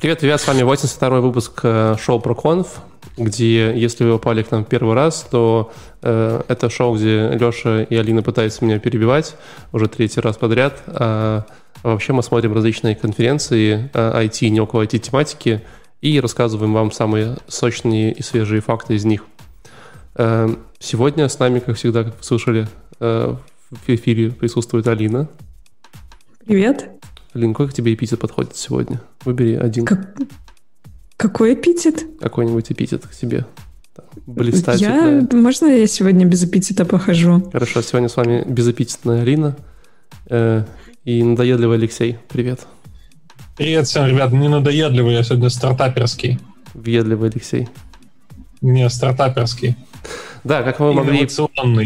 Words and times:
Привет, 0.00 0.20
привет, 0.20 0.40
с 0.40 0.46
вами 0.46 0.62
82 0.62 1.20
выпуск 1.20 1.58
э, 1.64 1.96
шоу 1.98 2.20
ProConf, 2.20 2.68
где, 3.16 3.76
если 3.76 4.04
вы 4.04 4.12
попали 4.12 4.44
к 4.44 4.52
нам 4.52 4.64
первый 4.64 4.94
раз, 4.94 5.26
то 5.28 5.72
э, 6.02 6.40
это 6.46 6.70
шоу, 6.70 6.94
где 6.94 7.30
Леша 7.30 7.82
и 7.82 7.96
Алина 7.96 8.22
пытаются 8.22 8.64
меня 8.64 8.78
перебивать 8.78 9.34
уже 9.72 9.88
третий 9.88 10.20
раз 10.20 10.36
подряд. 10.36 10.84
А, 10.86 11.46
вообще 11.82 12.12
мы 12.12 12.22
смотрим 12.22 12.54
различные 12.54 12.94
конференции 12.94 13.90
э, 13.92 14.24
IT 14.24 14.46
и 14.46 14.50
не 14.50 14.60
около 14.60 14.82
IT-тематики 14.82 15.62
и 16.00 16.20
рассказываем 16.20 16.74
вам 16.74 16.92
самые 16.92 17.36
сочные 17.48 18.12
и 18.12 18.22
свежие 18.22 18.60
факты 18.60 18.94
из 18.94 19.04
них. 19.04 19.24
Э, 20.14 20.48
сегодня 20.78 21.28
с 21.28 21.40
нами, 21.40 21.58
как 21.58 21.74
всегда, 21.74 22.04
как 22.04 22.18
вы 22.18 22.22
слышали, 22.22 22.68
э, 23.00 23.34
в 23.68 23.88
эфире 23.88 24.30
присутствует 24.30 24.86
Алина. 24.86 25.28
Привет. 26.46 26.97
Алин, 27.38 27.54
какой 27.54 27.68
к 27.68 27.72
тебе 27.72 27.94
эпитет 27.94 28.18
подходит 28.18 28.56
сегодня? 28.56 29.00
Выбери 29.24 29.54
один. 29.54 29.84
Как... 29.84 30.16
Какой 31.16 31.54
эпитет? 31.54 32.04
Какой-нибудь 32.20 32.72
эпитет 32.72 33.06
к 33.06 33.14
тебе. 33.14 33.46
Блистательная. 34.26 35.20
Я... 35.20 35.36
Можно 35.36 35.66
я 35.66 35.86
сегодня 35.86 36.26
без 36.26 36.42
эпитета 36.42 36.84
похожу? 36.84 37.48
Хорошо, 37.52 37.82
сегодня 37.82 38.08
с 38.08 38.16
вами 38.16 38.44
безэпитетная 38.44 39.22
Алина 39.22 39.56
э, 40.28 40.64
и 41.04 41.22
надоедливый 41.22 41.78
Алексей. 41.78 42.18
Привет. 42.28 42.66
Привет 43.56 43.86
всем, 43.86 44.06
ребят. 44.06 44.32
Не 44.32 44.48
надоедливый, 44.48 45.14
я 45.14 45.22
сегодня 45.22 45.48
стартаперский. 45.48 46.40
Въедливый 46.74 47.30
Алексей. 47.30 47.68
Не, 48.62 48.90
стартаперский. 48.90 49.76
Да, 50.48 50.62
как 50.62 50.80
вы, 50.80 50.94
могли, 50.94 51.28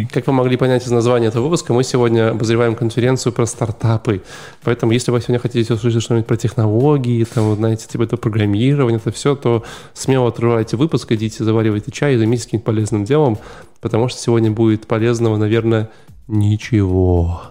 как 0.08 0.26
вы 0.28 0.32
могли 0.32 0.56
понять 0.56 0.86
из 0.86 0.90
названия 0.92 1.26
этого 1.26 1.42
выпуска, 1.42 1.72
мы 1.72 1.82
сегодня 1.82 2.30
обозреваем 2.30 2.76
конференцию 2.76 3.32
про 3.32 3.44
стартапы. 3.44 4.22
Поэтому, 4.62 4.92
если 4.92 5.10
вы 5.10 5.20
сегодня 5.20 5.40
хотите 5.40 5.74
услышать 5.74 6.00
что-нибудь 6.00 6.28
про 6.28 6.36
технологии, 6.36 7.24
там, 7.24 7.56
знаете, 7.56 7.88
типа 7.88 8.04
это 8.04 8.16
программирование, 8.16 8.98
это 8.98 9.10
все, 9.10 9.34
то 9.34 9.64
смело 9.94 10.28
отрывайте 10.28 10.76
выпуск, 10.76 11.10
идите, 11.10 11.42
заваривайте 11.42 11.90
чай 11.90 12.14
и 12.14 12.18
займитесь 12.18 12.44
каким-то 12.44 12.66
полезным 12.66 13.04
делом, 13.04 13.36
потому 13.80 14.08
что 14.08 14.20
сегодня 14.20 14.52
будет 14.52 14.86
полезного, 14.86 15.36
наверное, 15.38 15.90
ничего. 16.28 17.42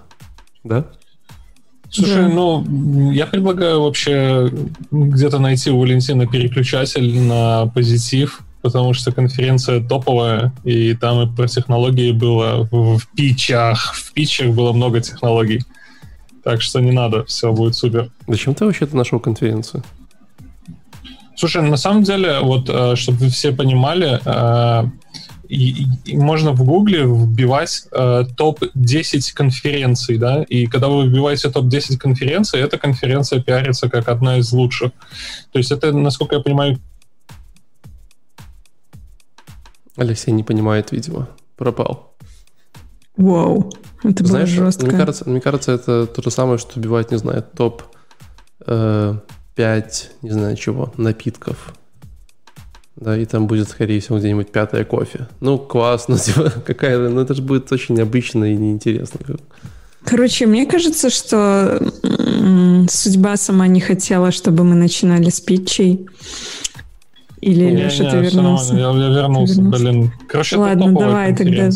Да? 0.63 0.85
Слушай, 1.89 2.21
да. 2.21 2.29
ну, 2.29 3.11
я 3.11 3.27
предлагаю 3.27 3.81
вообще 3.81 4.49
где-то 4.91 5.39
найти 5.39 5.71
у 5.71 5.79
Валентина 5.81 6.25
переключатель 6.25 7.19
на 7.19 7.65
позитив, 7.65 8.43
потому 8.61 8.93
что 8.93 9.11
конференция 9.11 9.81
топовая, 9.81 10.53
и 10.63 10.93
там 10.93 11.21
и 11.21 11.35
про 11.35 11.47
технологии 11.47 12.11
было 12.11 12.67
в, 12.71 12.97
в 12.97 13.07
питчах. 13.15 13.93
В 13.93 14.13
питчах 14.13 14.49
было 14.49 14.71
много 14.73 15.01
технологий. 15.01 15.63
Так 16.43 16.61
что 16.61 16.79
не 16.79 16.91
надо, 16.91 17.25
все 17.25 17.51
будет 17.51 17.75
супер. 17.75 18.09
Зачем 18.27 18.55
ты 18.55 18.65
вообще-то 18.65 18.95
нашел 18.95 19.19
конференцию? 19.19 19.83
Слушай, 21.35 21.63
на 21.63 21.77
самом 21.77 22.03
деле, 22.03 22.39
вот, 22.41 22.69
э, 22.69 22.95
чтобы 22.95 23.17
вы 23.19 23.29
все 23.29 23.51
понимали, 23.51 24.19
э, 24.23 24.83
и, 25.51 25.85
и 26.05 26.15
можно 26.15 26.51
в 26.51 26.63
Гугле 26.63 27.03
вбивать 27.03 27.87
э, 27.91 28.23
топ-10 28.37 29.33
конференций, 29.33 30.17
да, 30.17 30.43
и 30.43 30.65
когда 30.65 30.87
вы 30.87 31.07
вбиваете 31.07 31.49
топ-10 31.49 31.97
конференций, 31.97 32.61
эта 32.61 32.77
конференция 32.77 33.41
пиарится 33.41 33.89
как 33.89 34.07
одна 34.07 34.37
из 34.37 34.51
лучших. 34.53 34.91
То 35.51 35.59
есть 35.59 35.71
это, 35.71 35.91
насколько 35.91 36.35
я 36.35 36.41
понимаю, 36.41 36.79
Алексей 39.97 40.31
не 40.31 40.43
понимает, 40.43 40.91
видимо. 40.91 41.29
Пропал. 41.57 42.15
Вау, 43.17 43.71
это 44.03 44.25
Знаешь, 44.25 44.55
было 44.55 44.65
жестко. 44.65 44.85
Мне 44.85 44.97
кажется, 44.97 45.29
мне 45.29 45.41
кажется, 45.41 45.71
это 45.73 46.07
то 46.07 46.21
же 46.21 46.31
самое, 46.31 46.57
что 46.57 46.79
убивать, 46.79 47.11
не 47.11 47.17
знаю, 47.17 47.43
топ 47.55 47.83
э, 48.65 49.15
5, 49.55 50.11
не 50.21 50.31
знаю 50.31 50.55
чего, 50.55 50.93
напитков. 50.97 51.73
Да, 52.95 53.17
и 53.17 53.25
там 53.25 53.47
будет, 53.47 53.69
скорее 53.69 53.99
всего, 53.99 54.19
где-нибудь 54.19 54.51
пятое 54.51 54.85
кофе. 54.85 55.27
Ну, 55.39 55.57
классно, 55.57 56.17
типа, 56.19 56.51
какая-то, 56.65 57.09
ну 57.09 57.21
это 57.21 57.33
же 57.33 57.41
будет 57.41 57.71
очень 57.71 57.95
необычно 57.95 58.45
и 58.45 58.55
неинтересно. 58.55 59.19
Короче, 60.03 60.47
мне 60.47 60.65
кажется, 60.65 61.09
что 61.09 61.79
судьба 62.89 63.37
сама 63.37 63.67
не 63.67 63.81
хотела, 63.81 64.31
чтобы 64.31 64.63
мы 64.63 64.75
начинали 64.75 65.29
с 65.29 65.39
питчей. 65.39 66.07
Или 67.41 67.71
не, 67.71 67.83
Леша, 67.83 68.03
не, 68.03 68.11
ты 68.11 68.17
вернулся? 68.17 68.75
Я, 68.75 68.91
я 68.91 69.09
вернулся, 69.09 69.55
вернулся, 69.55 69.83
блин. 69.83 70.11
Короче, 70.27 70.57
Ладно, 70.57 70.83
это 70.83 70.99
давай 70.99 71.35
тогда. 71.35 71.69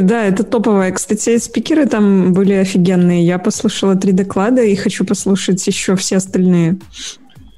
Да, 0.00 0.24
это 0.24 0.44
топовая. 0.44 0.92
Кстати, 0.92 1.38
спикеры 1.38 1.86
там 1.86 2.32
были 2.32 2.54
офигенные. 2.54 3.26
Я 3.26 3.38
послушала 3.38 3.96
три 3.96 4.12
доклада 4.12 4.62
и 4.62 4.74
хочу 4.76 5.04
послушать 5.04 5.66
еще 5.66 5.96
все 5.96 6.16
остальные. 6.16 6.78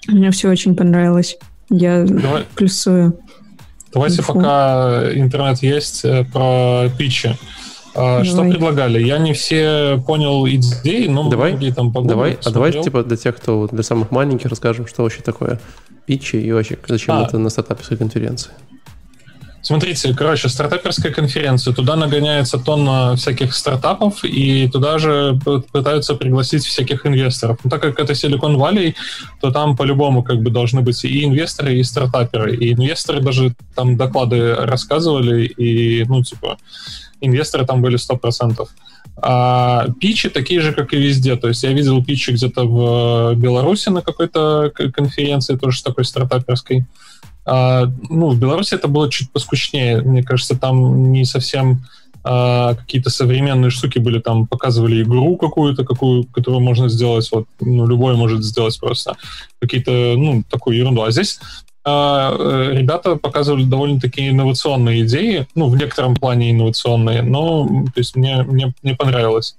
Мне 0.08 0.30
все 0.30 0.48
очень 0.48 0.74
понравилось. 0.74 1.38
Я 1.68 2.04
Давай. 2.04 2.44
плюсую. 2.56 3.18
Давайте, 3.92 4.18
Инфу. 4.18 4.34
пока 4.34 5.10
интернет 5.14 5.62
есть, 5.62 6.04
э, 6.04 6.24
про 6.24 6.88
питчи. 6.96 7.36
А, 8.00 8.22
давай. 8.22 8.24
Что 8.24 8.42
предлагали? 8.42 9.02
Я 9.02 9.18
не 9.18 9.32
все 9.32 10.02
понял 10.06 10.46
идеи, 10.48 11.06
но 11.06 11.28
давай, 11.28 11.52
там 11.72 11.92
Давай, 11.92 12.38
а 12.44 12.50
давай 12.50 12.72
типа 12.72 13.04
для 13.04 13.16
тех, 13.16 13.36
кто 13.36 13.68
для 13.70 13.82
самых 13.82 14.10
маленьких 14.10 14.48
расскажем, 14.48 14.86
что 14.86 15.02
вообще 15.02 15.22
такое 15.22 15.60
питчи 16.06 16.36
и 16.36 16.50
вообще 16.52 16.78
зачем 16.88 17.16
а. 17.16 17.24
это 17.24 17.38
на 17.38 17.50
стартаперской 17.50 17.96
конференции? 17.96 18.50
Смотрите, 19.62 20.14
короче, 20.14 20.48
стартаперская 20.48 21.12
конференция, 21.12 21.74
туда 21.74 21.94
нагоняется 21.94 22.58
тонна 22.58 23.14
всяких 23.16 23.54
стартапов, 23.54 24.24
и 24.24 24.68
туда 24.68 24.98
же 24.98 25.38
пытаются 25.72 26.14
пригласить 26.14 26.64
всяких 26.64 27.04
инвесторов. 27.06 27.58
Но 27.62 27.70
так 27.70 27.82
как 27.82 28.00
это 28.00 28.14
Silicon 28.14 28.56
Valley, 28.56 28.94
то 29.40 29.50
там 29.50 29.76
по-любому 29.76 30.22
как 30.22 30.40
бы 30.40 30.50
должны 30.50 30.80
быть 30.80 31.04
и 31.04 31.24
инвесторы, 31.24 31.78
и 31.78 31.82
стартаперы. 31.82 32.56
И 32.56 32.72
инвесторы 32.72 33.20
даже 33.20 33.52
там 33.74 33.96
доклады 33.98 34.54
рассказывали, 34.54 35.44
и, 35.44 36.04
ну, 36.08 36.24
типа, 36.24 36.56
инвесторы 37.20 37.66
там 37.66 37.82
были 37.82 37.98
100%. 37.98 38.66
А 39.22 39.86
питчи 40.00 40.28
такие 40.30 40.60
же, 40.60 40.72
как 40.72 40.94
и 40.94 40.96
везде. 40.96 41.36
То 41.36 41.48
есть 41.48 41.62
я 41.62 41.72
видел 41.72 42.02
питчи 42.02 42.30
где-то 42.30 42.64
в 42.64 43.34
Беларуси 43.34 43.90
на 43.90 44.02
какой-то 44.02 44.72
конференции, 44.94 45.56
тоже 45.56 45.82
такой 45.82 46.04
стартаперской. 46.04 46.86
А, 47.44 47.86
ну, 48.08 48.30
в 48.30 48.38
Беларуси 48.38 48.74
это 48.74 48.88
было 48.88 49.10
чуть 49.10 49.30
поскучнее. 49.30 50.02
Мне 50.02 50.22
кажется, 50.22 50.56
там 50.56 51.12
не 51.12 51.24
совсем 51.24 51.84
а, 52.22 52.74
какие-то 52.74 53.10
современные 53.10 53.70
штуки 53.70 53.98
были, 53.98 54.20
там 54.20 54.46
показывали 54.46 55.02
игру 55.02 55.36
какую-то, 55.36 55.84
какую, 55.84 56.24
которую 56.24 56.60
можно 56.60 56.88
сделать, 56.88 57.28
вот, 57.32 57.46
ну, 57.60 57.86
любой 57.86 58.14
может 58.14 58.44
сделать 58.44 58.78
просто. 58.78 59.16
Какие-то, 59.58 60.14
ну, 60.16 60.42
такую 60.48 60.76
ерунду. 60.76 61.02
А 61.02 61.10
здесь 61.10 61.40
э, 61.40 61.69
ребята 61.84 63.16
показывали 63.16 63.64
довольно-таки 63.64 64.28
инновационные 64.28 65.04
идеи, 65.06 65.46
ну, 65.54 65.68
в 65.68 65.76
некотором 65.76 66.14
плане 66.14 66.50
инновационные, 66.50 67.22
но, 67.22 67.66
то 67.66 67.98
есть, 67.98 68.16
мне, 68.16 68.42
мне, 68.42 68.72
мне 68.82 68.94
понравилось. 68.94 69.56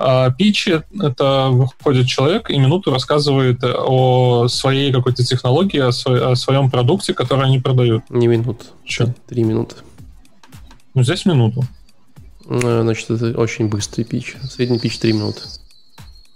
А 0.00 0.30
питчи— 0.30 0.82
это 1.02 1.48
выходит 1.50 2.06
человек 2.06 2.50
и 2.50 2.58
минуту 2.58 2.92
рассказывает 2.92 3.58
о 3.64 4.46
своей 4.46 4.92
какой-то 4.92 5.24
технологии, 5.24 5.80
о, 5.80 5.90
свой, 5.90 6.24
о 6.24 6.36
своем 6.36 6.70
продукте, 6.70 7.14
который 7.14 7.46
они 7.46 7.58
продают. 7.58 8.08
Не 8.08 8.28
минут. 8.28 8.62
Что? 8.84 9.12
Три 9.26 9.42
минуты. 9.42 9.74
Ну, 10.94 11.02
здесь 11.02 11.26
минуту. 11.26 11.64
Э, 12.48 12.82
значит, 12.82 13.10
это 13.10 13.38
очень 13.38 13.68
быстрый 13.68 14.04
пич. 14.04 14.36
Средний 14.48 14.78
пич 14.78 14.98
три 14.98 15.12
минуты. 15.12 15.40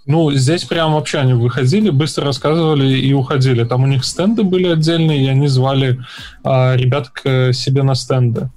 Ну, 0.05 0.31
здесь 0.31 0.65
прям 0.65 0.93
вообще 0.93 1.19
они 1.19 1.33
выходили, 1.33 1.89
быстро 1.89 2.25
рассказывали 2.25 2.97
и 2.97 3.13
уходили. 3.13 3.63
Там 3.63 3.83
у 3.83 3.87
них 3.87 4.03
стенды 4.03 4.43
были 4.43 4.67
отдельные, 4.67 5.23
и 5.23 5.27
они 5.27 5.47
звали 5.47 5.99
а, 6.43 6.75
ребят 6.75 7.09
к 7.09 7.53
себе 7.53 7.83
на 7.83 7.95
стенды. 7.95 8.49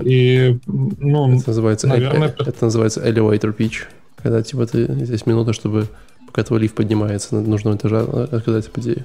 И, 0.00 0.58
ну, 0.66 1.36
это 1.36 1.48
называется, 1.48 1.86
наверное... 1.88 2.28
Э, 2.28 2.42
это 2.46 2.64
называется 2.64 3.00
elevator 3.00 3.56
pitch. 3.56 3.84
Когда, 4.22 4.42
типа, 4.42 4.66
ты 4.66 4.86
здесь 5.04 5.26
минута, 5.26 5.52
чтобы 5.52 5.88
пока 6.26 6.42
твой 6.44 6.60
лифт 6.60 6.74
поднимается 6.74 7.34
на 7.34 7.42
нужного 7.42 7.76
этажа, 7.76 8.04
рассказать 8.30 8.68
об 8.68 8.80
идее. 8.80 9.04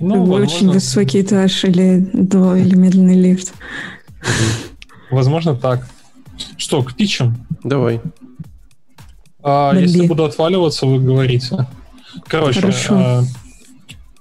Ну, 0.00 0.24
возможно... 0.24 0.44
Очень 0.44 0.70
высокий 0.70 1.20
этаж 1.20 1.64
или 1.64 2.08
до, 2.12 2.56
или 2.56 2.74
медленный 2.74 3.20
лифт. 3.20 3.52
Возможно, 5.10 5.54
так. 5.54 5.86
Что, 6.56 6.82
к 6.82 6.94
питчам? 6.94 7.46
Давай. 7.62 8.00
А, 9.42 9.74
если 9.74 10.06
буду 10.06 10.24
отваливаться, 10.24 10.86
вы 10.86 10.98
говорите. 10.98 11.66
Короче, 12.26 12.72
а, 12.90 13.22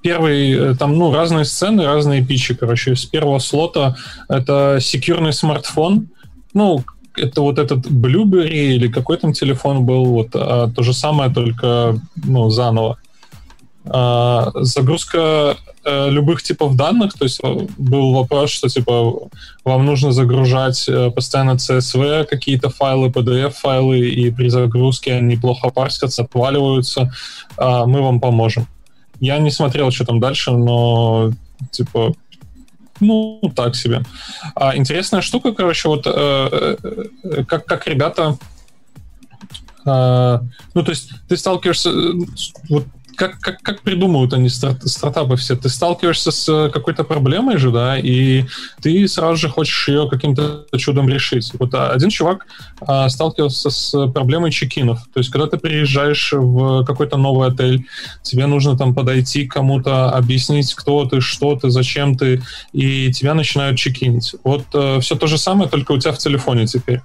первый, 0.01 0.51
э, 0.51 0.75
там, 0.75 0.97
ну, 0.97 1.13
разные 1.13 1.45
сцены, 1.45 1.85
разные 1.85 2.25
питчи, 2.25 2.53
короче. 2.56 2.95
С 2.95 3.06
первого 3.06 3.39
слота 3.39 3.95
это 4.29 4.79
секьюрный 4.81 5.33
смартфон. 5.33 6.07
Ну, 6.53 6.83
это 7.15 7.41
вот 7.41 7.59
этот 7.59 7.85
Blueberry 7.88 8.75
или 8.75 8.88
какой 8.88 9.18
там 9.18 9.33
телефон 9.33 9.85
был, 9.85 10.06
вот 10.06 10.29
а, 10.33 10.69
то 10.69 10.83
же 10.83 10.94
самое, 10.94 11.31
только, 11.31 12.00
ну, 12.23 12.50
заново. 12.50 12.97
А, 13.86 14.51
загрузка 14.56 15.57
а, 15.83 16.10
любых 16.10 16.44
типов 16.44 16.75
данных, 16.75 17.13
то 17.13 17.25
есть 17.25 17.39
э, 17.44 17.68
был 17.78 18.13
вопрос, 18.13 18.51
что 18.51 18.69
типа 18.69 19.30
вам 19.63 19.86
нужно 19.86 20.12
загружать 20.12 20.88
а, 20.88 21.10
постоянно 21.10 21.51
CSV, 21.51 22.25
какие-то 22.25 22.69
файлы, 22.69 23.10
PDF-файлы, 23.10 24.00
и 24.00 24.30
при 24.30 24.50
загрузке 24.50 25.16
они 25.16 25.36
плохо 25.36 25.69
парсятся, 25.69 26.24
отваливаются, 26.24 27.12
а, 27.57 27.86
мы 27.86 28.01
вам 28.01 28.19
поможем. 28.19 28.68
Я 29.19 29.39
не 29.39 29.51
смотрел, 29.51 29.92
что 29.92 30.06
там 30.06 30.19
дальше, 30.19 30.51
но 30.51 31.31
типа 31.72 32.13
ну, 33.01 33.42
так 33.56 33.75
себе. 33.75 34.04
А 34.56 34.78
интересная 34.78 35.22
штука, 35.22 35.51
короче, 35.54 35.89
вот 35.89 36.04
э, 36.06 36.78
э, 37.24 37.44
как, 37.45 37.66
как 37.66 37.88
ребята... 37.88 38.38
Э, 39.86 40.39
ну, 40.75 40.83
то 40.83 40.92
есть 40.92 41.12
ты 41.28 41.36
сталкиваешься... 41.36 41.89
Э, 41.89 42.13
вот 42.69 42.86
как, 43.16 43.40
как, 43.40 43.62
как 43.62 43.81
придумывают 43.81 44.34
они 44.34 44.50
старт, 44.50 44.84
стартапы 44.88 45.36
все? 45.36 45.56
Ты 45.56 45.69
сталкиваешься 45.69 46.31
с 46.31 46.69
какой-то 46.74 47.04
проблемой 47.04 47.58
же, 47.58 47.72
да, 47.72 47.98
и 47.98 48.46
ты 48.81 49.08
сразу 49.08 49.38
же 49.38 49.50
хочешь 49.50 49.88
ее 49.88 50.08
каким-то 50.10 50.66
чудом 50.78 51.08
решить. 51.10 51.52
Вот 51.60 51.74
один 51.74 52.10
чувак 52.10 52.48
а, 52.81 53.10
сталкивался 53.10 53.69
с 53.69 54.08
проблемой 54.12 54.52
чекинов. 54.52 55.00
То 55.13 55.19
есть, 55.19 55.30
когда 55.30 55.48
ты 55.48 55.58
приезжаешь 55.58 56.34
в 56.34 56.86
какой-то 56.86 57.18
новый 57.18 57.50
отель, 57.50 57.86
тебе 58.24 58.46
нужно 58.46 58.78
там 58.78 58.94
подойти 58.94 59.48
к 59.48 59.54
кому-то, 59.54 60.10
объяснить, 60.10 60.74
кто 60.74 61.06
ты, 61.06 61.22
что 61.22 61.56
ты, 61.56 61.69
зачем 61.69 62.18
ты, 62.18 62.42
и 62.74 63.12
тебя 63.12 63.34
начинают 63.34 63.78
чекинить. 63.78 64.36
Вот 64.44 64.66
а, 64.74 65.00
все 65.00 65.16
то 65.16 65.28
же 65.28 65.38
самое, 65.38 65.69
только 65.69 65.92
у 65.92 65.98
тебя 65.98 66.12
в 66.12 66.18
телефоне 66.18 66.66
теперь. 66.68 67.02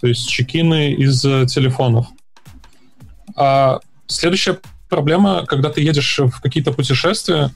То 0.00 0.08
есть 0.08 0.28
чекины 0.28 0.94
из 0.94 1.24
э, 1.24 1.46
телефонов. 1.46 2.08
А 3.36 3.78
следующая 4.08 4.58
проблема, 4.92 5.46
когда 5.46 5.70
ты 5.70 5.80
едешь 5.80 6.18
в 6.18 6.42
какие-то 6.42 6.70
путешествия, 6.72 7.50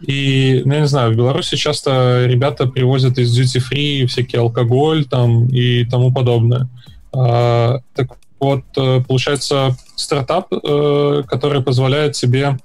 и, 0.00 0.62
ну, 0.64 0.74
я 0.74 0.80
не 0.80 0.86
знаю, 0.86 1.12
в 1.12 1.16
Беларуси 1.16 1.56
часто 1.56 2.24
ребята 2.26 2.66
привозят 2.66 3.18
из 3.18 3.36
duty 3.36 3.60
free 3.60 4.06
всякий 4.06 4.36
алкоголь 4.36 5.04
там 5.04 5.48
и 5.48 5.84
тому 5.84 6.12
подобное. 6.12 6.68
А, 7.12 7.80
так 7.96 8.16
вот, 8.38 8.62
э, 8.76 9.00
получается, 9.08 9.76
стартап, 9.96 10.52
э, 10.52 11.22
который 11.26 11.62
позволяет 11.62 12.12
тебе 12.12 12.58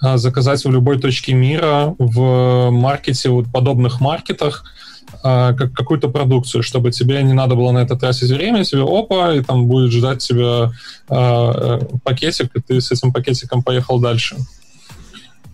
а, 0.00 0.16
заказать 0.16 0.64
в 0.64 0.70
любой 0.70 0.98
точке 0.98 1.32
мира 1.34 1.94
в 1.98 2.70
маркете, 2.70 3.28
вот 3.28 3.46
подобных 3.52 4.00
маркетах, 4.00 4.64
как, 5.24 5.72
какую-то 5.72 6.08
продукцию, 6.08 6.62
чтобы 6.62 6.90
тебе 6.90 7.22
не 7.22 7.32
надо 7.32 7.54
было 7.54 7.72
на 7.72 7.78
это 7.78 7.96
тратить 7.96 8.30
время, 8.30 8.62
тебе 8.64 8.82
опа, 8.82 9.34
и 9.34 9.40
там 9.40 9.66
будет 9.66 9.90
ждать 9.90 10.18
тебя 10.18 10.72
а, 11.08 11.80
э, 11.80 11.96
пакетик, 12.04 12.54
и 12.54 12.60
ты 12.60 12.80
с 12.80 12.92
этим 12.92 13.10
пакетиком 13.10 13.62
поехал 13.62 13.98
дальше. 13.98 14.36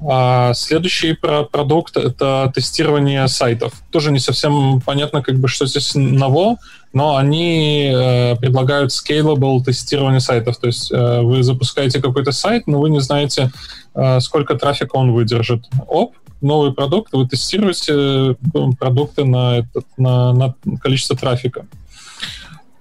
А 0.02 0.55
следующий 0.55 1.12
про 1.12 1.44
продукт— 1.44 1.96
это 1.99 2.50
тестирование 2.55 3.28
сайтов. 3.28 3.75
Тоже 3.90 4.11
не 4.11 4.19
совсем 4.19 4.81
понятно, 4.81 5.22
как 5.22 5.38
бы, 5.38 5.46
что 5.46 5.67
здесь 5.67 5.94
ново, 5.94 6.56
но 6.93 7.17
они 7.17 7.93
э, 7.94 8.37
предлагают 8.37 8.93
scalable 8.93 9.62
тестирование 9.62 10.20
сайтов. 10.20 10.56
То 10.56 10.69
есть 10.69 10.90
э, 10.90 11.20
вы 11.20 11.43
запускаете 11.43 12.00
какой-то 12.00 12.32
сайт, 12.32 12.67
но 12.67 12.81
вы 12.81 12.88
не 12.88 13.00
знаете, 13.00 13.52
э, 13.94 14.20
сколько 14.20 14.55
трафика 14.55 14.96
он 14.96 15.12
выдержит. 15.12 15.64
Оп, 15.87 16.14
новый 16.41 16.73
продукт, 16.73 17.13
вы 17.13 17.27
тестируете 17.27 17.93
э, 17.93 18.35
продукты 18.79 19.25
на, 19.25 19.59
этот, 19.59 19.87
на, 19.97 20.33
на 20.33 20.55
количество 20.81 21.17
трафика. 21.17 21.67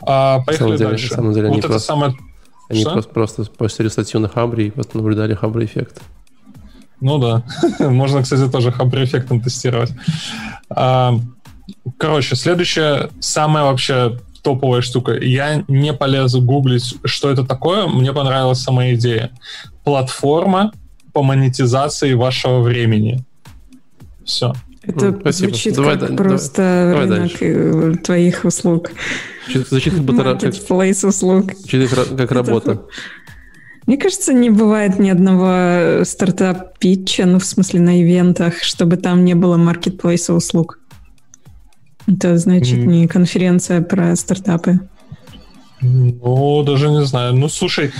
А, 0.02 0.40
поехали 0.42 0.78
деле, 0.78 0.90
дальше. 0.92 1.10
На 1.10 1.16
самом 1.16 1.34
деле, 1.34 1.50
вот 1.50 1.58
это 1.60 1.68
просто, 1.68 1.88
самое... 1.88 2.16
Они 2.70 2.84
просто, 2.84 3.12
просто 3.12 3.44
постили 3.46 3.88
статью 3.88 4.20
на 4.20 4.30
Хабре 4.30 4.68
и 4.68 4.74
вот 4.76 4.94
наблюдали 4.94 5.34
Хабре 5.34 5.66
эффект. 5.66 6.02
Ну 7.02 7.18
да. 7.18 7.44
Можно, 7.80 8.24
кстати, 8.24 8.50
тоже 8.50 8.72
Хабре 8.72 9.04
эффектом 9.04 9.42
тестировать. 9.42 9.92
А, 10.70 11.16
короче, 11.98 12.36
следующая, 12.36 13.10
самая 13.20 13.64
вообще 13.64 14.20
топовая 14.42 14.82
штука. 14.82 15.14
Я 15.14 15.64
не 15.68 15.94
полезу 15.94 16.42
гуглить, 16.42 16.96
что 17.04 17.30
это 17.30 17.46
такое. 17.46 17.88
Мне 17.88 18.14
понравилась 18.14 18.60
сама 18.60 18.92
идея. 18.92 19.32
Платформа 19.84 20.72
по 21.14 21.24
монетизации 21.24 22.14
вашего 22.14 22.62
времени. 22.62 23.26
Все. 24.30 24.54
Это 24.84 25.12
Спасибо. 25.20 25.50
звучит 25.50 25.76
давай, 25.76 25.98
как 25.98 26.10
да, 26.12 26.16
просто 26.16 26.92
давай, 26.94 27.08
рынок 27.08 27.32
давай 27.40 27.98
твоих 27.98 28.46
услуг. 28.46 28.92
Звучит 29.52 29.96
как 29.96 30.04
будто 30.04 30.22
Marketplace 30.22 31.08
услуг. 31.08 31.54
Звучит 31.56 31.90
как, 31.90 32.16
как 32.16 32.32
работа. 32.32 32.86
Мне 33.88 33.98
кажется, 33.98 34.34
не 34.34 34.52
бывает 34.52 35.00
ни 35.00 35.10
одного 35.10 36.06
стартап-питча, 36.06 37.26
ну, 37.26 37.40
в 37.40 37.46
смысле, 37.46 37.80
на 37.80 38.02
ивентах, 38.02 38.62
чтобы 38.62 38.98
там 38.98 39.26
не 39.26 39.34
было 39.34 39.58
маркетплейса 39.58 40.36
услуг. 40.36 40.80
Это 42.06 42.38
значит 42.38 42.78
mm. 42.78 42.86
не 42.86 43.08
конференция 43.08 43.82
про 43.82 44.16
стартапы. 44.16 44.80
Ну, 45.82 46.64
даже 46.64 46.90
не 46.90 47.04
знаю. 47.04 47.34
Ну, 47.34 47.50
слушай, 47.50 47.92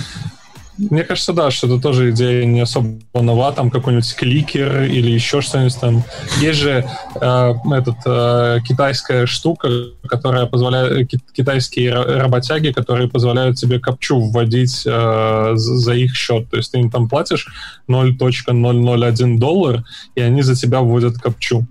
мне 0.88 1.04
кажется, 1.04 1.32
да, 1.32 1.50
что 1.50 1.66
это 1.66 1.78
тоже 1.80 2.10
идея 2.10 2.46
не 2.46 2.60
особо 2.60 2.98
нова, 3.14 3.52
там 3.52 3.70
какой-нибудь 3.70 4.14
кликер 4.14 4.84
или 4.84 5.10
еще 5.10 5.42
что-нибудь 5.42 5.78
там. 5.78 6.02
Есть 6.40 6.60
же 6.60 6.88
э, 7.20 7.54
этот, 7.72 7.96
э, 8.06 8.60
китайская 8.66 9.26
штука, 9.26 9.68
которая 10.08 10.46
позволяет, 10.46 11.10
китайские 11.32 11.92
работяги, 11.92 12.72
которые 12.72 13.08
позволяют 13.08 13.58
тебе 13.58 13.78
капчу 13.78 14.20
вводить 14.20 14.82
э, 14.86 15.52
за 15.54 15.94
их 15.94 16.16
счет. 16.16 16.48
То 16.50 16.56
есть 16.56 16.72
ты 16.72 16.78
им 16.78 16.90
там 16.90 17.08
платишь 17.08 17.46
0.001 17.88 19.38
доллар, 19.38 19.84
и 20.14 20.20
они 20.22 20.42
за 20.42 20.54
тебя 20.54 20.80
вводят 20.80 21.18
капчу. 21.18 21.66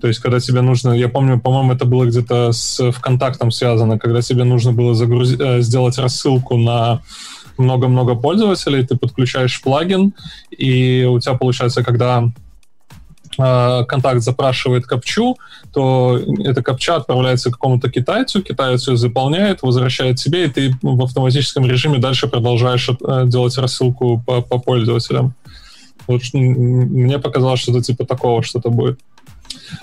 То 0.00 0.08
есть, 0.08 0.20
когда 0.20 0.38
тебе 0.38 0.60
нужно, 0.60 0.92
я 0.92 1.08
помню, 1.08 1.40
по-моему, 1.40 1.72
это 1.72 1.84
было 1.84 2.04
где-то 2.04 2.52
с 2.52 2.92
ВКонтактом 2.92 3.50
связано, 3.50 3.98
когда 3.98 4.20
тебе 4.20 4.44
нужно 4.44 4.72
было 4.72 4.94
загрузить, 4.94 5.40
э, 5.40 5.60
сделать 5.62 5.98
рассылку 5.98 6.56
на 6.56 7.00
много-много 7.58 8.14
пользователей, 8.14 8.86
ты 8.86 8.96
подключаешь 8.96 9.60
плагин, 9.62 10.12
и 10.50 11.04
у 11.04 11.18
тебя 11.20 11.34
получается, 11.34 11.82
когда 11.82 12.24
э, 13.38 13.84
контакт 13.86 14.22
запрашивает 14.22 14.86
капчу, 14.86 15.36
то 15.72 16.20
эта 16.44 16.62
капча 16.62 16.96
отправляется 16.96 17.50
к 17.50 17.54
какому-то 17.54 17.90
китайцу, 17.90 18.42
китаец 18.42 18.88
ее 18.88 18.96
заполняет, 18.96 19.62
возвращает 19.62 20.16
тебе, 20.16 20.44
и 20.46 20.48
ты 20.48 20.74
в 20.82 21.02
автоматическом 21.02 21.66
режиме 21.66 21.98
дальше 21.98 22.28
продолжаешь 22.28 22.88
э, 22.88 23.22
делать 23.26 23.56
рассылку 23.58 24.22
по, 24.26 24.40
по 24.40 24.58
пользователям. 24.58 25.34
Вот 26.06 26.20
мне 26.32 27.18
показалось, 27.18 27.60
что 27.60 27.72
это 27.72 27.82
типа 27.82 28.04
такого 28.04 28.42
что-то 28.42 28.70
будет. 28.70 29.00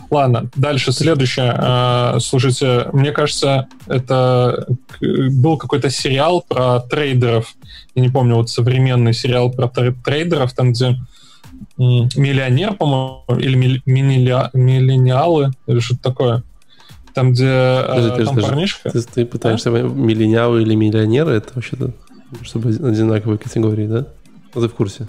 Ладно, 0.10 0.50
дальше 0.56 0.92
следующее. 0.92 1.54
А, 1.58 2.18
слушайте, 2.20 2.88
мне 2.94 3.12
кажется, 3.12 3.68
это 3.88 4.68
был 5.00 5.58
какой-то 5.58 5.90
сериал 5.90 6.46
про 6.48 6.80
трейдеров. 6.80 7.54
Я 7.96 8.02
не 8.02 8.10
помню, 8.10 8.36
вот 8.36 8.50
современный 8.50 9.14
сериал 9.14 9.52
про 9.52 9.68
трейдеров, 9.68 10.54
там, 10.54 10.72
где 10.74 10.98
миллионер, 11.78 12.74
по-моему, 12.76 13.24
или 13.40 13.82
миллениалы, 13.86 15.52
или 15.68 15.80
что-то 15.80 16.02
такое. 16.02 16.44
Там, 17.14 17.34
где 17.34 17.48
а, 17.50 17.96
подожди, 17.96 18.10
там 18.10 18.36
подожди, 18.36 18.50
парнишка... 18.50 18.90
Ты, 18.92 19.02
ты 19.02 19.26
пытаешься 19.26 19.70
а? 19.70 19.82
миллениалы 19.82 20.62
или 20.62 20.76
миллионеры, 20.76 21.34
это 21.34 21.52
вообще-то 21.56 21.92
чтобы 22.44 22.70
одинаковые 22.70 23.38
категории, 23.38 23.88
да? 23.88 24.06
Ты 24.54 24.68
в 24.68 24.74
курсе? 24.74 25.08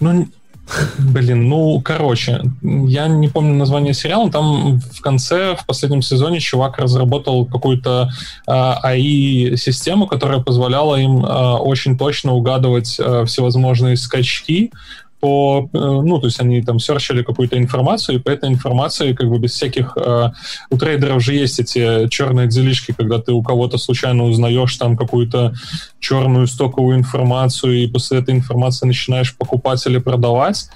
Ну, 0.00 0.28
Блин, 0.98 1.48
ну, 1.48 1.80
короче, 1.80 2.42
я 2.62 3.08
не 3.08 3.28
помню 3.28 3.54
название 3.54 3.94
сериала, 3.94 4.30
там 4.30 4.80
в 4.80 5.00
конце, 5.00 5.56
в 5.56 5.66
последнем 5.66 6.02
сезоне 6.02 6.40
чувак 6.40 6.78
разработал 6.78 7.46
какую-то 7.46 8.10
э, 8.46 8.52
АИ-систему, 8.52 10.06
которая 10.06 10.40
позволяла 10.40 10.96
им 10.96 11.24
э, 11.24 11.56
очень 11.58 11.96
точно 11.96 12.34
угадывать 12.34 12.96
э, 12.98 13.24
всевозможные 13.26 13.96
скачки 13.96 14.72
по, 15.20 15.68
э, 15.72 15.78
ну, 15.78 16.18
то 16.18 16.26
есть 16.26 16.40
они 16.40 16.62
там 16.62 16.78
серчили 16.78 17.22
какую-то 17.22 17.58
информацию, 17.58 18.16
и 18.16 18.22
по 18.22 18.30
этой 18.30 18.48
информации, 18.48 19.12
как 19.12 19.28
бы 19.28 19.38
без 19.38 19.52
всяких, 19.52 19.96
э, 19.96 20.30
у 20.70 20.78
трейдеров 20.78 21.22
же 21.22 21.34
есть 21.34 21.58
эти 21.60 22.08
черные 22.08 22.46
делишки, 22.46 22.94
когда 22.96 23.18
ты 23.18 23.32
у 23.32 23.42
кого-то 23.42 23.78
случайно 23.78 24.24
узнаешь 24.24 24.76
там 24.76 24.96
какую-то 24.96 25.54
черную 26.00 26.46
стоковую 26.46 26.96
информацию, 26.96 27.84
и 27.84 27.86
после 27.86 28.18
этой 28.18 28.34
информации 28.34 28.86
начинаешь 28.86 29.36
покупать 29.36 29.84
или 29.86 29.98
продавать, 29.98 30.68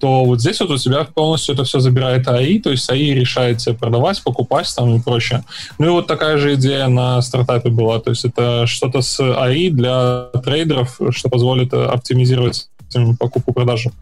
то 0.00 0.24
вот 0.24 0.40
здесь 0.40 0.58
вот 0.60 0.70
у 0.70 0.78
тебя 0.78 1.04
полностью 1.04 1.54
это 1.54 1.64
все 1.64 1.78
забирает 1.78 2.26
АИ, 2.26 2.58
то 2.58 2.70
есть 2.70 2.88
АИ 2.90 3.12
решает 3.12 3.58
тебе 3.58 3.74
продавать, 3.74 4.22
покупать 4.22 4.72
там 4.74 4.96
и 4.96 5.00
прочее. 5.00 5.44
Ну 5.78 5.86
и 5.86 5.90
вот 5.90 6.06
такая 6.06 6.38
же 6.38 6.54
идея 6.54 6.88
на 6.88 7.20
стартапе 7.20 7.68
была, 7.68 8.00
то 8.00 8.10
есть 8.10 8.24
это 8.24 8.66
что-то 8.66 9.02
с 9.02 9.20
АИ 9.20 9.68
для 9.68 10.30
трейдеров, 10.42 10.98
что 11.10 11.28
позволит 11.28 11.74
оптимизировать 11.74 12.69
покупку-продажу. 13.18 13.92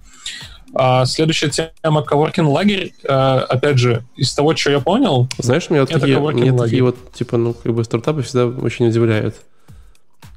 А 0.74 1.06
следующая 1.06 1.50
тема 1.50 2.02
коворкинг 2.02 2.48
лагерь. 2.48 2.92
А, 3.08 3.40
опять 3.40 3.78
же, 3.78 4.04
из 4.16 4.32
того, 4.34 4.54
что 4.54 4.70
я 4.70 4.80
понял, 4.80 5.28
знаешь, 5.38 5.70
меня, 5.70 5.82
это 5.82 5.98
такие, 5.98 6.18
меня 6.18 6.56
такие 6.56 6.82
вот 6.82 7.12
типа 7.12 7.36
ну 7.36 7.54
как 7.54 7.74
бы 7.74 7.84
стартапы 7.84 8.22
всегда 8.22 8.46
очень 8.46 8.88
удивляют. 8.88 9.36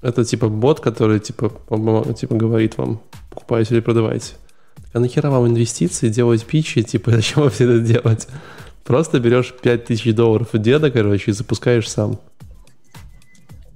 Это 0.01 0.24
типа 0.24 0.48
бот, 0.48 0.79
который 0.79 1.20
типа 1.20 1.51
типа 2.17 2.36
говорит 2.36 2.77
вам 2.77 3.01
покупаете 3.29 3.75
или 3.75 3.81
продавайте. 3.81 4.34
А 4.93 5.00
нахера 5.00 5.29
вам 5.29 5.48
инвестиции, 5.48 6.10
делать 6.10 6.46
питчи, 6.46 6.81
типа 6.81 7.12
зачем 7.15 7.41
вам 7.41 7.51
все 7.51 7.65
это 7.65 7.79
делать? 7.79 8.27
Просто 8.84 9.20
берешь 9.20 9.53
5000 9.62 10.13
долларов 10.13 10.50
у 10.53 10.58
деда, 10.58 10.91
короче, 10.91 11.31
и 11.31 11.34
запускаешь 11.34 11.89
сам. 11.89 12.20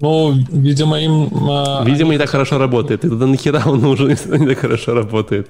Ну, 0.01 0.33
видимо, 0.49 0.99
им... 0.99 1.29
А, 1.49 1.83
видимо, 1.85 2.11
не 2.11 2.17
так 2.17 2.29
хорошо 2.29 2.57
работает. 2.57 3.05
И 3.05 3.09
тогда 3.09 3.27
нахера 3.27 3.63
он 3.65 3.79
нужен, 3.79 4.09
если 4.09 4.37
не 4.37 4.47
так 4.47 4.59
хорошо 4.59 4.93
работает? 4.93 5.49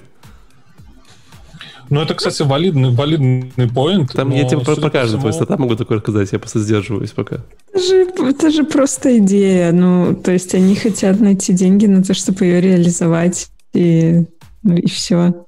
Ну, 1.89 2.01
это, 2.01 2.15
кстати, 2.15 2.41
валидный, 2.41 2.91
валидный 2.91 3.69
поинт. 3.69 4.11
Там 4.13 4.31
я 4.31 4.47
тебе 4.47 4.61
про, 4.61 4.75
про 4.75 4.89
каждый 4.89 5.19
твой 5.19 5.33
стартап 5.33 5.59
могу 5.59 5.75
такое 5.75 5.99
рассказать, 5.99 6.31
я 6.31 6.39
просто 6.39 6.59
сдерживаюсь 6.59 7.11
пока. 7.11 7.37
Это 7.71 7.79
же, 7.79 8.07
это 8.17 8.51
же 8.51 8.63
просто 8.63 9.19
идея. 9.19 9.71
Ну, 9.71 10.15
то 10.15 10.31
есть 10.31 10.55
они 10.55 10.75
хотят 10.75 11.19
найти 11.19 11.53
деньги 11.53 11.85
на 11.85 12.03
то, 12.03 12.13
чтобы 12.13 12.45
ее 12.45 12.61
реализовать, 12.61 13.49
и, 13.73 14.25
ну, 14.63 14.75
и 14.75 14.87
все. 14.87 15.45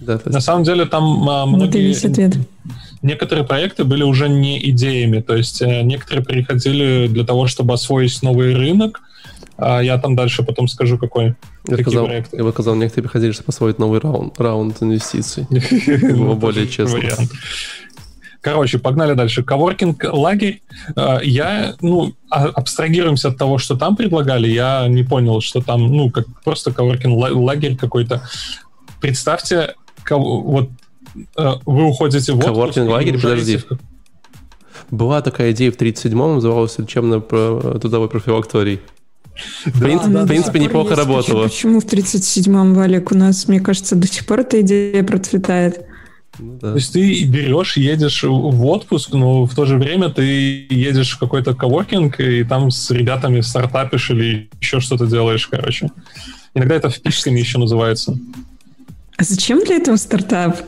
Да, 0.00 0.14
есть... 0.14 0.26
На 0.26 0.40
самом 0.40 0.64
деле 0.64 0.84
там 0.84 1.28
а, 1.28 1.46
многие... 1.46 1.96
Это 1.96 2.08
ответ. 2.08 2.36
Некоторые 3.02 3.44
проекты 3.46 3.84
были 3.84 4.02
уже 4.02 4.28
не 4.28 4.58
идеями, 4.70 5.20
то 5.20 5.36
есть 5.36 5.62
э, 5.62 5.82
некоторые 5.82 6.24
приходили 6.24 7.06
для 7.06 7.24
того, 7.24 7.46
чтобы 7.46 7.74
освоить 7.74 8.22
новый 8.22 8.54
рынок, 8.54 9.00
а 9.56 9.80
я 9.80 9.98
там 9.98 10.16
дальше 10.16 10.42
потом 10.42 10.68
скажу, 10.68 10.98
какой. 10.98 11.34
Я 11.68 11.78
сказал, 11.78 12.08
я 12.08 12.44
бы 12.44 12.50
сказал, 12.50 12.74
некоторые 12.74 13.04
приходили, 13.04 13.32
чтобы 13.32 13.48
освоить 13.48 13.78
новый 13.78 14.00
раунд, 14.00 14.38
раунд 14.40 14.82
инвестиций. 14.82 15.46
Его 15.50 16.34
более 16.34 16.66
честно. 16.66 17.00
Короче, 18.40 18.78
погнали 18.78 19.14
дальше. 19.14 19.42
Коворкинг 19.42 20.04
лагерь. 20.12 20.62
Э, 20.96 21.18
я, 21.22 21.74
ну, 21.80 22.14
а, 22.30 22.46
абстрагируемся 22.46 23.28
от 23.28 23.36
того, 23.36 23.58
что 23.58 23.76
там 23.76 23.96
предлагали. 23.96 24.48
Я 24.48 24.86
не 24.88 25.02
понял, 25.02 25.40
что 25.40 25.60
там, 25.60 25.86
ну, 25.88 26.10
как 26.10 26.26
просто 26.44 26.72
коворкинг 26.72 27.16
лагерь 27.16 27.76
какой-то. 27.76 28.22
Представьте, 29.00 29.74
вот 30.08 30.70
вы 31.36 31.84
уходите 31.84 32.32
в 32.32 32.40
Коворкинг 32.40 32.88
лагерь, 32.88 33.20
подожди. 33.20 33.60
Была 34.90 35.20
такая 35.20 35.52
идея 35.52 35.70
в 35.70 35.76
37-м, 35.76 36.36
называлась 36.36 36.78
лечебно-трудовой 36.78 38.08
профилакторий. 38.08 38.80
В, 39.66 39.80
принципе, 39.80 40.12
да, 40.12 40.24
в 40.24 40.26
принципе 40.26 40.58
неплохо 40.58 40.96
работало. 40.96 41.44
Почему 41.44 41.80
в 41.80 41.84
37-м, 41.84 42.74
Валик, 42.74 43.12
у 43.12 43.14
нас, 43.14 43.46
мне 43.48 43.60
кажется, 43.60 43.94
до 43.94 44.06
сих 44.06 44.26
пор 44.26 44.40
эта 44.40 44.60
идея 44.62 45.04
процветает? 45.04 45.86
Ну, 46.38 46.58
да. 46.60 46.70
То 46.70 46.76
есть 46.76 46.92
ты 46.92 47.24
берешь, 47.24 47.76
едешь 47.76 48.22
в 48.22 48.66
отпуск, 48.66 49.12
но 49.12 49.44
в 49.44 49.54
то 49.54 49.64
же 49.64 49.76
время 49.76 50.08
ты 50.08 50.66
едешь 50.70 51.12
в 51.12 51.18
какой-то 51.18 51.54
коворкинг, 51.54 52.20
и 52.20 52.44
там 52.44 52.70
с 52.70 52.90
ребятами 52.90 53.40
стартапишь 53.40 54.10
или 54.10 54.48
еще 54.60 54.80
что-то 54.80 55.06
делаешь, 55.06 55.46
короче. 55.46 55.90
Иногда 56.54 56.76
это 56.76 56.90
впишками 56.90 57.38
еще 57.38 57.58
называется. 57.58 58.18
А 59.18 59.24
зачем 59.24 59.64
для 59.64 59.76
этого 59.76 59.96
стартап? 59.96 60.60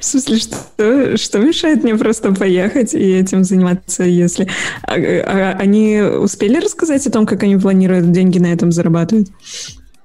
В 0.00 0.04
смысле, 0.04 0.38
что, 0.38 1.16
что 1.18 1.38
мешает 1.38 1.84
мне 1.84 1.94
просто 1.96 2.32
поехать 2.32 2.94
и 2.94 3.12
этим 3.12 3.44
заниматься, 3.44 4.04
если... 4.04 4.48
А, 4.82 4.94
а, 4.94 5.56
они 5.58 6.00
успели 6.00 6.58
рассказать 6.58 7.06
о 7.06 7.10
том, 7.10 7.26
как 7.26 7.42
они 7.42 7.56
планируют 7.56 8.10
деньги 8.10 8.38
на 8.38 8.46
этом 8.46 8.72
зарабатывать? 8.72 9.28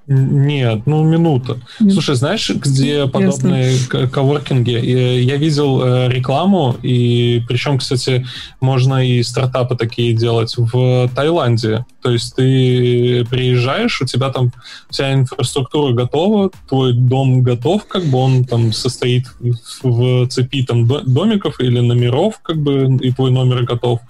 Нет, 0.05 0.81
ну 0.85 1.03
минута. 1.03 1.59
Слушай, 1.79 2.15
знаешь, 2.15 2.49
где 2.49 3.07
подобные 3.07 3.77
коворкинги? 3.89 4.71
Я 4.71 5.37
видел 5.37 5.81
э, 5.81 6.09
рекламу, 6.09 6.75
и 6.83 7.41
причем, 7.47 7.77
кстати, 7.77 8.25
можно 8.59 9.05
и 9.05 9.23
стартапы 9.23 9.77
такие 9.77 10.13
делать 10.13 10.55
в 10.57 11.09
Таиланде. 11.15 11.85
То 12.01 12.11
есть 12.11 12.35
ты 12.35 13.25
приезжаешь, 13.29 14.01
у 14.01 14.05
тебя 14.05 14.29
там 14.29 14.51
вся 14.89 15.13
инфраструктура 15.13 15.93
готова, 15.93 16.51
твой 16.67 16.93
дом 16.93 17.41
готов, 17.41 17.85
как 17.87 18.03
бы 18.03 18.17
он 18.17 18.43
там 18.43 18.73
состоит 18.73 19.27
в 19.83 20.27
цепи 20.27 20.63
там 20.63 20.85
домиков 20.85 21.61
или 21.61 21.79
номеров, 21.79 22.39
как 22.41 22.57
бы, 22.57 22.97
и 23.01 23.11
твой 23.11 23.31
номер 23.31 23.63
готов 23.63 24.01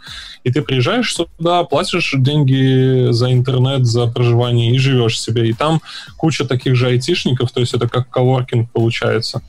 и 0.44 0.52
ты 0.52 0.62
приезжаешь 0.62 1.14
сюда, 1.14 1.64
платишь 1.64 2.14
деньги 2.18 3.12
за 3.12 3.32
интернет, 3.32 3.86
за 3.86 4.08
проживание 4.08 4.76
и 4.76 4.78
живешь 4.78 5.20
себе. 5.20 5.50
И 5.50 5.54
там 5.54 5.82
куча 6.18 6.46
таких 6.46 6.76
же 6.76 6.88
айтишников, 6.88 7.52
то 7.52 7.60
есть 7.60 7.74
это 7.74 7.88
как 7.88 8.10
коворкинг 8.10 8.70
получается. 8.72 9.42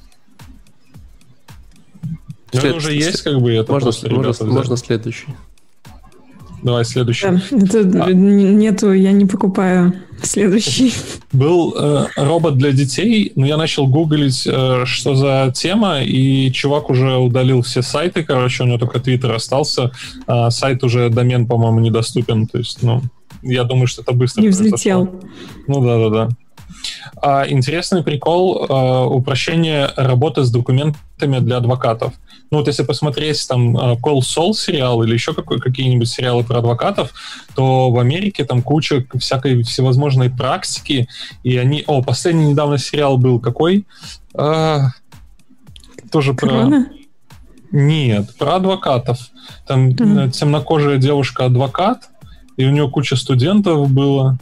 След... 2.53 2.77
Уже 2.77 2.95
есть, 2.95 3.23
как 3.23 3.41
бы, 3.41 3.53
это 3.53 3.73
можно, 3.73 3.91
можно, 4.11 4.47
можно 4.47 4.77
следующий. 4.77 5.27
Давай 6.65 6.85
следующий. 6.87 7.27
Да, 7.51 7.79
это, 7.81 8.05
а. 8.05 8.13
Нету, 8.13 8.93
я 8.93 9.13
не 9.13 9.27
покупаю 9.27 9.93
следующий. 10.23 10.95
Был 11.31 11.75
э, 11.77 12.07
робот 12.17 12.57
для 12.57 12.73
детей, 12.73 13.33
но 13.37 13.47
я 13.47 13.59
начал 13.59 13.87
гуглить, 13.87 14.47
э, 14.47 14.85
что 14.87 15.15
за 15.15 15.53
тема, 15.55 16.03
и 16.03 16.51
чувак 16.53 16.89
уже 16.89 17.17
удалил 17.17 17.61
все 17.61 17.83
сайты, 17.83 18.25
короче, 18.25 18.63
у 18.63 18.67
него 18.67 18.79
только 18.79 18.99
твиттер 18.99 19.33
остался, 19.33 19.93
а 20.27 20.51
сайт 20.51 20.83
уже, 20.85 21.11
домен, 21.11 21.47
по-моему, 21.47 21.81
недоступен, 21.81 22.47
то 22.47 22.57
есть, 22.57 22.83
ну, 22.83 23.03
я 23.43 23.65
думаю, 23.65 23.87
что 23.87 24.01
это 24.01 24.13
быстро 24.13 24.41
Не 24.41 24.49
взлетел. 24.49 25.21
Ну 25.67 25.85
да-да-да. 25.85 26.31
А, 27.21 27.45
интересный 27.49 28.03
прикол 28.03 28.67
а, 28.69 29.05
упрощение 29.07 29.91
работы 29.97 30.45
с 30.45 30.51
документами 30.51 31.39
для 31.41 31.59
адвокатов. 31.59 32.15
Ну 32.51 32.59
вот 32.59 32.69
если 32.69 32.85
посмотреть 32.85 33.47
там 33.49 33.77
э, 33.77 33.95
Call 33.95 34.21
Soul 34.21 34.53
сериал 34.53 35.03
или 35.03 35.13
еще 35.13 35.35
какой, 35.35 35.61
какие-нибудь 35.61 36.09
сериалы 36.09 36.45
про 36.45 36.59
адвокатов, 36.59 37.13
то 37.55 37.91
в 37.91 37.99
Америке 37.99 38.45
там 38.45 38.63
куча 38.63 39.05
всякой 39.19 39.63
всевозможной 39.63 40.31
практики, 40.31 41.09
и 41.43 41.57
они... 41.57 41.83
О, 41.87 42.03
последний 42.03 42.47
недавно 42.47 42.79
сериал 42.79 43.19
был 43.19 43.41
какой? 43.41 43.87
А, 44.35 44.91
тоже 46.13 46.35
Корона? 46.35 46.87
про... 46.87 47.05
Нет, 47.77 48.37
про 48.37 48.57
адвокатов. 48.57 49.19
Там 49.67 49.89
mm-hmm. 49.89 50.31
темнокожая 50.31 50.99
девушка-адвокат, 50.99 52.09
и 52.57 52.65
у 52.67 52.71
нее 52.71 52.89
куча 52.89 53.17
студентов 53.17 53.91
было. 53.91 54.39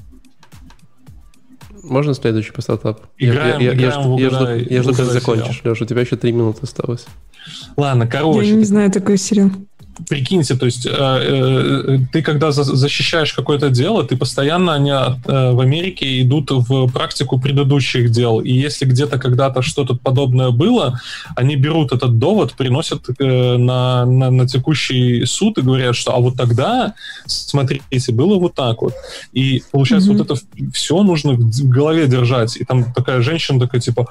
Можно 1.83 2.15
следующий 2.15 2.53
по 2.53 2.61
стартап? 2.61 3.01
Играем, 3.17 3.61
я, 3.61 3.69
я, 3.69 3.75
играем 3.75 4.17
я, 4.17 4.23
я, 4.23 4.31
жду, 4.31 4.75
я 4.75 4.83
жду, 4.83 4.95
когда 4.95 5.13
закончишь, 5.13 5.63
Леша. 5.65 5.85
У 5.85 5.87
тебя 5.87 6.03
еще 6.03 6.17
три 6.17 6.33
минуты 6.33 6.61
осталось. 6.63 7.07
Ладно, 7.77 8.07
короче. 8.07 8.49
Я 8.49 8.55
не 8.57 8.65
знаю 8.65 8.91
такой 8.91 9.19
сериал 9.19 9.51
прикиньте, 10.09 10.55
то 10.55 10.67
есть 10.67 10.87
э, 10.87 10.91
э, 10.93 11.99
ты 12.13 12.23
когда 12.23 12.53
за, 12.53 12.65
защищаешь 12.65 13.33
какое-то 13.33 13.71
дело, 13.71 14.05
ты 14.05 14.17
постоянно 14.17 14.75
они 14.75 14.91
э, 14.91 15.53
в 15.53 15.61
Америке 15.61 16.23
идут 16.23 16.51
в 16.51 16.89
практику 16.91 17.41
предыдущих 17.41 18.11
дел, 18.11 18.41
и 18.41 18.53
если 18.53 18.85
где-то 18.85 19.19
когда-то 19.19 19.63
что-то 19.63 19.95
подобное 19.95 20.51
было, 20.51 21.01
они 21.37 21.57
берут 21.57 21.93
этот 21.93 22.19
довод, 22.19 22.55
приносят 22.55 23.09
э, 23.19 23.57
на, 23.57 24.05
на, 24.07 24.31
на 24.31 24.47
текущий 24.47 25.25
суд 25.27 25.59
и 25.59 25.63
говорят, 25.63 25.97
что 25.97 26.15
а 26.15 26.21
вот 26.21 26.37
тогда, 26.37 26.95
смотрите, 27.27 27.83
было 28.13 28.39
вот 28.39 28.55
так 28.55 28.83
вот. 28.83 28.95
И 29.33 29.63
получается, 29.73 30.11
mm-hmm. 30.11 30.19
вот 30.19 30.31
это 30.31 30.71
все 30.73 31.03
нужно 31.03 31.33
в 31.33 31.69
голове 31.69 32.07
держать. 32.07 32.57
И 32.57 32.65
там 32.65 32.93
такая 32.93 33.21
женщина 33.23 33.61
такая 33.61 33.81
типа, 33.81 34.07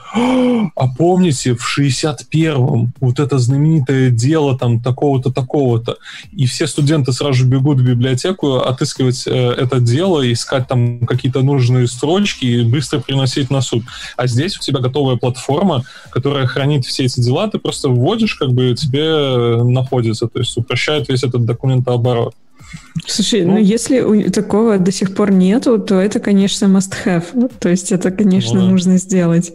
а 0.75 0.88
помните, 0.97 1.55
в 1.55 1.79
61-м 1.79 2.93
вот 3.00 3.19
это 3.19 3.38
знаменитое 3.38 4.09
дело 4.09 4.57
там 4.57 4.79
такого-то, 4.81 5.31
такого 5.31 5.80
такого-то. 5.81 5.97
И 6.31 6.45
все 6.45 6.67
студенты 6.67 7.11
сразу 7.11 7.45
бегут 7.45 7.79
в 7.79 7.83
библиотеку 7.83 8.57
отыскивать 8.57 9.23
э, 9.27 9.31
это 9.31 9.79
дело, 9.79 10.31
искать 10.31 10.67
там 10.67 11.00
какие-то 11.05 11.41
нужные 11.41 11.88
строчки 11.88 12.45
и 12.45 12.63
быстро 12.63 13.00
приносить 13.00 13.50
на 13.50 13.61
суд. 13.61 13.83
А 14.17 14.27
здесь 14.27 14.57
у 14.57 14.61
тебя 14.61 14.79
готовая 14.79 15.17
платформа, 15.17 15.83
которая 16.11 16.45
хранит 16.45 16.85
все 16.85 17.05
эти 17.05 17.19
дела, 17.19 17.47
ты 17.50 17.59
просто 17.59 17.89
вводишь, 17.89 18.35
как 18.35 18.51
бы 18.51 18.73
тебе 18.75 19.03
э, 19.03 19.63
находится, 19.63 20.27
то 20.27 20.39
есть 20.39 20.57
упрощает 20.57 21.09
весь 21.09 21.23
этот 21.23 21.45
документооборот. 21.45 22.33
Слушай, 23.05 23.43
ну, 23.43 23.53
ну 23.53 23.57
если 23.57 24.29
такого 24.29 24.77
до 24.77 24.91
сих 24.91 25.13
пор 25.13 25.31
нету, 25.31 25.77
то 25.77 26.00
это, 26.00 26.19
конечно, 26.19 26.65
must-have. 26.65 27.51
То 27.59 27.69
есть 27.69 27.91
это, 27.91 28.11
конечно, 28.11 28.59
ну, 28.59 28.65
да. 28.65 28.71
нужно 28.71 28.97
сделать. 28.97 29.51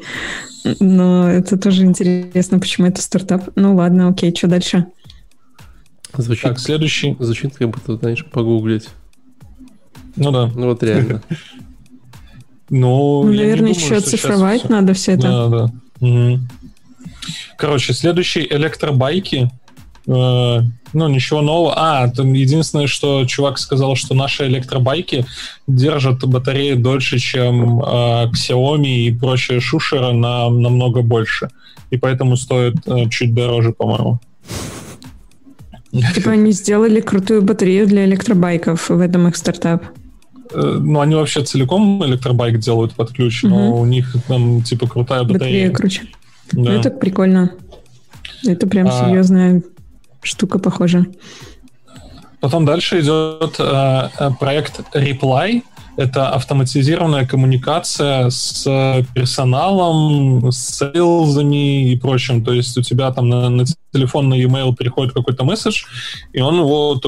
Но 0.80 1.30
это 1.30 1.56
тоже 1.56 1.84
интересно, 1.84 2.58
почему 2.58 2.88
это 2.88 3.00
стартап. 3.00 3.50
Ну 3.54 3.76
ладно, 3.76 4.08
окей, 4.08 4.34
что 4.34 4.48
дальше? 4.48 4.86
Звучит, 6.16 6.42
так, 6.42 6.58
следующий. 6.58 7.16
Звучит, 7.18 7.56
как 7.56 7.70
будто, 7.70 7.96
знаешь, 7.96 8.24
погуглить. 8.24 8.88
Ну 10.16 10.30
да. 10.30 10.50
Ну 10.54 10.66
вот 10.66 10.82
реально. 10.82 11.22
Ну, 12.68 13.22
наверное, 13.24 13.70
еще 13.70 13.96
оцифровать 13.96 14.68
надо 14.68 14.92
все 14.94 15.12
это. 15.12 15.48
Да, 15.48 15.70
да. 16.00 16.40
Короче, 17.56 17.92
следующий 17.92 18.46
электробайки. 18.48 19.50
Э, 20.06 20.60
ну, 20.92 21.08
ничего 21.08 21.42
нового. 21.42 21.74
А, 21.76 22.08
там 22.08 22.32
единственное, 22.32 22.86
что 22.86 23.24
чувак 23.26 23.58
сказал, 23.58 23.96
что 23.96 24.14
наши 24.14 24.46
электробайки 24.46 25.26
держат 25.66 26.24
батареи 26.24 26.74
дольше, 26.74 27.18
чем 27.18 27.80
э, 27.80 28.30
Xiaomi 28.32 29.06
и 29.06 29.12
прочие 29.12 29.60
шушера 29.60 30.12
на 30.12 30.48
намного 30.48 31.02
больше. 31.02 31.50
И 31.90 31.96
поэтому 31.98 32.36
стоит 32.36 32.76
э, 32.86 33.08
чуть 33.10 33.34
дороже, 33.34 33.72
по-моему. 33.72 34.20
Типа 35.90 36.32
они 36.32 36.52
сделали 36.52 37.00
крутую 37.00 37.42
батарею 37.42 37.86
для 37.86 38.04
электробайков, 38.04 38.90
в 38.90 39.00
этом 39.00 39.28
их 39.28 39.36
стартап. 39.36 39.84
Э, 40.52 40.78
ну, 40.80 41.00
они 41.00 41.14
вообще 41.14 41.42
целиком 41.42 42.04
электробайк 42.04 42.58
делают 42.58 42.94
под 42.94 43.12
ключ, 43.12 43.44
угу. 43.44 43.54
но 43.54 43.76
у 43.80 43.86
них 43.86 44.14
там 44.28 44.62
типа 44.62 44.86
крутая 44.86 45.22
батарея. 45.22 45.70
Батарея 45.70 45.70
круче. 45.70 46.02
Да. 46.52 46.60
Ну, 46.60 46.70
это 46.70 46.90
прикольно. 46.90 47.52
Это 48.44 48.66
прям 48.66 48.88
а... 48.88 48.90
серьезная 48.90 49.62
штука, 50.22 50.58
похоже. 50.58 51.06
Потом 52.40 52.64
дальше 52.64 53.00
идет 53.00 53.56
э, 53.58 54.08
э, 54.18 54.30
проект 54.38 54.80
Reply. 54.94 55.62
Это 55.96 56.28
автоматизированная 56.30 57.26
коммуникация 57.26 58.30
с 58.30 58.64
персоналом, 59.14 60.52
с 60.52 60.78
сейлзами 60.78 61.90
и 61.90 61.96
прочим. 61.96 62.44
То 62.44 62.52
есть 62.52 62.76
у 62.76 62.82
тебя 62.82 63.10
там 63.12 63.28
на, 63.28 63.48
на 63.48 63.64
телефон, 63.92 64.28
на 64.28 64.34
e-mail 64.34 64.74
приходит 64.74 65.14
какой-то 65.14 65.44
месседж, 65.44 65.84
и 66.32 66.40
он 66.40 66.58
его 66.58 67.00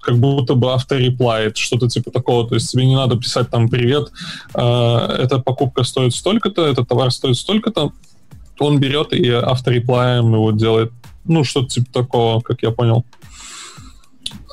как 0.00 0.18
будто 0.18 0.54
бы 0.54 0.72
автореплает, 0.72 1.56
что-то 1.56 1.88
типа 1.88 2.10
такого. 2.10 2.48
То 2.48 2.56
есть 2.56 2.70
тебе 2.70 2.86
не 2.86 2.96
надо 2.96 3.16
писать 3.16 3.50
там 3.50 3.68
«Привет, 3.68 4.10
э, 4.54 5.16
эта 5.18 5.38
покупка 5.38 5.84
стоит 5.84 6.14
столько-то, 6.14 6.66
этот 6.66 6.88
товар 6.88 7.10
стоит 7.10 7.36
столько-то». 7.36 7.92
Он 8.58 8.78
берет 8.78 9.12
и 9.12 9.30
автореплаем 9.30 10.34
его 10.34 10.50
делает. 10.52 10.92
Ну, 11.24 11.44
что-то 11.44 11.68
типа 11.68 11.86
такого, 11.92 12.40
как 12.40 12.62
я 12.62 12.70
понял. 12.70 13.04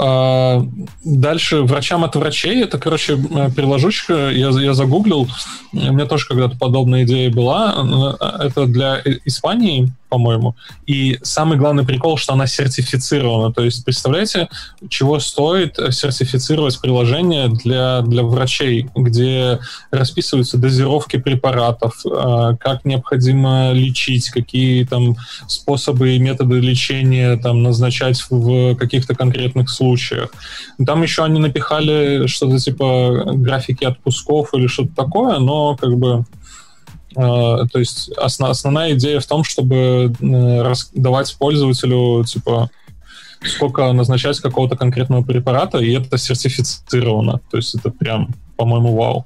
А, 0.01 0.65
дальше 1.03 1.61
врачам 1.63 2.05
от 2.05 2.15
врачей. 2.15 2.63
Это, 2.63 2.79
короче, 2.79 3.17
э, 3.17 3.49
приложучка. 3.51 4.29
Я, 4.29 4.49
я 4.49 4.73
загуглил. 4.73 5.27
У 5.73 5.77
меня 5.77 6.05
тоже 6.05 6.25
когда-то 6.25 6.57
подобная 6.57 7.03
идея 7.03 7.29
была. 7.29 8.17
Э, 8.21 8.45
это 8.45 8.65
для 8.65 9.01
Испании 9.25 9.91
по-моему. 10.09 10.55
И 10.87 11.19
самый 11.21 11.57
главный 11.57 11.85
прикол, 11.85 12.17
что 12.17 12.33
она 12.33 12.47
сертифицирована. 12.47 13.53
То 13.53 13.63
есть, 13.63 13.85
представляете, 13.85 14.49
чего 14.89 15.19
стоит 15.19 15.77
сертифицировать 15.91 16.81
приложение 16.81 17.47
для, 17.47 18.01
для 18.01 18.23
врачей, 18.23 18.89
где 18.95 19.59
расписываются 19.91 20.57
дозировки 20.57 21.17
препаратов, 21.17 21.93
а, 22.05 22.55
как 22.55 22.85
необходимо 22.85 23.71
лечить, 23.71 24.29
какие 24.29 24.83
там 24.83 25.15
способы 25.47 26.15
и 26.15 26.19
методы 26.19 26.59
лечения 26.59 27.37
там 27.37 27.61
назначать 27.61 28.23
в 28.29 28.75
каких-то 28.75 29.15
конкретных 29.15 29.69
случаях. 29.69 29.88
Там 30.85 31.03
еще 31.03 31.23
они 31.23 31.39
напихали 31.39 32.27
что-то 32.27 32.57
типа 32.57 33.23
графики 33.33 33.85
отпусков 33.85 34.53
или 34.53 34.67
что-то 34.67 34.95
такое, 34.95 35.39
но 35.39 35.75
как 35.75 35.97
бы 35.97 36.25
а, 37.15 37.65
то 37.67 37.79
есть 37.79 38.11
основ, 38.17 38.49
основная 38.51 38.93
идея 38.93 39.19
в 39.19 39.25
том, 39.25 39.43
чтобы 39.43 40.13
э, 40.21 40.73
давать 40.93 41.35
пользователю, 41.37 42.23
типа, 42.23 42.69
сколько 43.43 43.91
назначать 43.93 44.39
какого-то 44.39 44.77
конкретного 44.77 45.23
препарата, 45.23 45.79
и 45.79 45.93
это 45.93 46.17
сертифицировано. 46.17 47.41
То 47.49 47.57
есть 47.57 47.75
это 47.75 47.89
прям, 47.89 48.29
по-моему, 48.57 48.95
вау. 48.95 49.25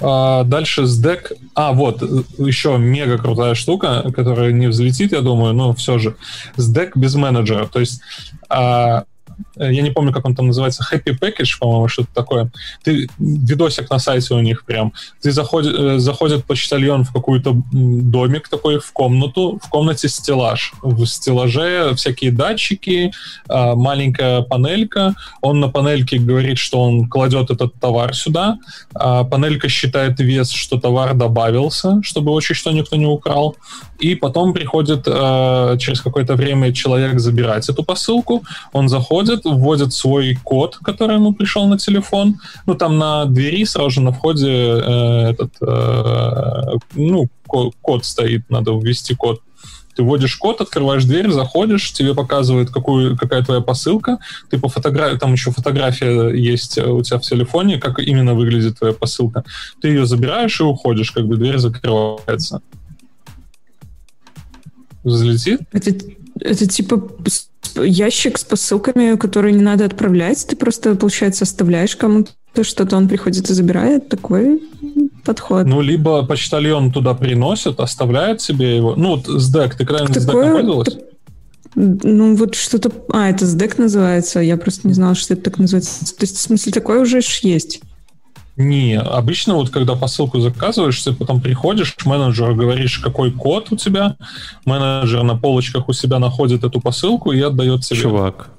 А 0.00 0.44
дальше 0.44 0.86
с 0.86 0.98
дек... 0.98 1.32
А, 1.54 1.72
вот, 1.72 2.02
еще 2.38 2.76
мега 2.78 3.18
крутая 3.18 3.54
штука, 3.54 4.10
которая 4.14 4.52
не 4.52 4.66
взлетит, 4.66 5.12
я 5.12 5.20
думаю, 5.20 5.54
но 5.54 5.74
все 5.74 5.98
же. 5.98 6.16
С 6.56 6.70
дек 6.70 6.96
без 6.96 7.14
менеджера. 7.14 7.66
То 7.66 7.80
есть 7.80 8.00
а, 8.48 9.04
я 9.56 9.82
не 9.82 9.90
помню, 9.90 10.12
как 10.12 10.24
он 10.24 10.34
там 10.34 10.48
называется, 10.48 10.84
Happy 10.90 11.18
Package, 11.18 11.58
по-моему, 11.60 11.88
что-то 11.88 12.08
такое. 12.14 12.50
Ты 12.82 13.08
видосик 13.18 13.90
на 13.90 13.98
сайте 13.98 14.34
у 14.34 14.40
них 14.40 14.64
прям. 14.64 14.92
Ты 15.20 15.32
заходит, 15.32 15.74
э, 15.78 15.98
заходит 15.98 16.44
почтальон 16.44 17.04
в 17.04 17.12
какой-то 17.12 17.62
домик 17.72 18.48
такой, 18.48 18.78
в 18.80 18.92
комнату, 18.92 19.60
в 19.62 19.68
комнате 19.68 20.08
стеллаж. 20.08 20.72
В 20.82 21.06
стеллаже 21.06 21.94
всякие 21.94 22.30
датчики, 22.30 23.12
а, 23.48 23.74
маленькая 23.74 24.42
панелька. 24.42 25.14
Он 25.40 25.60
на 25.60 25.68
панельке 25.68 26.18
говорит, 26.18 26.58
что 26.58 26.80
он 26.80 27.08
кладет 27.08 27.50
этот 27.50 27.74
товар 27.74 28.14
сюда. 28.14 28.58
А 28.94 29.24
панелька 29.24 29.68
считает 29.68 30.20
вес, 30.20 30.50
что 30.50 30.78
товар 30.78 31.14
добавился, 31.14 32.00
чтобы 32.02 32.32
очень 32.32 32.54
что 32.54 32.72
никто 32.72 32.96
не 32.96 33.06
украл. 33.06 33.56
И 33.98 34.14
потом 34.14 34.52
приходит 34.52 35.04
э, 35.06 35.76
через 35.78 36.00
какое-то 36.00 36.34
время 36.34 36.72
человек 36.72 37.20
забирать 37.20 37.68
эту 37.68 37.84
посылку. 37.84 38.44
Он 38.72 38.88
заходит, 38.88 39.43
вводит 39.44 39.92
свой 39.92 40.38
код, 40.42 40.78
который 40.82 41.16
ему 41.16 41.32
пришел 41.32 41.66
на 41.66 41.78
телефон. 41.78 42.40
Ну, 42.66 42.74
там 42.74 42.98
на 42.98 43.24
двери 43.26 43.64
сразу 43.64 43.90
же 43.90 44.00
на 44.00 44.12
входе 44.12 44.48
э, 44.48 45.30
этот, 45.30 45.54
э, 45.60 46.78
ну, 46.94 47.28
код 47.46 48.04
стоит, 48.04 48.48
надо 48.50 48.72
ввести 48.72 49.14
код. 49.14 49.40
Ты 49.94 50.02
вводишь 50.02 50.36
код, 50.36 50.60
открываешь 50.60 51.04
дверь, 51.04 51.30
заходишь, 51.30 51.92
тебе 51.92 52.14
показывают, 52.14 52.70
какую, 52.70 53.16
какая 53.16 53.44
твоя 53.44 53.60
посылка. 53.60 54.18
Ты 54.50 54.58
по 54.58 54.68
фотографии, 54.68 55.18
там 55.18 55.32
еще 55.32 55.52
фотография 55.52 56.30
есть 56.30 56.78
у 56.78 57.02
тебя 57.02 57.18
в 57.18 57.22
телефоне, 57.22 57.78
как 57.78 58.00
именно 58.00 58.34
выглядит 58.34 58.78
твоя 58.78 58.92
посылка. 58.92 59.44
Ты 59.80 59.88
ее 59.88 60.06
забираешь 60.06 60.60
и 60.60 60.64
уходишь, 60.64 61.12
как 61.12 61.26
бы 61.26 61.36
дверь 61.36 61.58
закрывается. 61.58 62.60
Залетит? 65.04 65.60
Это, 65.72 65.92
это 66.44 66.66
типа 66.66 67.02
ящик 67.76 68.38
с 68.38 68.44
посылками, 68.44 69.16
которые 69.16 69.54
не 69.54 69.62
надо 69.62 69.86
отправлять. 69.86 70.46
Ты 70.46 70.56
просто, 70.56 70.94
получается, 70.94 71.44
оставляешь 71.44 71.96
кому-то 71.96 72.62
что-то, 72.62 72.96
он 72.96 73.08
приходит 73.08 73.50
и 73.50 73.54
забирает. 73.54 74.08
Такой 74.08 74.62
подход. 75.24 75.66
Ну, 75.66 75.80
либо 75.80 76.24
почтальон 76.24 76.92
туда 76.92 77.14
приносит, 77.14 77.80
оставляет 77.80 78.40
себе 78.40 78.76
его. 78.76 78.94
Ну, 78.94 79.16
вот 79.16 79.26
SDEC, 79.26 79.72
ты 79.78 79.86
когда-нибудь. 79.86 80.16
SDEC 80.16 80.32
пользовалась? 80.32 80.96
Ну, 81.74 82.36
вот 82.36 82.54
что-то... 82.54 82.92
А, 83.08 83.30
это 83.30 83.46
SDEC 83.46 83.74
называется. 83.78 84.40
Я 84.40 84.56
просто 84.56 84.86
не 84.86 84.94
знала, 84.94 85.14
что 85.14 85.34
это 85.34 85.44
так 85.44 85.58
называется. 85.58 86.04
То 86.14 86.22
есть, 86.22 86.36
в 86.36 86.40
смысле, 86.40 86.72
такое 86.72 87.00
уже 87.00 87.20
есть. 87.42 87.80
Не, 88.56 88.98
обычно 88.98 89.54
вот 89.54 89.70
когда 89.70 89.96
посылку 89.96 90.38
заказываешь, 90.38 91.02
ты 91.02 91.12
потом 91.12 91.40
приходишь 91.40 91.96
менеджеру, 92.04 92.54
говоришь, 92.54 92.98
какой 92.98 93.32
код 93.32 93.72
у 93.72 93.76
тебя, 93.76 94.16
менеджер 94.64 95.24
на 95.24 95.36
полочках 95.36 95.88
у 95.88 95.92
себя 95.92 96.20
находит 96.20 96.62
эту 96.62 96.80
посылку 96.80 97.32
и 97.32 97.40
отдает 97.40 97.82
тебе. 97.82 98.00
Чувак, 98.00 98.50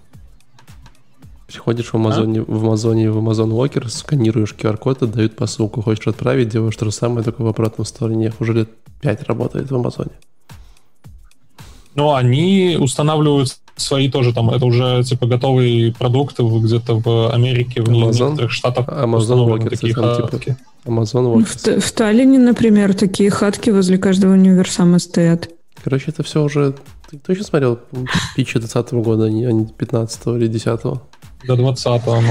приходишь 1.47 1.88
в 1.88 1.95
Амазоне, 1.95 2.41
а? 2.41 2.43
в 2.45 2.65
Амазоне, 2.65 3.10
в 3.10 3.17
Amazon 3.17 3.51
Walker, 3.51 3.88
сканируешь 3.88 4.53
QR-код, 4.58 5.03
отдают 5.03 5.38
посылку, 5.38 5.81
хочешь 5.81 6.08
отправить, 6.08 6.49
делаешь 6.49 6.75
то 6.75 6.84
же 6.84 6.91
самое, 6.91 7.23
только 7.23 7.41
в 7.41 7.47
обратном 7.47 7.86
стороне. 7.86 8.34
Уже 8.39 8.53
лет 8.53 8.69
5 8.99 9.23
работает 9.23 9.71
в 9.71 9.75
Амазоне. 9.75 10.12
Ну, 11.95 12.13
они 12.13 12.77
устанавливают 12.79 13.58
свои 13.77 14.10
тоже 14.10 14.34
там, 14.34 14.49
это 14.49 14.65
уже 14.65 15.03
типа 15.03 15.27
готовый 15.27 15.93
продукт 15.97 16.39
где-то 16.39 16.99
в 16.99 17.34
Америке, 17.34 17.81
в 17.81 17.89
Amazon, 17.89 18.29
некоторых 18.29 18.51
штатах. 18.51 18.88
Amazon 18.88 19.47
Walkers, 19.47 19.69
такие 19.69 19.93
хатки. 19.93 20.45
Типа, 20.45 20.58
Amazon. 20.86 21.43
В, 21.43 21.81
в 21.81 21.91
Таллине, 21.91 22.39
например, 22.39 22.93
такие 22.93 23.29
хатки 23.29 23.69
возле 23.69 23.97
каждого 23.97 24.34
универсама 24.34 24.99
стоят. 24.99 25.49
Короче, 25.84 26.05
это 26.08 26.23
все 26.23 26.43
уже... 26.43 26.75
Ты 27.10 27.17
точно 27.17 27.43
смотрел 27.43 27.79
питчи 28.36 28.60
20 28.60 28.93
года, 28.93 29.25
а 29.25 29.29
не 29.29 29.65
15 29.65 30.27
или 30.27 30.47
10 30.47 30.67
-го? 30.67 30.99
До 31.47 31.55
20 31.55 32.01
ну. 32.05 32.21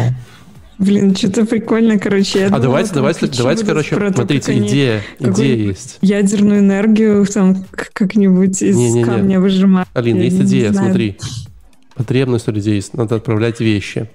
Блин, 0.79 1.15
что-то 1.15 1.47
прикольно, 1.47 1.99
короче. 1.99 2.41
Я 2.41 2.47
а 2.47 2.51
думала, 2.51 2.63
давайте, 2.63 2.95
давайте, 2.95 3.27
давайте, 3.27 3.65
короче, 3.65 3.97
про 3.97 4.13
смотрите, 4.13 4.47
то, 4.47 4.59
идея, 4.59 5.03
идея 5.21 5.57
есть. 5.57 5.99
Ядерную 6.01 6.61
энергию 6.61 7.25
там 7.27 7.65
как-нибудь 7.71 8.61
из 8.61 8.77
не, 8.77 8.91
не, 8.91 8.99
не. 8.99 9.05
камня 9.05 9.41
выжимать. 9.41 9.87
Алин, 9.95 10.21
есть 10.21 10.41
идея, 10.41 10.73
смотри. 10.73 11.17
Потребность 11.95 12.49
у 12.49 12.53
людей 12.53 12.75
есть, 12.75 12.95
надо 12.95 13.17
отправлять 13.17 13.61
вещи. 13.61 14.11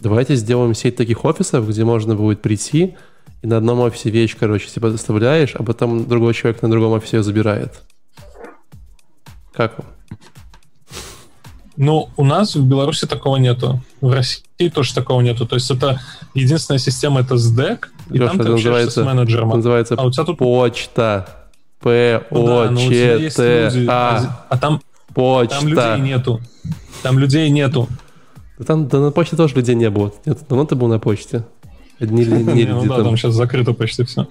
Давайте 0.00 0.34
сделаем 0.36 0.74
сеть 0.74 0.96
таких 0.96 1.24
офисов, 1.26 1.68
где 1.68 1.84
можно 1.84 2.14
будет 2.14 2.40
прийти 2.40 2.96
и 3.42 3.46
на 3.46 3.58
одном 3.58 3.80
офисе 3.80 4.10
вещь, 4.10 4.36
короче, 4.38 4.68
типа 4.68 4.90
доставляешь, 4.90 5.54
а 5.54 5.62
потом 5.62 6.06
другой 6.06 6.34
человек 6.34 6.62
на 6.62 6.70
другом 6.70 6.92
офисе 6.92 7.18
ее 7.18 7.22
забирает. 7.22 7.82
Как 9.52 9.78
вам? 9.78 9.86
Ну, 11.82 12.10
у 12.18 12.24
нас 12.26 12.56
в 12.56 12.62
Беларуси 12.62 13.06
такого 13.06 13.38
нету. 13.38 13.80
В 14.02 14.12
России 14.12 14.68
тоже 14.68 14.94
такого 14.94 15.22
нету. 15.22 15.46
То 15.46 15.54
есть 15.54 15.70
это 15.70 15.98
единственная 16.34 16.78
система, 16.78 17.20
это 17.20 17.36
SDEC, 17.36 17.86
и 18.10 18.18
Леша, 18.18 18.28
там 18.28 18.38
ты 18.38 18.48
называется, 18.50 19.02
с 19.02 19.06
менеджером. 19.06 19.48
Называется 19.48 19.94
а 19.96 20.04
у 20.04 20.10
тебя 20.10 20.24
тут... 20.24 20.36
почта. 20.36 21.48
П-О-Ч-Т-А. 21.80 22.68
Ну, 23.72 23.86
да, 23.86 24.44
а 24.50 24.58
там, 24.58 24.82
почта. 25.14 25.56
там 25.56 25.68
людей 25.68 26.00
нету. 26.00 26.42
Там 27.02 27.18
людей 27.18 27.48
нету. 27.48 27.88
Там 28.66 28.86
да, 28.86 29.00
на 29.00 29.10
почте 29.10 29.36
тоже 29.36 29.54
людей 29.54 29.74
не 29.74 29.88
было. 29.88 30.12
Нет, 30.26 30.38
давно 30.50 30.66
ты 30.66 30.74
был 30.74 30.88
на 30.88 30.98
почте. 30.98 31.46
Одни 31.98 32.26
не 32.26 32.64
Ну 32.64 32.84
да, 32.84 33.02
там 33.02 33.16
сейчас 33.16 33.32
закрыто 33.32 33.72
почти 33.72 34.04
все. 34.04 34.28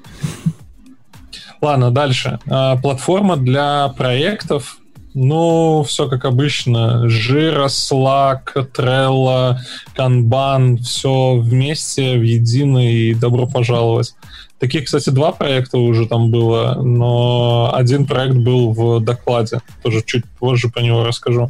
Ладно, 1.62 1.90
дальше. 1.90 2.40
А, 2.48 2.78
платформа 2.78 3.38
для 3.38 3.88
проектов 3.98 4.79
ну, 5.14 5.84
все 5.88 6.08
как 6.08 6.26
обычно. 6.26 7.06
Jira, 7.08 7.68
Slack, 7.68 8.72
Trello, 8.76 9.58
Kanban, 9.98 10.78
все 10.78 11.36
вместе, 11.38 12.18
в 12.18 12.24
единый, 12.24 12.94
и 12.94 13.14
добро 13.14 13.48
пожаловать. 13.48 14.14
Таких, 14.60 14.86
кстати, 14.86 15.10
два 15.10 15.32
проекта 15.32 15.78
уже 15.78 16.06
там 16.06 16.32
было, 16.32 16.82
но 16.84 17.72
один 17.74 18.06
проект 18.06 18.36
был 18.36 18.74
в 18.74 19.00
докладе. 19.00 19.62
Тоже 19.84 20.04
чуть 20.06 20.26
позже 20.38 20.68
про 20.68 20.82
него 20.82 21.06
расскажу. 21.06 21.50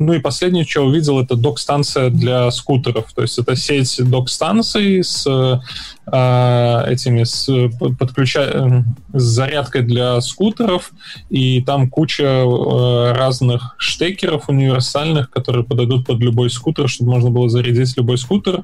Ну 0.00 0.12
и 0.12 0.18
последнее, 0.18 0.64
что 0.64 0.82
увидел, 0.82 1.20
это 1.20 1.36
док-станция 1.36 2.10
для 2.10 2.50
скутеров. 2.50 3.12
То 3.14 3.22
есть 3.22 3.38
это 3.38 3.54
сеть 3.54 3.96
док-станций 4.02 5.04
с 5.04 5.24
э, 6.06 6.84
этими 6.88 7.24
с, 7.24 7.48
подключа... 7.98 8.42
Э, 8.42 8.82
с 9.12 9.22
зарядкой 9.22 9.82
для 9.82 10.20
скутеров, 10.20 10.92
и 11.30 11.62
там 11.62 11.88
куча 11.88 12.24
э, 12.24 13.12
разных 13.12 13.74
штекеров 13.78 14.48
универсальных, 14.48 15.30
которые 15.30 15.64
подойдут 15.64 16.06
под 16.06 16.18
любой 16.20 16.50
скутер, 16.50 16.88
чтобы 16.88 17.12
можно 17.12 17.30
было 17.30 17.48
зарядить 17.48 17.96
любой 17.96 18.18
скутер. 18.18 18.62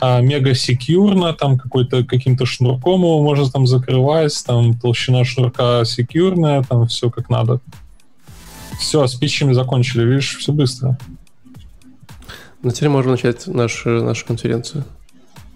А, 0.00 0.20
мега 0.20 0.54
секьюрно, 0.54 1.32
там 1.32 1.58
какой-то 1.58 2.04
каким-то 2.04 2.46
шнурком 2.46 3.00
его 3.00 3.22
можно 3.22 3.48
там 3.50 3.66
закрывать, 3.66 4.42
там 4.46 4.78
толщина 4.78 5.24
шнурка 5.24 5.84
секьюрная, 5.84 6.62
там 6.62 6.86
все 6.86 7.10
как 7.10 7.30
надо. 7.30 7.60
Все, 8.78 9.06
с 9.06 9.14
питчами 9.14 9.52
закончили, 9.52 10.04
видишь, 10.04 10.36
все 10.38 10.52
быстро. 10.52 10.96
Ну, 12.62 12.70
теперь 12.70 12.88
можем 12.88 13.12
начать 13.12 13.46
нашу, 13.46 14.04
нашу 14.04 14.26
конференцию. 14.26 14.84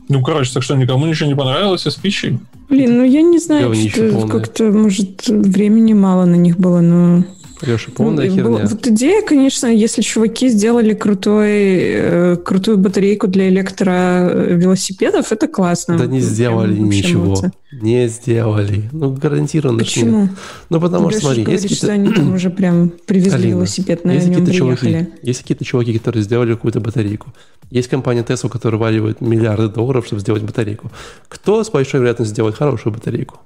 Ну, 0.09 0.23
короче, 0.23 0.53
так 0.53 0.63
что 0.63 0.77
никому 0.77 1.07
ничего 1.07 1.29
не 1.29 1.35
понравилось 1.35 1.87
из 1.87 1.95
пищи? 1.95 2.39
Блин, 2.69 2.99
ну 2.99 3.05
я 3.05 3.23
не 3.23 3.39
знаю, 3.39 3.75
что 3.75 4.27
как-то, 4.29 4.65
может, 4.65 5.29
времени 5.29 5.93
мало 5.93 6.25
на 6.25 6.37
них 6.37 6.59
было, 6.59 6.81
но... 6.81 7.25
Леша, 7.63 7.91
полная 7.95 8.29
ну, 8.29 8.37
херня. 8.37 8.67
Вот 8.67 8.87
идея, 8.87 9.23
конечно, 9.23 9.67
если 9.67 10.03
чуваки 10.03 10.49
сделали 10.49 10.95
крутой, 10.95 11.51
э, 11.51 12.37
крутую 12.37 12.79
батарейку 12.79 13.29
для 13.29 13.49
электровелосипедов, 13.49 15.33
это 15.33 15.49
классно. 15.49 15.97
Да 15.97 16.07
не 16.07 16.21
сделали 16.21 16.77
ничего. 16.77 17.25
Молодцы. 17.25 17.53
Не 17.81 18.09
сделали. 18.09 18.89
Ну, 18.93 19.13
гарантированно. 19.13 19.79
Почему? 19.79 20.29
Ну, 20.69 20.81
потому 20.81 21.11
что, 21.11 21.21
смотри, 21.21 21.45
есть 21.45 21.63
какие-то... 21.63 21.87
что 21.87 21.93
они 21.93 22.13
там 22.13 22.35
уже 22.35 22.51
прям 22.51 22.93
привезли 23.07 23.35
Алина, 23.35 23.51
велосипед, 23.51 24.05
на 24.05 24.13
есть 24.13 24.29
нем 24.29 24.45
приехали. 24.45 24.59
Чуваки, 24.59 25.09
есть 25.23 25.41
какие-то 25.41 25.65
чуваки, 25.65 25.99
которые 25.99 26.23
сделали 26.23 26.55
какую-то 26.55 26.81
батарейку. 26.81 27.33
Есть 27.71 27.89
компания 27.89 28.23
Tesla, 28.23 28.51
которая 28.51 28.81
валивает 28.81 29.21
миллиарды 29.21 29.69
долларов, 29.69 30.07
чтобы 30.07 30.21
сделать 30.21 30.43
батарейку. 30.43 30.91
Кто 31.29 31.65
с 31.65 31.71
большой 31.71 32.01
вероятностью 32.01 32.35
сделает 32.35 32.57
хорошую 32.57 32.93
батарейку? 32.93 33.41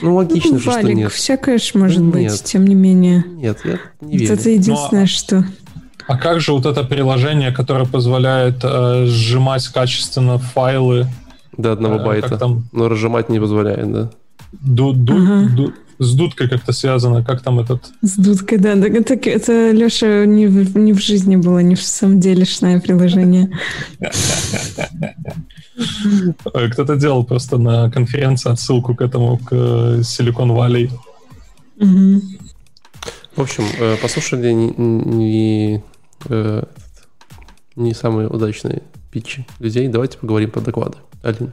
Ну, 0.00 0.14
логично 0.14 0.52
ну, 0.52 0.58
же, 0.58 0.70
валик, 0.70 0.86
что 0.86 0.92
нет. 0.92 1.12
всякое 1.12 1.58
ж 1.58 1.72
может 1.74 2.00
нет. 2.00 2.12
быть, 2.12 2.44
тем 2.44 2.66
не 2.66 2.74
менее. 2.74 3.24
Нет, 3.26 3.58
я 3.64 3.78
не 4.00 4.18
верю. 4.18 4.34
Это 4.34 4.50
единственное, 4.50 5.02
Но... 5.02 5.06
что... 5.06 5.44
А 6.06 6.18
как 6.18 6.40
же 6.40 6.52
вот 6.52 6.66
это 6.66 6.82
приложение, 6.82 7.52
которое 7.52 7.86
позволяет 7.86 8.56
э, 8.62 9.06
сжимать 9.06 9.66
качественно 9.68 10.38
файлы? 10.38 11.06
До 11.56 11.72
одного 11.72 11.96
э, 11.96 12.04
байта. 12.04 12.36
Там... 12.38 12.64
Но 12.72 12.88
разжимать 12.88 13.28
не 13.28 13.38
позволяет, 13.38 13.92
да? 13.92 14.10
Ду, 14.52 14.92
ду, 14.92 15.14
ага. 15.14 15.48
ду, 15.54 15.72
с 15.98 16.14
дудкой 16.14 16.48
как-то 16.48 16.72
связано, 16.72 17.24
как 17.24 17.42
там 17.42 17.60
этот... 17.60 17.84
С 18.02 18.16
дудкой, 18.16 18.58
да. 18.58 18.74
да 18.74 18.88
это, 18.88 19.14
это 19.14 19.70
Леша, 19.70 20.26
не 20.26 20.46
в, 20.46 20.76
не 20.76 20.92
в 20.92 21.00
жизни 21.00 21.36
было, 21.36 21.60
не 21.60 21.74
в 21.74 21.82
самом 21.82 22.20
деле 22.20 22.44
шное 22.44 22.80
приложение. 22.80 23.50
Кто-то 26.72 26.96
делал 26.96 27.24
просто 27.24 27.58
на 27.58 27.90
конференции 27.90 28.50
отсылку 28.50 28.94
к 28.94 29.00
этому, 29.00 29.38
к 29.38 29.52
Silicon 29.52 30.50
Valley. 30.56 30.90
В 33.34 33.40
общем, 33.40 33.64
э, 33.78 33.96
послушали 33.96 34.52
не, 34.52 34.70
не, 34.76 35.82
э, 36.28 36.64
не 37.76 37.94
самые 37.94 38.28
удачные 38.28 38.82
питчи 39.10 39.46
людей. 39.58 39.88
Давайте 39.88 40.18
поговорим 40.18 40.50
по 40.50 40.60
докладу. 40.60 40.98
Алина. 41.22 41.52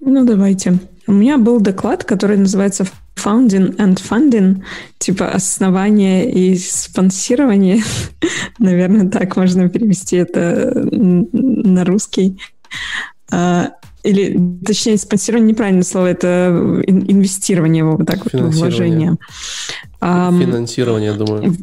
Ну, 0.00 0.24
давайте. 0.24 0.78
У 1.06 1.12
меня 1.12 1.38
был 1.38 1.60
доклад, 1.60 2.04
который 2.04 2.36
называется 2.36 2.84
Founding 3.16 3.76
and 3.76 4.00
Funding, 4.00 4.62
типа 4.98 5.28
основание 5.28 6.30
и 6.30 6.56
спонсирование. 6.56 7.82
Наверное, 8.58 9.08
так 9.08 9.36
можно 9.36 9.68
перевести 9.68 10.16
это 10.16 10.72
на 10.92 11.84
русский. 11.84 12.40
А, 13.30 13.72
или, 14.02 14.38
точнее, 14.64 14.96
спонсирование 14.96 15.52
неправильное 15.52 15.82
слово, 15.82 16.06
это 16.06 16.82
инвестирование 16.86 17.84
вот 17.84 18.06
так 18.06 18.24
вот, 18.24 18.32
вложение. 18.32 19.16
Финансирование, 20.00 21.10
я 21.12 21.16
думаю. 21.16 21.54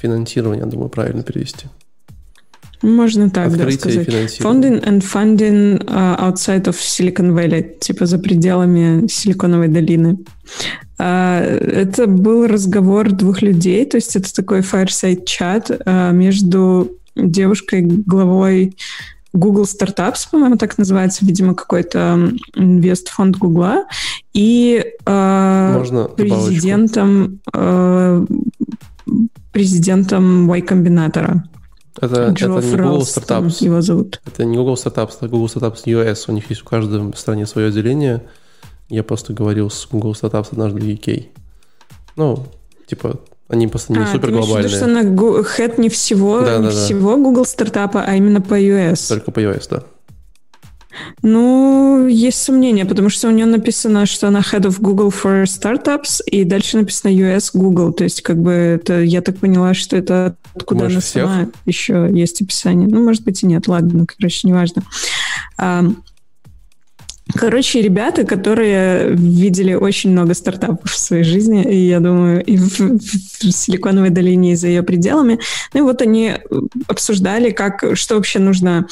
Финансирование, 0.00 0.64
я 0.64 0.70
думаю, 0.70 0.88
правильно 0.88 1.22
перевести. 1.22 1.66
Можно 2.82 3.28
так, 3.28 3.48
Открытие 3.48 3.94
да, 3.94 4.02
сказать. 4.02 4.40
Funding 4.40 4.82
and 4.82 5.02
funding 5.02 5.84
uh, 5.84 6.18
outside 6.18 6.64
of 6.64 6.76
Silicon 6.76 7.34
Valley, 7.34 7.78
типа 7.78 8.06
за 8.06 8.18
пределами 8.18 9.06
Силиконовой 9.06 9.68
долины. 9.68 10.18
Uh, 10.98 11.42
это 11.42 12.06
был 12.06 12.46
разговор 12.46 13.12
двух 13.12 13.42
людей, 13.42 13.84
то 13.84 13.98
есть 13.98 14.16
это 14.16 14.34
такой 14.34 14.60
fireside 14.60 15.26
чат 15.26 15.70
между 16.12 16.92
девушкой, 17.16 17.82
главой 17.82 18.74
Google 19.32 19.64
Startups, 19.64 20.28
по-моему, 20.30 20.56
так 20.56 20.76
называется, 20.78 21.24
видимо, 21.24 21.54
какой-то 21.54 22.32
инвестфонд 22.54 23.36
Гугла, 23.36 23.84
и 24.32 24.84
э, 25.06 25.84
президентом, 26.16 27.40
э, 27.54 28.26
президентом 29.52 30.46
Y 30.48 30.60
Combinator. 30.62 31.42
Это, 32.00 32.22
это 32.22 32.46
не 32.46 32.76
Google 32.76 33.02
Startups. 33.02 33.64
Его 33.64 33.80
зовут. 33.80 34.20
Это 34.26 34.44
не 34.44 34.56
Google 34.56 34.74
Startups, 34.74 35.16
это 35.16 35.28
Google 35.28 35.46
Startups 35.46 35.84
US. 35.86 36.24
У 36.28 36.32
них 36.32 36.48
есть 36.50 36.62
в 36.62 36.64
каждой 36.64 37.14
стране 37.16 37.46
свое 37.46 37.68
отделение. 37.68 38.24
Я 38.88 39.04
просто 39.04 39.32
говорил 39.32 39.70
с 39.70 39.86
Google 39.86 40.12
Startups 40.12 40.48
однажды 40.52 40.80
в 40.80 40.84
UK. 40.84 41.26
Ну, 42.16 42.46
типа, 42.86 43.20
они 43.50 43.66
просто 43.68 43.92
не 43.92 43.98
а, 43.98 44.06
супер 44.06 44.30
глобальные. 44.30 44.68
что 44.68 44.86
на 44.86 45.02
head 45.02 45.80
не 45.80 45.88
всего, 45.88 46.40
да, 46.40 46.58
не 46.58 46.64
да, 46.64 46.70
всего 46.70 47.16
да. 47.16 47.22
Google 47.22 47.44
стартапа, 47.44 48.04
а 48.06 48.14
именно 48.14 48.40
по 48.40 48.54
US. 48.54 49.08
Только 49.08 49.30
по 49.30 49.40
US, 49.40 49.66
да. 49.70 49.82
Ну, 51.22 52.06
есть 52.06 52.42
сомнения, 52.42 52.84
потому 52.84 53.10
что 53.10 53.28
у 53.28 53.30
нее 53.30 53.46
написано, 53.46 54.06
что 54.06 54.28
она 54.28 54.40
Head 54.40 54.62
of 54.62 54.80
Google 54.80 55.08
for 55.08 55.44
Startups, 55.44 56.22
и 56.26 56.44
дальше 56.44 56.78
написано 56.78 57.12
US 57.12 57.50
Google. 57.54 57.92
То 57.92 58.04
есть, 58.04 58.22
как 58.22 58.38
бы, 58.38 58.50
это, 58.50 59.00
я 59.00 59.22
так 59.22 59.38
поняла, 59.38 59.74
что 59.74 59.96
это 59.96 60.36
откуда 60.54 60.80
Больше 60.80 60.94
она 60.94 61.00
всех? 61.00 61.24
сама 61.24 61.48
еще 61.64 62.08
есть 62.12 62.42
описание. 62.42 62.88
Ну, 62.88 63.02
может 63.04 63.22
быть, 63.24 63.42
и 63.42 63.46
нет. 63.46 63.68
Ладно, 63.68 64.00
ну, 64.00 64.06
короче, 64.06 64.48
неважно. 64.48 64.82
Короче, 67.34 67.82
ребята, 67.82 68.24
которые 68.24 69.14
видели 69.14 69.74
очень 69.74 70.10
много 70.10 70.34
стартапов 70.34 70.90
в 70.90 70.98
своей 70.98 71.24
жизни, 71.24 71.62
и 71.64 71.88
я 71.88 72.00
думаю, 72.00 72.44
и 72.44 72.56
в, 72.56 72.78
в 72.78 73.50
Силиконовой 73.52 74.10
долине, 74.10 74.52
и 74.52 74.56
за 74.56 74.68
ее 74.68 74.82
пределами, 74.82 75.38
ну 75.72 75.80
и 75.80 75.82
вот 75.82 76.02
они 76.02 76.34
обсуждали, 76.86 77.50
как, 77.50 77.84
что 77.94 78.16
вообще 78.16 78.38
нужно 78.38 78.86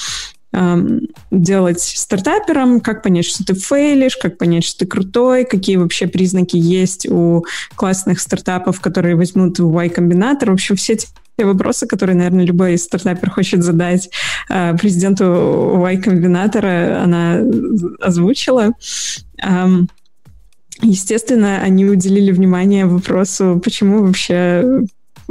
делать 1.31 1.81
стартапером, 1.81 2.81
как 2.81 3.03
понять, 3.03 3.27
что 3.27 3.45
ты 3.45 3.55
фейлишь, 3.55 4.17
как 4.17 4.39
понять, 4.39 4.65
что 4.65 4.81
ты 4.81 4.87
крутой, 4.87 5.45
какие 5.45 5.77
вообще 5.77 6.07
признаки 6.07 6.57
есть 6.57 7.07
у 7.07 7.45
классных 7.75 8.19
стартапов, 8.19 8.81
которые 8.81 9.15
возьмут 9.15 9.59
в 9.59 9.71
Y-комбинатор. 9.71 10.51
В 10.51 10.55
общем, 10.55 10.77
все 10.77 10.95
эти 10.95 11.09
вопросы, 11.45 11.87
которые, 11.87 12.17
наверное, 12.17 12.45
любой 12.45 12.79
стартапер 12.79 13.31
хочет 13.31 13.63
задать 13.63 14.11
э, 14.49 14.77
президенту 14.77 15.85
Y-комбинатора, 15.87 17.03
она 17.03 17.41
озвучила. 18.01 18.73
Естественно, 20.81 21.59
они 21.61 21.85
уделили 21.87 22.31
внимание 22.31 22.87
вопросу, 22.87 23.61
почему 23.63 24.05
вообще 24.05 24.85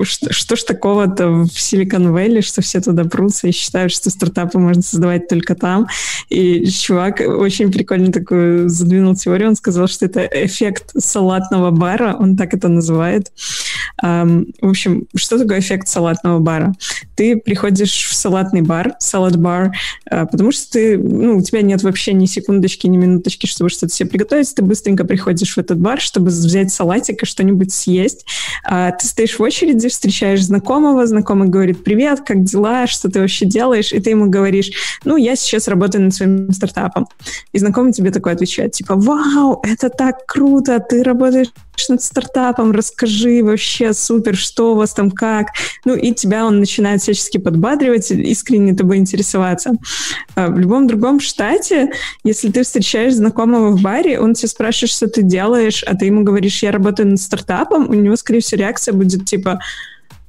что, 0.04 0.32
что 0.32 0.56
ж 0.56 0.64
такого-то 0.64 1.30
в 1.30 1.60
Силикон 1.60 2.12
Вэлли, 2.12 2.42
что 2.42 2.62
все 2.62 2.82
туда 2.82 3.06
прутся 3.06 3.48
и 3.48 3.52
считают, 3.52 3.92
что 3.92 4.10
стартапы 4.10 4.60
можно 4.60 4.82
создавать 4.82 5.28
только 5.28 5.56
там. 5.56 5.88
И 6.30 6.66
чувак 6.68 7.22
очень 7.22 7.72
прикольно 7.72 8.12
такую 8.12 8.70
задвинул 8.70 9.16
теорию. 9.16 9.50
Он 9.50 9.56
сказал, 9.56 9.88
что 9.88 10.06
это 10.06 10.22
эффект 10.22 10.92
салатного 10.98 11.72
бара, 11.72 12.16
он 12.20 12.38
так 12.38 12.54
это 12.54 12.68
называет. 12.68 13.28
Um, 13.28 13.67
в 14.02 14.70
общем, 14.70 15.08
что 15.16 15.38
такое 15.38 15.60
эффект 15.60 15.88
салатного 15.88 16.40
бара? 16.40 16.74
Ты 17.16 17.38
приходишь 17.38 18.08
в 18.10 18.16
салатный 18.16 18.62
бар, 18.62 18.96
салат-бар, 19.00 19.72
uh, 20.12 20.28
потому 20.30 20.52
что 20.52 20.72
ты, 20.74 20.98
ну, 20.98 21.38
у 21.38 21.42
тебя 21.42 21.62
нет 21.62 21.82
вообще 21.84 22.14
ни 22.14 22.26
секундочки, 22.26 22.88
ни 22.88 22.98
минуточки, 22.98 23.48
чтобы 23.48 23.70
что-то 23.70 23.94
себе 23.94 24.10
приготовить. 24.10 24.54
Ты 24.54 24.62
быстренько 24.62 25.04
приходишь 25.04 25.56
в 25.56 25.58
этот 25.58 25.80
бар, 25.80 26.00
чтобы 26.00 26.28
взять 26.28 26.72
салатик 26.72 27.24
и 27.24 27.26
что-нибудь 27.26 27.72
съесть. 27.74 28.26
Uh, 28.70 28.92
ты 29.00 29.08
стоишь 29.08 29.40
в 29.40 29.42
очереди, 29.42 29.90
встречаешь 29.90 30.44
знакомого, 30.44 31.08
знакомый 31.08 31.50
говорит, 31.50 31.84
привет, 31.84 32.22
как 32.22 32.44
дела, 32.44 32.88
что 32.88 33.10
ты 33.10 33.20
вообще 33.20 33.46
делаешь? 33.46 33.92
И 33.94 34.00
ты 34.00 34.12
ему 34.12 34.30
говоришь, 34.30 34.72
ну, 35.04 35.18
я 35.18 35.36
сейчас 35.36 35.68
работаю 35.68 36.04
над 36.04 36.14
своим 36.14 36.52
стартапом. 36.52 37.08
И 37.52 37.60
знакомый 37.60 37.94
тебе 37.94 38.12
такой 38.12 38.34
отвечает, 38.34 38.74
типа, 38.74 38.96
вау, 38.96 39.62
это 39.64 39.90
так 39.90 40.26
круто, 40.26 40.80
ты 40.80 41.04
работаешь 41.04 41.50
над 41.90 42.02
стартапом, 42.02 42.72
расскажи 42.72 43.44
вообще, 43.44 43.77
супер, 43.94 44.36
что 44.36 44.74
у 44.74 44.76
вас 44.76 44.94
там, 44.94 45.12
как. 45.12 45.48
Ну, 45.86 45.96
и 45.96 46.14
тебя 46.14 46.46
он 46.46 46.60
начинает 46.60 47.02
всячески 47.02 47.38
подбадривать, 47.38 48.12
искренне 48.12 48.76
тобой 48.76 48.98
интересоваться. 48.98 49.72
А 50.36 50.48
в 50.48 50.58
любом 50.58 50.88
другом 50.88 51.20
штате, 51.20 51.92
если 52.24 52.52
ты 52.52 52.64
встречаешь 52.64 53.16
знакомого 53.16 53.72
в 53.72 53.82
баре, 53.82 54.20
он 54.20 54.34
тебя 54.34 54.50
спрашивает, 54.50 54.92
что 54.92 55.08
ты 55.08 55.22
делаешь, 55.24 55.84
а 55.84 55.96
ты 55.96 56.06
ему 56.06 56.24
говоришь, 56.24 56.64
я 56.64 56.72
работаю 56.72 57.10
над 57.10 57.20
стартапом, 57.20 57.90
у 57.90 57.94
него, 57.94 58.16
скорее 58.16 58.42
всего, 58.42 58.62
реакция 58.62 58.94
будет 58.94 59.26
типа, 59.26 59.60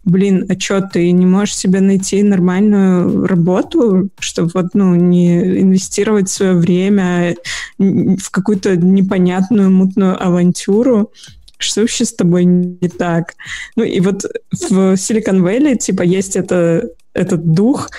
блин, 0.05 0.47
а 0.49 0.59
что, 0.59 0.81
ты 0.81 1.11
не 1.13 1.27
можешь 1.27 1.57
себе 1.57 1.81
найти 1.81 2.23
нормальную 2.23 3.27
работу, 3.27 4.09
чтобы 4.19 4.51
вот, 4.55 4.67
ну, 4.75 4.95
не 4.95 5.61
инвестировать 5.61 6.31
свое 6.31 6.55
время 6.55 7.37
в 7.79 8.31
какую-то 8.31 8.77
непонятную 8.77 9.71
мутную 9.71 10.21
авантюру, 10.21 11.13
что 11.59 11.83
вообще 11.83 12.05
с 12.05 12.15
тобой 12.15 12.45
не 12.45 12.89
так? 12.89 13.35
Ну 13.77 13.85
и 13.85 14.01
вот 14.01 14.25
в 14.53 14.95
Silicon 14.95 15.41
Valley, 15.43 15.77
типа, 15.77 16.03
есть 16.03 16.37
это, 16.37 16.89
этот 17.13 17.53
дух 17.53 17.91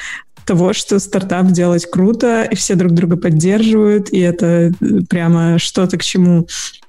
того, 0.45 0.73
что 0.73 0.97
стартап 0.99 1.51
делать 1.51 1.85
круто, 1.85 2.43
и 2.43 2.55
все 2.55 2.73
друг 2.73 2.93
друга 2.93 3.17
поддерживают, 3.17 4.11
и 4.11 4.19
это 4.19 4.71
прямо 5.07 5.59
что-то, 5.59 5.97
к 5.97 6.03
чему 6.03 6.47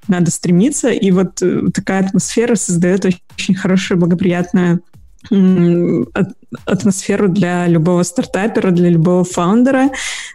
надо 0.08 0.30
стремиться. 0.30 0.88
И 0.88 1.10
вот 1.10 1.42
э, 1.42 1.64
такая 1.74 2.06
атмосфера 2.06 2.54
создает 2.54 3.04
очень 3.04 3.54
хорошую, 3.54 3.98
благоприятную 3.98 4.80
атмосферу 6.66 7.28
для 7.28 7.66
любого 7.68 8.02
стартапера, 8.02 8.70
для 8.70 8.88
любого 8.88 9.24
фаундера. 9.24 9.90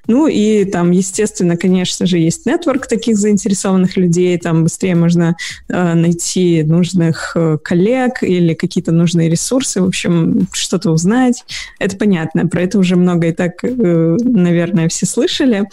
Ну 0.08 0.28
и 0.28 0.66
там, 0.66 0.92
естественно, 0.92 1.58
конечно 1.58 2.06
же, 2.06 2.18
есть 2.18 2.46
нетворк 2.46 2.88
таких 2.88 3.18
заинтересованных 3.18 3.98
людей, 3.98 4.38
там 4.38 4.64
быстрее 4.64 4.96
можно 4.96 5.36
э, 5.68 5.94
найти 5.94 6.64
нужных 6.64 7.34
э, 7.36 7.58
коллег 7.62 8.24
или 8.24 8.54
какие-то 8.54 8.92
нужные 8.92 9.30
ресурсы, 9.30 9.82
в 9.82 9.86
общем, 9.86 10.48
что-то 10.54 10.92
узнать. 10.92 11.44
Это 11.80 11.98
понятно, 11.98 12.48
про 12.48 12.62
это 12.62 12.80
уже 12.80 12.96
много 12.96 13.28
и 13.28 13.32
так, 13.34 13.64
э, 13.64 14.18
наверное, 14.22 14.88
все 14.88 15.06
слышали. 15.06 15.68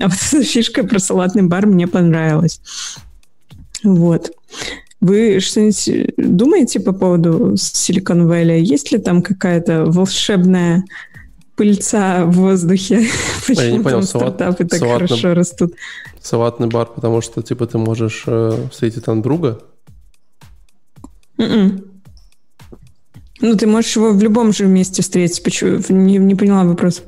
А 0.00 0.08
вот 0.08 0.18
эта 0.30 0.42
фишка 0.44 0.84
про 0.84 0.98
салатный 0.98 1.42
бар 1.42 1.66
мне 1.66 1.86
понравилась. 1.88 2.60
Вот. 3.82 4.30
Вы 5.00 5.38
что-нибудь 5.40 6.14
думаете 6.16 6.80
по 6.80 6.92
поводу 6.92 7.54
Silicon 7.54 8.26
Valley? 8.26 8.60
Есть 8.60 8.90
ли 8.92 8.98
там 8.98 9.22
какая-то 9.22 9.84
волшебная 9.84 10.84
пыльца 11.54 12.24
в 12.24 12.32
воздухе? 12.32 13.06
Почему 13.46 13.62
я 13.64 13.70
не 13.72 13.78
понял, 13.78 13.98
там 13.98 14.02
салат, 14.02 14.34
стартапы 14.34 14.64
так 14.64 14.78
салатный, 14.80 15.08
хорошо 15.08 15.34
растут? 15.34 15.74
Салатный 16.20 16.66
бар, 16.68 16.86
потому 16.86 17.20
что 17.20 17.42
типа 17.42 17.66
ты 17.66 17.78
можешь 17.78 18.24
э, 18.26 18.66
встретить 18.72 19.04
там 19.04 19.22
друга? 19.22 19.60
Mm-mm. 21.38 21.46
М-м. 21.46 21.84
Ну, 23.40 23.56
ты 23.56 23.66
можешь 23.66 23.94
его 23.94 24.10
в 24.10 24.22
любом 24.22 24.52
же 24.52 24.66
месте 24.66 25.02
встретить. 25.02 25.42
Почему? 25.42 25.80
Не, 25.90 26.18
не 26.18 26.34
поняла 26.34 26.64
вопрос. 26.64 27.02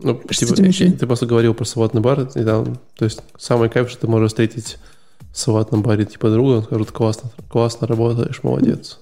Ну, 0.00 0.20
что 0.30 0.46
типа, 0.46 0.56
ты, 0.56 0.90
ты 0.90 1.06
просто 1.06 1.26
говорил 1.26 1.54
про 1.54 1.64
салатный 1.64 2.00
бар, 2.00 2.28
и 2.34 2.44
там, 2.44 2.80
то 2.96 3.04
есть 3.04 3.20
самый 3.38 3.68
кайф, 3.68 3.88
что 3.88 4.00
ты 4.00 4.06
можешь 4.08 4.30
встретить 4.30 4.78
в 5.32 5.38
салатном 5.38 5.82
баре 5.82 6.04
типа 6.04 6.30
друга, 6.30 6.62
скажут, 6.62 6.90
классно, 6.90 7.30
классно 7.48 7.86
работаешь, 7.86 8.42
молодец. 8.42 8.98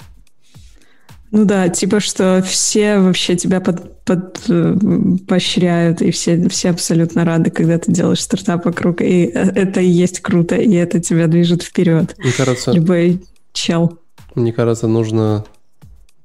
Ну 1.33 1.45
да, 1.45 1.69
типа, 1.69 2.01
что 2.01 2.43
все 2.45 2.99
вообще 2.99 3.37
тебя 3.37 3.61
под, 3.61 4.05
под, 4.05 4.41
э, 4.49 4.75
поощряют, 5.29 6.03
и 6.03 6.11
все, 6.11 6.49
все 6.49 6.71
абсолютно 6.71 7.25
рады, 7.25 7.51
когда 7.51 7.79
ты 7.79 7.93
делаешь 7.93 8.21
стартап 8.21 8.65
вокруг, 8.65 9.01
и 9.01 9.27
э, 9.27 9.51
это 9.55 9.81
и 9.81 9.87
есть 9.87 10.21
круто, 10.21 10.57
и 10.57 10.75
это 10.75 10.99
тебя 10.99 11.29
движет 11.29 11.63
вперед. 11.63 12.17
Мне 12.19 12.33
кажется... 12.33 12.73
Любой 12.73 13.23
чел. 13.53 13.99
Мне 14.35 14.53
кажется, 14.53 14.89
нужно 14.89 15.45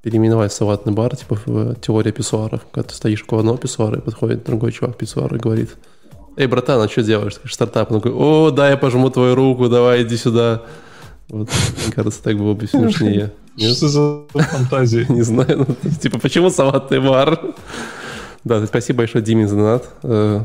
переименовать 0.01 0.53
салатный 0.53 0.93
бар, 0.93 1.15
типа 1.15 1.37
в 1.45 1.75
теория 1.75 2.11
писсуаров. 2.11 2.65
Когда 2.71 2.89
ты 2.89 2.95
стоишь 2.95 3.23
у 3.29 3.37
одного 3.37 3.57
писсуара, 3.57 3.99
и 3.99 4.01
подходит 4.01 4.43
другой 4.43 4.71
чувак 4.71 4.97
писсуар 4.97 5.33
и 5.35 5.39
говорит– 5.39 5.71
эй, 6.37 6.47
братан, 6.47 6.81
а 6.81 6.89
что 6.89 7.03
делаешь? 7.03 7.35
Стартап. 7.49 7.91
Он 7.91 8.01
такой, 8.01 8.11
о, 8.15 8.51
да, 8.51 8.69
я 8.69 8.77
пожму 8.77 9.09
твою 9.09 9.35
руку, 9.35 9.69
давай, 9.69 10.03
иди 10.03 10.17
сюда. 10.17 10.63
Вот, 11.29 11.49
мне 11.83 11.93
кажется, 11.93 12.21
так 12.21 12.37
было 12.37 12.53
бы 12.53 12.67
смешнее. 12.67 13.31
Что 13.57 13.87
за 13.87 14.23
фантазии? 14.29 15.05
Не 15.09 15.21
знаю, 15.21 15.65
ну, 15.67 15.91
типа, 15.91 16.19
почему 16.19 16.49
салатный 16.49 16.99
бар? 16.99 17.39
Да, 18.43 18.65
спасибо 18.67 18.99
большое 18.99 19.23
Диме 19.23 19.47
за 19.47 19.55
донат. 19.55 19.89
Э, 20.03 20.41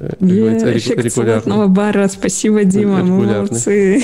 э, 0.00 0.76
эффект 0.76 1.12
салатного 1.12 1.68
бара. 1.68 2.08
Спасибо, 2.08 2.64
Дима, 2.64 3.04
мы 3.04 3.26
молодцы. 3.26 4.02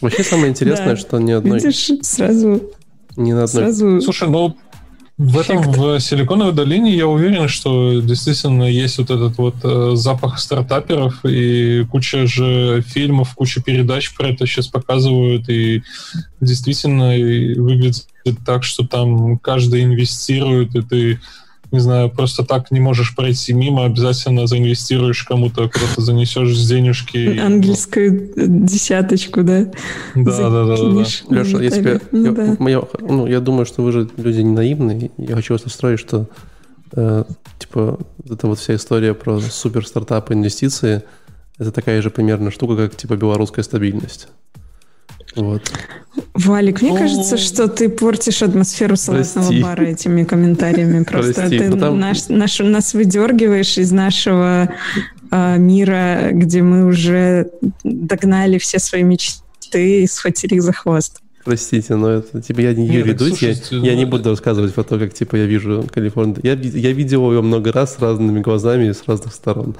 Вообще 0.00 0.24
самое 0.24 0.50
интересное, 0.50 0.96
что 0.96 1.18
ни 1.18 1.32
одной... 1.32 1.60
Видишь, 1.60 1.90
сразу... 2.02 2.60
Ни 3.16 3.32
на 3.32 3.44
одной... 3.44 3.62
Сразу... 3.62 4.00
Слушай, 4.00 4.28
ну, 4.28 4.56
в 5.22 5.38
этом, 5.38 5.62
в 5.70 6.00
Силиконовой 6.00 6.52
долине 6.52 6.96
я 6.96 7.06
уверен, 7.06 7.46
что 7.46 8.00
действительно 8.00 8.64
есть 8.64 8.98
вот 8.98 9.10
этот 9.10 9.38
вот 9.38 9.54
э, 9.62 9.92
запах 9.94 10.40
стартаперов 10.40 11.24
и 11.24 11.84
куча 11.90 12.26
же 12.26 12.82
фильмов, 12.84 13.34
куча 13.34 13.62
передач 13.62 14.12
про 14.14 14.28
это 14.28 14.46
сейчас 14.46 14.66
показывают. 14.66 15.48
И 15.48 15.82
действительно 16.40 17.10
выглядит 17.60 18.04
так, 18.44 18.64
что 18.64 18.84
там 18.84 19.38
каждый 19.38 19.84
инвестирует, 19.84 20.74
и 20.74 20.82
ты 20.82 21.20
не 21.72 21.80
знаю, 21.80 22.10
просто 22.10 22.44
так 22.44 22.70
не 22.70 22.80
можешь 22.80 23.16
пройти 23.16 23.54
мимо, 23.54 23.86
обязательно 23.86 24.46
заинвестируешь 24.46 25.24
кому-то, 25.24 25.68
куда-то 25.68 26.00
занесешь 26.00 26.56
денежки. 26.66 27.38
Ангельскую 27.38 28.30
десяточку, 28.36 29.42
да? 29.42 29.72
Да, 30.14 30.50
да, 30.50 30.64
да, 30.64 30.76
да. 30.76 31.00
Леша, 31.00 31.24
ну, 31.28 31.60
я, 31.60 32.32
да. 32.32 32.70
я, 32.70 32.82
ну, 33.00 33.26
я 33.26 33.40
думаю, 33.40 33.64
что 33.64 33.82
вы 33.82 33.92
же 33.92 34.08
люди 34.18 34.40
не 34.40 34.52
наивные. 34.52 35.10
Я 35.16 35.34
хочу 35.34 35.54
вас 35.54 35.64
устроить, 35.64 35.98
что 35.98 36.28
э, 36.94 37.24
типа 37.58 37.98
эта 38.30 38.46
вот 38.46 38.58
вся 38.58 38.74
история 38.74 39.14
про 39.14 39.40
супер 39.40 39.86
стартапы, 39.86 40.34
инвестиции, 40.34 41.02
это 41.58 41.72
такая 41.72 42.02
же 42.02 42.10
примерно 42.10 42.50
штука, 42.50 42.76
как 42.76 42.96
типа 42.96 43.16
белорусская 43.16 43.62
стабильность. 43.62 44.28
Вот. 45.36 45.62
Валик, 46.34 46.82
мне 46.82 46.96
кажется, 46.96 47.38
что 47.38 47.68
ты 47.68 47.88
портишь 47.88 48.42
атмосферу 48.42 48.96
салатного 48.96 49.46
Прости. 49.46 49.62
бара 49.62 49.82
этими 49.82 50.24
комментариями. 50.24 51.04
Просто 51.08 51.32
Прости, 51.34 51.58
ты 51.58 51.76
там... 51.76 51.98
наш, 51.98 52.28
наш, 52.28 52.58
нас 52.58 52.94
выдергиваешь 52.94 53.78
из 53.78 53.92
нашего 53.92 54.70
э, 55.30 55.58
мира, 55.58 56.30
где 56.32 56.62
мы 56.62 56.86
уже 56.86 57.50
догнали 57.82 58.58
все 58.58 58.78
свои 58.78 59.02
мечты 59.02 60.02
и 60.02 60.06
схватили 60.06 60.56
их 60.56 60.62
за 60.62 60.72
хвост. 60.72 61.20
Простите, 61.44 61.96
но 61.96 62.10
это 62.10 62.40
типа 62.40 62.60
я 62.60 62.72
не 62.72 62.86
Юрий 62.86 63.14
Дудь, 63.14 63.42
я, 63.42 63.54
ну, 63.72 63.82
я 63.82 63.96
не 63.96 64.04
буду 64.04 64.30
рассказывать 64.30 64.74
про 64.74 64.84
то, 64.84 64.98
как 64.98 65.12
типа 65.12 65.36
я 65.36 65.46
вижу 65.46 65.84
Калифорнию. 65.92 66.38
Я, 66.42 66.52
я 66.52 66.92
видел 66.92 67.30
его 67.32 67.42
много 67.42 67.72
раз 67.72 67.96
с 67.96 67.98
разными 67.98 68.40
глазами 68.40 68.92
с 68.92 69.02
разных 69.06 69.34
сторон. 69.34 69.74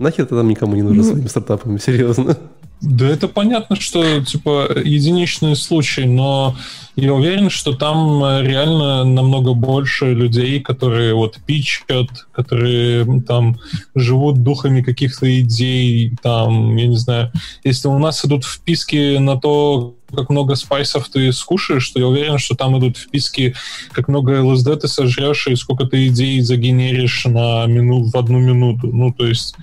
Нахер 0.00 0.24
это 0.24 0.36
там 0.36 0.48
никому 0.48 0.74
не 0.74 0.82
нужно 0.82 1.02
ну, 1.02 1.08
своими 1.10 1.26
стартапами, 1.28 1.78
серьезно. 1.78 2.36
Да 2.84 3.08
это 3.08 3.28
понятно, 3.28 3.76
что 3.76 4.20
типа 4.22 4.68
единичный 4.84 5.56
случай, 5.56 6.04
но 6.04 6.54
я 6.96 7.14
уверен, 7.14 7.48
что 7.48 7.72
там 7.72 8.22
реально 8.42 9.04
намного 9.04 9.54
больше 9.54 10.12
людей, 10.12 10.60
которые 10.60 11.14
вот 11.14 11.38
пичат, 11.46 12.08
которые 12.30 13.22
там 13.22 13.58
живут 13.94 14.42
духами 14.42 14.82
каких-то 14.82 15.40
идей, 15.40 16.12
там, 16.22 16.76
я 16.76 16.86
не 16.86 16.96
знаю, 16.96 17.32
если 17.64 17.88
у 17.88 17.98
нас 17.98 18.22
идут 18.24 18.44
вписки 18.44 19.16
на 19.16 19.40
то, 19.40 19.94
как 20.14 20.28
много 20.28 20.54
спайсов 20.54 21.08
ты 21.08 21.32
скушаешь, 21.32 21.88
то 21.88 21.98
я 21.98 22.06
уверен, 22.06 22.38
что 22.38 22.54
там 22.54 22.78
идут 22.78 22.98
вписки, 22.98 23.54
как 23.92 24.08
много 24.08 24.44
ЛСД 24.44 24.80
ты 24.80 24.88
сожрешь 24.88 25.46
и 25.48 25.56
сколько 25.56 25.86
ты 25.86 26.06
идей 26.08 26.40
загенеришь 26.42 27.24
на 27.24 27.64
мину, 27.66 28.04
в 28.04 28.14
одну 28.14 28.38
минуту. 28.38 28.88
Ну, 28.92 29.12
то 29.12 29.26
есть 29.26 29.56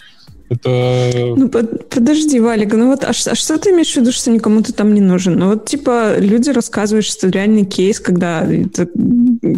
это... 0.52 1.34
Ну, 1.38 1.48
под, 1.48 1.90
подожди, 1.90 2.40
Валик, 2.40 2.74
ну 2.74 2.88
вот, 2.88 3.04
а, 3.06 3.10
а 3.10 3.14
что 3.14 3.58
ты 3.58 3.70
имеешь 3.70 3.94
в 3.94 3.98
виду, 3.98 4.12
что 4.12 4.32
никому 4.32 4.62
ты 4.62 4.74
там 4.74 4.94
не 4.94 5.00
нужен? 5.00 5.40
Ну 5.40 5.52
вот, 5.52 5.66
типа, 5.66 6.18
люди 6.18 6.50
рассказывают, 6.50 7.06
что 7.06 7.30
реальный 7.30 7.66
кейс, 7.66 8.02
когда 8.02 8.46
ты, 8.46 8.90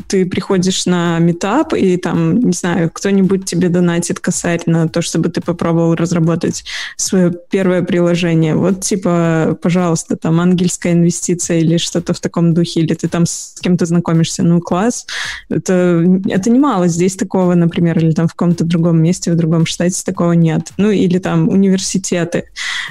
ты 0.07 0.25
приходишь 0.25 0.85
на 0.85 1.19
метап, 1.19 1.73
и 1.73 1.97
там, 1.97 2.39
не 2.39 2.53
знаю, 2.53 2.89
кто-нибудь 2.93 3.45
тебе 3.45 3.69
донатит 3.69 4.19
косарь 4.19 4.61
на 4.65 4.87
то, 4.87 5.01
чтобы 5.01 5.29
ты 5.29 5.41
попробовал 5.41 5.95
разработать 5.95 6.63
свое 6.95 7.33
первое 7.49 7.81
приложение. 7.81 8.55
Вот, 8.55 8.81
типа, 8.81 9.57
пожалуйста, 9.61 10.15
там, 10.17 10.39
ангельская 10.39 10.93
инвестиция 10.93 11.59
или 11.59 11.77
что-то 11.77 12.13
в 12.13 12.19
таком 12.19 12.53
духе, 12.53 12.81
или 12.81 12.93
ты 12.93 13.07
там 13.07 13.25
с 13.25 13.55
кем-то 13.61 13.85
знакомишься, 13.85 14.43
ну, 14.43 14.61
класс. 14.61 15.05
Это, 15.49 16.05
это 16.27 16.49
немало. 16.49 16.87
Здесь 16.87 17.15
такого, 17.15 17.55
например, 17.55 17.99
или 17.99 18.11
там 18.11 18.27
в 18.27 18.33
каком-то 18.33 18.63
другом 18.63 19.01
месте, 19.01 19.31
в 19.31 19.35
другом 19.35 19.65
штате 19.65 20.01
такого 20.05 20.33
нет 20.33 20.73
ну 20.77 20.91
или 20.91 21.17
там 21.17 21.47
университеты 21.47 22.49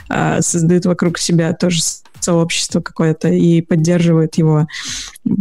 э, 0.09 0.41
создают 0.41 0.87
вокруг 0.87 1.19
себя 1.19 1.53
тоже 1.53 1.81
сообщество 2.21 2.81
какое-то 2.81 3.29
и 3.29 3.61
поддерживают 3.61 4.37
его. 4.37 4.67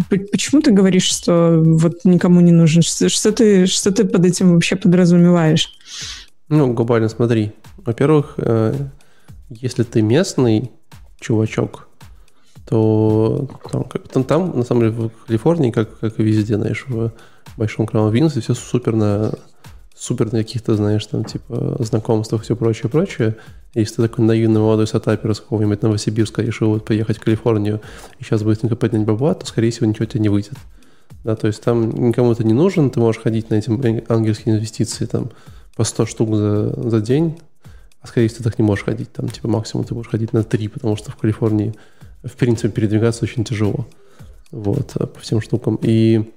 Почему 0.10 0.62
ты 0.62 0.72
говоришь, 0.72 1.06
что 1.06 1.62
вот 1.63 2.06
никому 2.06 2.41
не 2.41 2.52
нужен? 2.52 2.82
Что, 2.82 3.32
ты, 3.32 3.65
что 3.65 3.91
ты 3.91 4.06
под 4.06 4.26
этим 4.26 4.54
вообще 4.54 4.76
подразумеваешь? 4.76 5.70
Ну, 6.50 6.74
глобально 6.74 7.10
смотри. 7.10 7.54
Во-первых, 7.78 8.36
э, 8.38 8.76
если 9.50 9.84
ты 9.84 10.02
местный 10.02 10.72
чувачок, 11.20 11.88
то 12.67 13.50
там, 13.72 13.86
там, 14.13 14.24
там, 14.24 14.58
на 14.58 14.63
самом 14.63 14.82
деле, 14.82 14.91
в 14.94 15.26
Калифорнии, 15.26 15.72
как, 15.72 16.00
как 16.00 16.20
и 16.20 16.24
везде, 16.24 16.58
знаешь, 16.58 16.86
в 16.88 17.12
большом 17.58 17.88
Краун 17.88 18.13
Винсе 18.13 18.39
все 18.39 18.54
супер 18.54 18.96
на 18.96 19.34
супер 20.02 20.34
на 20.34 20.40
каких-то, 20.40 20.76
знаешь, 20.76 21.06
там, 21.06 21.24
типа, 21.24 21.78
знакомствах, 21.80 22.42
все 22.42 22.56
прочее, 22.56 22.90
прочее. 22.90 23.36
Если 23.76 23.98
ты 23.98 24.02
такой 24.02 24.26
наивный 24.26 24.60
молодой 24.60 24.88
стартапер 24.88 25.30
из 25.30 25.40
какого-нибудь 25.40 25.84
Новосибирска 25.84 26.42
решил 26.42 26.70
вот 26.70 26.86
поехать 26.86 27.18
в 27.18 27.22
Калифорнию 27.22 27.82
и 28.18 28.24
сейчас 28.24 28.42
быстренько 28.42 28.76
поднять 28.76 29.06
бабла, 29.06 29.36
то, 29.36 29.46
скорее 29.46 29.70
всего, 29.70 29.86
ничего 29.86 30.06
тебе 30.06 30.22
не 30.22 30.30
выйдет. 30.30 30.56
Да, 31.24 31.36
то 31.36 31.46
есть 31.46 31.62
там 31.62 32.08
никому 32.08 32.32
это 32.32 32.44
не 32.44 32.54
нужен, 32.54 32.90
ты 32.90 33.00
можешь 33.00 33.22
ходить 33.22 33.52
на 33.52 33.56
эти 33.56 33.70
ангельские 34.12 34.56
инвестиции 34.56 35.06
там 35.06 35.30
по 35.76 35.84
100 35.84 36.08
штук 36.08 36.36
за, 36.36 36.90
за 36.90 37.00
день, 37.00 37.40
а 38.02 38.08
скорее 38.08 38.28
всего 38.28 38.40
ты 38.40 38.44
так 38.46 38.58
не 38.58 38.66
можешь 38.66 38.86
ходить, 38.86 39.14
там 39.14 39.30
типа 39.30 39.48
максимум 39.50 39.86
ты 39.86 39.94
можешь 39.94 40.10
ходить 40.10 40.34
на 40.34 40.44
3, 40.44 40.68
потому 40.70 40.96
что 40.96 41.12
в 41.12 41.16
Калифорнии 41.16 41.76
в 42.24 42.36
принципе 42.38 42.70
передвигаться 42.70 43.24
очень 43.24 43.44
тяжело. 43.44 43.86
Вот, 44.50 44.94
по 44.94 45.20
всем 45.20 45.42
штукам. 45.42 45.78
И 45.84 46.34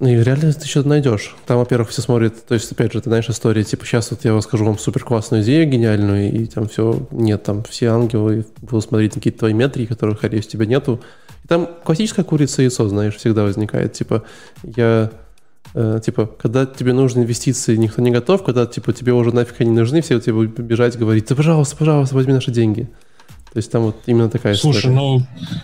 ну 0.00 0.08
и 0.08 0.16
реально 0.16 0.52
ты 0.52 0.66
что-то 0.66 0.88
найдешь. 0.88 1.34
Там, 1.46 1.58
во-первых, 1.58 1.88
все 1.90 2.02
смотрят, 2.02 2.46
то 2.46 2.54
есть, 2.54 2.70
опять 2.70 2.92
же, 2.92 3.00
ты 3.00 3.10
знаешь 3.10 3.28
истории, 3.28 3.64
типа, 3.64 3.84
сейчас 3.84 4.10
вот 4.12 4.24
я 4.24 4.34
расскажу 4.34 4.64
вам 4.64 4.78
супер 4.78 5.02
классную 5.02 5.42
идею 5.42 5.68
гениальную, 5.68 6.32
и 6.32 6.46
там 6.46 6.68
все, 6.68 7.06
нет, 7.10 7.42
там 7.42 7.64
все 7.64 7.88
ангелы 7.88 8.46
будут 8.60 8.84
смотреть 8.84 9.14
на 9.16 9.20
какие-то 9.20 9.40
твои 9.40 9.54
метрики, 9.54 9.88
которых, 9.88 10.18
скорее 10.18 10.38
у 10.38 10.42
тебя 10.42 10.66
нету. 10.66 11.00
И 11.44 11.48
там 11.48 11.68
классическая 11.84 12.22
курица 12.22 12.62
и 12.62 12.66
яйцо, 12.66 12.88
знаешь, 12.88 13.16
всегда 13.16 13.42
возникает. 13.42 13.92
Типа, 13.92 14.22
я 14.62 15.10
э, 15.74 16.00
типа, 16.04 16.26
когда 16.26 16.64
тебе 16.64 16.92
нужны 16.92 17.22
инвестиции, 17.22 17.74
никто 17.74 18.00
не 18.00 18.12
готов, 18.12 18.44
когда, 18.44 18.66
типа, 18.66 18.92
тебе 18.92 19.12
уже 19.12 19.34
нафиг 19.34 19.60
они 19.60 19.72
нужны, 19.72 20.00
все 20.00 20.20
будут 20.32 20.60
бежать, 20.60 20.96
говорить, 20.96 21.26
да, 21.28 21.34
пожалуйста, 21.34 21.76
пожалуйста, 21.76 22.14
возьми 22.14 22.32
наши 22.32 22.52
деньги. 22.52 22.88
То 23.52 23.56
есть 23.56 23.72
там 23.72 23.82
вот 23.82 23.96
именно 24.06 24.28
такая 24.28 24.54
Слушай, 24.54 24.78
история. 24.78 24.94
ну, 24.94 25.22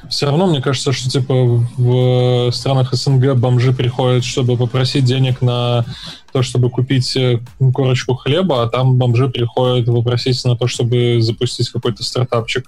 все 0.09 0.27
равно 0.27 0.47
мне 0.47 0.63
кажется, 0.63 0.93
что 0.93 1.11
типа 1.11 1.35
в 1.77 2.51
странах 2.51 2.95
СНГ 2.95 3.35
бомжи 3.35 3.73
приходят, 3.73 4.25
чтобы 4.25 4.57
попросить 4.57 5.05
денег 5.05 5.43
на 5.43 5.85
то, 6.33 6.43
чтобы 6.43 6.71
купить 6.71 7.15
э, 7.17 7.41
корочку 7.75 8.15
хлеба, 8.15 8.63
а 8.63 8.69
там 8.69 8.97
бомжи 8.97 9.29
приходят 9.29 9.87
попросить 9.87 10.43
на 10.45 10.57
то, 10.57 10.67
чтобы 10.67 11.19
запустить 11.21 11.69
какой-то 11.69 12.03
стартапчик. 12.03 12.67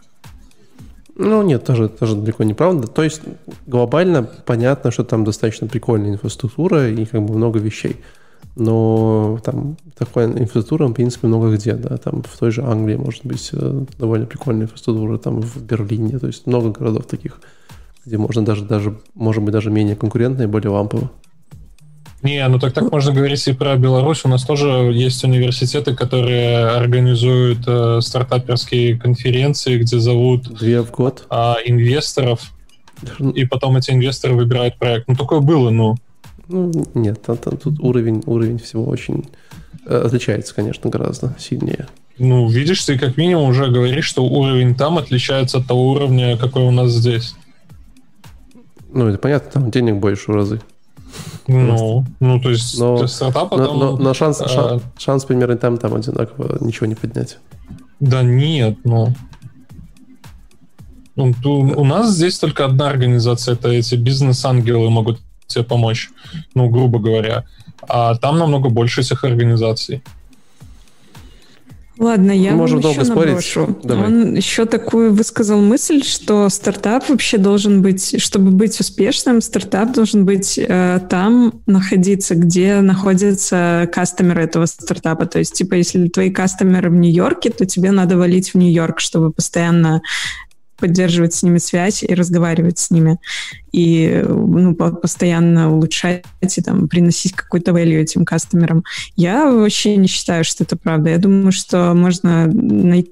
Ну, 1.18 1.42
нет, 1.42 1.64
тоже, 1.64 1.88
тоже 1.88 2.14
далеко 2.14 2.44
не 2.44 2.52
правда. 2.52 2.86
То 2.86 3.02
есть 3.02 3.22
глобально 3.66 4.22
понятно, 4.22 4.90
что 4.90 5.02
там 5.02 5.24
достаточно 5.24 5.66
прикольная 5.66 6.10
инфраструктура 6.10 6.90
и 6.90 7.06
как 7.06 7.24
бы 7.24 7.34
много 7.34 7.58
вещей 7.58 7.96
но 8.56 9.38
там 9.44 9.76
такой 9.96 10.24
инфраструктура, 10.24 10.88
в 10.88 10.94
принципе, 10.94 11.26
много 11.26 11.54
где, 11.54 11.74
да, 11.74 11.98
там 11.98 12.22
в 12.22 12.38
той 12.38 12.50
же 12.50 12.62
Англии 12.62 12.96
может 12.96 13.24
быть 13.24 13.50
э, 13.52 13.84
довольно 13.98 14.26
прикольная 14.26 14.64
инфраструктура, 14.64 15.18
там 15.18 15.42
в 15.42 15.62
Берлине, 15.62 16.18
то 16.18 16.26
есть 16.26 16.46
много 16.46 16.70
городов 16.70 17.06
таких, 17.06 17.40
где 18.04 18.16
можно 18.16 18.44
даже, 18.44 18.64
даже 18.64 18.98
может 19.14 19.42
быть, 19.42 19.52
даже 19.52 19.70
менее 19.70 19.94
конкурентные, 19.94 20.48
более 20.48 20.70
лампово. 20.70 21.10
Не, 22.22 22.48
ну 22.48 22.58
так 22.58 22.72
так 22.72 22.90
можно 22.90 23.12
говорить 23.12 23.46
и 23.46 23.52
про 23.52 23.76
Беларусь. 23.76 24.24
У 24.24 24.28
нас 24.28 24.42
тоже 24.42 24.68
есть 24.92 25.22
университеты, 25.22 25.94
которые 25.94 26.66
организуют 26.66 27.58
э, 27.66 28.00
стартаперские 28.00 28.98
конференции, 28.98 29.78
где 29.78 30.00
зовут 30.00 30.48
Две 30.48 30.82
в 30.82 30.90
год. 30.90 31.26
Э, 31.30 31.54
инвесторов, 31.66 32.52
и 33.20 33.44
потом 33.44 33.76
эти 33.76 33.90
инвесторы 33.90 34.34
выбирают 34.34 34.78
проект. 34.78 35.08
Ну, 35.08 35.14
такое 35.14 35.40
было, 35.40 35.70
ну. 35.70 35.96
Ну, 36.48 36.70
нет, 36.94 37.20
там, 37.22 37.36
там, 37.36 37.56
тут 37.56 37.80
уровень, 37.80 38.22
уровень 38.26 38.58
всего 38.58 38.84
очень 38.84 39.28
э, 39.84 39.96
отличается, 39.96 40.54
конечно, 40.54 40.88
гораздо 40.90 41.34
сильнее. 41.38 41.88
Ну, 42.18 42.48
видишь, 42.48 42.84
ты 42.84 42.98
как 42.98 43.16
минимум 43.16 43.50
уже 43.50 43.66
говоришь, 43.66 44.06
что 44.06 44.24
уровень 44.24 44.74
там 44.74 44.96
отличается 44.98 45.58
от 45.58 45.66
того 45.66 45.90
уровня, 45.90 46.36
какой 46.36 46.62
у 46.62 46.70
нас 46.70 46.92
здесь. 46.92 47.34
Ну, 48.92 49.08
это 49.08 49.18
понятно, 49.18 49.50
там 49.50 49.70
денег 49.70 49.96
больше 49.96 50.30
в 50.30 50.34
разы. 50.34 50.60
Ну, 51.46 52.04
ну, 52.20 52.40
то 52.40 52.50
есть 52.50 52.78
но, 52.78 53.06
стартапа 53.06 53.56
но, 53.56 53.66
там... 53.66 53.78
Но, 53.78 53.96
но 53.96 54.14
шанс, 54.14 54.40
а... 54.40 54.48
шанс, 54.48 54.82
шанс 54.98 55.24
примерно 55.24 55.56
там, 55.56 55.78
там 55.78 55.94
одинаково, 55.94 56.58
ничего 56.60 56.86
не 56.86 56.94
поднять. 56.94 57.38
Да 58.00 58.22
нет, 58.22 58.78
ну... 58.84 59.14
Ну, 61.14 61.34
у 61.44 61.84
нас 61.84 62.12
здесь 62.12 62.38
только 62.38 62.66
одна 62.66 62.90
организация, 62.90 63.54
это 63.54 63.70
эти 63.70 63.94
бизнес-ангелы 63.94 64.90
могут 64.90 65.20
тебе 65.46 65.64
помочь, 65.64 66.10
ну, 66.54 66.68
грубо 66.68 66.98
говоря. 66.98 67.44
А 67.82 68.14
там 68.16 68.38
намного 68.38 68.68
больше 68.68 69.00
этих 69.00 69.24
организаций. 69.24 70.02
Ладно, 71.98 72.30
я 72.30 72.52
Можем 72.52 72.80
вам 72.80 72.92
еще 72.92 73.04
наброшу. 73.04 73.78
Давай. 73.82 74.06
Он 74.06 74.34
еще 74.34 74.66
такую 74.66 75.14
высказал 75.14 75.62
мысль, 75.62 76.02
что 76.02 76.48
стартап 76.50 77.08
вообще 77.08 77.38
должен 77.38 77.80
быть, 77.80 78.22
чтобы 78.22 78.50
быть 78.50 78.78
успешным, 78.78 79.40
стартап 79.40 79.94
должен 79.94 80.26
быть 80.26 80.58
э, 80.58 81.00
там 81.08 81.62
находиться, 81.64 82.34
где 82.34 82.82
находятся 82.82 83.88
кастомеры 83.90 84.42
этого 84.42 84.66
стартапа. 84.66 85.24
То 85.24 85.38
есть, 85.38 85.54
типа, 85.54 85.74
если 85.74 86.08
твои 86.08 86.30
кастомеры 86.30 86.90
в 86.90 86.94
Нью-Йорке, 86.94 87.48
то 87.48 87.64
тебе 87.64 87.92
надо 87.92 88.18
валить 88.18 88.52
в 88.52 88.58
Нью-Йорк, 88.58 89.00
чтобы 89.00 89.32
постоянно 89.32 90.02
поддерживать 90.76 91.34
с 91.34 91.42
ними 91.42 91.58
связь 91.58 92.02
и 92.02 92.14
разговаривать 92.14 92.78
с 92.78 92.90
ними. 92.90 93.18
И 93.72 94.24
ну, 94.26 94.74
постоянно 94.74 95.72
улучшать 95.72 96.24
и 96.40 96.62
там, 96.62 96.88
приносить 96.88 97.32
какой-то 97.32 97.72
value 97.72 98.00
этим 98.00 98.24
кастомерам. 98.24 98.84
Я 99.16 99.50
вообще 99.50 99.96
не 99.96 100.06
считаю, 100.06 100.44
что 100.44 100.64
это 100.64 100.76
правда. 100.76 101.10
Я 101.10 101.18
думаю, 101.18 101.52
что 101.52 101.92
можно 101.94 102.48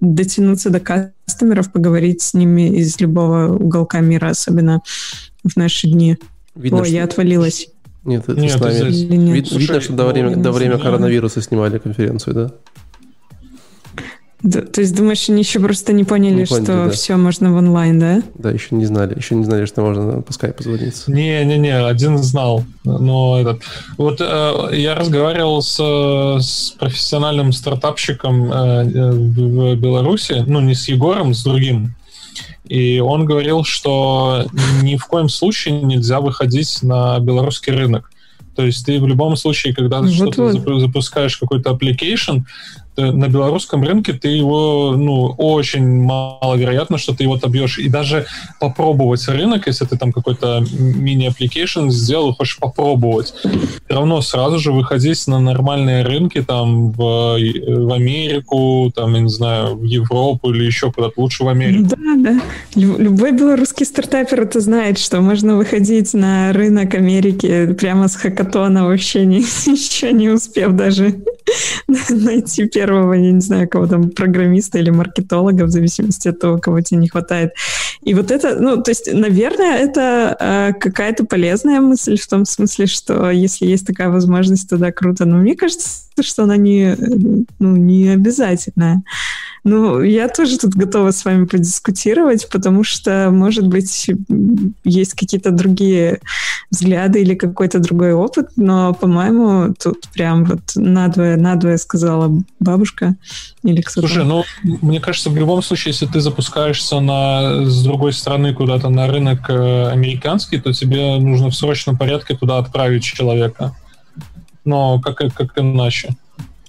дотянуться 0.01 0.71
до 0.71 0.81
кастомеров, 0.81 1.73
поговорить 1.73 2.23
с 2.23 2.35
ними 2.35 2.77
из 2.77 2.99
любого 3.01 3.55
уголка 3.55 4.01
мира, 4.01 4.29
особенно 4.29 4.81
в 5.45 5.57
наши 5.57 5.89
дни. 5.89 6.17
Видно, 6.55 6.81
О, 6.81 6.85
что... 6.85 6.95
я 6.95 7.05
отвалилась. 7.05 7.69
Нет, 8.05 8.25
это 8.29 8.39
Нет, 8.39 8.53
с 8.53 8.61
нами. 8.61 8.91
Нет. 8.91 9.35
Вид, 9.35 9.53
видно, 9.53 9.81
что 9.81 9.93
до 9.95 10.07
времени, 10.07 10.35
до 10.35 10.53
времени 10.53 10.81
коронавируса 10.81 11.41
снимали 11.41 11.79
конференцию, 11.79 12.35
да? 12.35 12.51
Да, 14.45 14.61
то 14.61 14.83
есть 14.83 14.95
думаешь, 14.95 15.27
они 15.31 15.41
еще 15.41 15.59
просто 15.59 15.95
не 15.95 16.05
поняли, 16.05 16.41
не 16.41 16.45
поняли 16.45 16.65
что 16.65 16.85
да. 16.85 16.91
все 16.91 17.17
можно 17.17 17.51
в 17.51 17.57
онлайн, 17.57 17.99
да? 17.99 18.23
Да, 18.35 18.51
еще 18.51 18.75
не 18.75 18.85
знали, 18.85 19.17
еще 19.17 19.35
не 19.37 19.45
знали, 19.45 19.65
что 19.65 19.81
можно 19.81 20.21
по 20.21 20.35
скайпу 20.35 20.63
звониться. 20.63 21.11
Не-не-не, 21.11 21.83
один 21.83 22.19
знал, 22.19 22.63
но 22.85 23.41
этот... 23.41 23.63
Вот 23.97 24.21
э, 24.21 24.69
я 24.73 24.95
разговаривал 24.95 25.63
с, 25.63 25.79
с 25.79 26.75
профессиональным 26.79 27.55
стартапщиком 27.55 28.53
э, 28.53 29.13
в 29.13 29.77
Беларуси, 29.77 30.45
ну 30.47 30.61
не 30.61 30.75
с 30.75 30.89
Егором, 30.89 31.33
с 31.33 31.43
другим, 31.43 31.95
и 32.65 33.01
он 33.01 33.25
говорил, 33.25 33.65
что 33.65 34.45
ни 34.83 34.97
в 34.97 35.07
коем 35.07 35.31
случае 35.31 35.81
нельзя 35.81 36.21
выходить 36.21 36.83
на 36.83 37.19
белорусский 37.19 37.73
рынок. 37.73 38.11
То 38.55 38.65
есть 38.65 38.85
ты 38.85 39.01
в 39.01 39.07
любом 39.07 39.37
случае, 39.37 39.75
когда 39.75 40.01
вот 40.01 40.13
что-то 40.13 40.53
вот. 40.53 40.81
запускаешь 40.81 41.37
какой-то 41.39 41.71
application, 41.71 42.43
на 42.97 43.29
белорусском 43.29 43.83
рынке 43.83 44.13
ты 44.13 44.29
его, 44.29 44.95
ну, 44.97 45.35
очень 45.39 46.03
маловероятно, 46.03 46.99
что 46.99 47.15
ты 47.15 47.25
его 47.25 47.35
отобьешь. 47.35 47.79
И 47.79 47.89
даже 47.89 48.27
попробовать 48.61 49.27
рынок, 49.29 49.67
если 49.67 49.85
ты 49.85 49.97
там 49.97 50.13
какой-то 50.13 50.65
мини- 50.79 51.14
application 51.14 51.91
сделал, 51.91 52.35
хочешь 52.35 52.59
попробовать, 52.59 53.35
все 53.35 53.81
равно 53.89 54.21
сразу 54.21 54.59
же 54.59 54.73
выходить 54.73 55.27
на 55.27 55.41
нормальные 55.41 56.05
рынки, 56.05 56.43
там, 56.43 56.93
в, 56.93 57.39
в 57.39 57.93
Америку, 57.93 58.93
там, 58.95 59.15
я 59.15 59.21
не 59.21 59.29
знаю, 59.29 59.77
в 59.77 59.85
Европу 59.85 60.53
или 60.53 60.65
еще 60.65 60.93
куда-то, 60.93 61.21
лучше 61.21 61.45
в 61.45 61.49
Америку. 61.49 61.91
Да, 61.91 61.97
да. 62.17 62.41
Любой 62.75 63.33
белорусский 63.33 63.87
стартапер 63.87 64.43
это 64.43 64.61
знает, 64.61 64.99
что 64.99 65.21
можно 65.21 65.57
выходить 65.57 66.15
на 66.15 66.53
рынок 66.53 66.95
Америки 66.95 67.73
прямо 67.75 68.09
с 68.09 68.17
хакатона, 68.17 68.87
вообще 68.87 69.25
не, 69.25 69.39
еще 69.67 70.13
не 70.13 70.29
успев 70.29 70.73
даже 70.73 71.15
найти 72.09 72.67
первый 72.69 72.84
первого, 72.85 73.15
я 73.15 73.33
не 73.33 73.41
знаю, 73.41 73.69
кого 73.69 73.87
там, 73.87 74.11
программиста 74.11 74.79
или 74.79 74.91
маркетолога, 74.91 75.65
в 75.65 75.71
зависимости 75.71 76.29
от 76.29 76.39
того, 76.39 76.59
кого 76.59 76.81
тебе 76.81 77.01
не 77.01 77.09
хватает. 77.09 77.53
И 78.03 78.15
вот 78.15 78.31
это, 78.31 78.59
ну, 78.61 78.83
то 78.83 78.91
есть, 78.91 79.13
наверное, 79.13 79.79
это 79.79 80.37
э, 80.39 80.73
какая-то 80.79 81.25
полезная 81.25 81.81
мысль 81.81 82.17
в 82.17 82.27
том 82.27 82.45
смысле, 82.45 82.87
что 82.87 83.31
если 83.31 83.67
есть 83.67 83.87
такая 83.87 84.11
возможность, 84.11 84.69
то 84.69 84.77
да, 84.77 84.93
круто. 84.93 85.25
Но 85.25 85.39
мне 85.39 85.55
кажется, 85.57 86.03
что 86.21 86.43
она 86.43 86.57
не, 86.57 86.97
ну, 87.59 87.77
не 87.77 88.11
обязательная. 88.11 89.03
Ну, 89.65 90.03
я 90.03 90.29
тоже 90.29 90.59
тут 90.59 90.75
готова 90.75 91.11
с 91.11 91.25
вами 91.25 91.47
подискутировать, 91.47 92.49
потому 92.51 92.85
что, 92.85 93.31
может 93.31 93.67
быть, 93.67 94.11
есть 94.85 95.15
какие-то 95.15 95.53
другие 95.53 96.21
взгляды 96.71 97.23
или 97.23 97.35
какой-то 97.35 97.79
другой 97.79 98.13
опыт, 98.13 98.51
но, 98.57 98.93
по-моему, 98.93 99.75
тут 99.83 100.07
прям 100.13 100.45
вот 100.45 100.61
надвое, 100.75 101.37
надвое 101.37 101.79
сказала 101.79 102.31
бабушка 102.61 103.17
или 103.63 103.81
кто-то. 103.81 104.07
Слушай, 104.07 104.25
ну, 104.27 104.45
мне 104.63 105.01
кажется, 105.01 105.31
в 105.31 105.37
любом 105.37 105.63
случае, 105.63 105.93
если 105.93 106.07
ты 106.07 106.21
запускаешься 106.21 107.01
на, 107.01 107.65
с 107.65 107.83
другой 107.83 108.13
стороны 108.13 108.53
куда-то 108.53 108.91
на 108.91 109.07
рынок 109.07 109.49
э, 109.49 109.89
американский, 109.89 110.61
то 110.61 110.75
тебе 110.75 111.17
нужно 111.17 111.49
в 111.49 111.57
срочном 111.57 111.97
порядке 111.97 112.37
туда 112.37 112.59
отправить 112.59 113.03
человека. 113.03 113.75
Но 114.67 115.01
как, 115.01 115.17
как 115.33 115.59
иначе? 115.59 116.17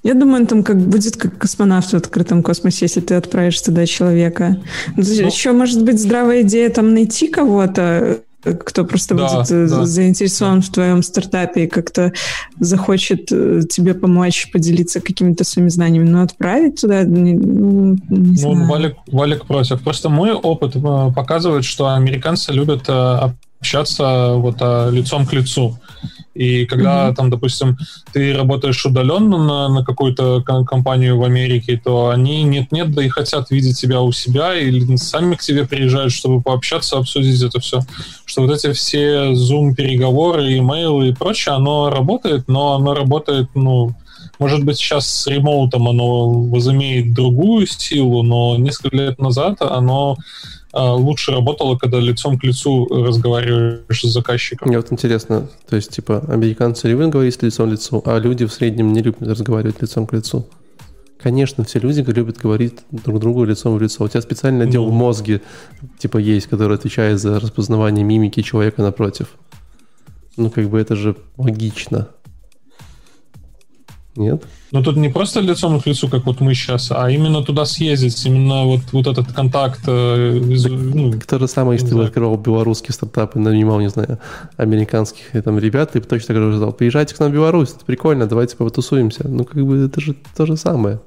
Я 0.06 0.14
думаю, 0.14 0.42
он 0.42 0.46
там 0.46 0.64
как 0.64 0.78
будет 0.78 1.18
как 1.18 1.36
космонавт 1.40 1.90
в 1.90 1.96
открытом 1.96 2.44
космосе, 2.44 2.86
если 2.86 3.02
ты 3.02 3.16
отправишь 3.16 3.60
туда 3.60 3.88
человека. 3.88 4.58
Ну, 4.96 5.02
Еще 5.02 5.52
может 5.52 5.84
быть 5.84 6.00
здравая 6.00 6.44
идея 6.44 6.70
там 6.70 6.94
найти 6.94 7.28
кого-то, 7.28 8.20
кто 8.44 8.86
просто 8.86 9.16
да, 9.16 9.28
будет 9.28 9.50
э, 9.50 9.68
да. 9.68 9.84
заинтересован 9.84 10.62
в 10.62 10.70
твоем 10.70 11.02
стартапе 11.02 11.64
и 11.64 11.68
как-то 11.68 12.14
захочет 12.60 13.32
э, 13.32 13.62
тебе 13.68 13.96
помочь 13.96 14.52
поделиться 14.52 15.02
какими-то 15.02 15.44
своими 15.44 15.70
знаниями, 15.70 16.08
но 16.08 16.22
отправить 16.22 16.80
туда, 16.80 17.02
не, 17.02 17.34
ну, 17.34 17.98
не 18.08 18.44
ну. 18.44 18.68
Валик, 18.68 18.98
Валик 19.08 19.48
против. 19.48 19.82
Просто 19.82 20.10
мой 20.10 20.34
опыт 20.34 20.76
э, 20.76 21.12
показывает, 21.16 21.66
что 21.66 21.88
американцы 21.88 22.52
любят 22.54 22.88
общаться 23.66 24.34
вот 24.36 24.62
лицом 24.94 25.26
к 25.26 25.34
лицу. 25.34 25.80
И 26.36 26.66
когда 26.66 27.08
mm-hmm. 27.08 27.16
там, 27.16 27.30
допустим, 27.30 27.78
ты 28.12 28.36
работаешь 28.36 28.86
удаленно 28.86 29.38
на, 29.38 29.70
на 29.70 29.86
какую-то 29.86 30.42
компанию 30.42 31.18
в 31.18 31.24
Америке, 31.24 31.82
то 31.82 32.10
они 32.10 32.44
нет-нет, 32.44 32.94
да 32.94 33.04
и 33.04 33.08
хотят 33.08 33.52
видеть 33.52 33.80
тебя 33.80 34.02
у 34.02 34.12
себя, 34.12 34.54
или 34.54 34.98
сами 34.98 35.36
к 35.36 35.42
тебе 35.42 35.66
приезжают, 35.66 36.12
чтобы 36.12 36.42
пообщаться, 36.42 36.98
обсудить 36.98 37.42
это 37.42 37.62
все. 37.62 37.80
Что 38.26 38.42
вот 38.42 38.52
эти 38.52 38.74
все 38.74 39.32
Zoom-переговоры, 39.32 40.58
имейлы 40.58 41.10
и 41.10 41.14
прочее, 41.14 41.56
оно 41.56 41.90
работает, 41.90 42.50
но 42.50 42.74
оно 42.74 42.94
работает, 42.94 43.48
ну, 43.56 43.96
может 44.38 44.66
быть, 44.66 44.78
сейчас 44.78 45.08
с 45.08 45.28
ремоутом 45.28 45.88
оно 45.88 46.30
возымеет 46.30 47.14
другую 47.14 47.66
силу, 47.66 48.24
но 48.24 48.58
несколько 48.58 48.98
лет 48.98 49.20
назад 49.20 49.62
оно 49.62 50.18
а, 50.18 50.65
лучше 50.76 51.32
работало, 51.32 51.78
когда 51.78 52.00
лицом 52.00 52.38
к 52.38 52.44
лицу 52.44 52.86
разговариваешь 52.88 54.02
с 54.02 54.12
заказчиком. 54.12 54.68
Мне 54.68 54.78
вот 54.78 54.92
интересно, 54.92 55.50
то 55.70 55.76
есть, 55.76 55.92
типа, 55.92 56.24
американцы 56.28 56.88
любят 56.88 57.10
говорить 57.10 57.42
лицом 57.42 57.70
к 57.70 57.72
лицу, 57.72 58.04
а 58.06 58.20
люди 58.20 58.46
в 58.46 58.54
среднем 58.54 58.94
не 58.94 59.02
любят 59.02 59.22
разговаривать 59.22 59.82
лицом 59.82 60.06
к 60.06 60.14
лицу? 60.14 60.46
Конечно, 61.26 61.64
все 61.64 61.80
люди 61.80 62.02
любят 62.02 62.38
говорить 62.38 62.80
друг 62.92 63.20
другу 63.20 63.46
лицом 63.46 63.76
в 63.76 63.82
лицо. 63.82 64.04
У 64.04 64.08
тебя 64.08 64.22
специальный 64.22 64.68
отдел 64.68 64.86
ну. 64.86 64.92
в 64.92 64.94
мозге, 64.94 65.42
типа, 65.98 66.18
есть, 66.20 66.48
который 66.48 66.76
отвечает 66.76 67.20
за 67.20 67.40
распознавание 67.40 68.04
мимики 68.04 68.42
человека 68.42 68.84
напротив. 68.84 69.30
Ну, 70.38 70.52
как 70.52 70.70
бы 70.70 70.80
это 70.80 70.96
же 70.96 71.16
логично. 71.38 72.10
Нет? 74.16 74.44
Но 74.72 74.82
тут 74.82 74.96
не 74.96 75.10
просто 75.10 75.42
лицом 75.42 75.82
к 75.82 75.86
лицу, 75.88 76.08
как 76.08 76.26
вот 76.26 76.40
мы 76.40 76.54
сейчас, 76.54 76.92
а 76.92 77.10
именно 77.12 77.44
туда 77.44 77.66
съездить, 77.66 78.26
именно 78.26 78.64
вот, 78.64 78.82
вот 78.94 79.08
этот 79.08 79.34
контакт. 79.34 79.82
Э, 79.88 80.42
так, 80.64 80.72
ну, 80.72 81.12
так 81.12 81.26
то 81.26 81.40
же 81.40 81.48
самое, 81.48 81.80
если 81.80 81.94
ты 81.94 82.02
открывал 82.02 82.38
белорусские 82.38 82.94
стартапы, 82.94 83.40
нанимал, 83.40 83.80
не 83.82 83.90
знаю, 83.90 84.20
американских 84.56 85.36
э, 85.36 85.42
там 85.42 85.60
ребят, 85.60 85.92
ты 85.92 86.00
бы 86.00 86.06
точно 86.06 86.28
так 86.28 86.38
же 86.38 86.52
сказал, 86.52 86.72
приезжайте 86.72 87.14
к 87.14 87.20
нам 87.20 87.32
в 87.32 87.34
Беларусь, 87.34 87.74
это 87.76 87.84
прикольно, 87.86 88.26
давайте 88.26 88.56
потусуемся. 88.56 89.28
Ну, 89.28 89.44
как 89.44 89.66
бы 89.66 89.86
это 89.86 90.00
же 90.00 90.16
то 90.36 90.46
же 90.46 90.56
самое. 90.56 91.00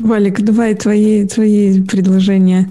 Валик, 0.00 0.40
давай 0.42 0.74
твои, 0.74 1.26
твои 1.26 1.82
предложения. 1.82 2.68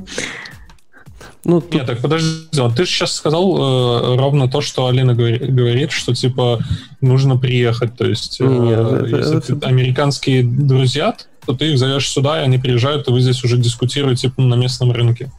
Ну, 1.44 1.62
тут... 1.62 1.74
Нет, 1.74 1.86
так 1.86 2.00
подожди, 2.00 2.48
ты 2.76 2.86
же 2.86 2.92
сейчас 2.92 3.14
сказал 3.14 3.56
э, 3.58 4.18
ровно 4.18 4.50
то, 4.50 4.62
что 4.62 4.88
Алина 4.88 5.14
говори, 5.14 5.38
говорит, 5.38 5.92
что 5.92 6.14
типа 6.14 6.60
нужно 7.00 7.38
приехать, 7.38 7.96
то 7.96 8.06
есть 8.06 8.42
э, 8.42 8.46
Нет, 8.46 8.80
это, 8.80 9.18
если 9.18 9.56
это... 9.56 9.68
американские 9.68 10.44
друзья, 10.44 11.16
то 11.46 11.54
ты 11.54 11.72
их 11.72 11.78
зовешь 11.78 12.10
сюда, 12.10 12.42
и 12.42 12.44
они 12.44 12.58
приезжают, 12.58 13.08
и 13.08 13.12
вы 13.12 13.22
здесь 13.22 13.44
уже 13.44 13.58
дискутируете 13.58 14.30
типа, 14.30 14.42
на 14.42 14.56
местном 14.56 14.92
рынке. 14.92 15.32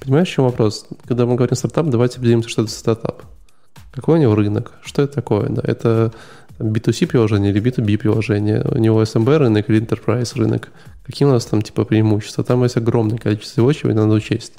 Понимаешь, 0.00 0.28
в 0.28 0.32
чем 0.32 0.44
вопрос? 0.44 0.86
Когда 1.06 1.26
мы 1.26 1.36
говорим 1.36 1.56
стартап, 1.56 1.86
давайте 1.86 2.18
определимся, 2.18 2.48
что 2.48 2.62
это 2.62 2.70
стартап. 2.70 3.22
Какой 3.92 4.18
у 4.18 4.22
него 4.22 4.34
рынок? 4.34 4.72
Что 4.84 5.02
это 5.02 5.14
такое? 5.14 5.48
Да, 5.48 5.62
это 5.64 6.12
B2C 6.58 7.06
приложение 7.06 7.52
или 7.52 7.62
B2B 7.62 7.98
приложение? 7.98 8.62
У 8.70 8.78
него 8.78 9.02
SMB 9.02 9.38
рынок 9.38 9.68
или 9.70 9.80
Enterprise 9.80 10.36
рынок? 10.36 10.70
Какие 11.04 11.26
у 11.26 11.32
нас 11.32 11.46
там 11.46 11.62
типа 11.62 11.84
преимущества? 11.84 12.44
Там 12.44 12.62
есть 12.62 12.76
огромное 12.76 13.18
количество 13.18 13.52
всего, 13.52 13.72
чего 13.72 13.92
надо 13.92 14.12
учесть. 14.14 14.52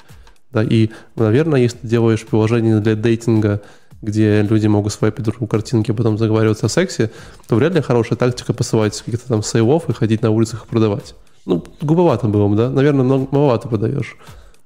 Да, 0.52 0.62
и, 0.64 0.90
наверное, 1.16 1.60
если 1.60 1.78
ты 1.78 1.86
делаешь 1.86 2.26
приложение 2.26 2.80
для 2.80 2.96
дейтинга, 2.96 3.60
где 4.02 4.42
люди 4.42 4.66
могут 4.66 4.92
свайпить 4.92 5.24
друг 5.24 5.36
другу 5.36 5.48
картинки, 5.50 5.90
а 5.90 5.94
потом 5.94 6.18
заговариваться 6.18 6.66
о 6.66 6.68
сексе, 6.68 7.10
то 7.46 7.56
вряд 7.56 7.74
ли 7.74 7.80
хорошая 7.80 8.18
тактика 8.18 8.52
посылать 8.52 9.00
каких-то 9.00 9.28
там 9.28 9.42
сейлов 9.42 9.88
и 9.88 9.92
ходить 9.92 10.22
на 10.22 10.30
улицах 10.30 10.64
и 10.64 10.68
продавать. 10.68 11.14
Ну, 11.46 11.64
глуповато 11.80 12.26
было 12.28 12.48
бы, 12.48 12.56
да? 12.56 12.70
Наверное, 12.70 13.04
маловато 13.30 13.68
подаешь. 13.68 14.16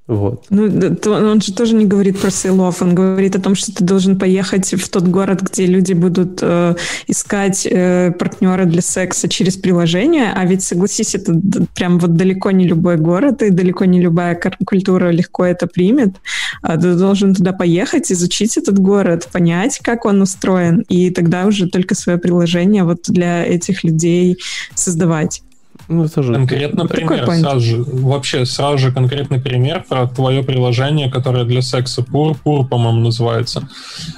Вот. 0.07 0.44
Ну, 0.50 0.66
он 1.07 1.40
же 1.40 1.55
тоже 1.55 1.74
не 1.74 1.86
говорит 1.86 2.18
про 2.18 2.30
сейлов, 2.30 2.82
он 2.82 2.94
говорит 2.94 3.36
о 3.36 3.40
том, 3.40 3.55
что 3.55 3.74
ты 3.74 3.84
должен 3.84 4.18
поехать 4.18 4.74
в 4.74 4.88
тот 4.90 5.05
город, 5.05 5.40
где 5.40 5.64
люди 5.64 5.94
будут 5.94 6.40
э, 6.42 6.74
искать 7.07 7.66
э, 7.70 8.12
партнера 8.12 8.66
для 8.66 8.82
секса 8.82 9.30
через 9.30 9.57
приложение, 9.57 10.30
а 10.36 10.44
ведь, 10.44 10.62
согласись, 10.62 11.14
это 11.14 11.40
прям 11.74 11.98
вот 11.98 12.16
далеко 12.16 12.50
не 12.50 12.68
любой 12.68 12.98
город, 12.98 13.40
и 13.42 13.48
далеко 13.48 13.86
не 13.86 14.02
любая 14.02 14.38
культура 14.66 15.11
легко 15.11 15.46
это 15.46 15.66
примет. 15.66 16.16
А 16.61 16.76
ты 16.76 16.94
должен 16.94 17.34
туда 17.34 17.52
поехать, 17.52 18.12
изучить 18.12 18.59
этот 18.59 18.78
город, 18.78 19.28
понять, 19.32 19.78
как 19.82 20.05
он 20.05 20.20
устроен, 20.20 20.84
и 20.90 21.09
тогда 21.09 21.46
уже 21.46 21.66
только 21.66 21.94
свое 21.94 22.18
приложение 22.18 22.84
вот 22.84 23.05
для 23.09 23.42
этих 23.42 23.84
людей 23.84 24.36
создавать. 24.74 25.42
Ну, 25.89 26.05
это 26.05 26.22
же 26.22 26.35
конкретно 26.35 26.87
пример. 26.87 27.26
Сразу 27.26 27.61
же, 27.61 27.82
вообще, 27.82 28.47
сразу 28.47 28.78
же 28.78 28.93
конкретный 28.93 29.41
пример 29.41 29.85
про 29.89 30.07
твое 30.07 30.43
приложение, 30.43 31.11
которое 31.11 31.45
для 31.45 31.62
секса 31.62 32.03
Пур, 32.03 32.37
Пур, 32.43 32.66
по-моему, 32.66 33.01
называется. 33.01 33.68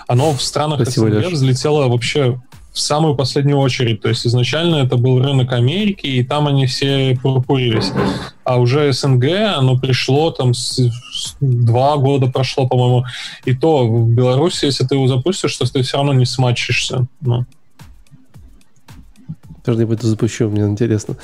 Оно 0.06 0.32
в 0.32 0.42
странах 0.42 0.86
СНГ 0.88 1.32
взлетело 1.32 1.88
вообще 1.88 2.40
в 2.76 2.80
самую 2.80 3.14
последнюю 3.16 3.58
очередь. 3.58 4.02
То 4.02 4.10
есть 4.10 4.26
изначально 4.26 4.76
это 4.76 4.98
был 4.98 5.22
рынок 5.22 5.52
Америки, 5.52 6.06
и 6.06 6.22
там 6.22 6.46
они 6.46 6.66
все 6.66 7.18
пурпурились. 7.22 7.90
А 8.44 8.58
уже 8.58 8.92
СНГ, 8.92 9.24
оно 9.56 9.78
пришло 9.78 10.30
там 10.30 10.52
с, 10.52 10.78
с, 10.78 11.36
два 11.40 11.96
года 11.96 12.26
прошло, 12.26 12.68
по-моему. 12.68 13.06
И 13.46 13.54
то 13.54 13.88
в 13.88 14.10
Беларуси, 14.10 14.66
если 14.66 14.84
ты 14.84 14.94
его 14.94 15.08
запустишь, 15.08 15.56
то 15.56 15.64
ты 15.64 15.82
все 15.82 15.96
равно 15.96 16.12
не 16.12 16.26
смачишься. 16.26 17.06
Ну. 17.22 17.46
Подожди, 19.66 19.84
я 19.84 19.94
это 19.94 20.06
запущу, 20.06 20.48
мне 20.48 20.62
интересно. 20.62 21.16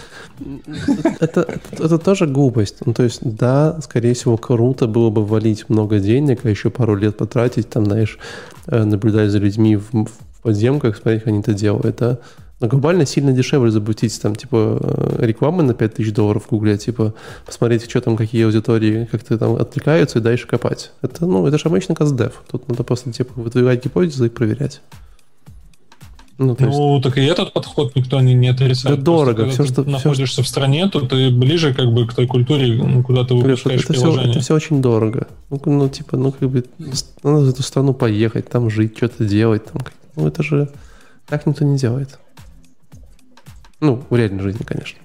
Это, 1.20 1.46
это, 1.70 1.98
тоже 1.98 2.26
глупость. 2.26 2.78
Ну, 2.84 2.92
то 2.92 3.04
есть, 3.04 3.20
да, 3.22 3.80
скорее 3.80 4.14
всего, 4.14 4.36
круто 4.36 4.88
было 4.88 5.10
бы 5.10 5.24
валить 5.24 5.68
много 5.68 6.00
денег, 6.00 6.40
а 6.42 6.50
еще 6.50 6.68
пару 6.68 6.96
лет 6.96 7.16
потратить, 7.16 7.68
там, 7.68 7.84
знаешь, 7.84 8.18
э, 8.66 8.82
наблюдать 8.82 9.30
за 9.30 9.38
людьми 9.38 9.76
в, 9.76 9.92
в 9.92 10.42
подземках, 10.42 10.96
смотреть, 10.96 11.22
как 11.22 11.28
они 11.28 11.38
это 11.38 11.54
делают, 11.54 11.98
да. 11.98 12.18
Но 12.58 12.66
глобально 12.66 13.06
сильно 13.06 13.32
дешевле 13.32 13.70
запустить 13.70 14.20
там, 14.20 14.34
типа, 14.34 14.80
э, 14.80 15.24
рекламы 15.24 15.62
на 15.62 15.72
5000 15.72 16.12
долларов 16.12 16.46
в 16.46 16.48
Гугле, 16.48 16.76
типа, 16.76 17.14
посмотреть, 17.46 17.88
что 17.88 18.00
там, 18.00 18.16
какие 18.16 18.44
аудитории 18.44 19.08
как-то 19.08 19.38
там 19.38 19.54
отвлекаются 19.54 20.18
и 20.18 20.22
дальше 20.22 20.48
копать. 20.48 20.90
Это, 21.00 21.26
ну, 21.26 21.46
это 21.46 21.58
же 21.58 21.68
обычно 21.68 21.94
каздев. 21.94 22.42
Тут 22.50 22.68
надо 22.68 22.82
просто, 22.82 23.12
типа, 23.12 23.40
выдвигать 23.40 23.84
гипотезы 23.84 24.26
и 24.26 24.30
проверять. 24.30 24.80
Ну, 26.46 26.56
ну 26.58 26.94
есть... 26.94 27.04
так 27.04 27.18
и 27.18 27.22
этот 27.22 27.52
подход 27.52 27.94
никто 27.94 28.20
не, 28.20 28.34
не 28.34 28.48
отрицает. 28.48 28.98
Да 28.98 29.02
дорого. 29.02 29.48
Все, 29.48 29.64
что, 29.64 29.84
ты 29.84 29.90
находишься 29.90 30.34
все, 30.34 30.42
в 30.42 30.48
стране, 30.48 30.88
то 30.88 31.00
ты 31.00 31.30
ближе 31.30 31.72
как 31.72 31.92
бы 31.92 32.06
к 32.06 32.14
той 32.14 32.26
культуре, 32.26 32.74
ну, 32.74 33.02
куда 33.02 33.24
ты 33.24 33.34
выпускаешь 33.34 33.84
это 33.84 33.92
приложение. 33.92 34.22
Все, 34.22 34.30
это 34.30 34.40
все 34.40 34.54
очень 34.54 34.82
дорого. 34.82 35.28
Ну, 35.50 35.60
ну, 35.66 35.88
типа, 35.88 36.16
ну, 36.16 36.32
как 36.32 36.50
бы, 36.50 36.64
надо 37.22 37.44
в 37.44 37.48
эту 37.48 37.62
страну 37.62 37.94
поехать, 37.94 38.48
там 38.48 38.70
жить, 38.70 38.96
что-то 38.96 39.24
делать. 39.24 39.64
Там, 39.66 39.82
ну, 40.16 40.26
это 40.26 40.42
же 40.42 40.68
так 41.26 41.46
никто 41.46 41.64
не 41.64 41.78
делает. 41.78 42.18
Ну, 43.80 44.02
в 44.10 44.16
реальной 44.16 44.42
жизни, 44.42 44.62
конечно. 44.64 44.98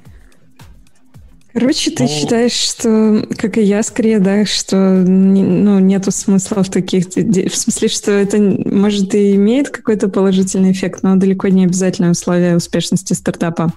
Короче, 1.59 1.89
ты 1.89 2.03
ну, 2.03 2.09
считаешь, 2.09 2.51
что, 2.51 3.25
как 3.35 3.57
и 3.57 3.63
я, 3.63 3.81
скорее, 3.81 4.19
да, 4.19 4.45
что 4.45 4.75
ну, 4.77 5.79
нету 5.79 6.11
смысла 6.11 6.61
в 6.61 6.69
таких... 6.69 7.07
В 7.07 7.55
смысле, 7.55 7.87
что 7.87 8.11
это, 8.11 8.37
может, 8.37 9.15
и 9.15 9.33
имеет 9.33 9.69
какой-то 9.69 10.07
положительный 10.07 10.71
эффект, 10.71 10.99
но 11.01 11.15
далеко 11.15 11.47
не 11.47 11.65
обязательное 11.65 12.11
условие 12.11 12.57
успешности 12.57 13.13
стартапа. 13.13 13.73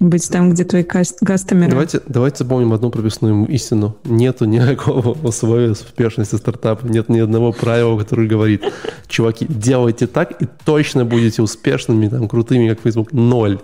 Быть 0.00 0.26
там, 0.30 0.50
где 0.50 0.64
твои 0.64 0.84
кастомеры. 0.84 1.70
Давайте, 1.70 2.00
давайте 2.06 2.44
запомним 2.44 2.72
одну 2.72 2.88
прописную 2.88 3.44
истину. 3.48 3.98
Нету 4.04 4.46
никакого 4.46 5.18
условия 5.26 5.72
успешности 5.72 6.36
стартапа. 6.36 6.86
Нет 6.86 7.10
ни 7.10 7.18
одного 7.18 7.52
правила, 7.52 7.98
которое 7.98 8.26
говорит, 8.26 8.62
чуваки, 9.06 9.44
делайте 9.46 10.06
так, 10.06 10.40
и 10.40 10.46
точно 10.64 11.04
будете 11.04 11.42
успешными, 11.42 12.08
там, 12.08 12.26
крутыми, 12.26 12.70
как 12.70 12.80
Facebook. 12.80 13.12
Ноль 13.12 13.58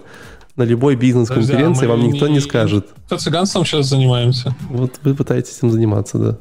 на 0.56 0.62
любой 0.62 0.96
бизнес-конференции 0.96 1.86
а 1.86 1.90
вам 1.90 2.06
никто 2.06 2.28
не, 2.28 2.34
не 2.34 2.40
скажет. 2.40 2.88
Цыганством 3.16 3.64
сейчас 3.64 3.86
занимаемся. 3.86 4.54
Вот 4.70 5.00
вы 5.02 5.14
пытаетесь 5.14 5.58
этим 5.58 5.70
заниматься, 5.70 6.18
да. 6.18 6.38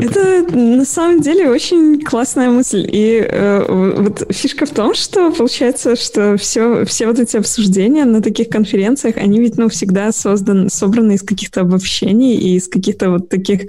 Это 0.00 0.56
на 0.56 0.84
самом 0.84 1.20
деле 1.20 1.50
очень 1.50 2.00
классная 2.00 2.50
мысль. 2.50 2.88
И 2.90 3.26
э, 3.28 3.94
вот 3.98 4.26
фишка 4.30 4.66
в 4.66 4.70
том, 4.70 4.94
что 4.94 5.30
получается, 5.30 5.96
что 5.96 6.36
все, 6.36 6.84
все 6.84 7.06
вот 7.06 7.18
эти 7.18 7.36
обсуждения 7.36 8.04
на 8.04 8.22
таких 8.22 8.48
конференциях, 8.48 9.16
они 9.16 9.40
ведь 9.40 9.56
ну, 9.56 9.68
всегда 9.68 10.12
создан, 10.12 10.68
собраны 10.70 11.14
из 11.14 11.22
каких-то 11.22 11.62
обобщений 11.62 12.36
и 12.36 12.56
из 12.56 12.68
каких-то 12.68 13.10
вот 13.10 13.28
таких 13.28 13.62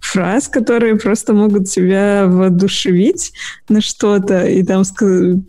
фраз, 0.00 0.48
которые 0.48 0.96
просто 0.96 1.32
могут 1.32 1.68
тебя 1.68 2.26
воодушевить 2.26 3.32
на 3.68 3.80
что-то, 3.80 4.46
и 4.46 4.62
там 4.62 4.82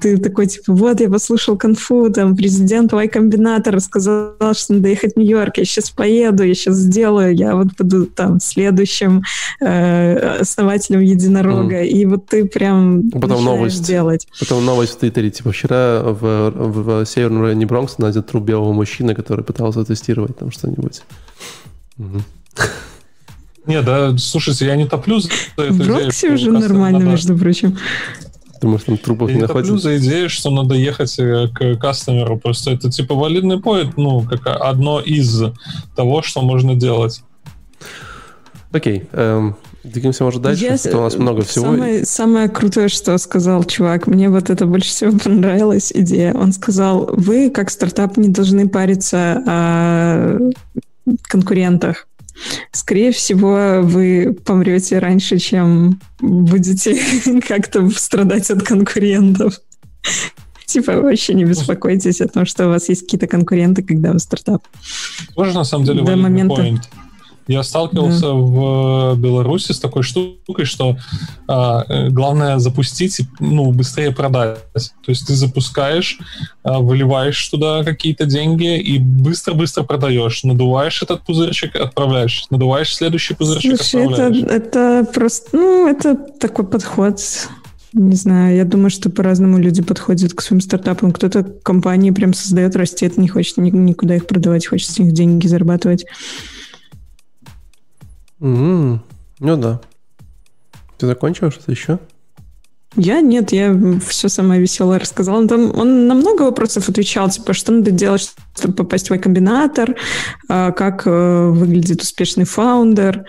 ты 0.01 0.17
такой, 0.17 0.47
типа, 0.47 0.73
вот, 0.73 1.01
я 1.01 1.09
послушал 1.09 1.57
конфу, 1.57 2.09
там, 2.09 2.35
президент 2.35 2.93
Y-комбинатора 2.93 3.79
сказал, 3.79 4.35
что 4.53 4.73
надо 4.73 4.89
ехать 4.89 5.15
в 5.15 5.17
Нью-Йорк, 5.17 5.57
я 5.57 5.65
сейчас 5.65 5.89
поеду, 5.89 6.43
я 6.43 6.53
сейчас 6.53 6.75
сделаю, 6.75 7.35
я 7.35 7.55
вот 7.55 7.67
буду 7.77 8.05
там 8.05 8.39
следующим 8.39 9.23
э, 9.59 10.20
основателем 10.21 11.01
единорога, 11.01 11.83
mm. 11.83 11.87
и 11.87 12.05
вот 12.05 12.27
ты 12.27 12.45
прям 12.45 13.09
Потом 13.11 13.43
новость. 13.43 13.85
делать. 13.85 14.27
Потом 14.39 14.65
новость 14.65 14.93
в 14.93 14.97
Твиттере, 14.97 15.31
типа, 15.31 15.51
вчера 15.51 16.01
в, 16.03 16.51
в, 16.51 17.03
в 17.03 17.05
северном 17.05 17.43
районе 17.43 17.65
Бронкса 17.65 18.01
найден 18.01 18.23
труп 18.23 18.43
белого 18.43 18.73
мужчины, 18.73 19.15
который 19.15 19.43
пытался 19.43 19.83
тестировать 19.83 20.37
там 20.37 20.51
что-нибудь. 20.51 21.01
Не, 23.65 23.81
да, 23.81 24.17
слушайте, 24.17 24.65
я 24.65 24.75
не 24.75 24.87
топлю 24.87 25.19
за 25.19 25.29
эту 25.57 25.73
В 25.73 25.87
Роксе 25.87 26.31
уже 26.31 26.51
нормально, 26.51 26.99
надо... 26.99 27.11
между 27.11 27.37
прочим. 27.37 27.77
Думаешь, 28.61 28.83
там 28.83 28.97
трупов 28.97 29.29
я 29.29 29.35
не, 29.35 29.41
не 29.41 29.47
находится? 29.47 29.77
за 29.77 29.97
идею, 29.97 30.29
что 30.29 30.51
надо 30.51 30.75
ехать 30.75 31.17
э, 31.17 31.47
к 31.47 31.77
кастомеру. 31.77 32.37
Просто 32.37 32.71
это 32.71 32.91
типа 32.91 33.15
валидный 33.15 33.59
поинт, 33.59 33.97
ну, 33.97 34.21
как 34.21 34.45
одно 34.45 34.99
из 34.99 35.43
того, 35.95 36.21
что 36.21 36.41
можно 36.41 36.75
делать. 36.75 37.23
Окей. 38.71 39.07
Эм, 39.13 39.55
двигаемся, 39.83 40.23
может, 40.23 40.41
дальше, 40.41 40.77
я... 40.83 40.97
у 40.97 41.01
нас 41.01 41.15
много 41.15 41.41
всего. 41.43 41.65
Самое, 41.65 42.05
самое 42.05 42.49
крутое, 42.49 42.87
что 42.87 43.17
сказал 43.17 43.63
чувак, 43.63 44.07
мне 44.07 44.29
вот 44.29 44.49
это 44.49 44.65
больше 44.65 44.89
всего 44.89 45.17
понравилась 45.17 45.91
идея. 45.93 46.33
Он 46.33 46.51
сказал, 46.53 47.09
вы, 47.11 47.49
как 47.49 47.69
стартап, 47.69 48.17
не 48.17 48.29
должны 48.29 48.69
париться 48.69 49.43
о 49.45 50.37
конкурентах. 51.23 52.07
Скорее 52.71 53.11
всего, 53.11 53.81
вы 53.81 54.35
помрете 54.45 54.99
раньше, 54.99 55.37
чем 55.37 55.99
будете 56.19 56.99
как-то 57.47 57.87
страдать 57.89 58.49
от 58.49 58.63
конкурентов. 58.63 59.59
Типа 60.65 61.01
вообще 61.01 61.33
не 61.33 61.43
беспокойтесь 61.43 62.21
о 62.21 62.27
том, 62.27 62.45
что 62.45 62.67
у 62.67 62.69
вас 62.69 62.87
есть 62.87 63.01
какие-то 63.01 63.27
конкуренты, 63.27 63.83
когда 63.83 64.13
вы 64.13 64.19
стартап. 64.19 64.63
Тоже 65.35 65.53
на 65.53 65.65
самом 65.65 65.85
деле 65.85 66.01
До 66.01 66.15
момента... 66.15 66.61
point. 66.61 66.81
Я 67.47 67.63
сталкивался 67.63 68.27
да. 68.27 68.33
в 68.33 69.15
Беларуси 69.17 69.71
с 69.71 69.79
такой 69.79 70.03
штукой, 70.03 70.65
что 70.65 70.97
а, 71.47 71.83
э, 71.87 72.09
главное 72.09 72.59
запустить, 72.59 73.21
ну, 73.39 73.71
быстрее 73.71 74.11
продать. 74.11 74.59
То 74.73 75.09
есть 75.09 75.27
ты 75.27 75.33
запускаешь, 75.33 76.19
а, 76.63 76.79
выливаешь 76.79 77.47
туда 77.49 77.83
какие-то 77.83 78.25
деньги 78.25 78.79
и 78.79 78.99
быстро-быстро 78.99 79.83
продаешь. 79.83 80.43
Надуваешь 80.43 81.01
этот 81.01 81.23
пузырчик, 81.23 81.75
отправляешь. 81.75 82.45
Надуваешь 82.49 82.95
следующий 82.95 83.33
пузырчик, 83.33 83.81
Слушай, 83.81 84.05
отправляешь. 84.05 84.43
Это, 84.43 84.53
это 84.53 85.11
просто, 85.11 85.49
ну, 85.53 85.87
это 85.87 86.15
такой 86.15 86.65
подход 86.65 87.19
не 87.93 88.15
знаю, 88.15 88.55
я 88.55 88.63
думаю, 88.63 88.89
что 88.89 89.09
по-разному 89.09 89.57
люди 89.57 89.81
подходят 89.81 90.33
к 90.33 90.41
своим 90.41 90.61
стартапам. 90.61 91.11
Кто-то 91.11 91.43
компании 91.43 92.11
прям 92.11 92.33
создает, 92.33 92.75
растет, 92.77 93.17
не 93.17 93.27
хочет 93.27 93.57
никуда 93.57 94.15
их 94.15 94.27
продавать, 94.27 94.65
хочет 94.65 94.89
с 94.89 94.99
них 94.99 95.11
деньги 95.11 95.47
зарабатывать. 95.47 96.05
Mm-hmm. 98.41 98.99
Ну 99.39 99.57
да. 99.57 99.79
Ты 100.97 101.05
закончил 101.07 101.51
что-то 101.51 101.71
еще? 101.71 101.99
Я 102.97 103.21
нет, 103.21 103.53
я 103.53 103.73
все 104.05 104.27
самое 104.27 104.59
веселое 104.59 104.99
рассказала. 104.99 105.37
Он, 105.37 105.47
там, 105.47 105.71
он 105.77 106.07
на 106.07 106.13
много 106.13 106.41
вопросов 106.41 106.89
отвечал, 106.89 107.29
типа, 107.29 107.53
что 107.53 107.71
надо 107.71 107.89
делать, 107.89 108.33
чтобы 108.57 108.73
попасть 108.73 109.09
в 109.09 109.13
Y-комбинатор, 109.13 109.95
а, 110.49 110.73
как 110.73 111.03
э, 111.05 111.49
выглядит 111.51 112.01
успешный 112.01 112.43
фаундер, 112.43 113.23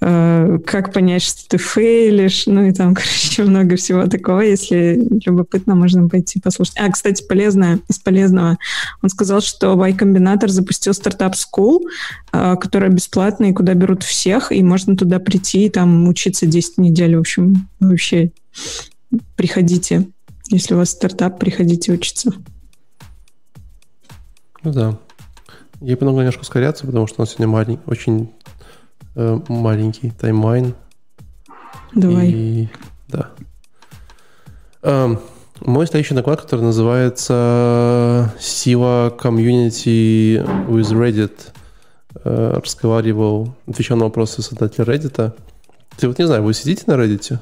э, 0.00 0.58
как 0.64 0.92
понять, 0.92 1.24
что 1.24 1.48
ты 1.48 1.58
фейлишь, 1.58 2.46
ну 2.46 2.62
и 2.62 2.72
там, 2.72 2.94
короче, 2.94 3.42
много 3.42 3.74
всего 3.74 4.06
такого. 4.06 4.38
Если 4.38 5.04
любопытно, 5.26 5.74
можно 5.74 6.08
пойти 6.08 6.40
послушать. 6.40 6.76
А, 6.78 6.88
кстати, 6.88 7.26
полезное, 7.26 7.80
из 7.88 7.98
полезного. 7.98 8.56
Он 9.02 9.08
сказал, 9.08 9.40
что 9.40 9.74
Y-комбинатор 9.84 10.48
запустил 10.48 10.94
стартап 10.94 11.34
School, 11.34 11.80
э, 12.32 12.54
которая 12.60 12.90
бесплатная 12.90 13.50
и 13.50 13.52
куда 13.52 13.74
берут 13.74 14.04
всех, 14.04 14.52
и 14.52 14.62
можно 14.62 14.96
туда 14.96 15.18
прийти 15.18 15.64
и 15.64 15.70
там 15.70 16.06
учиться 16.08 16.46
10 16.46 16.78
недель, 16.78 17.16
в 17.16 17.20
общем, 17.20 17.68
вообще 17.80 18.30
приходите. 19.36 20.08
Если 20.50 20.74
у 20.74 20.78
вас 20.78 20.90
стартап, 20.90 21.38
приходите 21.38 21.92
учиться. 21.92 22.32
Ну 24.62 24.72
да. 24.72 24.98
Я 25.80 25.94
немного 25.94 26.18
немножко 26.18 26.40
ускоряться, 26.40 26.86
потому 26.86 27.06
что 27.06 27.20
у 27.20 27.22
нас 27.22 27.30
сегодня 27.30 27.48
малень, 27.48 27.80
очень 27.86 28.32
э, 29.14 29.40
маленький 29.48 30.10
таймлайн. 30.10 30.74
Давай. 31.94 32.30
И, 32.30 32.68
да. 33.08 33.30
Эм, 34.82 35.20
мой 35.60 35.86
следующий 35.86 36.14
доклад, 36.14 36.40
который 36.40 36.62
называется 36.62 38.32
«Сила 38.40 39.14
комьюнити 39.16 40.38
with 40.68 40.92
Reddit», 40.92 41.52
э, 42.24 42.60
разговаривал, 42.62 43.54
отвечал 43.66 43.96
на 43.98 44.04
вопросы 44.04 44.42
создателя 44.42 44.84
Reddit. 44.84 45.32
Ты 45.96 46.08
вот 46.08 46.18
не 46.18 46.26
знаю, 46.26 46.42
вы 46.42 46.54
сидите 46.54 46.84
на 46.86 46.92
Reddit 46.92 47.38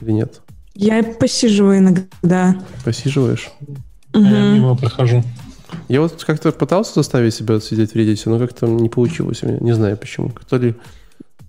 или 0.00 0.12
нет? 0.12 0.40
Я 0.74 1.02
посиживаю 1.02 1.78
иногда. 1.78 2.56
Посиживаешь? 2.84 3.50
Угу. 4.14 4.24
Я 4.24 4.52
мимо 4.52 4.76
прохожу. 4.76 5.22
Я 5.88 6.00
вот 6.00 6.22
как-то 6.24 6.52
пытался 6.52 6.94
заставить 6.94 7.34
себя 7.34 7.60
сидеть 7.60 7.92
в 7.92 7.96
Reddit, 7.96 8.22
но 8.26 8.38
как-то 8.38 8.66
не 8.66 8.88
получилось. 8.88 9.42
Не 9.42 9.74
знаю 9.74 9.96
почему. 9.96 10.32
То 10.48 10.56
ли 10.56 10.74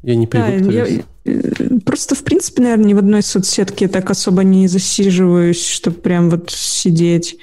я 0.03 0.15
не 0.15 0.27
привык. 0.27 0.65
Да, 0.67 0.71
я, 0.71 1.03
э, 1.25 1.79
просто, 1.85 2.15
в 2.15 2.23
принципе, 2.23 2.61
наверное, 2.61 2.85
ни 2.85 2.93
в 2.93 2.97
одной 2.97 3.23
соцсетке 3.23 3.85
я 3.85 3.89
так 3.89 4.11
особо 4.11 4.43
не 4.43 4.67
засиживаюсь, 4.67 5.65
чтобы 5.65 5.97
прям 5.97 6.29
вот 6.29 6.49
сидеть. 6.49 7.37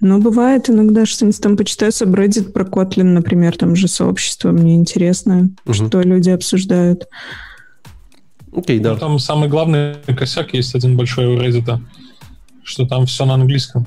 Но 0.00 0.18
бывает 0.18 0.70
иногда 0.70 1.04
что-нибудь 1.04 1.40
там 1.40 1.56
почитаю 1.58 1.92
Subreddit 1.92 2.52
про 2.52 2.64
Kotlin, 2.64 3.04
например, 3.04 3.56
там 3.58 3.76
же 3.76 3.86
сообщество, 3.86 4.50
мне 4.50 4.76
интересно, 4.76 5.50
угу. 5.66 5.74
что 5.74 6.00
люди 6.00 6.30
обсуждают. 6.30 7.06
Окей, 8.56 8.78
да. 8.80 8.94
Но 8.94 8.98
там 8.98 9.18
самый 9.18 9.48
главный 9.48 9.96
косяк 10.06 10.54
есть 10.54 10.74
один 10.74 10.96
большой 10.96 11.26
у 11.26 11.38
Reddit, 11.38 11.78
что 12.64 12.86
там 12.86 13.06
все 13.06 13.26
на 13.26 13.34
английском. 13.34 13.86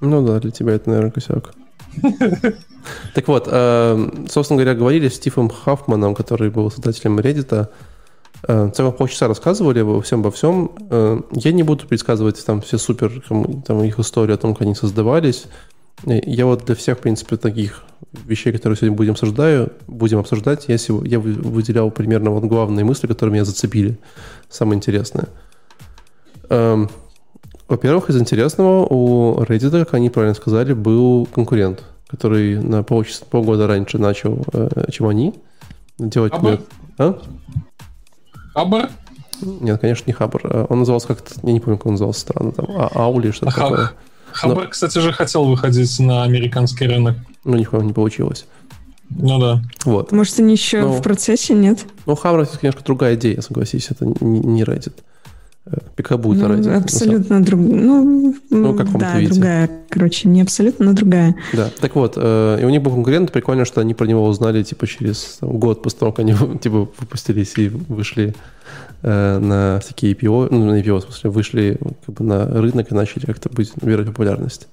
Ну 0.00 0.26
да, 0.26 0.40
для 0.40 0.50
тебя 0.50 0.72
это, 0.72 0.90
наверное, 0.90 1.12
косяк. 1.12 1.54
Так 3.14 3.28
вот, 3.28 3.48
э, 3.50 4.10
собственно 4.30 4.56
говоря, 4.56 4.74
говорили 4.74 5.08
с 5.08 5.16
Стивом 5.16 5.50
Хаффманом, 5.50 6.14
который 6.14 6.48
был 6.48 6.70
создателем 6.70 7.18
Reddit. 7.18 7.68
Э, 8.46 8.70
целых 8.74 8.96
полчаса 8.96 9.28
рассказывали 9.28 9.80
обо 9.80 10.00
всем, 10.00 10.20
обо 10.20 10.30
всем. 10.30 10.70
Э, 10.88 11.20
я 11.32 11.52
не 11.52 11.64
буду 11.64 11.86
предсказывать 11.86 12.42
там 12.46 12.62
все 12.62 12.78
супер, 12.78 13.22
там 13.66 13.82
их 13.82 13.98
историю 13.98 14.36
о 14.36 14.38
том, 14.38 14.54
как 14.54 14.62
они 14.62 14.74
создавались. 14.74 15.46
Я 16.04 16.46
вот 16.46 16.64
для 16.64 16.74
всех, 16.74 16.98
в 16.98 17.00
принципе, 17.00 17.36
таких 17.36 17.82
вещей, 18.12 18.52
которые 18.52 18.76
сегодня 18.76 18.96
будем 18.96 19.12
обсуждаю, 19.12 19.72
будем 19.86 20.18
обсуждать, 20.18 20.66
я, 20.68 20.78
сегодня, 20.78 21.10
я 21.10 21.18
выделял 21.18 21.90
примерно 21.90 22.30
вот 22.30 22.44
главные 22.44 22.84
мысли, 22.84 23.06
которые 23.06 23.34
меня 23.34 23.44
зацепили, 23.44 23.98
самое 24.48 24.76
интересное. 24.76 25.28
Эм, 26.48 26.88
во-первых, 27.68 28.08
из 28.08 28.18
интересного 28.18 28.86
у 28.86 29.42
Reddit, 29.42 29.70
как 29.70 29.94
они 29.94 30.08
правильно 30.08 30.34
сказали, 30.34 30.72
был 30.72 31.26
конкурент, 31.26 31.82
который 32.06 32.58
на 32.62 32.82
полчаса, 32.82 33.24
полгода 33.28 33.66
раньше 33.66 33.98
начал, 33.98 34.44
э, 34.52 34.90
чем 34.90 35.08
они, 35.08 35.34
делать... 35.98 36.32
Хабар? 36.32 36.60
А? 36.98 37.18
Хабар? 38.54 38.90
Нет, 39.42 39.80
конечно, 39.80 40.04
не 40.06 40.12
Хабар. 40.12 40.40
А 40.44 40.66
он 40.68 40.78
назывался 40.80 41.08
как-то, 41.08 41.34
я 41.42 41.52
не 41.52 41.60
помню, 41.60 41.76
как 41.76 41.86
он 41.86 41.92
назывался 41.92 42.20
странно, 42.20 42.52
там, 42.52 42.66
а, 42.70 42.88
Аули, 42.94 43.30
что-то 43.32 43.54
такое. 43.54 43.90
Хабар, 44.32 44.64
Но... 44.64 44.70
кстати 44.70 44.98
же, 44.98 45.12
хотел 45.12 45.44
выходить 45.44 45.98
на 45.98 46.24
американский 46.24 46.86
рынок. 46.86 47.16
Ну, 47.44 47.56
нихуя 47.56 47.82
не 47.82 47.92
получилось. 47.92 48.46
Ну 49.10 49.38
да. 49.38 49.62
Вот. 49.84 50.12
Может, 50.12 50.38
они 50.40 50.52
еще 50.52 50.82
ну, 50.82 50.92
в 50.92 51.02
процессе, 51.02 51.54
нет? 51.54 51.86
Ну, 52.06 52.14
Хабр, 52.14 52.40
это, 52.40 52.58
конечно, 52.58 52.82
другая 52.84 53.14
идея, 53.14 53.40
согласись, 53.40 53.88
это 53.90 54.04
не, 54.04 54.40
не 54.40 54.62
Reddit. 54.62 54.92
Пикабу 55.96 56.34
это 56.34 56.48
ну, 56.48 56.54
Reddit. 56.54 56.76
Абсолютно 56.76 57.42
другая. 57.42 57.74
Ну, 57.74 58.34
ну 58.50 58.74
как 58.74 58.90
да, 58.98 59.18
виде. 59.18 59.32
другая. 59.32 59.70
Короче, 59.90 60.28
не 60.28 60.40
абсолютно, 60.40 60.86
но 60.86 60.92
другая. 60.92 61.34
Да, 61.52 61.70
так 61.80 61.94
вот, 61.94 62.14
э, 62.16 62.58
и 62.60 62.64
у 62.64 62.70
них 62.70 62.82
был 62.82 62.92
конкурент, 62.92 63.32
прикольно, 63.32 63.64
что 63.64 63.80
они 63.80 63.94
про 63.94 64.06
него 64.06 64.26
узнали, 64.26 64.62
типа, 64.62 64.86
через 64.86 65.38
там, 65.40 65.58
год 65.58 65.82
после 65.82 65.98
того, 65.98 66.12
как 66.12 66.20
они, 66.20 66.34
типа, 66.60 66.88
выпустились 66.98 67.54
и 67.56 67.68
вышли 67.68 68.28
э, 68.28 68.32
на 69.02 69.78
всякие 69.80 70.12
IPO, 70.12 70.48
ну, 70.50 70.66
на 70.66 70.80
IPO, 70.80 70.98
в 70.98 71.02
смысле, 71.02 71.30
вышли 71.30 71.80
как 72.04 72.14
бы, 72.16 72.24
на 72.24 72.46
рынок 72.46 72.90
и 72.90 72.94
начали 72.94 73.26
как-то 73.26 73.48
быть, 73.48 73.80
набирать 73.80 74.06
популярность. 74.06 74.68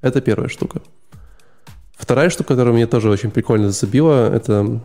Это 0.00 0.20
первая 0.20 0.48
штука. 0.48 0.80
Вторая 1.96 2.30
штука, 2.30 2.48
которая 2.48 2.72
мне 2.72 2.86
тоже 2.86 3.10
очень 3.10 3.30
прикольно 3.30 3.70
зацепила, 3.70 4.32
это 4.32 4.80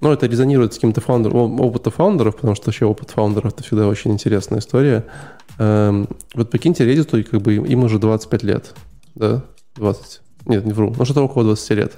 ну, 0.00 0.12
это 0.12 0.26
резонирует 0.26 0.72
с 0.72 0.76
каким-то 0.76 1.00
фаундером, 1.00 1.60
опытом 1.60 1.92
фаундеров, 1.92 2.36
потому 2.36 2.54
что 2.54 2.66
вообще 2.66 2.84
опыт 2.84 3.10
фаундеров 3.10 3.52
это 3.52 3.62
всегда 3.62 3.88
очень 3.88 4.12
интересная 4.12 4.60
история. 4.60 5.04
Эм, 5.58 6.08
вот 6.34 6.50
прикиньте, 6.50 6.84
Reddit, 6.84 7.24
как 7.24 7.42
бы 7.42 7.54
им 7.54 7.84
уже 7.84 7.98
25 7.98 8.42
лет, 8.44 8.74
да, 9.16 9.44
20, 9.76 10.20
нет, 10.46 10.64
не 10.64 10.72
вру, 10.72 10.94
ну 10.96 11.04
что-то 11.04 11.22
около 11.22 11.44
20 11.44 11.70
лет. 11.70 11.94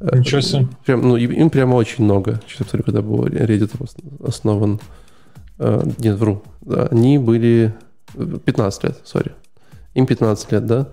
Ничего 0.00 0.40
себе. 0.40 0.68
Прям, 0.84 1.02
ну, 1.02 1.16
им 1.16 1.50
прямо 1.50 1.74
очень 1.74 2.04
много. 2.04 2.40
Сейчас 2.46 2.58
посмотрю, 2.58 2.84
когда 2.84 3.02
был 3.02 3.26
Reddit 3.26 3.70
основан. 4.26 4.80
Нет, 5.58 6.16
вру. 6.16 6.42
Они 6.90 7.18
были 7.18 7.74
15 8.14 8.84
лет, 8.84 8.98
сори. 9.04 9.32
Им 9.94 10.06
15 10.06 10.52
лет, 10.52 10.66
да? 10.66 10.88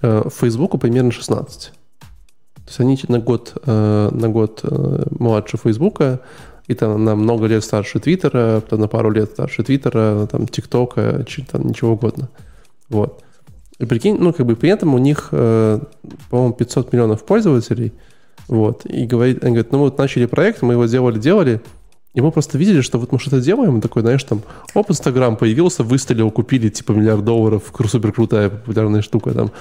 Фейсбуку 0.00 0.78
примерно 0.78 1.10
16. 1.10 1.72
То 1.72 1.72
есть 2.66 2.80
они 2.80 2.98
на 3.08 3.18
год, 3.18 3.54
на 3.66 4.28
год 4.28 4.64
младше 5.10 5.58
Фейсбука, 5.58 6.20
и 6.66 6.74
там 6.74 7.04
на 7.04 7.16
много 7.16 7.46
лет 7.46 7.64
старше 7.64 7.98
Твиттера, 7.98 8.62
на 8.70 8.88
пару 8.88 9.10
лет 9.10 9.30
старше 9.30 9.62
Твиттера, 9.62 10.26
там, 10.26 10.46
ТикТока, 10.46 11.24
там, 11.50 11.66
ничего 11.66 11.92
угодно. 11.92 12.28
Вот. 12.88 13.22
И 13.78 13.86
прикинь, 13.86 14.16
ну, 14.18 14.32
как 14.32 14.44
бы 14.44 14.56
при 14.56 14.70
этом 14.70 14.94
у 14.94 14.98
них, 14.98 15.28
э, 15.32 15.80
по-моему, 16.30 16.52
500 16.52 16.92
миллионов 16.92 17.24
пользователей, 17.24 17.92
вот, 18.48 18.86
и 18.86 19.06
говорит, 19.06 19.44
они 19.44 19.54
говорят, 19.54 19.72
ну, 19.72 19.78
вот 19.78 19.98
начали 19.98 20.26
проект, 20.26 20.62
мы 20.62 20.74
его 20.74 20.86
делали-делали, 20.86 21.60
и 22.14 22.20
мы 22.20 22.32
просто 22.32 22.58
видели, 22.58 22.80
что 22.80 22.98
вот 22.98 23.12
мы 23.12 23.18
что-то 23.18 23.40
делаем, 23.40 23.78
и 23.78 23.80
такой, 23.80 24.02
знаешь, 24.02 24.24
там, 24.24 24.42
оп, 24.74 24.90
Инстаграм 24.90 25.36
появился, 25.36 25.84
выстрелил, 25.84 26.30
купили, 26.30 26.68
типа, 26.68 26.92
миллиард 26.92 27.24
долларов, 27.24 27.72
супер 27.86 28.12
крутая, 28.12 28.48
популярная 28.48 29.02
штука, 29.02 29.32
там, 29.32 29.52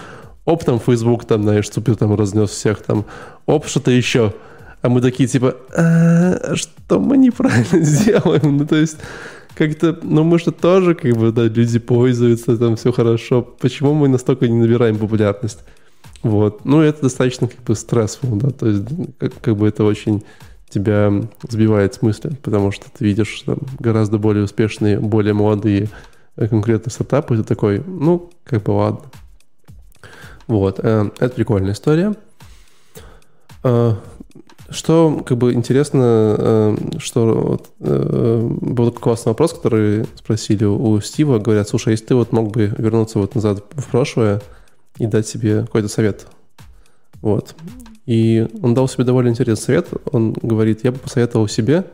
оп, 0.46 0.64
там, 0.64 0.80
Facebook, 0.80 1.26
там, 1.26 1.44
знаешь, 1.44 1.70
супер 1.70 1.96
там 1.96 2.16
разнес 2.16 2.50
всех, 2.50 2.82
там, 2.82 3.06
оп, 3.46 3.68
что-то 3.68 3.92
еще, 3.92 4.34
а 4.82 4.90
мы 4.90 5.02
такие 5.02 5.28
типа, 5.28 5.58
а, 5.76 6.56
что 6.56 7.00
мы 7.00 7.18
неправильно 7.18 7.80
делаем? 8.06 8.58
Ну, 8.58 8.66
то 8.66 8.76
есть, 8.76 8.98
как-то, 9.56 9.98
ну, 10.04 10.24
мы 10.24 10.40
же 10.40 10.52
тоже, 10.52 10.96
как 10.96 11.18
бы, 11.18 11.32
да, 11.32 11.44
люди 11.44 11.80
пользуются, 11.80 12.58
там 12.58 12.76
все 12.76 12.92
хорошо. 12.92 13.42
Почему 13.42 13.94
мы 13.94 14.08
настолько 14.08 14.48
не 14.48 14.56
набираем 14.56 14.98
популярность? 14.98 15.60
Вот. 16.24 16.66
Ну, 16.66 16.82
это 16.82 17.04
достаточно, 17.04 17.48
как 17.48 17.62
бы, 17.62 17.76
стрессфул, 17.76 18.36
да, 18.38 18.50
то 18.50 18.68
есть, 18.68 18.84
как, 19.20 19.34
как 19.40 19.56
бы 19.56 19.68
это 19.68 19.84
очень 19.84 20.24
тебя 20.70 21.12
сбивает 21.48 21.94
с 21.94 22.02
мысли, 22.02 22.30
потому 22.42 22.72
что 22.72 22.86
ты 22.92 23.06
видишь 23.06 23.42
там 23.46 23.58
гораздо 23.80 24.18
более 24.18 24.44
успешные, 24.44 25.00
более 25.00 25.34
молодые 25.34 25.90
э, 26.36 26.48
конкретные 26.48 26.92
стартапы, 26.92 27.36
и 27.36 27.38
ты 27.38 27.44
такой, 27.44 27.82
ну, 27.86 28.30
как 28.44 28.64
бы 28.64 28.72
ладно. 28.72 29.02
Вот, 30.48 30.80
э, 30.82 31.10
это 31.20 31.34
прикольная 31.34 31.74
история. 31.74 32.16
Э, 33.64 33.94
что 34.70 35.24
как 35.26 35.38
бы 35.38 35.54
интересно, 35.54 36.76
что 36.98 37.62
был 37.80 38.92
такой 38.92 39.02
классный 39.02 39.30
вопрос, 39.30 39.54
который 39.54 40.06
спросили 40.16 40.66
у 40.66 41.00
Стива, 41.00 41.40
говорят, 41.40 41.70
слушай, 41.70 41.92
если 41.92 42.08
ты 42.08 42.16
вот 42.16 42.34
мог 42.34 42.52
бы 42.52 42.74
вернуться 42.78 43.20
вот 43.20 43.34
назад 43.36 43.64
в 43.72 43.86
прошлое 43.90 44.42
и 44.98 45.06
дать 45.06 45.28
себе 45.28 45.62
какой-то 45.62 45.88
совет, 45.88 46.28
вот. 47.22 47.56
И 48.06 48.48
он 48.62 48.74
дал 48.74 48.88
себе 48.88 49.04
довольно 49.04 49.30
интересный 49.30 49.66
совет. 49.66 49.90
Он 50.12 50.34
говорит, 50.34 50.84
я 50.84 50.92
бы 50.92 50.98
посоветовал 50.98 51.48
себе, 51.48 51.86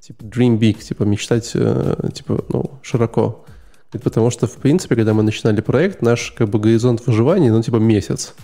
типа, 0.00 0.22
dream 0.22 0.58
big, 0.58 0.82
типа, 0.82 1.02
мечтать, 1.02 1.50
э, 1.54 1.94
типа, 2.14 2.44
ну, 2.48 2.78
широко. 2.82 3.44
Потому 3.90 4.30
что, 4.30 4.46
в 4.46 4.56
принципе, 4.56 4.96
когда 4.96 5.14
мы 5.14 5.22
начинали 5.22 5.60
проект, 5.60 6.02
наш, 6.02 6.32
как 6.32 6.48
бы, 6.48 6.58
горизонт 6.58 7.06
выживания, 7.06 7.52
ну, 7.52 7.62
типа, 7.62 7.76
месяц. 7.76 8.34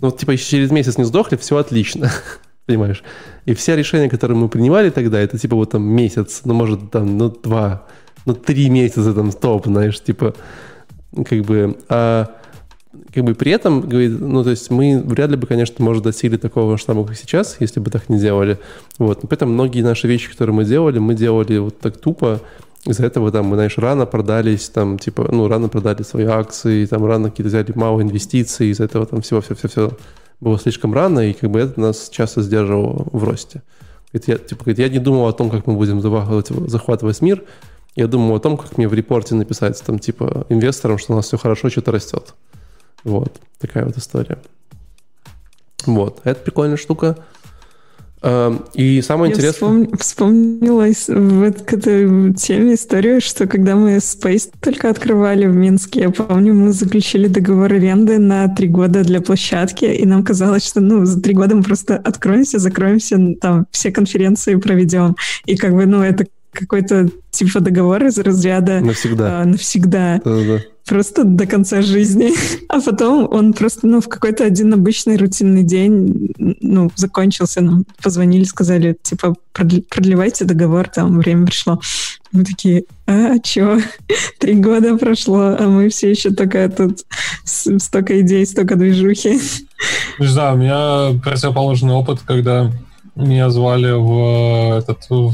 Ну, 0.00 0.10
типа, 0.10 0.32
если 0.32 0.44
через 0.44 0.70
месяц 0.72 0.98
не 0.98 1.04
сдохли, 1.04 1.36
все 1.36 1.56
отлично. 1.56 2.10
Понимаешь? 2.66 3.04
И 3.44 3.54
все 3.54 3.76
решения, 3.76 4.08
которые 4.08 4.36
мы 4.36 4.48
принимали 4.48 4.90
тогда, 4.90 5.20
это 5.20 5.38
типа 5.38 5.54
вот 5.54 5.70
там 5.70 5.82
месяц, 5.82 6.42
ну, 6.44 6.54
может, 6.54 6.90
там, 6.90 7.18
ну, 7.18 7.28
два, 7.28 7.86
ну, 8.24 8.34
три 8.34 8.70
месяца 8.70 9.12
там 9.12 9.30
стоп, 9.30 9.66
знаешь, 9.66 10.02
типа, 10.02 10.34
как 11.24 11.42
бы, 11.42 11.76
а 11.88 12.34
как 13.14 13.22
бы 13.22 13.34
при 13.34 13.52
этом, 13.52 13.80
говорит, 13.80 14.20
ну, 14.20 14.42
то 14.42 14.50
есть 14.50 14.70
мы 14.70 15.00
вряд 15.00 15.30
ли 15.30 15.36
бы, 15.36 15.46
конечно, 15.46 15.84
может, 15.84 16.02
достигли 16.02 16.36
такого 16.36 16.72
масштаба, 16.72 17.06
как 17.06 17.16
сейчас, 17.16 17.56
если 17.60 17.78
бы 17.78 17.90
так 17.90 18.08
не 18.08 18.18
делали. 18.18 18.58
Вот. 18.98 19.22
Но 19.22 19.28
при 19.28 19.36
этом 19.36 19.52
многие 19.52 19.82
наши 19.82 20.08
вещи, 20.08 20.30
которые 20.30 20.54
мы 20.54 20.64
делали, 20.64 20.98
мы 20.98 21.14
делали 21.14 21.58
вот 21.58 21.78
так 21.78 21.96
тупо, 21.96 22.40
из-за 22.84 23.06
этого 23.06 23.30
там 23.30 23.46
мы, 23.46 23.54
знаешь, 23.54 23.78
рано 23.78 24.04
продались, 24.04 24.68
там, 24.68 24.98
типа, 24.98 25.28
ну, 25.30 25.46
рано 25.46 25.68
продали 25.68 26.02
свои 26.02 26.24
акции, 26.24 26.86
там, 26.86 27.06
рано 27.06 27.30
какие-то 27.30 27.48
взяли 27.48 27.72
мало 27.76 28.02
инвестиций, 28.02 28.70
из-за 28.70 28.84
этого 28.84 29.06
там 29.06 29.22
всего-все-все-все 29.22 29.92
было 30.40 30.58
слишком 30.58 30.92
рано, 30.92 31.20
и 31.20 31.32
как 31.34 31.50
бы 31.50 31.60
это 31.60 31.80
нас 31.80 32.08
часто 32.10 32.42
сдерживало 32.42 33.06
в 33.12 33.22
росте. 33.22 33.62
Это 34.12 34.32
я, 34.32 34.38
типа, 34.38 34.70
я 34.70 34.88
не 34.88 34.98
думал 34.98 35.28
о 35.28 35.32
том, 35.32 35.50
как 35.50 35.68
мы 35.68 35.74
будем 35.74 36.00
захватывать, 36.00 36.48
захватывать 36.68 37.20
мир, 37.22 37.44
я 37.94 38.08
думал 38.08 38.34
о 38.34 38.40
том, 38.40 38.56
как 38.56 38.76
мне 38.76 38.88
в 38.88 38.94
репорте 38.94 39.36
написать, 39.36 39.80
там, 39.86 40.00
типа, 40.00 40.46
инвесторам, 40.48 40.98
что 40.98 41.12
у 41.12 41.16
нас 41.16 41.26
все 41.26 41.38
хорошо, 41.38 41.70
что-то 41.70 41.92
растет. 41.92 42.34
Вот, 43.04 43.40
такая 43.58 43.84
вот 43.84 43.96
история. 43.96 44.38
Вот, 45.86 46.20
это 46.24 46.40
прикольная 46.40 46.76
штука. 46.76 47.18
Эм, 48.22 48.64
и 48.72 49.02
самое 49.02 49.30
Я 49.30 49.36
интересное... 49.36 49.52
Вспом... 49.52 49.98
Вспомнила 49.98 50.86
в 51.08 51.42
этой 51.42 52.32
теме 52.32 52.74
историю, 52.74 53.20
что 53.20 53.46
когда 53.46 53.76
мы 53.76 53.96
Space 53.96 54.50
только 54.62 54.88
открывали 54.88 55.44
в 55.44 55.54
Минске, 55.54 56.00
я 56.00 56.10
помню, 56.10 56.54
мы 56.54 56.72
заключили 56.72 57.28
договор 57.28 57.74
аренды 57.74 58.18
на 58.18 58.48
три 58.48 58.68
года 58.68 59.04
для 59.04 59.20
площадки, 59.20 59.84
и 59.84 60.06
нам 60.06 60.24
казалось, 60.24 60.64
что 60.66 60.80
ну, 60.80 61.04
за 61.04 61.20
три 61.20 61.34
года 61.34 61.54
мы 61.54 61.62
просто 61.62 61.96
откроемся, 61.96 62.58
закроемся, 62.58 63.18
там 63.42 63.66
все 63.70 63.92
конференции 63.92 64.54
проведем. 64.54 65.16
И 65.44 65.56
как 65.56 65.74
бы, 65.74 65.84
ну, 65.84 66.02
это 66.02 66.24
какой-то 66.50 67.10
типа 67.30 67.60
договор 67.60 68.06
из 68.06 68.16
разряда... 68.18 68.80
Навсегда. 68.80 69.42
А, 69.42 69.44
навсегда. 69.44 70.22
Да-да 70.24 70.62
просто 70.86 71.24
до 71.24 71.46
конца 71.46 71.82
жизни. 71.82 72.32
А 72.68 72.80
потом 72.80 73.28
он 73.30 73.52
просто, 73.52 73.86
ну, 73.86 74.00
в 74.00 74.08
какой-то 74.08 74.44
один 74.44 74.72
обычный 74.74 75.16
рутинный 75.16 75.62
день, 75.62 76.32
ну, 76.38 76.90
закончился, 76.96 77.60
нам 77.60 77.84
позвонили, 78.02 78.44
сказали, 78.44 78.96
типа, 79.00 79.34
продлевайте 79.52 80.44
договор, 80.44 80.88
там, 80.88 81.18
время 81.18 81.46
пришло. 81.46 81.80
Мы 82.32 82.44
такие, 82.44 82.84
а, 83.06 83.38
чё? 83.38 83.78
Три 84.40 84.54
года 84.54 84.96
прошло, 84.96 85.54
а 85.56 85.68
мы 85.68 85.88
все 85.88 86.10
еще 86.10 86.30
только 86.30 86.68
тут 86.68 87.04
столько 87.44 88.20
идей, 88.20 88.44
столько 88.44 88.74
движухи. 88.74 89.38
Не 90.18 90.26
знаю, 90.26 90.54
у 90.54 90.58
меня 90.58 91.20
противоположный 91.22 91.92
опыт, 91.92 92.20
когда 92.26 92.72
меня 93.14 93.50
звали 93.50 93.92
в 93.92 94.78
этот 94.78 95.06
в, 95.08 95.32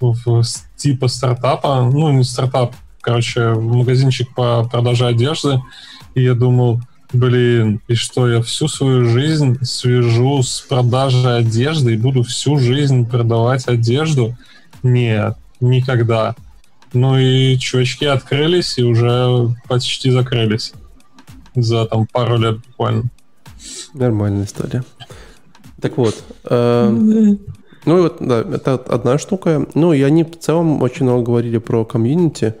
в, 0.00 0.42
в 0.42 0.44
типа 0.76 1.08
стартапа, 1.08 1.88
ну 1.90 2.10
не 2.12 2.24
стартап, 2.24 2.74
короче, 3.06 3.54
магазинчик 3.54 4.34
по 4.34 4.68
продаже 4.68 5.06
одежды, 5.06 5.62
и 6.16 6.24
я 6.24 6.34
думал, 6.34 6.80
блин, 7.12 7.80
и 7.86 7.94
что, 7.94 8.28
я 8.28 8.42
всю 8.42 8.66
свою 8.66 9.04
жизнь 9.04 9.62
свяжу 9.62 10.42
с 10.42 10.60
продажей 10.60 11.38
одежды 11.38 11.94
и 11.94 11.96
буду 11.96 12.24
всю 12.24 12.58
жизнь 12.58 13.08
продавать 13.08 13.68
одежду? 13.68 14.36
Нет, 14.82 15.36
никогда. 15.60 16.34
Ну 16.92 17.16
и 17.16 17.56
чувачки 17.58 18.06
открылись 18.06 18.76
и 18.76 18.82
уже 18.82 19.54
почти 19.68 20.10
закрылись 20.10 20.72
за 21.54 21.86
там 21.86 22.08
пару 22.12 22.38
лет 22.38 22.58
буквально. 22.66 23.04
Нормальная 23.94 24.46
история. 24.46 24.82
Так 25.80 25.96
вот, 25.96 26.16
э, 26.44 26.90
ну 27.84 27.98
и 27.98 28.00
вот, 28.00 28.16
да, 28.18 28.40
это 28.40 28.74
одна 28.74 29.16
штука. 29.16 29.64
Ну 29.74 29.92
и 29.92 30.02
они 30.02 30.24
в 30.24 30.36
целом 30.40 30.82
очень 30.82 31.06
много 31.06 31.26
говорили 31.26 31.58
про 31.58 31.84
комьюнити. 31.84 32.56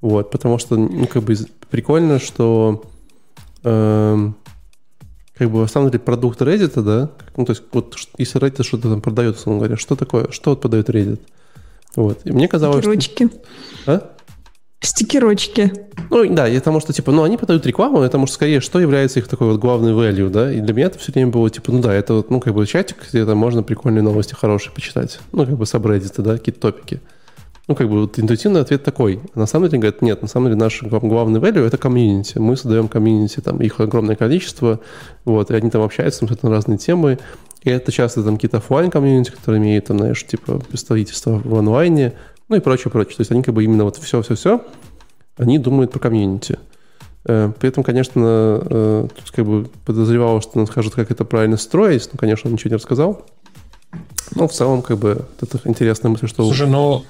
Вот, 0.00 0.30
потому 0.30 0.58
что, 0.58 0.76
ну, 0.76 1.06
как 1.06 1.24
бы 1.24 1.34
прикольно, 1.70 2.18
что 2.18 2.84
э, 3.64 4.30
как 5.38 5.50
бы, 5.50 5.60
на 5.60 5.66
самом 5.66 5.90
деле, 5.90 6.00
продукт 6.00 6.40
Reddit, 6.40 6.80
да, 6.82 7.10
ну, 7.36 7.44
то 7.44 7.52
есть, 7.52 7.62
вот, 7.72 7.96
если 8.18 8.40
Reddit 8.40 8.62
что-то 8.64 8.90
там 8.90 9.00
продает, 9.00 9.36
условно 9.36 9.60
говоря, 9.60 9.76
что 9.76 9.96
такое, 9.96 10.30
что 10.30 10.50
вот 10.50 10.60
продает 10.60 10.88
Reddit? 10.88 11.20
Вот, 11.96 12.20
и 12.24 12.32
мне 12.32 12.48
казалось, 12.48 12.84
Стикерочки. 12.84 13.28
Что... 13.82 13.92
А? 13.92 14.10
Стикерочки. 14.80 15.72
Ну, 16.10 16.32
да, 16.32 16.48
и 16.48 16.56
потому 16.58 16.78
что, 16.78 16.92
типа, 16.92 17.10
ну, 17.10 17.24
они 17.24 17.36
продают 17.36 17.66
рекламу, 17.66 17.98
потому 17.98 18.26
что, 18.26 18.34
скорее, 18.34 18.60
что 18.60 18.78
является 18.78 19.18
их 19.18 19.26
такой 19.26 19.48
вот 19.48 19.60
главной 19.60 19.92
value, 19.92 20.28
да, 20.28 20.52
и 20.52 20.60
для 20.60 20.72
меня 20.72 20.86
это 20.86 20.98
все 20.98 21.10
время 21.10 21.32
было, 21.32 21.50
типа, 21.50 21.72
ну, 21.72 21.80
да, 21.80 21.92
это 21.92 22.14
вот, 22.14 22.30
ну, 22.30 22.38
как 22.38 22.54
бы 22.54 22.64
чатик, 22.66 22.96
где 23.10 23.26
там 23.26 23.38
можно 23.38 23.64
прикольные 23.64 24.02
новости 24.02 24.34
хорошие 24.34 24.72
почитать, 24.72 25.18
ну, 25.32 25.44
как 25.46 25.56
бы 25.56 25.66
с 25.66 25.74
Reddit, 25.74 26.22
да, 26.22 26.38
какие-то 26.38 26.60
топики. 26.60 27.00
Ну, 27.68 27.74
как 27.74 27.90
бы 27.90 28.00
вот 28.00 28.18
интуитивный 28.18 28.62
ответ 28.62 28.82
такой. 28.82 29.20
На 29.34 29.44
самом 29.44 29.68
деле, 29.68 29.82
говорят, 29.82 30.00
нет, 30.00 30.22
на 30.22 30.28
самом 30.28 30.46
деле 30.46 30.56
наш 30.58 30.82
главный 30.82 31.38
value— 31.38 31.66
это 31.66 31.76
комьюнити. 31.76 32.38
Мы 32.38 32.56
создаем 32.56 32.88
комьюнити, 32.88 33.40
там 33.40 33.60
их 33.60 33.78
огромное 33.78 34.16
количество, 34.16 34.80
вот, 35.26 35.50
и 35.50 35.54
они 35.54 35.68
там 35.68 35.82
общаются 35.82 36.26
там, 36.26 36.38
на 36.42 36.50
разные 36.50 36.78
темы. 36.78 37.18
И 37.62 37.68
это 37.68 37.92
часто 37.92 38.22
там 38.22 38.36
какие-то 38.36 38.56
офлайн 38.56 38.90
комьюнити, 38.90 39.32
которые 39.32 39.60
имеют, 39.60 39.84
там, 39.84 39.98
знаешь, 39.98 40.26
типа 40.26 40.60
представительство 40.60 41.42
в 41.44 41.54
онлайне, 41.56 42.14
ну 42.48 42.56
и 42.56 42.60
прочее, 42.60 42.90
прочее. 42.90 43.16
То 43.16 43.20
есть 43.20 43.32
они 43.32 43.42
как 43.42 43.54
бы 43.54 43.62
именно 43.62 43.84
вот 43.84 43.98
все-все-все, 43.98 44.64
они 45.36 45.58
думают 45.58 45.92
про 45.92 45.98
комьюнити. 45.98 46.58
Э, 47.26 47.52
при 47.60 47.68
этом, 47.68 47.84
конечно, 47.84 48.62
э, 48.64 49.08
тут 49.14 49.30
как 49.30 49.44
бы 49.44 49.68
подозревал, 49.84 50.40
что 50.40 50.58
он 50.58 50.66
скажет, 50.66 50.94
как 50.94 51.10
это 51.10 51.26
правильно 51.26 51.58
строить, 51.58 52.08
но, 52.12 52.18
конечно, 52.18 52.48
он 52.48 52.54
ничего 52.54 52.70
не 52.70 52.76
рассказал. 52.76 53.26
Но 54.34 54.48
в 54.48 54.52
целом, 54.52 54.80
как 54.80 54.96
бы, 54.96 55.26
это 55.42 55.60
интересная 55.64 56.10
мысль, 56.10 56.28
что... 56.28 56.44
Слушай, 56.44 56.68
но 56.68 57.04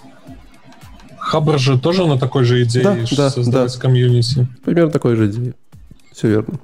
Хабр 1.29 1.59
же 1.59 1.79
тоже 1.79 2.07
на 2.07 2.19
такой 2.19 2.45
же 2.45 2.63
идее 2.63 2.83
да, 2.83 2.97
да, 3.15 3.29
создать 3.31 3.75
да. 3.75 3.81
комьюнити. 3.81 4.49
Примерно 4.65 4.91
такой 4.91 5.15
же 5.15 5.31
идее. 5.31 5.55
Все 6.13 6.29
верно. 6.29 6.59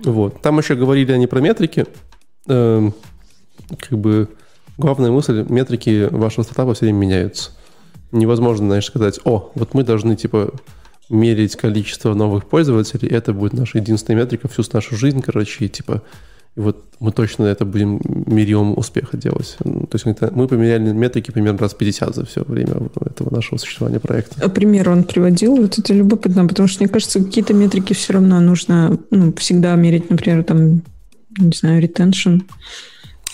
Вот. 0.00 0.40
Там 0.40 0.58
еще 0.58 0.74
говорили 0.74 1.12
они 1.12 1.26
про 1.26 1.40
метрики. 1.40 1.84
Эм, 2.46 2.94
как 3.78 3.98
бы 3.98 4.28
главная 4.78 5.10
мысль, 5.10 5.44
метрики 5.50 6.08
вашего 6.10 6.44
стартапа 6.44 6.72
все 6.72 6.86
время 6.86 6.96
меняются. 6.96 7.50
Невозможно, 8.10 8.68
знаешь, 8.68 8.86
сказать, 8.86 9.20
о, 9.24 9.52
вот 9.54 9.74
мы 9.74 9.84
должны, 9.84 10.16
типа, 10.16 10.54
мерить 11.10 11.54
количество 11.56 12.14
новых 12.14 12.48
пользователей, 12.48 13.08
это 13.08 13.34
будет 13.34 13.52
наша 13.52 13.76
единственная 13.76 14.22
метрика 14.22 14.48
всю 14.48 14.62
нашу 14.72 14.96
жизнь, 14.96 15.20
короче, 15.20 15.66
и, 15.66 15.68
типа, 15.68 16.02
и 16.58 16.60
вот 16.60 16.84
мы 16.98 17.12
точно 17.12 17.44
это 17.44 17.64
будем 17.64 18.00
мерилом 18.26 18.76
успеха 18.76 19.16
делать. 19.16 19.56
Ну, 19.62 19.86
то 19.86 19.94
есть 19.94 20.04
мы 20.04 20.48
поменяли 20.48 20.90
метрики 20.90 21.30
примерно 21.30 21.60
раз 21.60 21.72
50 21.72 22.16
за 22.16 22.26
все 22.26 22.42
время 22.42 22.74
этого 23.00 23.32
нашего 23.32 23.58
существования 23.58 24.00
проекта. 24.00 24.44
А 24.44 24.48
пример 24.48 24.90
он 24.90 25.04
приводил? 25.04 25.54
Вот 25.54 25.78
это 25.78 25.94
любопытно, 25.94 26.48
потому 26.48 26.68
что, 26.68 26.82
мне 26.82 26.88
кажется, 26.92 27.22
какие-то 27.22 27.54
метрики 27.54 27.92
все 27.92 28.14
равно 28.14 28.40
нужно 28.40 28.98
ну, 29.12 29.32
всегда 29.34 29.76
мерить, 29.76 30.10
например, 30.10 30.42
там, 30.42 30.82
не 31.38 31.54
знаю, 31.54 31.80
ретеншн. 31.80 32.38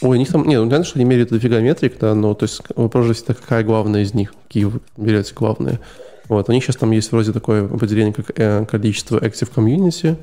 Ой, 0.03 0.19
у 0.19 0.21
них 0.21 0.31
там, 0.31 0.47
нет, 0.47 0.61
ну, 0.61 0.67
понятно, 0.67 0.85
что 0.85 0.99
они 0.99 1.07
меряют 1.07 1.31
дофига 1.31 1.61
метрик, 1.61 1.99
да, 1.99 2.15
но 2.15 2.35
то 2.35 2.45
есть 2.45 2.61
вопрос 2.77 3.07
же 3.07 3.15
всегда, 3.15 3.33
какая 3.33 3.65
главная 3.65 4.03
из 4.03 4.13
них, 4.13 4.35
какие 4.47 4.65
вы 4.65 4.81
берете 4.99 5.33
главные. 5.35 5.81
Вот, 6.29 6.51
у 6.51 6.53
них 6.53 6.63
сейчас 6.63 6.77
там 6.77 6.91
есть 6.91 7.11
вроде 7.11 7.33
такое 7.33 7.65
определение, 7.65 8.13
как 8.13 8.39
э, 8.39 8.67
количество 8.67 9.17
active 9.17 9.51
community, 9.55 10.19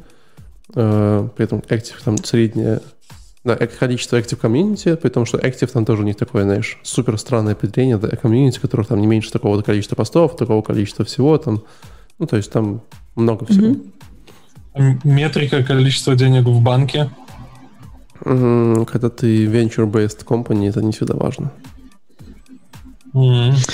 при 0.74 1.44
этом 1.44 1.60
active 1.60 2.04
там 2.04 2.18
среднее, 2.18 2.82
да, 3.44 3.56
количество 3.56 4.18
active 4.18 4.40
community, 4.40 4.96
при 4.96 5.10
том, 5.10 5.26
что 5.26 5.38
active 5.38 5.72
там 5.72 5.84
тоже 5.86 6.04
у 6.04 6.06
них 6.06 6.16
такое, 6.16 6.44
знаешь, 6.44 6.78
супер 6.84 7.18
странное 7.18 7.54
определение, 7.54 7.98
да, 7.98 8.10
community, 8.10 8.60
которых 8.60 8.88
там 8.88 9.02
не 9.02 9.08
меньше 9.08 9.32
такого 9.32 9.62
количества 9.62 9.96
постов, 9.96 10.36
такого 10.36 10.62
количества 10.62 11.06
всего 11.06 11.38
там, 11.38 11.64
ну, 12.20 12.28
то 12.28 12.38
есть 12.38 12.52
там 12.52 12.82
много 13.16 13.46
всего. 13.46 13.76
Mm-hmm. 14.76 15.00
Метрика 15.04 15.64
количества 15.64 16.16
денег 16.16 16.46
в 16.46 16.62
банке? 16.62 17.10
Mm-hmm. 18.22 18.86
Когда 18.86 19.10
ты 19.10 19.46
venture-based 19.48 20.26
company, 20.26 20.70
это 20.70 20.82
не 20.82 20.92
всегда 20.92 21.16
важно. 21.16 21.52
Mm-hmm. 23.14 23.70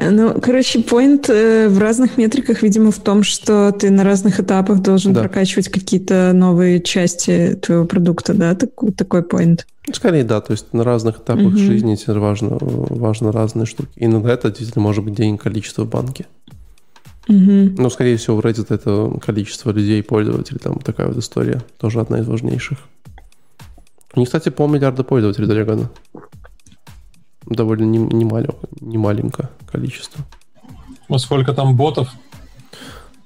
Ну, 0.00 0.40
короче, 0.40 0.78
point 0.78 1.26
э, 1.28 1.68
в 1.68 1.78
разных 1.78 2.18
метриках, 2.18 2.62
видимо, 2.62 2.92
в 2.92 3.00
том, 3.00 3.24
что 3.24 3.72
ты 3.72 3.90
на 3.90 4.04
разных 4.04 4.38
этапах 4.38 4.80
должен 4.80 5.12
да. 5.12 5.22
прокачивать 5.22 5.68
какие-то 5.68 6.30
новые 6.32 6.80
части 6.80 7.58
твоего 7.60 7.84
продукта, 7.84 8.32
да? 8.32 8.54
Так, 8.54 8.70
такой 8.96 9.22
point. 9.22 9.62
Ну, 9.88 9.94
скорее, 9.94 10.22
да. 10.22 10.40
То 10.40 10.52
есть 10.52 10.72
на 10.72 10.84
разных 10.84 11.16
этапах 11.18 11.48
угу. 11.48 11.56
жизни 11.56 11.96
тебе 11.96 12.14
важно, 12.14 12.58
важно 12.60 13.32
разные 13.32 13.66
штуки. 13.66 13.90
И 13.96 14.04
иногда 14.04 14.34
это 14.34 14.50
действительно 14.50 14.84
может 14.84 15.04
быть 15.04 15.16
день 15.16 15.36
количества 15.36 15.82
в 15.82 15.88
банке. 15.88 16.26
Угу. 17.28 17.74
Но, 17.82 17.90
скорее 17.90 18.18
всего, 18.18 18.36
в 18.36 18.40
Reddit 18.40 18.72
это 18.72 19.18
количество 19.18 19.72
людей, 19.72 20.00
пользователей, 20.04 20.60
там 20.62 20.78
такая 20.78 21.08
вот 21.08 21.16
история. 21.16 21.60
Тоже 21.76 22.00
одна 22.00 22.20
из 22.20 22.28
важнейших. 22.28 22.78
У 24.14 24.20
них, 24.20 24.28
кстати, 24.28 24.48
полмиллиарда 24.48 25.02
пользователей, 25.02 25.48
Дорогана 25.48 25.90
довольно 27.48 27.84
не, 27.84 27.98
не, 27.98 28.98
маленькое 28.98 29.48
количество. 29.70 30.24
А 31.08 31.18
сколько 31.18 31.52
там 31.52 31.76
ботов? 31.76 32.10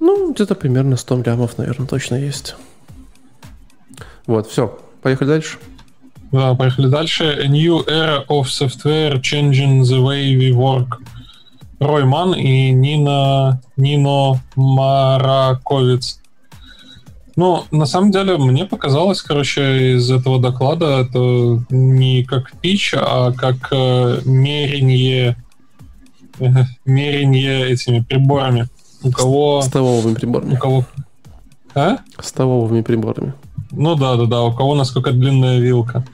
Ну, 0.00 0.32
где-то 0.32 0.54
примерно 0.54 0.96
100 0.96 1.22
лямов, 1.22 1.58
наверное, 1.58 1.86
точно 1.86 2.16
есть. 2.16 2.56
Вот, 4.26 4.48
все. 4.48 4.78
Поехали 5.02 5.28
дальше. 5.28 5.58
Да, 6.30 6.54
поехали 6.54 6.86
дальше. 6.88 7.24
A 7.24 7.46
new 7.46 7.84
era 7.86 8.24
of 8.28 8.44
software 8.44 9.20
changing 9.20 9.82
the 9.82 10.00
way 10.00 10.34
we 10.34 10.50
work. 10.50 10.98
Рой 11.78 12.04
Ман 12.04 12.34
и 12.34 12.70
Нина, 12.70 13.60
Нино 13.76 14.40
Мараковец. 14.54 16.21
Ну, 17.36 17.64
на 17.70 17.86
самом 17.86 18.10
деле, 18.10 18.36
мне 18.36 18.66
показалось, 18.66 19.22
короче, 19.22 19.94
из 19.96 20.10
этого 20.10 20.38
доклада 20.38 21.00
это 21.00 21.64
не 21.70 22.24
как 22.24 22.52
пич, 22.60 22.94
а 22.94 23.32
как 23.32 23.68
э, 23.72 24.20
мерение, 24.24 25.36
э, 26.38 26.48
мерение 26.84 27.70
этими 27.70 28.00
приборами. 28.00 28.68
У 29.02 29.10
кого... 29.10 29.62
Столовыми 29.62 30.14
приборами. 30.14 30.54
У 30.54 30.58
кого... 30.58 30.84
А? 31.74 31.98
Столовыми 32.20 32.82
приборами. 32.82 33.32
Ну 33.70 33.94
да, 33.94 34.16
да, 34.16 34.26
да. 34.26 34.42
У 34.42 34.52
кого 34.52 34.74
насколько 34.74 35.12
длинная 35.12 35.58
вилка. 35.58 36.04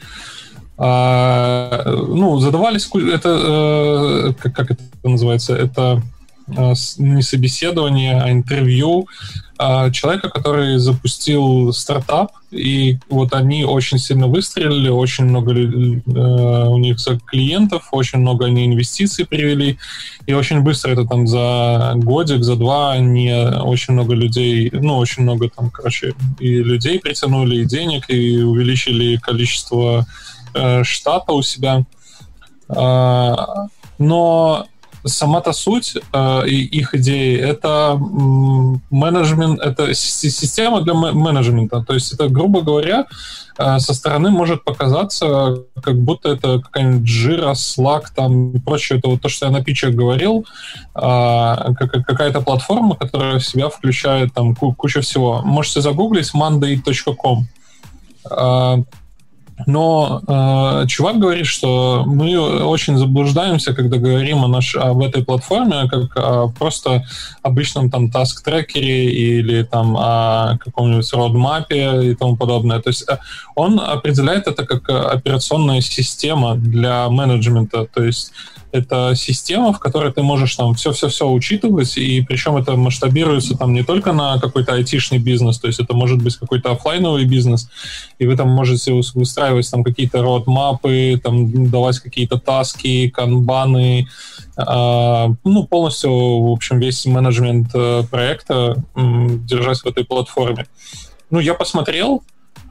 А, 0.76 1.82
ну, 1.86 2.38
задавались... 2.38 2.88
Это... 2.94 3.28
Э, 3.28 4.32
как, 4.40 4.54
как 4.54 4.70
это 4.70 4.82
называется? 5.02 5.56
Это 5.56 6.00
э, 6.46 6.74
не 6.98 7.22
собеседование, 7.22 8.20
а 8.22 8.30
интервью 8.30 9.08
человека, 9.58 10.30
который 10.30 10.78
запустил 10.78 11.72
стартап, 11.72 12.30
и 12.52 12.98
вот 13.10 13.34
они 13.34 13.64
очень 13.64 13.98
сильно 13.98 14.28
выстрелили, 14.28 14.88
очень 14.88 15.24
много 15.24 15.52
э, 15.52 16.68
у 16.68 16.78
них 16.78 16.96
клиентов, 17.26 17.88
очень 17.90 18.20
много 18.20 18.46
они 18.46 18.66
инвестиций 18.66 19.26
привели, 19.26 19.78
и 20.26 20.32
очень 20.32 20.60
быстро 20.60 20.92
это 20.92 21.04
там 21.04 21.26
за 21.26 21.94
годик, 21.96 22.44
за 22.44 22.54
два 22.54 22.92
они 22.92 23.32
очень 23.32 23.94
много 23.94 24.14
людей, 24.14 24.70
ну, 24.72 24.96
очень 24.96 25.24
много 25.24 25.50
там, 25.50 25.70
короче, 25.70 26.14
и 26.38 26.62
людей 26.62 27.00
притянули, 27.00 27.56
и 27.56 27.66
денег, 27.66 28.08
и 28.08 28.40
увеличили 28.40 29.16
количество 29.16 30.06
э, 30.54 30.84
штата 30.84 31.32
у 31.32 31.42
себя. 31.42 31.84
Э, 32.68 33.34
но 33.98 34.66
сама-то 35.08 35.52
суть 35.52 35.94
э, 36.12 36.48
их 36.48 36.94
идеи 36.94 37.38
это 37.38 37.96
менеджмент, 38.90 39.60
это 39.60 39.94
система 39.94 40.80
для 40.80 40.94
менеджмента. 40.94 41.84
То 41.86 41.94
есть 41.94 42.12
это, 42.12 42.28
грубо 42.28 42.62
говоря, 42.62 43.06
э, 43.58 43.78
со 43.78 43.94
стороны 43.94 44.30
может 44.30 44.64
показаться, 44.64 45.64
как 45.82 45.98
будто 45.98 46.30
это 46.30 46.60
какая-нибудь 46.60 47.08
жира, 47.08 47.52
Slack 47.52 48.04
там 48.14 48.50
и 48.52 48.58
прочее. 48.58 48.98
Это 48.98 49.08
вот 49.08 49.22
то, 49.22 49.28
что 49.28 49.46
я 49.46 49.52
на 49.52 49.62
питчах 49.62 49.94
говорил, 49.94 50.46
э, 50.94 51.54
какая-то 52.06 52.40
платформа, 52.40 52.94
которая 52.94 53.38
в 53.38 53.46
себя 53.46 53.68
включает 53.68 54.32
там 54.34 54.54
кучу 54.54 55.00
всего. 55.00 55.42
Можете 55.42 55.80
загуглить 55.80 56.32
monday.com. 56.34 57.46
Но 59.66 60.22
э, 60.26 60.86
чувак 60.86 61.18
говорит, 61.18 61.46
что 61.46 62.04
мы 62.06 62.38
очень 62.64 62.96
заблуждаемся, 62.96 63.74
когда 63.74 63.96
говорим 63.98 64.44
о 64.44 64.48
наш, 64.48 64.76
об 64.76 65.02
этой 65.02 65.24
платформе, 65.24 65.88
как 65.88 66.16
о 66.16 66.48
просто 66.48 67.04
обычном 67.42 67.90
там 67.90 68.10
task-трекере 68.10 69.10
или 69.10 69.62
там 69.62 69.96
о 69.96 70.58
каком-нибудь 70.58 71.12
roadmap 71.12 71.98
е 71.98 72.10
и 72.10 72.14
тому 72.14 72.36
подобное. 72.36 72.80
То 72.80 72.90
есть 72.90 73.08
э, 73.08 73.18
он 73.54 73.80
определяет 73.80 74.46
это 74.46 74.64
как 74.64 74.88
операционная 74.88 75.80
система 75.80 76.54
для 76.54 77.08
менеджмента. 77.08 77.86
То 77.86 78.04
есть 78.04 78.32
это 78.72 79.14
система, 79.16 79.72
в 79.72 79.78
которой 79.78 80.12
ты 80.12 80.22
можешь 80.22 80.54
там 80.56 80.74
все-все-все 80.74 81.30
учитывать, 81.30 81.96
и 81.96 82.22
причем 82.22 82.56
это 82.56 82.76
масштабируется 82.76 83.56
там 83.56 83.72
не 83.72 83.82
только 83.82 84.12
на 84.12 84.38
какой-то 84.38 84.74
айтишный 84.74 85.18
бизнес, 85.18 85.58
то 85.58 85.66
есть 85.66 85.80
это 85.80 85.94
может 85.94 86.22
быть 86.22 86.36
какой-то 86.36 86.72
офлайновый 86.72 87.24
бизнес, 87.24 87.70
и 88.18 88.26
вы 88.26 88.36
там 88.36 88.48
можете 88.48 88.92
выстраивать 88.92 89.70
там 89.70 89.84
какие-то 89.84 90.22
родмапы, 90.22 91.20
там 91.22 91.70
давать 91.70 91.98
какие-то 91.98 92.38
таски, 92.38 93.08
канбаны, 93.08 94.06
э, 94.56 95.28
ну, 95.44 95.64
полностью, 95.64 96.10
в 96.10 96.52
общем, 96.52 96.78
весь 96.78 97.06
менеджмент 97.06 97.70
э, 97.74 98.02
проекта 98.10 98.76
э, 98.94 99.00
держать 99.44 99.78
в 99.78 99.86
этой 99.86 100.04
платформе. 100.04 100.66
Ну, 101.30 101.40
я 101.40 101.54
посмотрел, 101.54 102.22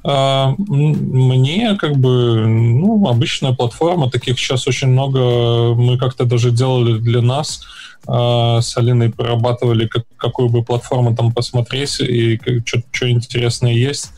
мне 0.07 1.75
как 1.75 1.97
бы, 1.97 2.47
ну, 2.47 3.05
обычная 3.09 3.51
платформа, 3.51 4.09
таких 4.09 4.39
сейчас 4.39 4.65
очень 4.65 4.87
много, 4.87 5.73
мы 5.75 5.97
как-то 5.97 6.23
даже 6.23 6.51
делали 6.51 6.97
для 6.97 7.21
нас, 7.21 7.61
а, 8.07 8.61
с 8.61 8.77
Алиной 8.77 9.09
прорабатывали, 9.09 9.85
как, 9.87 10.05
какую 10.15 10.47
бы 10.47 10.63
платформу 10.63 11.13
там 11.13 11.33
посмотреть 11.33 11.99
и 11.99 12.39
что 12.65 13.09
интересное 13.09 13.73
есть. 13.73 14.11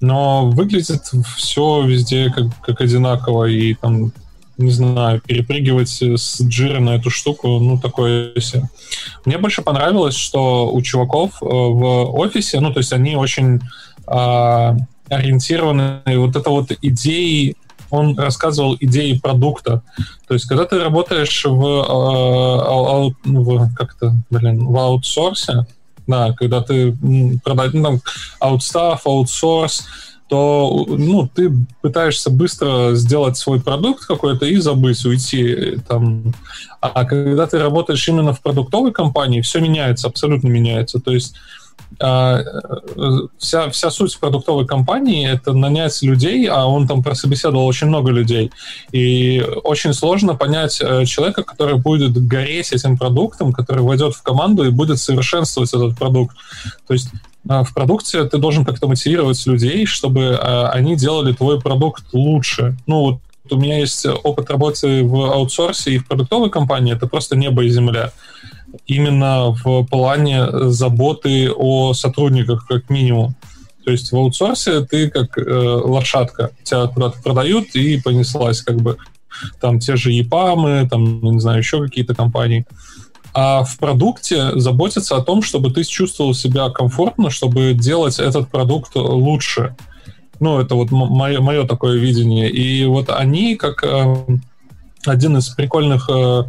Но 0.00 0.48
выглядит 0.48 1.10
все 1.36 1.82
везде 1.82 2.30
как, 2.30 2.46
как 2.62 2.80
одинаково, 2.80 3.46
и 3.46 3.74
там, 3.74 4.12
не 4.56 4.70
знаю, 4.70 5.20
перепрыгивать 5.20 6.02
с 6.02 6.40
джира 6.40 6.80
на 6.80 6.96
эту 6.96 7.10
штуку, 7.10 7.58
ну, 7.58 7.78
такое 7.78 8.32
себе. 8.40 8.70
Мне 9.26 9.36
больше 9.36 9.60
понравилось, 9.60 10.16
что 10.16 10.72
у 10.72 10.80
чуваков 10.80 11.42
э, 11.42 11.44
в 11.44 12.14
офисе, 12.18 12.60
ну, 12.60 12.72
то 12.72 12.78
есть 12.78 12.94
они 12.94 13.16
очень 13.16 13.60
а, 14.06 14.74
ориентированы 15.10 16.00
вот 16.06 16.36
это 16.36 16.50
вот 16.50 16.72
идеи 16.82 17.56
он 17.90 18.18
рассказывал 18.18 18.76
идеи 18.80 19.18
продукта. 19.18 19.82
То 20.26 20.34
есть, 20.34 20.46
когда 20.46 20.66
ты 20.66 20.78
работаешь 20.78 21.44
в, 21.44 21.64
э, 21.64 23.30
в 23.30 23.74
как-то, 23.74 24.14
блин, 24.30 24.66
в 24.66 24.76
аутсорсе, 24.76 25.66
да, 26.06 26.32
когда 26.32 26.60
ты 26.62 26.96
продаешь, 27.44 27.72
ну, 27.72 27.82
там, 27.82 28.00
аутстаф, 28.40 29.06
аутсорс, 29.06 29.86
то 30.28 30.84
ну, 30.88 31.26
ты 31.26 31.50
пытаешься 31.80 32.28
быстро 32.28 32.94
сделать 32.94 33.38
свой 33.38 33.60
продукт 33.60 34.04
какой-то 34.04 34.44
и 34.44 34.56
забыть, 34.56 35.02
уйти. 35.06 35.78
Там. 35.88 36.34
А 36.80 37.04
когда 37.06 37.46
ты 37.46 37.58
работаешь 37.58 38.06
именно 38.08 38.34
в 38.34 38.42
продуктовой 38.42 38.92
компании, 38.92 39.40
все 39.40 39.60
меняется, 39.60 40.06
абсолютно 40.06 40.48
меняется. 40.48 41.00
То 41.00 41.12
есть 41.12 41.34
вся, 41.98 43.70
вся 43.70 43.90
суть 43.90 44.18
продуктовой 44.18 44.66
компании— 44.66 45.28
это 45.32 45.52
нанять 45.52 46.00
людей, 46.02 46.46
а 46.46 46.66
он 46.66 46.86
там 46.86 47.02
прособеседовал 47.02 47.66
очень 47.66 47.88
много 47.88 48.12
людей. 48.12 48.52
И 48.92 49.44
очень 49.64 49.92
сложно 49.92 50.34
понять 50.36 50.80
э, 50.80 51.04
человека, 51.06 51.42
который 51.42 51.76
будет 51.76 52.12
гореть 52.26 52.72
этим 52.72 52.96
продуктом, 52.96 53.52
который 53.52 53.82
войдет 53.82 54.14
в 54.14 54.22
команду 54.22 54.64
и 54.64 54.70
будет 54.70 55.00
совершенствовать 55.00 55.74
этот 55.74 55.98
продукт. 55.98 56.36
То 56.86 56.94
есть 56.94 57.08
а, 57.48 57.64
в 57.64 57.74
продукте 57.74 58.24
ты 58.24 58.38
должен 58.38 58.64
как-то 58.64 58.86
мотивировать 58.86 59.44
людей, 59.46 59.86
чтобы 59.86 60.38
а, 60.40 60.70
они 60.70 60.96
делали 60.96 61.32
твой 61.32 61.60
продукт 61.60 62.04
лучше. 62.12 62.76
Ну, 62.86 63.00
вот 63.00 63.20
у 63.50 63.56
меня 63.56 63.78
есть 63.78 64.06
опыт 64.06 64.50
работы 64.50 65.02
в 65.02 65.32
аутсорсе 65.32 65.92
и 65.92 65.98
в 65.98 66.06
продуктовой 66.06 66.50
компании, 66.50 66.94
это 66.94 67.06
просто 67.06 67.34
небо 67.34 67.64
и 67.64 67.70
земля 67.70 68.12
именно 68.86 69.52
в 69.52 69.84
плане 69.84 70.70
заботы 70.70 71.50
о 71.50 71.94
сотрудниках, 71.94 72.66
как 72.66 72.90
минимум. 72.90 73.34
То 73.84 73.92
есть 73.92 74.12
в 74.12 74.16
аутсорсе 74.16 74.84
ты 74.84 75.08
как 75.08 75.38
э, 75.38 75.42
лошадка, 75.42 76.50
тебя 76.62 76.86
куда-то 76.88 77.22
продают 77.22 77.74
и 77.74 78.00
понеслась 78.00 78.60
как 78.60 78.76
бы 78.76 78.98
там 79.60 79.78
те 79.78 79.96
же 79.96 80.12
ЕПАМы, 80.12 80.88
там, 80.90 81.22
не 81.22 81.40
знаю, 81.40 81.58
еще 81.58 81.82
какие-то 81.82 82.14
компании. 82.14 82.66
А 83.34 83.62
в 83.62 83.78
продукте 83.78 84.58
заботиться 84.58 85.16
о 85.16 85.22
том, 85.22 85.42
чтобы 85.42 85.70
ты 85.70 85.84
чувствовал 85.84 86.34
себя 86.34 86.70
комфортно, 86.70 87.30
чтобы 87.30 87.72
делать 87.74 88.18
этот 88.18 88.50
продукт 88.50 88.96
лучше. 88.96 89.76
Ну, 90.40 90.60
это 90.60 90.74
вот 90.74 90.90
мое, 90.90 91.40
мое 91.40 91.66
такое 91.66 91.98
видение. 91.98 92.50
И 92.50 92.84
вот 92.84 93.10
они, 93.10 93.56
как 93.56 93.84
э, 93.84 94.38
один 95.04 95.36
из 95.36 95.48
прикольных 95.48 96.08
э, 96.10 96.44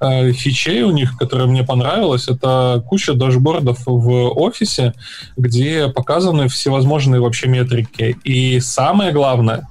фичей 0.00 0.82
у 0.82 0.90
них, 0.90 1.16
которая 1.16 1.46
мне 1.46 1.64
понравилась, 1.64 2.28
это 2.28 2.82
куча 2.86 3.14
дашбордов 3.14 3.80
в 3.86 4.30
офисе, 4.30 4.94
где 5.36 5.88
показаны 5.88 6.48
всевозможные 6.48 7.20
вообще 7.20 7.48
метрики. 7.48 8.16
И 8.24 8.60
самое 8.60 9.12
главное, 9.12 9.66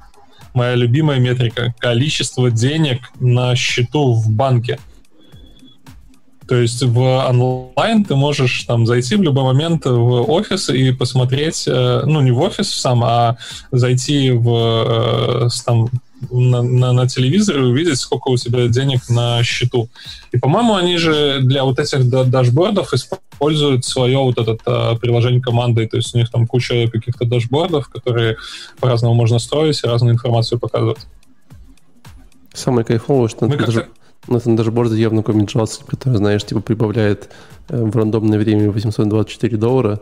моя 0.53 0.75
любимая 0.75 1.19
метрика— 1.19 1.73
количество 1.79 2.49
денег 2.49 3.11
на 3.19 3.55
счету 3.55 4.13
в 4.13 4.31
банке. 4.31 4.79
То 6.47 6.55
есть 6.55 6.83
в 6.83 6.99
онлайн 7.27 8.05
ты 8.05 8.15
можешь 8.15 8.63
там 8.65 8.85
зайти 8.85 9.15
в 9.15 9.23
любой 9.23 9.43
момент 9.43 9.85
в 9.85 10.29
офис 10.29 10.69
и 10.69 10.91
посмотреть, 10.91 11.65
э, 11.67 12.03
ну 12.05 12.21
не 12.21 12.31
в 12.31 12.39
офис 12.39 12.71
сам, 12.71 13.03
а 13.03 13.37
зайти 13.71 14.29
в 14.29 15.47
э, 15.47 15.49
там, 15.65 15.89
на, 16.31 16.61
на, 16.61 16.93
на 16.93 17.07
телевизоре 17.07 17.59
и 17.59 17.63
увидеть, 17.63 17.99
сколько 17.99 18.29
у 18.29 18.37
тебя 18.37 18.67
денег 18.67 19.09
на 19.09 19.43
счету. 19.43 19.89
И, 20.31 20.37
по-моему, 20.37 20.75
они 20.75 20.97
же 20.97 21.39
для 21.41 21.63
вот 21.63 21.79
этих 21.79 22.09
дашбордов 22.09 22.93
используют 22.93 23.85
свое 23.85 24.17
вот 24.17 24.37
это 24.37 24.57
а, 24.65 24.95
приложение 24.95 25.41
команды, 25.41 25.87
то 25.87 25.97
есть 25.97 26.13
у 26.15 26.17
них 26.17 26.29
там 26.31 26.47
куча 26.47 26.87
каких-то 26.87 27.25
дашбордов, 27.25 27.89
которые 27.89 28.37
по-разному 28.79 29.13
можно 29.13 29.39
строить 29.39 29.81
и 29.83 29.87
разную 29.87 30.13
информацию 30.13 30.59
показывать. 30.59 31.07
Самое 32.53 32.85
кайфовое, 32.85 33.27
что 33.27 33.47
Мы 33.47 33.57
даже, 33.57 33.89
на 34.27 34.37
этом 34.37 34.55
дашборде 34.55 34.99
явно 34.99 35.21
какой-нибудь 35.21 35.53
JavaScript, 35.53 35.87
который, 35.87 36.17
знаешь, 36.17 36.43
типа 36.43 36.61
прибавляет 36.61 37.29
э, 37.69 37.83
в 37.83 37.95
рандомное 37.95 38.39
время 38.39 38.71
824 38.71 39.57
доллара, 39.57 40.01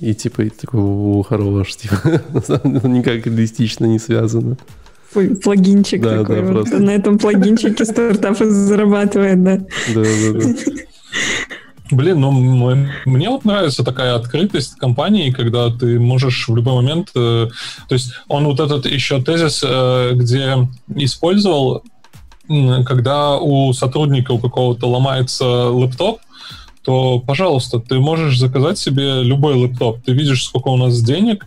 и 0.00 0.14
типа 0.14 0.42
и 0.42 0.50
такой, 0.50 0.80
о, 0.80 1.22
хорош, 1.22 1.76
типа, 1.76 1.96
никак 2.86 3.26
реалистично 3.26 3.86
не 3.86 3.98
связано. 3.98 4.56
Плагинчик 5.12 6.02
да, 6.02 6.18
такой. 6.20 6.36
Да, 6.36 6.42
вот. 6.42 6.52
просто. 6.52 6.78
На 6.78 6.90
этом 6.90 7.18
плагинчике 7.18 7.84
стартап 7.84 8.38
зарабатывает, 8.38 9.42
да. 9.42 9.56
Да, 9.94 10.02
да, 10.02 10.32
да. 10.32 10.48
Блин, 11.90 12.20
ну 12.20 12.30
мне 13.04 13.30
вот 13.30 13.44
нравится 13.44 13.82
такая 13.82 14.14
открытость 14.14 14.76
компании, 14.76 15.32
когда 15.32 15.70
ты 15.70 15.98
можешь 15.98 16.48
в 16.48 16.54
любой 16.54 16.74
момент, 16.74 17.10
э, 17.16 17.48
то 17.88 17.94
есть 17.94 18.12
он 18.28 18.44
вот 18.44 18.60
этот 18.60 18.86
еще 18.86 19.20
тезис, 19.20 19.64
э, 19.66 20.12
где 20.14 20.68
использовал, 20.94 21.82
когда 22.86 23.38
у 23.38 23.72
сотрудника 23.72 24.30
у 24.32 24.38
какого-то 24.38 24.88
ломается 24.88 25.44
лэптоп, 25.44 26.20
то, 26.82 27.20
пожалуйста, 27.20 27.78
ты 27.78 27.98
можешь 27.98 28.38
заказать 28.38 28.78
себе 28.78 29.22
любой 29.22 29.54
лэптоп. 29.54 30.00
Ты 30.04 30.12
видишь, 30.12 30.44
сколько 30.44 30.68
у 30.68 30.76
нас 30.76 31.00
денег, 31.02 31.46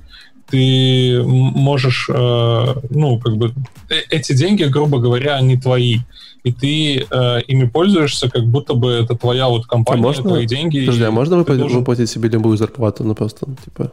ты 0.49 1.23
можешь, 1.25 2.07
э, 2.13 2.75
ну, 2.89 3.19
как 3.19 3.37
бы, 3.37 3.53
э, 3.89 3.95
эти 4.09 4.33
деньги, 4.33 4.63
грубо 4.65 4.99
говоря, 4.99 5.35
они 5.35 5.57
твои. 5.57 5.99
И 6.43 6.51
ты 6.51 7.07
э, 7.09 7.41
ими 7.47 7.65
пользуешься, 7.65 8.29
как 8.29 8.45
будто 8.45 8.73
бы 8.75 8.91
это 8.91 9.15
твоя 9.15 9.47
вот 9.47 9.65
компания, 9.65 10.01
а 10.01 10.03
можно, 10.03 10.23
твои 10.23 10.45
деньги. 10.45 10.81
Подожди, 10.81 11.03
а 11.03 11.11
можно 11.11 11.37
выплатить, 11.37 11.61
должен... 11.61 11.79
выплатить 11.79 12.09
себе 12.09 12.29
любую 12.29 12.57
зарплату, 12.57 13.03
ну, 13.03 13.15
просто, 13.15 13.47
типа... 13.65 13.91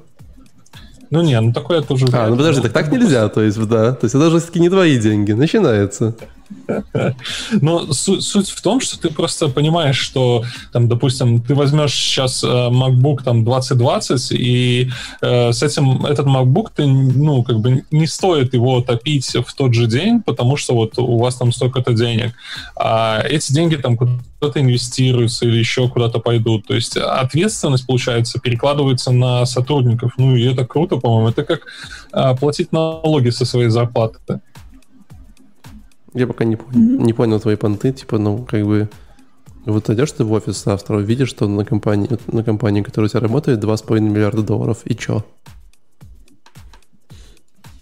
Ну 1.11 1.23
не, 1.23 1.41
ну 1.41 1.53
такое 1.53 1.81
тоже... 1.81 2.07
А, 2.13 2.29
ну 2.29 2.37
подожди, 2.37 2.61
так 2.63 2.73
так 2.73 2.93
нельзя, 2.93 3.29
то 3.29 3.43
есть, 3.43 3.59
да. 3.67 3.93
То 3.93 4.05
есть 4.05 4.15
это 4.15 4.31
же 4.31 4.39
все-таки 4.39 4.61
не 4.61 4.69
твои 4.69 4.99
деньги, 4.99 5.33
начинается. 5.33 6.15
Но 7.61 7.93
суть, 7.93 8.23
суть 8.23 8.51
в 8.51 8.61
том, 8.63 8.81
что 8.81 9.01
ты 9.01 9.11
просто 9.11 9.49
понимаешь, 9.49 9.99
что, 9.99 10.45
там, 10.73 10.89
допустим, 10.89 11.41
ты 11.41 11.55
возьмешь 11.55 11.95
сейчас 11.95 12.45
э, 12.45 12.47
MacBook 12.47 13.23
там 13.25 13.45
2020, 13.45 14.33
и 14.33 14.91
э, 15.23 15.53
с 15.53 15.63
этим 15.63 16.05
этот 16.05 16.27
MacBook 16.27 16.69
ты, 16.75 16.87
ну, 16.87 17.43
как 17.43 17.61
бы 17.61 17.85
не 17.91 18.07
стоит 18.07 18.55
его 18.55 18.81
топить 18.81 19.35
в 19.35 19.55
тот 19.55 19.75
же 19.75 19.87
день, 19.87 20.23
потому 20.23 20.57
что 20.57 20.75
вот 20.75 20.99
у 20.99 21.19
вас 21.19 21.37
там 21.37 21.53
столько-то 21.53 21.93
денег. 21.93 22.33
А 22.77 23.23
эти 23.23 23.53
деньги 23.53 23.77
там 23.77 23.97
куда-то 23.97 24.61
инвестируются 24.61 25.47
или 25.47 25.59
еще 25.59 25.89
куда-то 25.89 26.19
пойдут. 26.19 26.67
То 26.67 26.75
есть 26.75 26.97
ответственность, 26.97 27.87
получается, 27.87 28.41
перекладывается 28.41 29.13
на 29.13 29.47
сотрудников. 29.47 30.13
Ну, 30.19 30.37
и 30.37 30.45
это 30.45 30.67
круто, 30.67 30.97
по-моему. 30.97 31.29
Это 31.29 31.45
как 31.45 31.61
э, 32.13 32.37
платить 32.37 32.73
налоги 32.73 33.31
со 33.31 33.45
своей 33.45 33.69
зарплаты. 33.69 34.41
Я 36.15 36.27
пока 36.27 36.45
не 36.45 36.57
понял, 36.57 36.79
mm-hmm. 36.79 37.03
не 37.03 37.13
понял 37.13 37.41
твои 37.41 37.57
понты, 37.57 37.93
типа, 37.93 38.19
ну, 38.19 38.45
как 38.49 38.65
бы... 38.65 38.89
Вот 39.67 39.91
идешь 39.91 40.13
ты 40.13 40.25
в 40.25 40.33
офис 40.33 40.65
завтра, 40.65 40.99
видишь, 40.99 41.29
что 41.29 41.47
на 41.47 41.65
компании, 41.65 42.09
на 42.27 42.43
компании, 42.43 42.83
которая 42.83 43.09
у 43.09 43.11
тебя 43.11 43.21
работает, 43.21 43.63
2,5 43.63 44.01
миллиарда 44.01 44.43
долларов, 44.43 44.79
и 44.85 44.97
чё? 44.97 45.25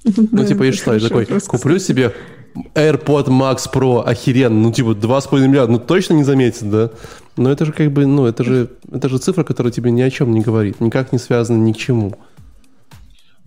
Ну, 0.32 0.44
типа, 0.44 0.64
и 0.64 0.72
что? 0.72 0.94
Я 0.94 1.00
такой, 1.00 1.26
куплю 1.26 1.78
себе 1.78 2.14
AirPod 2.74 3.28
Max 3.28 3.70
Pro, 3.72 4.02
охеренно, 4.02 4.60
ну, 4.60 4.72
типа, 4.72 4.90
2,5 4.90 5.46
миллиарда, 5.46 5.72
ну, 5.72 5.78
точно 5.78 6.14
не 6.14 6.24
заметит, 6.24 6.68
да? 6.68 6.90
Но 7.36 7.50
это 7.50 7.64
же 7.64 7.72
как 7.72 7.92
бы, 7.92 8.06
ну, 8.06 8.26
это 8.26 8.44
же, 8.44 8.70
это 8.90 9.08
же 9.08 9.18
цифра, 9.18 9.44
которая 9.44 9.72
тебе 9.72 9.90
ни 9.90 10.02
о 10.02 10.10
чем 10.10 10.32
не 10.32 10.40
говорит, 10.40 10.80
никак 10.80 11.12
не 11.12 11.18
связана 11.18 11.62
ни 11.62 11.72
к 11.72 11.76
чему. 11.76 12.16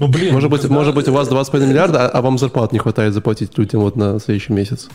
Ну, 0.02 0.08
блин. 0.08 0.34
Может 0.34 0.49
быть, 0.49 0.62
когда... 0.62 0.76
может 0.76 0.95
быть 0.95 1.08
у 1.08 1.12
вас 1.12 1.30
2,5 1.30 1.68
миллиарда, 1.68 2.08
а, 2.08 2.10
а 2.10 2.22
вам 2.24 2.39
зарплат 2.39 2.74
не 2.74 2.80
хватает 2.80 3.14
заплатить 3.14 3.56
людям 3.60 3.82
вот 3.82 3.95
на 3.95 4.20
следующий 4.20 4.52
месяц. 4.52 4.89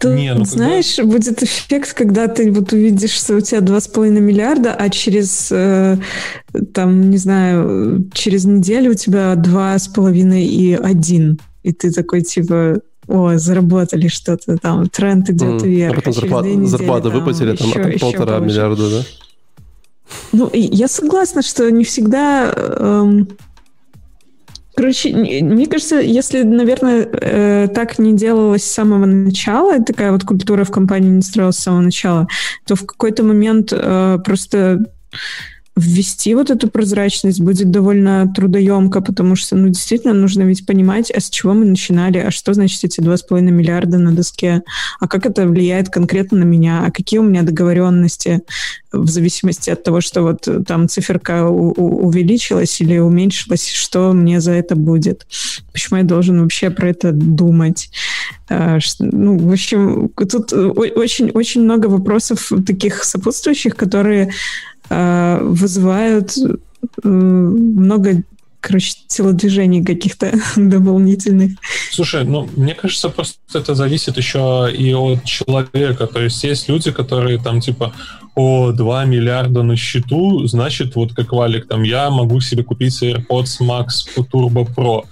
То, 0.00 0.12
не, 0.12 0.34
ну, 0.34 0.44
знаешь, 0.44 0.96
когда... 0.96 1.12
будет 1.12 1.42
эффект, 1.44 1.94
когда 1.94 2.26
ты 2.26 2.50
вот 2.50 2.72
увидишь, 2.72 3.12
что 3.12 3.36
у 3.36 3.40
тебя 3.40 3.60
2,5 3.60 4.10
миллиарда, 4.10 4.74
а 4.74 4.90
через, 4.90 5.52
э, 5.52 5.98
там, 6.74 7.10
не 7.10 7.18
знаю, 7.18 8.10
через 8.12 8.44
неделю 8.44 8.90
у 8.90 8.94
тебя 8.94 9.34
2,5 9.34 10.40
и 10.40 10.74
1. 10.74 11.40
И 11.62 11.72
ты 11.72 11.92
такой, 11.92 12.22
типа, 12.22 12.80
о, 13.06 13.36
заработали 13.36 14.08
что-то 14.08 14.56
там, 14.56 14.88
тренд 14.88 15.30
идет 15.30 15.62
mm. 15.62 15.64
вверх. 15.64 15.92
А 15.92 15.96
потом 15.96 16.12
зарплат, 16.12 16.44
недели, 16.44 16.64
зарплата 16.64 17.08
там, 17.08 17.12
выплатили, 17.12 17.54
там, 17.54 17.68
еще, 17.68 17.78
а 17.78 17.82
там 17.84 17.98
полтора 18.00 18.38
миллиарда, 18.40 18.90
да? 18.90 19.02
Ну, 20.32 20.50
я 20.52 20.88
согласна, 20.88 21.42
что 21.42 21.70
не 21.70 21.84
всегда... 21.84 22.52
Эм, 22.56 23.28
Короче, 24.80 25.10
мне 25.14 25.66
кажется, 25.66 25.96
если, 25.96 26.42
наверное, 26.42 27.06
э, 27.12 27.68
так 27.68 27.98
не 27.98 28.14
делалось 28.14 28.64
с 28.64 28.72
самого 28.72 29.04
начала, 29.04 29.78
такая 29.84 30.10
вот 30.10 30.24
культура 30.24 30.64
в 30.64 30.70
компании 30.70 31.10
не 31.10 31.20
строилась 31.20 31.56
с 31.56 31.62
самого 31.62 31.82
начала, 31.82 32.26
то 32.66 32.76
в 32.76 32.86
какой-то 32.86 33.22
момент 33.22 33.74
э, 33.74 34.18
просто 34.24 34.90
ввести 35.76 36.34
вот 36.34 36.50
эту 36.50 36.68
прозрачность 36.68 37.40
будет 37.40 37.70
довольно 37.70 38.30
трудоемко, 38.34 39.00
потому 39.00 39.36
что, 39.36 39.56
ну, 39.56 39.68
действительно, 39.68 40.12
нужно 40.12 40.42
ведь 40.42 40.66
понимать, 40.66 41.10
а 41.10 41.20
с 41.20 41.30
чего 41.30 41.54
мы 41.54 41.64
начинали, 41.64 42.18
а 42.18 42.30
что 42.30 42.54
значит 42.54 42.84
эти 42.84 43.00
2,5 43.00 43.40
миллиарда 43.40 43.98
на 43.98 44.12
доске, 44.12 44.62
а 44.98 45.06
как 45.06 45.26
это 45.26 45.46
влияет 45.46 45.88
конкретно 45.88 46.38
на 46.38 46.44
меня, 46.44 46.84
а 46.86 46.90
какие 46.90 47.20
у 47.20 47.22
меня 47.22 47.42
договоренности 47.42 48.42
в 48.92 49.08
зависимости 49.08 49.70
от 49.70 49.84
того, 49.84 50.00
что 50.00 50.22
вот 50.22 50.48
там 50.66 50.88
циферка 50.88 51.46
увеличилась 51.48 52.80
или 52.80 52.98
уменьшилась, 52.98 53.68
что 53.68 54.12
мне 54.12 54.40
за 54.40 54.52
это 54.52 54.74
будет. 54.74 55.26
Почему 55.72 55.98
я 55.98 56.04
должен 56.04 56.42
вообще 56.42 56.70
про 56.70 56.88
это 56.88 57.12
думать? 57.12 57.90
А, 58.48 58.78
ну, 58.98 59.38
в 59.38 59.52
общем, 59.52 60.10
тут 60.16 60.52
очень-очень 60.52 61.62
много 61.62 61.86
вопросов 61.86 62.50
таких 62.66 63.04
сопутствующих, 63.04 63.76
которые 63.76 64.32
Э, 64.79 64.79
вызывают 64.90 66.36
э, 66.36 67.08
много 67.08 68.22
короче, 68.60 68.94
телодвижений 69.06 69.84
каких-то 69.84 70.32
дополнительных. 70.56 71.52
Слушай, 71.90 72.24
ну, 72.24 72.48
мне 72.56 72.74
кажется, 72.74 73.08
просто 73.08 73.38
это 73.54 73.74
зависит 73.74 74.16
еще 74.16 74.70
и 74.72 74.92
от 74.92 75.24
человека. 75.24 76.06
То 76.06 76.20
есть 76.20 76.44
есть 76.44 76.68
люди, 76.68 76.90
которые 76.90 77.38
там 77.38 77.60
типа, 77.60 77.92
о, 78.34 78.72
2 78.72 79.04
миллиарда 79.06 79.62
на 79.62 79.76
счету, 79.76 80.46
значит, 80.46 80.94
вот 80.94 81.14
как 81.14 81.32
Валик, 81.32 81.68
там, 81.68 81.82
я 81.82 82.10
могу 82.10 82.40
себе 82.40 82.62
купить 82.62 83.02
AirPods 83.02 83.60
Max 83.60 83.88
Turbo 84.16 84.68
Pro 84.74 85.04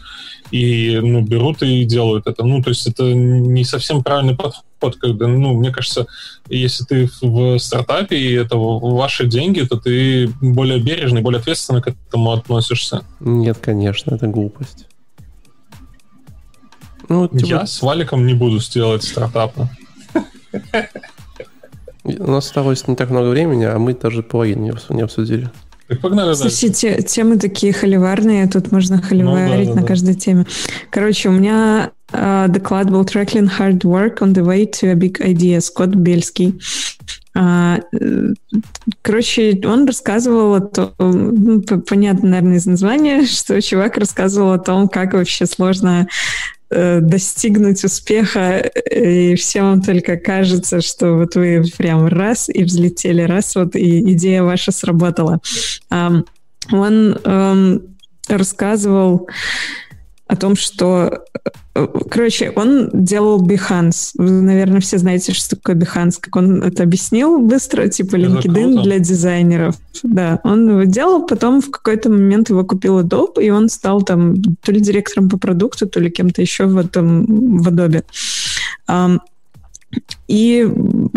и 0.50 0.98
ну, 1.02 1.22
берут 1.22 1.62
и 1.62 1.84
делают 1.84 2.26
это. 2.26 2.44
Ну, 2.44 2.62
то 2.62 2.70
есть 2.70 2.86
это 2.86 3.02
не 3.12 3.64
совсем 3.64 4.02
правильный 4.02 4.36
подход, 4.36 4.96
когда, 5.00 5.26
ну, 5.26 5.54
мне 5.54 5.70
кажется, 5.70 6.06
если 6.48 6.84
ты 6.84 7.10
в 7.20 7.58
стартапе, 7.58 8.16
и 8.16 8.32
это 8.32 8.56
ваши 8.56 9.26
деньги, 9.26 9.60
то 9.60 9.76
ты 9.76 10.28
более 10.40 10.80
бережный, 10.80 11.22
более 11.22 11.40
ответственно 11.40 11.82
к 11.82 11.88
этому 11.88 12.32
относишься. 12.32 13.02
Нет, 13.20 13.58
конечно, 13.58 14.14
это 14.14 14.26
глупость. 14.26 14.86
Ну, 17.08 17.28
типа... 17.28 17.46
Я 17.46 17.66
с 17.66 17.80
Валиком 17.82 18.26
не 18.26 18.34
буду 18.34 18.60
сделать 18.60 19.02
стартапа. 19.02 19.70
У 22.04 22.30
нас 22.30 22.46
осталось 22.46 22.88
не 22.88 22.96
так 22.96 23.10
много 23.10 23.28
времени, 23.28 23.64
а 23.64 23.78
мы 23.78 23.94
даже 23.94 24.22
половину 24.22 24.74
не 24.88 25.00
обсудили. 25.02 25.50
Так 25.88 26.00
погнали 26.00 26.34
Слушайте, 26.34 26.90
дальше. 26.90 27.06
темы 27.06 27.38
такие 27.38 27.72
холиварные, 27.72 28.46
тут 28.46 28.70
можно 28.72 29.00
холиварить 29.00 29.68
ну, 29.68 29.74
да, 29.74 29.74
да, 29.74 29.74
на 29.76 29.80
да. 29.82 29.86
каждой 29.86 30.14
теме. 30.14 30.44
Короче, 30.90 31.30
у 31.30 31.32
меня 31.32 31.92
э, 32.12 32.46
доклад 32.48 32.90
был 32.90 33.02
Tracking 33.04 33.50
Hard 33.58 33.80
Work 33.80 34.18
on 34.18 34.34
the 34.34 34.44
Way 34.44 34.70
to 34.70 34.90
a 34.90 34.94
Big 34.94 35.18
Idea, 35.20 35.60
Скотт 35.60 35.94
Бельский. 35.94 36.60
А, 37.34 37.80
э, 37.92 38.34
короче, 39.00 39.60
он 39.64 39.86
рассказывал 39.86 40.54
о 40.54 40.60
том, 40.60 40.92
ну, 40.98 41.62
понятно, 41.88 42.28
наверное, 42.30 42.56
из 42.56 42.66
названия, 42.66 43.24
что 43.26 43.60
чувак 43.62 43.96
рассказывал 43.96 44.52
о 44.52 44.58
том, 44.58 44.88
как 44.88 45.14
вообще 45.14 45.46
сложно 45.46 46.06
достигнуть 46.70 47.82
успеха, 47.84 48.58
и 48.58 49.34
всем 49.36 49.64
вам 49.64 49.82
только 49.82 50.16
кажется, 50.16 50.80
что 50.80 51.14
вот 51.14 51.34
вы 51.34 51.64
прям 51.78 52.06
раз 52.06 52.48
и 52.48 52.62
взлетели, 52.64 53.22
раз 53.22 53.54
вот 53.54 53.74
и 53.74 54.12
идея 54.12 54.42
ваша 54.42 54.70
сработала. 54.70 55.40
Он 56.70 57.82
рассказывал 58.28 59.28
о 60.28 60.36
том, 60.36 60.56
что... 60.56 61.24
Э, 61.74 61.86
короче, 62.10 62.52
он 62.54 62.90
делал 62.92 63.44
Behance. 63.44 64.10
Вы, 64.14 64.30
наверное, 64.30 64.80
все 64.80 64.98
знаете, 64.98 65.32
что 65.32 65.56
такое 65.56 65.74
Behance. 65.74 66.18
Как 66.20 66.36
он 66.36 66.62
это 66.62 66.82
объяснил 66.82 67.40
быстро, 67.40 67.88
типа 67.88 68.16
LinkedIn 68.16 68.82
для 68.82 68.98
дизайнеров. 68.98 69.76
Да, 70.02 70.40
он 70.44 70.68
его 70.68 70.82
делал, 70.84 71.26
потом 71.26 71.60
в 71.60 71.70
какой-то 71.70 72.10
момент 72.10 72.50
его 72.50 72.62
купил 72.64 73.00
Adobe, 73.00 73.42
и 73.42 73.50
он 73.50 73.68
стал 73.68 74.02
там 74.02 74.34
то 74.62 74.70
ли 74.70 74.80
директором 74.80 75.28
по 75.28 75.38
продукту, 75.38 75.88
то 75.88 75.98
ли 75.98 76.10
кем-то 76.10 76.42
еще 76.42 76.66
в 76.66 76.76
этом 76.76 77.24
в 77.58 77.68
Adobe. 77.68 78.04
И 80.28 80.68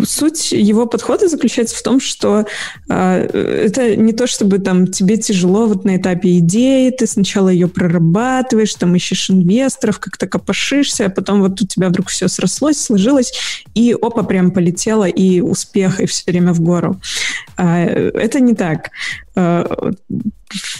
суть 0.02 0.52
его 0.52 0.86
подхода 0.86 1.28
заключается 1.28 1.76
в 1.76 1.82
том, 1.82 2.00
что 2.00 2.46
э, 2.88 3.64
это 3.66 3.94
не 3.94 4.14
то, 4.14 4.26
чтобы 4.26 4.58
там 4.58 4.86
тебе 4.86 5.18
тяжело 5.18 5.66
вот 5.66 5.84
на 5.84 5.98
этапе 5.98 6.38
идеи, 6.38 6.88
ты 6.90 7.06
сначала 7.06 7.50
ее 7.50 7.68
прорабатываешь, 7.68 8.74
там 8.74 8.94
ищешь 8.96 9.28
инвесторов, 9.28 9.98
как-то 9.98 10.26
копошишься, 10.26 11.06
а 11.06 11.10
потом 11.10 11.42
вот 11.42 11.60
у 11.60 11.66
тебя 11.66 11.90
вдруг 11.90 12.08
все 12.08 12.26
срослось, 12.28 12.80
сложилось, 12.80 13.34
и 13.74 13.92
опа, 13.92 14.22
прям 14.22 14.50
полетело, 14.50 15.04
и 15.04 15.40
успех, 15.40 16.00
и 16.00 16.06
все 16.06 16.24
время 16.26 16.54
в 16.54 16.60
гору. 16.60 16.98
Э, 17.58 18.10
это 18.14 18.40
не 18.40 18.54
так. 18.54 18.90
Э, 19.34 19.64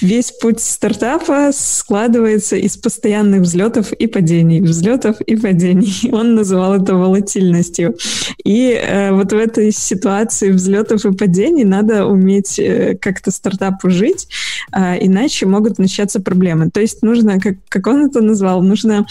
весь 0.03 0.31
путь 0.33 0.61
стартапа 0.61 1.51
складывается 1.53 2.57
из 2.57 2.77
постоянных 2.77 3.43
взлетов 3.43 3.93
и 3.93 4.07
падений, 4.07 4.61
взлетов 4.61 5.21
и 5.23 5.37
падений. 5.37 6.11
Он 6.13 6.35
называл 6.35 6.75
это 6.75 6.95
волатильностью. 6.95 7.97
И 8.45 8.73
э, 8.73 9.13
вот 9.13 9.33
в 9.33 9.37
этой 9.37 9.73
ситуации 9.73 10.51
взлетов 10.51 11.07
и 11.07 11.13
падений 11.13 11.65
надо 11.65 12.07
уметь 12.07 12.59
э, 12.59 12.97
как-то 13.01 13.31
стартапу 13.31 13.89
жить, 13.89 14.29
э, 14.73 15.05
иначе 15.05 15.47
могут 15.47 15.79
начаться 15.79 16.21
проблемы. 16.21 16.71
То 16.71 16.81
есть 16.81 17.03
нужно, 17.03 17.41
как, 17.41 17.57
как 17.69 17.87
он 17.87 18.07
это 18.07 18.21
назвал, 18.21 18.63
нужно 18.63 19.07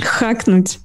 хакнуть 0.00 0.78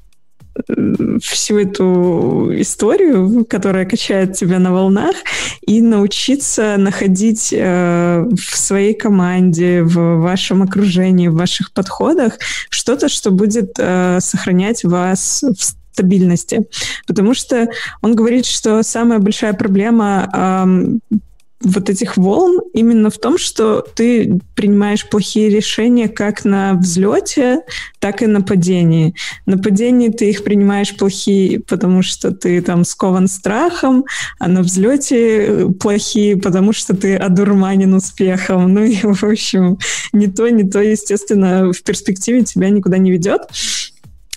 всю 1.22 1.60
эту 1.60 2.52
историю, 2.62 3.46
которая 3.46 3.86
качает 3.86 4.34
тебя 4.34 4.60
на 4.60 4.72
волнах, 4.72 5.16
и 5.62 5.82
научиться 5.82 6.76
находить 6.78 7.54
э, 7.54 8.26
в 8.30 8.58
своей 8.58 8.94
команде, 8.94 9.84
в 9.84 10.20
вашем 10.20 10.64
окружении, 10.64 11.28
в 11.28 11.36
ваших 11.36 11.72
подходах 11.72 12.38
что-то, 12.70 13.10
что 13.10 13.32
будет 13.32 13.74
э, 13.78 14.20
сохранять 14.22 14.84
вас 14.84 15.44
в 15.44 15.64
стабильности. 15.94 16.68
Потому 17.08 17.34
что 17.34 17.68
он 18.02 18.16
говорит, 18.16 18.46
что 18.46 18.82
самая 18.84 19.20
большая 19.20 19.54
проблема 19.54 21.00
э, 21.12 21.18
вот 21.64 21.90
этих 21.90 22.18
волн 22.18 22.60
именно 22.74 23.10
в 23.10 23.18
том, 23.18 23.38
что 23.38 23.86
ты 23.96 24.40
принимаешь 24.56 25.08
плохие 25.08 25.50
решения 25.50 26.08
как 26.08 26.46
на 26.46 26.74
взлете, 26.74 27.62
так 28.00 28.22
и 28.22 28.28
на 28.28 28.42
падении. 28.42 29.14
На 29.46 29.58
падении 29.58 30.10
ты 30.10 30.30
их 30.30 30.44
принимаешь 30.44 30.96
плохие, 30.96 31.60
потому 31.60 32.02
что 32.02 32.32
ты 32.32 32.62
там 32.62 32.84
скован 32.84 33.28
страхом, 33.28 34.06
а 34.40 34.48
на 34.48 34.62
взлете 34.62 35.18
э, 35.18 35.70
плохие, 35.70 36.38
потому 36.38 36.74
что 36.74 36.96
ты 36.96 37.16
одурманен 37.16 37.94
успехом. 37.94 38.74
Ну 38.74 38.84
и, 38.84 38.98
в 39.02 39.24
общем, 39.24 39.78
не 40.14 40.28
то, 40.28 40.50
не 40.50 40.70
то, 40.70 40.82
естественно, 40.82 41.72
в 41.72 41.84
перспективе 41.84 42.44
тебя 42.44 42.70
никуда 42.70 42.98
не 42.98 43.12
ведет. 43.12 43.42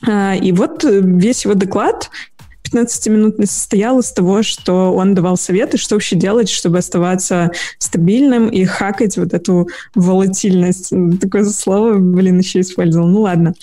А, 0.07 0.35
и 0.35 0.53
вот 0.53 0.85
весь 0.85 1.45
его 1.45 1.55
доклад 1.55 2.11
15-минутный 2.65 3.47
состоял 3.47 3.99
из 4.01 4.11
того, 4.11 4.43
что 4.43 4.93
он 4.93 5.15
давал 5.15 5.37
советы, 5.37 5.77
что 5.77 5.95
вообще 5.95 6.17
делать, 6.17 6.49
чтобы 6.49 6.79
оставаться 6.79 7.51
стабильным 7.79 8.49
и 8.49 8.65
хакать 8.65 9.17
вот 9.17 9.33
эту 9.33 9.69
волатильность. 9.95 10.93
Такое 11.21 11.45
слово, 11.45 11.99
блин, 11.99 12.39
еще 12.39 12.61
использовал. 12.61 13.09
Ну 13.09 13.23
ладно. 13.23 13.55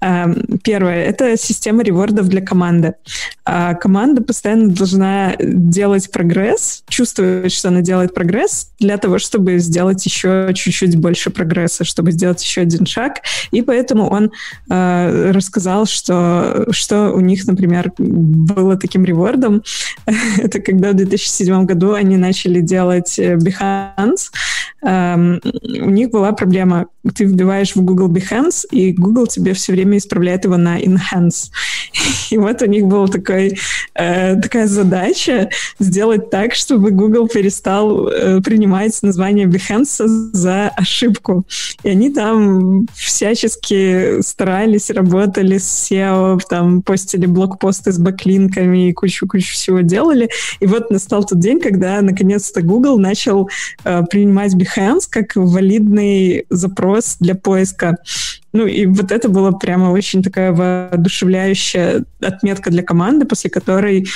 Эм, 0.00 0.58
первое— 0.62 1.04
это 1.04 1.36
система 1.36 1.82
ревордов 1.82 2.28
для 2.28 2.40
команды. 2.40 2.94
А 3.44 3.74
команда 3.74 4.22
постоянно 4.22 4.68
должна 4.68 5.34
делать 5.38 6.10
прогресс, 6.10 6.82
чувствовать, 6.88 7.52
что 7.52 7.68
она 7.68 7.80
делает 7.80 8.14
прогресс 8.14 8.72
для 8.78 8.98
того, 8.98 9.18
чтобы 9.18 9.58
сделать 9.58 10.04
еще 10.04 10.50
чуть-чуть 10.54 10.96
больше 10.96 11.30
прогресса, 11.30 11.84
чтобы 11.84 12.12
сделать 12.12 12.42
еще 12.42 12.62
один 12.62 12.86
шаг. 12.86 13.20
И 13.50 13.62
поэтому 13.62 14.08
он 14.08 14.30
э, 14.70 15.30
рассказал, 15.30 15.86
что, 15.86 16.66
что 16.70 17.12
у 17.12 17.20
них, 17.20 17.46
например, 17.46 17.92
было 18.54 18.76
таким 18.76 19.04
ревордом. 19.04 19.62
Это 20.38 20.60
когда 20.60 20.90
в 20.90 20.94
2007 20.94 21.64
году 21.64 21.92
они 21.92 22.16
начали 22.16 22.60
делать 22.60 23.18
э, 23.18 23.36
Behance. 23.36 24.30
Um, 24.84 25.40
у 25.82 25.90
них 25.90 26.10
была 26.10 26.32
проблема. 26.32 26.86
Ты 27.14 27.24
вбиваешь 27.24 27.74
в 27.74 27.82
Google 27.82 28.08
Behance, 28.08 28.64
и 28.70 28.92
Google 28.92 29.26
тебе 29.26 29.54
все 29.54 29.72
время 29.72 29.98
исправляет 29.98 30.44
его 30.44 30.56
на 30.56 30.80
Enhance. 30.80 31.50
И 32.30 32.36
вот 32.36 32.60
у 32.62 32.66
них 32.66 32.84
была 32.84 33.06
такой, 33.06 33.58
э, 33.94 34.36
такая 34.40 34.66
задача 34.66 35.48
сделать 35.78 36.30
так, 36.30 36.54
чтобы 36.54 36.90
Google 36.90 37.26
перестал 37.26 38.08
э, 38.08 38.40
принимать 38.42 38.96
название 39.02 39.46
Behance 39.46 40.06
за 40.32 40.68
ошибку. 40.68 41.44
И 41.82 41.88
они 41.88 42.10
там 42.10 42.86
всячески 42.94 44.20
старались, 44.20 44.90
работали 44.90 45.56
с 45.58 45.90
SEO, 45.90 46.38
там 46.48 46.82
постили 46.82 47.26
блокпосты 47.26 47.92
с 47.92 47.98
бэклинками, 47.98 48.68
роликами 48.68 48.88
и 48.88 48.92
кучу-кучу 48.92 49.52
всего 49.52 49.80
делали. 49.80 50.28
И 50.60 50.66
вот 50.66 50.90
настал 50.90 51.24
тот 51.24 51.38
день, 51.38 51.60
когда 51.60 52.00
наконец-то 52.00 52.62
Google 52.62 52.98
начал 52.98 53.48
э, 53.84 54.02
принимать 54.10 54.54
Behance 54.54 54.67
как 55.06 55.36
валидный 55.36 56.46
запрос 56.50 57.16
для 57.20 57.34
поиска. 57.34 57.96
Ну 58.52 58.66
и 58.66 58.86
вот 58.86 59.12
это 59.12 59.28
было 59.28 59.50
прямо 59.52 59.90
очень 59.90 60.22
такая 60.22 60.52
воодушевляющая 60.52 62.04
отметка 62.20 62.70
для 62.70 62.82
команды, 62.82 63.26
после 63.26 63.50
которой 63.50 64.06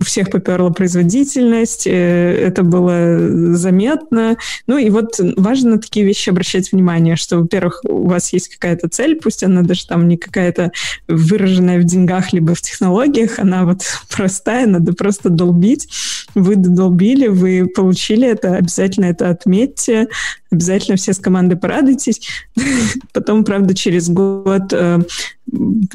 всех 0.00 0.30
поперла 0.30 0.70
производительность, 0.70 1.86
э, 1.86 1.90
это 1.90 2.62
было 2.62 3.54
заметно. 3.54 4.36
Ну 4.66 4.78
и 4.78 4.90
вот 4.90 5.20
важно 5.36 5.72
на 5.72 5.78
такие 5.78 6.04
вещи 6.04 6.30
обращать 6.30 6.72
внимание, 6.72 7.16
что, 7.16 7.38
во-первых, 7.38 7.80
у 7.84 8.08
вас 8.08 8.32
есть 8.32 8.48
какая-то 8.48 8.88
цель, 8.88 9.16
пусть 9.16 9.44
она 9.44 9.62
даже 9.62 9.86
там 9.86 10.08
не 10.08 10.16
какая-то 10.16 10.72
выраженная 11.08 11.78
в 11.78 11.84
деньгах 11.84 12.32
либо 12.32 12.54
в 12.54 12.60
технологиях, 12.60 13.38
она 13.38 13.64
вот 13.64 13.82
простая, 14.10 14.66
надо 14.66 14.92
просто 14.92 15.28
долбить. 15.28 15.88
Вы 16.34 16.56
додолбили, 16.56 17.28
вы 17.28 17.66
получили 17.66 18.28
это, 18.28 18.56
обязательно 18.56 19.06
это 19.06 19.30
отметьте, 19.30 20.08
обязательно 20.50 20.96
все 20.96 21.12
с 21.12 21.18
командой 21.18 21.56
порадуйтесь. 21.56 22.20
Потом, 23.12 23.44
правда, 23.44 23.74
через 23.74 24.08
год 24.08 24.72
э, 24.72 24.98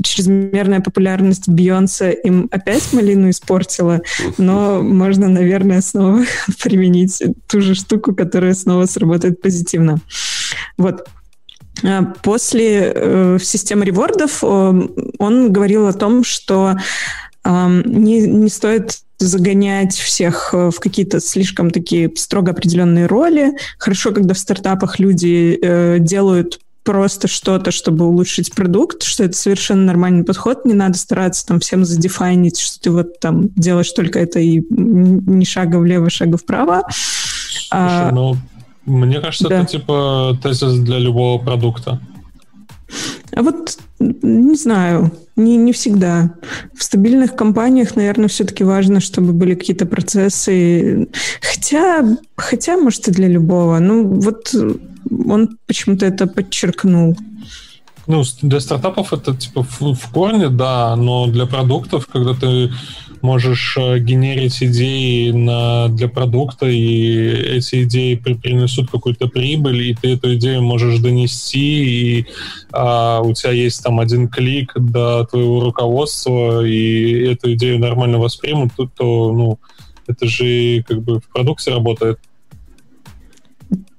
чрезмерная 0.03 0.81
популярность 0.81 1.47
Бейонсе 1.47 2.13
им 2.23 2.47
опять 2.51 2.93
малину 2.93 3.29
испортила, 3.29 4.01
но 4.37 4.81
можно, 4.81 5.27
наверное, 5.27 5.81
снова 5.81 6.23
применить 6.63 7.21
ту 7.47 7.61
же 7.61 7.75
штуку, 7.75 8.13
которая 8.13 8.53
снова 8.53 8.85
сработает 8.85 9.41
позитивно. 9.41 9.99
Вот. 10.77 11.07
А 11.83 12.03
после 12.23 12.93
э, 12.95 13.37
системы 13.41 13.85
ревордов 13.85 14.39
э, 14.43 14.47
он 15.19 15.51
говорил 15.51 15.87
о 15.87 15.93
том, 15.93 16.23
что 16.23 16.75
э, 17.43 17.81
не, 17.85 18.21
не 18.21 18.49
стоит 18.49 18.99
загонять 19.17 19.95
всех 19.95 20.53
э, 20.53 20.69
в 20.71 20.79
какие-то 20.79 21.19
слишком 21.19 21.71
такие 21.71 22.11
строго 22.15 22.51
определенные 22.51 23.05
роли. 23.07 23.53
Хорошо, 23.77 24.11
когда 24.11 24.33
в 24.33 24.39
стартапах 24.39 24.99
люди 24.99 25.57
э, 25.61 25.97
делают 25.99 26.59
просто 26.85 27.27
что-то, 27.27 27.71
чтобы 27.71 28.05
улучшить 28.05 28.53
продукт, 28.53 29.03
что 29.03 29.23
это 29.23 29.35
совершенно 29.35 29.81
нормальный 29.81 30.23
подход, 30.23 30.65
не 30.65 30.73
надо 30.73 30.97
стараться 30.97 31.45
там 31.45 31.59
всем 31.59 31.83
задефайнить, 31.83 32.59
что 32.59 32.79
ты 32.79 32.91
вот 32.91 33.19
там 33.19 33.49
делаешь 33.55 33.91
только 33.91 34.19
это 34.19 34.39
и 34.39 34.63
ни 34.69 35.43
шага 35.43 35.77
влево, 35.77 36.09
шага 36.09 36.37
вправо. 36.37 36.83
Слушай, 36.89 37.67
а, 37.71 38.11
ну, 38.11 38.37
мне 38.85 39.19
кажется, 39.19 39.49
да. 39.49 39.61
это 39.61 39.71
типа 39.71 40.37
тезис 40.41 40.79
для 40.79 40.99
любого 40.99 41.43
продукта. 41.43 41.99
А 43.33 43.41
вот 43.41 43.77
не 43.99 44.55
знаю, 44.55 45.11
не, 45.35 45.57
не 45.57 45.71
всегда. 45.71 46.33
В 46.75 46.83
стабильных 46.83 47.35
компаниях, 47.35 47.95
наверное, 47.95 48.27
все-таки 48.27 48.63
важно, 48.63 48.99
чтобы 48.99 49.33
были 49.33 49.55
какие-то 49.55 49.85
процессы. 49.85 51.07
Хотя, 51.41 52.17
хотя, 52.35 52.77
может, 52.77 53.07
и 53.07 53.11
для 53.11 53.27
любого. 53.27 53.79
Ну, 53.79 54.07
вот 54.07 54.53
он 55.27 55.57
почему-то 55.67 56.05
это 56.05 56.27
подчеркнул. 56.27 57.17
Ну, 58.07 58.23
для 58.41 58.59
стартапов 58.59 59.13
это 59.13 59.35
типа 59.35 59.63
в, 59.63 59.93
в 59.93 60.11
корне, 60.11 60.49
да, 60.49 60.95
но 60.95 61.27
для 61.27 61.45
продуктов, 61.47 62.05
когда 62.05 62.33
ты 62.33 62.71
можешь 63.25 63.75
э, 63.77 63.99
генерить 63.99 64.61
идеи 64.61 65.31
на, 65.31 65.87
для 65.89 66.07
продукта, 66.07 66.67
и 66.67 67.57
эти 67.57 67.83
идеи 67.83 68.15
при, 68.15 68.35
принесут 68.35 68.91
какую-то 68.91 69.27
прибыль, 69.27 69.81
и 69.81 69.95
ты 69.95 70.13
эту 70.13 70.35
идею 70.35 70.61
можешь 70.61 70.99
донести, 70.99 72.19
и 72.19 72.25
а, 72.71 73.21
у 73.21 73.33
тебя 73.33 73.51
есть 73.51 73.83
там 73.83 73.99
один 73.99 74.27
клик 74.27 74.73
до 74.75 75.25
твоего 75.25 75.59
руководства, 75.59 76.65
и 76.65 77.31
эту 77.31 77.53
идею 77.53 77.79
нормально 77.79 78.19
воспримут, 78.19 78.71
то, 78.77 78.89
то 78.95 79.33
ну, 79.33 79.59
это 80.07 80.27
же 80.27 80.83
как 80.87 81.01
бы 81.01 81.19
в 81.19 81.27
продукте 81.33 81.71
работает. 81.71 82.19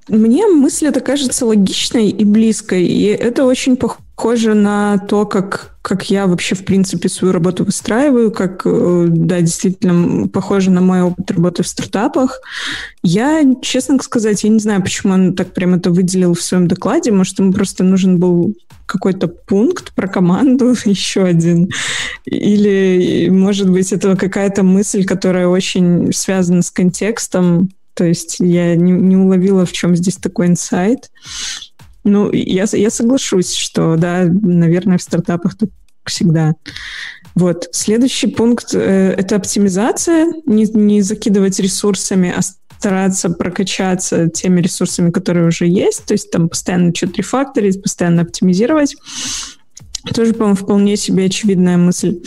Мне 0.09 0.47
мысль 0.47 0.87
эта 0.87 1.01
кажется 1.01 1.47
логичной 1.47 2.11
и 2.11 2.25
близкой, 2.25 2.85
и 2.85 3.07
это 3.07 3.45
очень 3.45 3.77
похоже 3.77 4.55
на 4.55 4.99
то, 4.99 5.27
как, 5.27 5.77
как 5.83 6.11
я 6.11 6.29
вообще, 6.29 6.55
в 6.55 6.65
принципе, 6.65 7.09
свою 7.09 7.33
работу 7.33 7.65
выстраиваю, 7.65 8.31
как, 8.31 8.63
э, 8.65 9.07
да, 9.09 9.41
действительно, 9.41 10.29
похоже 10.29 10.71
на 10.71 10.81
мой 10.81 11.03
опыт 11.03 11.31
работы 11.33 11.65
в 11.65 11.69
стартапах. 11.69 12.41
Я, 13.03 13.43
честно 13.63 14.01
сказать, 14.01 14.45
я 14.45 14.51
не 14.51 14.61
знаю, 14.61 14.81
почему 14.81 15.13
он 15.13 15.35
так 15.35 15.53
прям 15.53 15.75
это 15.75 15.91
выделил 15.91 16.35
в 16.35 16.43
своем 16.43 16.69
докладе, 16.69 17.11
может, 17.11 17.41
ему 17.41 17.53
просто 17.53 17.83
нужен 17.83 18.19
был 18.19 18.55
какой-то 18.87 19.27
пункт 19.27 19.93
про 19.93 20.07
команду, 20.07 20.75
еще 20.85 21.25
один. 21.25 21.71
Или, 22.25 23.29
может 23.29 23.69
быть, 23.71 23.93
это 23.93 24.17
какая-то 24.17 24.63
мысль, 24.63 25.05
которая 25.05 25.49
очень 25.49 26.13
связана 26.13 26.63
с 26.63 26.71
контекстом, 26.71 27.71
то 27.97 28.05
есть 28.05 28.37
я 28.41 28.77
не, 28.77 28.93
не 28.93 29.17
уловила, 29.17 29.65
в 29.65 29.73
чем 29.73 29.97
здесь 29.97 30.17
такой 30.17 30.49
инсайт. 30.49 31.11
Ну, 32.05 32.31
я, 32.31 32.67
я 32.71 32.91
соглашусь, 32.91 33.55
что, 33.55 33.97
да, 33.97 34.25
наверное, 34.27 34.99
в 34.99 35.03
стартапах 35.03 35.57
так 35.57 35.71
всегда. 36.05 36.55
Вот. 37.35 37.69
Следующий 37.73 38.27
пункт 38.27 38.75
э,— 38.75 39.15
это 39.19 39.37
оптимизация. 39.37 40.27
Не, 40.45 40.67
не 40.67 41.01
закидывать 41.01 41.59
ресурсами, 41.59 42.35
а 42.37 42.43
стараться 42.43 43.31
прокачаться 43.31 44.29
теми 44.29 44.61
ресурсами, 44.61 45.11
которые 45.11 45.47
уже 45.47 45.67
есть. 45.67 46.05
То 46.05 46.13
есть 46.13 46.31
там 46.31 46.51
постоянно 46.51 46.95
что-то 46.95 47.15
рефакторить, 47.17 47.83
постоянно 47.83 48.23
оптимизировать. 48.23 48.95
Тоже, 50.15 50.35
по-моему, 50.35 50.57
вполне 50.57 50.99
себе 50.99 51.25
очевидная 51.25 51.79
мысль. 51.79 52.21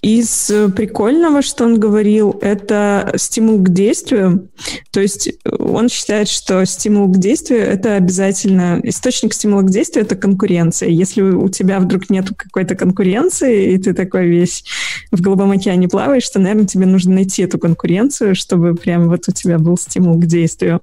Из 0.00 0.48
э, 0.50 0.68
прикольного, 0.68 1.42
что 1.42 1.64
он 1.64 1.80
говорил, 1.80 2.38
это 2.40 3.12
стимул 3.16 3.58
к 3.58 3.70
действию. 3.70 4.48
То 4.92 5.00
есть 5.00 5.28
э, 5.28 5.32
он 5.58 5.88
считает, 5.88 6.28
что 6.28 6.64
стимул 6.66 7.08
к 7.08 7.18
действию— 7.18 7.60
это 7.62 7.96
обязательно... 7.96 8.80
Источник 8.84 9.34
стимула 9.34 9.62
к 9.62 9.70
действию— 9.70 10.04
это 10.06 10.14
конкуренция. 10.14 10.88
Если 10.88 11.20
у 11.22 11.48
тебя 11.48 11.80
вдруг 11.80 12.10
нет 12.10 12.28
какой-то 12.36 12.76
конкуренции, 12.76 13.72
и 13.72 13.78
ты 13.78 13.92
такой 13.92 14.28
весь 14.28 14.64
в 15.10 15.20
голубом 15.20 15.50
океане 15.50 15.88
плаваешь, 15.88 16.28
то, 16.28 16.38
наверное, 16.38 16.66
тебе 16.66 16.86
нужно 16.86 17.14
найти 17.14 17.42
эту 17.42 17.58
конкуренцию, 17.58 18.36
чтобы 18.36 18.76
прям 18.76 19.08
вот 19.08 19.28
у 19.28 19.32
тебя 19.32 19.58
был 19.58 19.76
стимул 19.76 20.16
к 20.20 20.26
действию. 20.26 20.80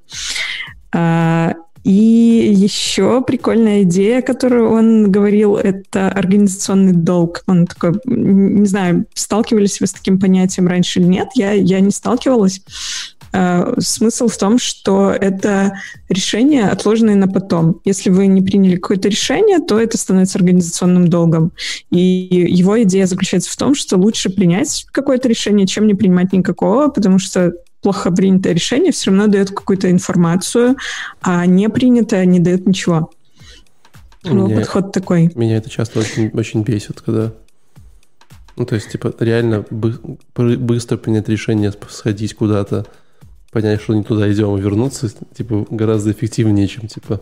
А, 1.86 1.90
и 1.90 2.52
еще 2.54 3.22
прикольная 3.22 3.84
идея, 3.84 4.22
которую 4.22 4.72
он 4.72 5.12
говорил, 5.12 5.56
это 5.56 6.10
организационный 6.10 6.94
долг. 6.94 7.44
Он 7.48 7.68
такой, 7.68 7.94
не 8.06 8.66
знаю, 8.66 9.06
сталкивались 9.14 9.80
вы 9.80 9.88
с 9.88 9.94
таким 9.94 10.20
понятием 10.20 10.68
раньше 10.68 11.00
или 11.00 11.08
нет, 11.08 11.30
я, 11.36 11.52
я 11.52 11.80
не 11.80 11.92
сталкивалась. 11.92 12.62
Uh, 13.34 13.82
смысл 13.82 14.30
в 14.30 14.38
том, 14.38 14.58
что 14.58 15.12
это 15.12 15.74
решение, 16.08 16.70
отложенное 16.70 17.16
на 17.16 17.28
потом. 17.28 17.82
Если 17.84 18.10
вы 18.10 18.28
не 18.28 18.42
приняли 18.42 18.78
какое-то 18.78 19.10
решение, 19.10 19.60
то 19.60 19.78
это 19.78 19.98
становится 19.98 20.38
организационным 20.38 21.10
долгом. 21.10 21.52
И 21.92 22.00
его 22.00 22.82
идея 22.84 23.08
заключается 23.08 23.52
в 23.52 23.58
том, 23.58 23.76
что 23.76 23.98
лучше 23.98 24.30
принять 24.30 24.86
какое-то 24.94 25.28
решение, 25.28 25.68
чем 25.68 25.86
не 25.86 25.96
принимать 25.96 26.32
никакого, 26.32 26.88
потому 26.88 27.20
что 27.20 27.52
плохо 27.86 28.10
принятое 28.10 28.54
решение 28.54 28.92
все 28.92 29.12
равно 29.12 29.28
дает 29.28 29.52
какую-то 29.52 29.92
информацию, 29.92 30.76
а 31.22 31.46
не 31.46 31.70
принятое 31.70 32.26
не 32.26 32.40
дает 32.40 32.66
ничего. 32.66 33.12
Ну, 34.24 34.50
подход 34.50 34.92
такой. 34.92 35.32
Меня 35.36 35.58
это 35.58 35.70
часто 35.70 36.00
очень, 36.00 36.30
очень 36.30 36.64
бесит, 36.64 37.02
когда... 37.02 37.32
Ну, 38.56 38.66
то 38.66 38.74
есть, 38.74 38.90
типа, 38.90 39.14
реально 39.20 39.66
бы, 39.70 40.00
быстро 40.58 40.98
принять 40.98 41.30
решение, 41.30 41.72
сходить 41.88 42.34
куда-то, 42.34 42.88
понять, 43.52 43.84
что 43.84 43.94
не 43.94 44.04
туда 44.04 44.32
идем, 44.34 44.58
и 44.58 44.62
вернуться, 44.62 45.12
типа, 45.38 45.68
гораздо 45.70 46.12
эффективнее, 46.12 46.68
чем, 46.68 46.88
типа, 46.88 47.20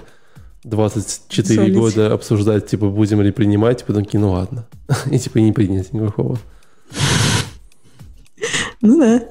24 0.64 1.46
Солить. 1.46 1.74
года 1.76 2.14
обсуждать, 2.14 2.68
типа, 2.68 2.88
будем 2.88 3.22
ли 3.22 3.32
принимать, 3.32 3.82
и 3.82 3.86
потом 3.86 4.06
такие, 4.06 4.22
ну 4.22 4.32
ладно. 4.32 4.66
И, 5.12 5.20
типа, 5.20 5.40
не 5.40 5.52
принять 5.52 5.92
никакого. 5.92 6.40
Ну 8.80 8.98
да. 8.98 9.28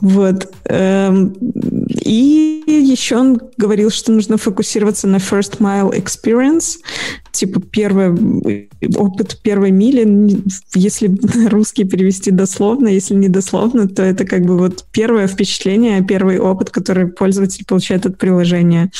Вот. 0.00 0.52
Эм, 0.66 1.34
и 2.04 2.62
еще 2.66 3.16
он 3.16 3.40
говорил, 3.56 3.90
что 3.90 4.12
нужно 4.12 4.36
фокусироваться 4.36 5.06
на 5.06 5.16
first 5.16 5.58
mile 5.58 5.92
experience, 5.92 6.78
типа 7.34 7.60
первый 7.60 8.70
опыт 8.96 9.38
первой 9.42 9.70
мили, 9.70 10.42
если 10.74 11.14
русский 11.48 11.84
перевести 11.84 12.30
дословно, 12.30 12.88
если 12.88 13.14
не 13.14 13.28
дословно, 13.28 13.88
то 13.88 14.02
это 14.02 14.24
как 14.24 14.42
бы 14.44 14.56
вот 14.56 14.84
первое 14.92 15.26
впечатление, 15.26 16.02
первый 16.02 16.38
опыт, 16.38 16.70
который 16.70 17.08
пользователь 17.08 17.64
получает 17.66 18.06
от 18.06 18.18
приложения. 18.18 18.90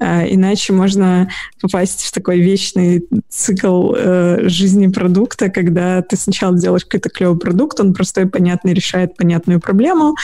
А, 0.00 0.24
иначе 0.26 0.72
можно 0.72 1.28
попасть 1.60 2.02
в 2.02 2.12
такой 2.12 2.40
вечный 2.40 3.04
цикл 3.28 3.94
э, 3.96 4.48
жизни 4.48 4.86
продукта, 4.88 5.48
когда 5.48 6.02
ты 6.02 6.16
сначала 6.16 6.56
делаешь 6.56 6.84
какой-то 6.84 7.08
клевый 7.08 7.38
продукт, 7.38 7.80
он 7.80 7.94
простой, 7.94 8.26
понятный, 8.26 8.74
решает 8.74 9.16
понятную 9.16 9.60
проблему, 9.60 10.14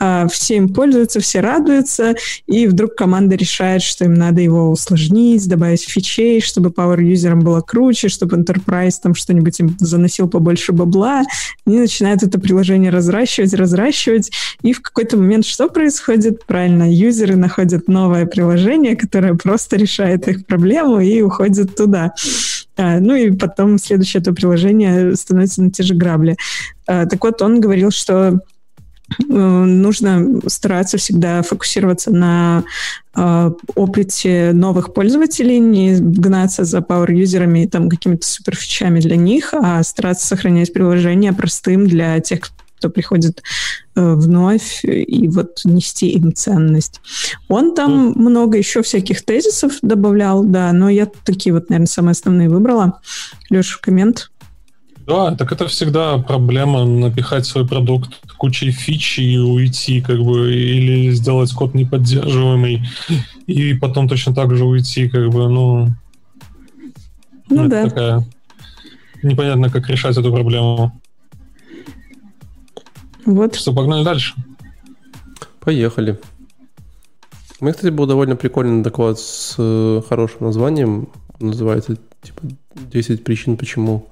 э, 0.00 0.26
все 0.30 0.56
им 0.56 0.68
пользуются, 0.68 1.20
все 1.20 1.40
радуются, 1.40 2.14
и 2.46 2.66
вдруг 2.66 2.94
команда 2.94 3.36
решает, 3.36 3.82
что 3.82 4.04
им 4.04 4.14
надо 4.14 4.40
его 4.40 4.70
усложнить, 4.70 5.48
добавить 5.48 5.82
фичей, 5.82 6.40
чтобы 6.40 6.70
power 6.70 6.98
юзерам 7.12 7.40
было 7.40 7.60
круче, 7.60 8.08
чтобы 8.08 8.36
Enterprise 8.36 8.96
там 9.02 9.14
что-нибудь 9.14 9.58
им 9.60 9.76
заносил 9.78 10.28
побольше 10.28 10.72
бабла. 10.72 11.22
Они 11.66 11.78
начинают 11.78 12.22
это 12.22 12.38
приложение 12.40 12.90
разращивать, 12.90 13.54
разращивать, 13.54 14.30
и 14.62 14.72
в 14.72 14.82
какой-то 14.82 15.16
момент 15.16 15.44
что 15.44 15.68
происходит? 15.68 16.44
Правильно, 16.46 16.92
юзеры 16.92 17.36
находят 17.36 17.88
новое 17.88 18.26
приложение, 18.26 18.96
которое 18.96 19.34
просто 19.34 19.76
решает 19.76 20.28
их 20.28 20.46
проблему 20.46 21.00
и 21.00 21.22
уходят 21.22 21.76
туда. 21.76 22.12
А, 22.76 23.00
ну 23.00 23.14
и 23.14 23.30
потом 23.30 23.78
следующее 23.78 24.20
это 24.20 24.32
приложение 24.32 25.14
становится 25.14 25.62
на 25.62 25.70
те 25.70 25.82
же 25.82 25.94
грабли. 25.94 26.36
А, 26.86 27.06
так 27.06 27.22
вот, 27.22 27.42
он 27.42 27.60
говорил, 27.60 27.90
что 27.90 28.40
нужно 29.28 30.40
стараться 30.46 30.98
всегда 30.98 31.42
фокусироваться 31.42 32.10
на 32.10 32.64
э, 33.14 33.50
опыте 33.74 34.52
новых 34.52 34.94
пользователей, 34.94 35.58
не 35.58 35.96
гнаться 35.96 36.64
за 36.64 36.78
power-юзерами 36.78 37.64
и 37.64 37.68
там 37.68 37.88
какими-то 37.88 38.26
суперфичами 38.26 39.00
для 39.00 39.16
них, 39.16 39.54
а 39.54 39.82
стараться 39.82 40.26
сохранять 40.26 40.72
приложение 40.72 41.32
простым 41.32 41.86
для 41.86 42.20
тех, 42.20 42.40
кто 42.82 42.90
приходит 42.90 43.44
э, 43.94 44.14
вновь 44.14 44.84
и 44.84 45.28
вот 45.28 45.60
нести 45.64 46.10
им 46.10 46.34
ценность. 46.34 47.00
Он 47.48 47.76
там 47.76 48.10
mm. 48.10 48.18
много 48.18 48.58
еще 48.58 48.82
всяких 48.82 49.24
тезисов 49.24 49.74
добавлял, 49.82 50.42
да, 50.42 50.72
но 50.72 50.90
я 50.90 51.06
такие 51.24 51.52
вот, 51.52 51.70
наверное, 51.70 51.86
самые 51.86 52.12
основные 52.12 52.48
выбрала. 52.48 53.00
Леша, 53.50 53.78
коммент? 53.80 54.31
Да, 55.12 55.34
так 55.36 55.52
это 55.52 55.68
всегда 55.68 56.16
проблема 56.16 56.86
напихать 56.86 57.44
свой 57.44 57.66
продукт 57.66 58.14
кучей 58.38 58.70
фич 58.70 59.18
и 59.18 59.38
уйти, 59.38 60.00
как 60.00 60.18
бы, 60.18 60.54
или 60.54 61.10
сделать 61.10 61.52
код 61.52 61.74
неподдерживаемый, 61.74 62.82
и 63.46 63.74
потом 63.74 64.08
точно 64.08 64.34
так 64.34 64.56
же 64.56 64.64
уйти, 64.64 65.10
как 65.10 65.28
бы, 65.28 65.48
ну... 65.50 65.88
Ну 67.50 67.68
да. 67.68 67.84
Такая... 67.84 68.24
Непонятно, 69.22 69.68
как 69.68 69.88
решать 69.90 70.16
эту 70.16 70.32
проблему. 70.32 70.98
Вот. 73.26 73.54
Что, 73.54 73.74
погнали 73.74 74.04
дальше? 74.04 74.34
Поехали. 75.60 76.18
У 77.60 77.64
меня, 77.66 77.74
кстати, 77.74 77.92
был 77.92 78.06
довольно 78.06 78.34
прикольный 78.34 78.82
доклад 78.82 79.18
с 79.18 79.56
э, 79.58 80.00
хорошим 80.08 80.38
названием. 80.46 81.10
называется, 81.38 81.98
типа, 82.22 82.40
10 82.90 83.22
причин, 83.22 83.58
почему 83.58 84.08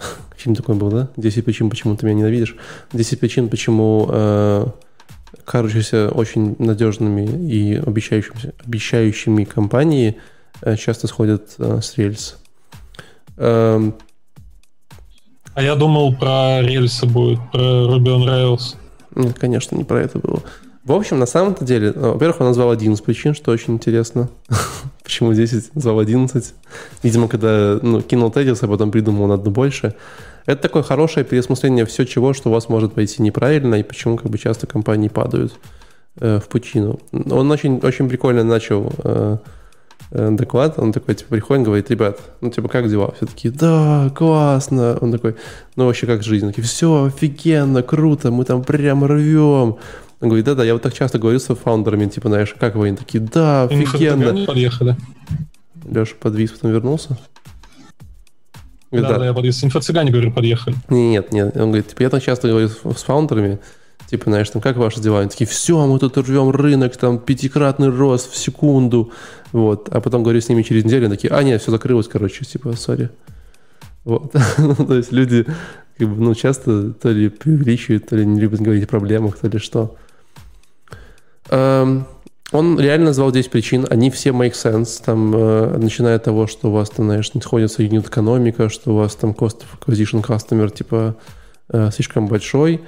Фильм 0.36 0.54
такой 0.56 0.74
был, 0.74 0.90
да? 0.90 1.08
10 1.16 1.44
причин, 1.44 1.70
почему 1.70 1.96
ты 1.96 2.06
меня 2.06 2.18
ненавидишь. 2.18 2.56
10 2.92 3.20
причин, 3.20 3.48
почему 3.48 4.06
э, 4.10 4.66
кажущиеся 5.44 6.10
очень 6.10 6.56
надежными 6.58 7.26
и 7.50 7.76
обещающими, 7.76 8.52
обещающими 8.64 9.44
компании 9.44 10.16
э, 10.62 10.76
часто 10.76 11.06
сходят 11.06 11.54
э, 11.58 11.80
с 11.82 11.96
рельс. 11.98 12.38
Э, 13.36 13.90
а 15.54 15.62
я 15.62 15.74
думал, 15.74 16.14
про 16.14 16.62
рельсы 16.62 17.06
будет, 17.06 17.38
про 17.50 17.60
Ruby 17.60 18.06
on 18.06 18.24
Rails. 18.24 18.76
Нет, 19.14 19.38
конечно, 19.38 19.76
не 19.76 19.84
про 19.84 20.00
это 20.00 20.18
было. 20.18 20.42
В 20.90 20.92
общем, 20.92 21.20
на 21.20 21.26
самом-то 21.26 21.64
деле, 21.64 21.92
э, 21.94 22.10
во-первых, 22.10 22.40
он 22.40 22.48
назвал 22.48 22.72
11 22.72 23.04
причин, 23.04 23.32
что 23.32 23.52
очень 23.52 23.74
интересно. 23.74 24.28
Почему 25.04 25.32
10, 25.32 25.76
назвал 25.76 26.00
11. 26.00 26.52
Видимо, 27.04 27.28
когда 27.28 27.78
ну, 27.80 28.00
кинул 28.00 28.32
тезис, 28.32 28.60
а 28.64 28.66
потом 28.66 28.90
придумал 28.90 29.28
на 29.28 29.34
одну 29.34 29.52
больше. 29.52 29.94
Это 30.46 30.62
такое 30.62 30.82
хорошее 30.82 31.24
переосмысление 31.24 31.86
все 31.86 32.04
чего, 32.06 32.34
что 32.34 32.50
у 32.50 32.52
вас 32.52 32.68
может 32.68 32.92
пойти 32.92 33.22
неправильно, 33.22 33.76
и 33.76 33.84
почему 33.84 34.16
как 34.16 34.32
бы 34.32 34.36
часто 34.36 34.66
компании 34.66 35.06
падают 35.06 35.52
э, 36.18 36.40
в 36.40 36.48
пучину. 36.48 36.98
Он 37.12 37.48
очень, 37.52 37.78
очень 37.84 38.08
прикольно 38.08 38.42
начал 38.42 38.92
э, 39.04 39.36
э, 40.10 40.30
доклад, 40.32 40.76
он 40.80 40.90
такой, 40.90 41.14
типа, 41.14 41.36
приходит, 41.36 41.66
говорит, 41.66 41.88
ребят, 41.88 42.18
ну, 42.40 42.50
типа, 42.50 42.66
как 42.68 42.90
дела? 42.90 43.12
Все 43.16 43.26
такие, 43.26 43.54
да, 43.54 44.10
классно. 44.16 44.98
Он 45.00 45.12
такой, 45.12 45.36
ну, 45.76 45.86
вообще, 45.86 46.08
как 46.08 46.24
жизнь? 46.24 46.52
Все, 46.62 47.04
офигенно, 47.04 47.84
круто, 47.84 48.32
мы 48.32 48.44
там 48.44 48.64
прям 48.64 49.04
рвем. 49.04 49.76
Он 50.20 50.28
говорит, 50.28 50.44
да-да, 50.44 50.64
я 50.64 50.74
вот 50.74 50.82
так 50.82 50.92
часто 50.92 51.18
говорю 51.18 51.38
с 51.38 51.54
фаундерами, 51.54 52.06
типа, 52.06 52.28
знаешь, 52.28 52.54
как 52.58 52.74
вы? 52.74 52.88
Они 52.88 52.96
такие, 52.96 53.20
да, 53.20 53.64
офигенно. 53.64 54.44
подъехали. 54.44 54.96
Леша 55.88 56.14
подвис, 56.20 56.50
потом 56.50 56.72
вернулся. 56.72 57.18
Говорит, 58.90 59.10
да, 59.10 59.18
да, 59.18 59.26
я 59.26 59.32
подъезд. 59.32 59.64
Инфо-цыгане, 59.64 60.10
говорю, 60.10 60.32
подъехали. 60.32 60.76
Нет, 60.88 61.32
нет, 61.32 61.56
он 61.56 61.68
говорит, 61.68 61.88
типа, 61.88 62.02
я 62.02 62.10
так 62.10 62.22
часто 62.22 62.48
говорю 62.48 62.68
с, 62.68 62.80
с 62.82 63.02
фаундерами, 63.02 63.60
типа, 64.10 64.24
знаешь, 64.26 64.50
там, 64.50 64.60
как 64.60 64.76
ваши 64.76 65.00
дела? 65.00 65.20
Они 65.20 65.30
такие, 65.30 65.46
все, 65.46 65.86
мы 65.86 65.98
тут 65.98 66.18
рвем 66.18 66.50
рынок, 66.50 66.96
там, 66.96 67.18
пятикратный 67.18 67.88
рост 67.88 68.30
в 68.30 68.36
секунду, 68.36 69.12
вот. 69.52 69.88
А 69.90 70.00
потом 70.00 70.22
говорю 70.22 70.40
с 70.40 70.48
ними 70.48 70.62
через 70.62 70.84
неделю, 70.84 71.06
они 71.06 71.14
такие, 71.14 71.32
а, 71.32 71.42
нет, 71.42 71.62
все 71.62 71.70
закрылось, 71.70 72.08
короче, 72.08 72.44
типа, 72.44 72.74
сори. 72.74 73.10
Вот. 74.04 74.34
Ну, 74.58 74.74
то 74.74 74.94
есть 74.94 75.12
люди, 75.12 75.46
как 75.96 76.08
бы, 76.08 76.22
ну, 76.22 76.34
часто 76.34 76.92
то 76.92 77.10
ли 77.10 77.28
преувеличивают, 77.28 78.08
то 78.08 78.16
ли 78.16 78.26
не 78.26 78.40
любят 78.40 78.60
говорить 78.60 78.84
о 78.84 78.88
проблемах, 78.88 79.38
то 79.38 79.48
ли 79.48 79.58
что. 79.58 79.96
Эм, 81.50 82.06
он 82.52 82.80
реально 82.80 83.06
назвал 83.06 83.30
10 83.30 83.50
причин, 83.50 83.86
они 83.88 84.10
все 84.10 84.30
make 84.30 84.52
sense, 84.52 85.02
там, 85.04 85.32
э, 85.34 85.78
начиная 85.78 86.16
от 86.16 86.24
того, 86.24 86.46
что 86.46 86.68
у 86.68 86.72
вас 86.72 86.90
там, 86.90 87.06
знаешь, 87.06 87.32
не 87.34 87.40
сходится 87.40 87.82
юнит 87.82 88.06
экономика, 88.06 88.68
что 88.68 88.92
у 88.92 88.96
вас 88.96 89.14
там 89.14 89.30
cost 89.30 89.62
of 89.62 89.78
acquisition 89.78 90.24
customer, 90.24 90.72
типа, 90.72 91.16
э, 91.68 91.90
слишком 91.92 92.26
большой. 92.26 92.80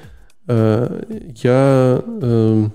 Э, 0.49 1.05
я 1.43 2.03
э, 2.05 2.67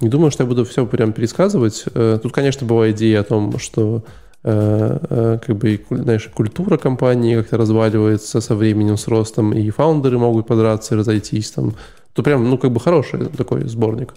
не 0.00 0.08
думаю, 0.08 0.32
что 0.32 0.42
я 0.42 0.48
буду 0.48 0.64
все 0.64 0.84
прям 0.86 1.12
пересказывать. 1.12 1.84
Э, 1.94 2.18
тут, 2.20 2.32
конечно, 2.32 2.66
была 2.66 2.90
идея 2.90 3.20
о 3.20 3.24
том, 3.24 3.56
что 3.60 4.02
э, 4.42 4.98
э, 5.08 5.38
как 5.46 5.56
бы, 5.56 5.84
знаешь, 5.88 6.28
культура 6.34 6.78
компании 6.78 7.36
как-то 7.36 7.56
разваливается 7.56 8.40
со 8.40 8.56
временем, 8.56 8.96
с 8.96 9.06
ростом, 9.06 9.52
и 9.52 9.70
фаундеры 9.70 10.18
могут 10.18 10.48
подраться 10.48 10.94
и 10.94 10.98
разойтись 10.98 11.52
там. 11.52 11.74
То 12.14 12.24
прям, 12.24 12.50
ну, 12.50 12.58
как 12.58 12.72
бы 12.72 12.80
хороший 12.80 13.26
такой 13.26 13.68
сборник. 13.68 14.14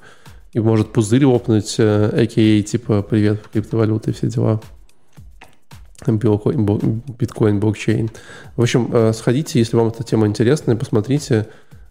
И 0.56 0.60
может 0.62 0.94
пузырь 0.94 1.26
лопнуть, 1.26 1.76
а.к.а. 1.80 2.62
типа 2.64 3.02
«Привет, 3.02 3.46
криптовалюты», 3.52 4.14
все 4.14 4.28
дела. 4.28 4.62
Биткоин, 6.08 7.60
блокчейн. 7.60 8.10
В 8.56 8.62
общем, 8.62 9.14
сходите, 9.14 9.60
если 9.60 9.76
вам 9.76 9.90
эта 9.90 10.06
тема 10.06 10.28
интересна, 10.28 10.78
посмотрите. 10.78 11.50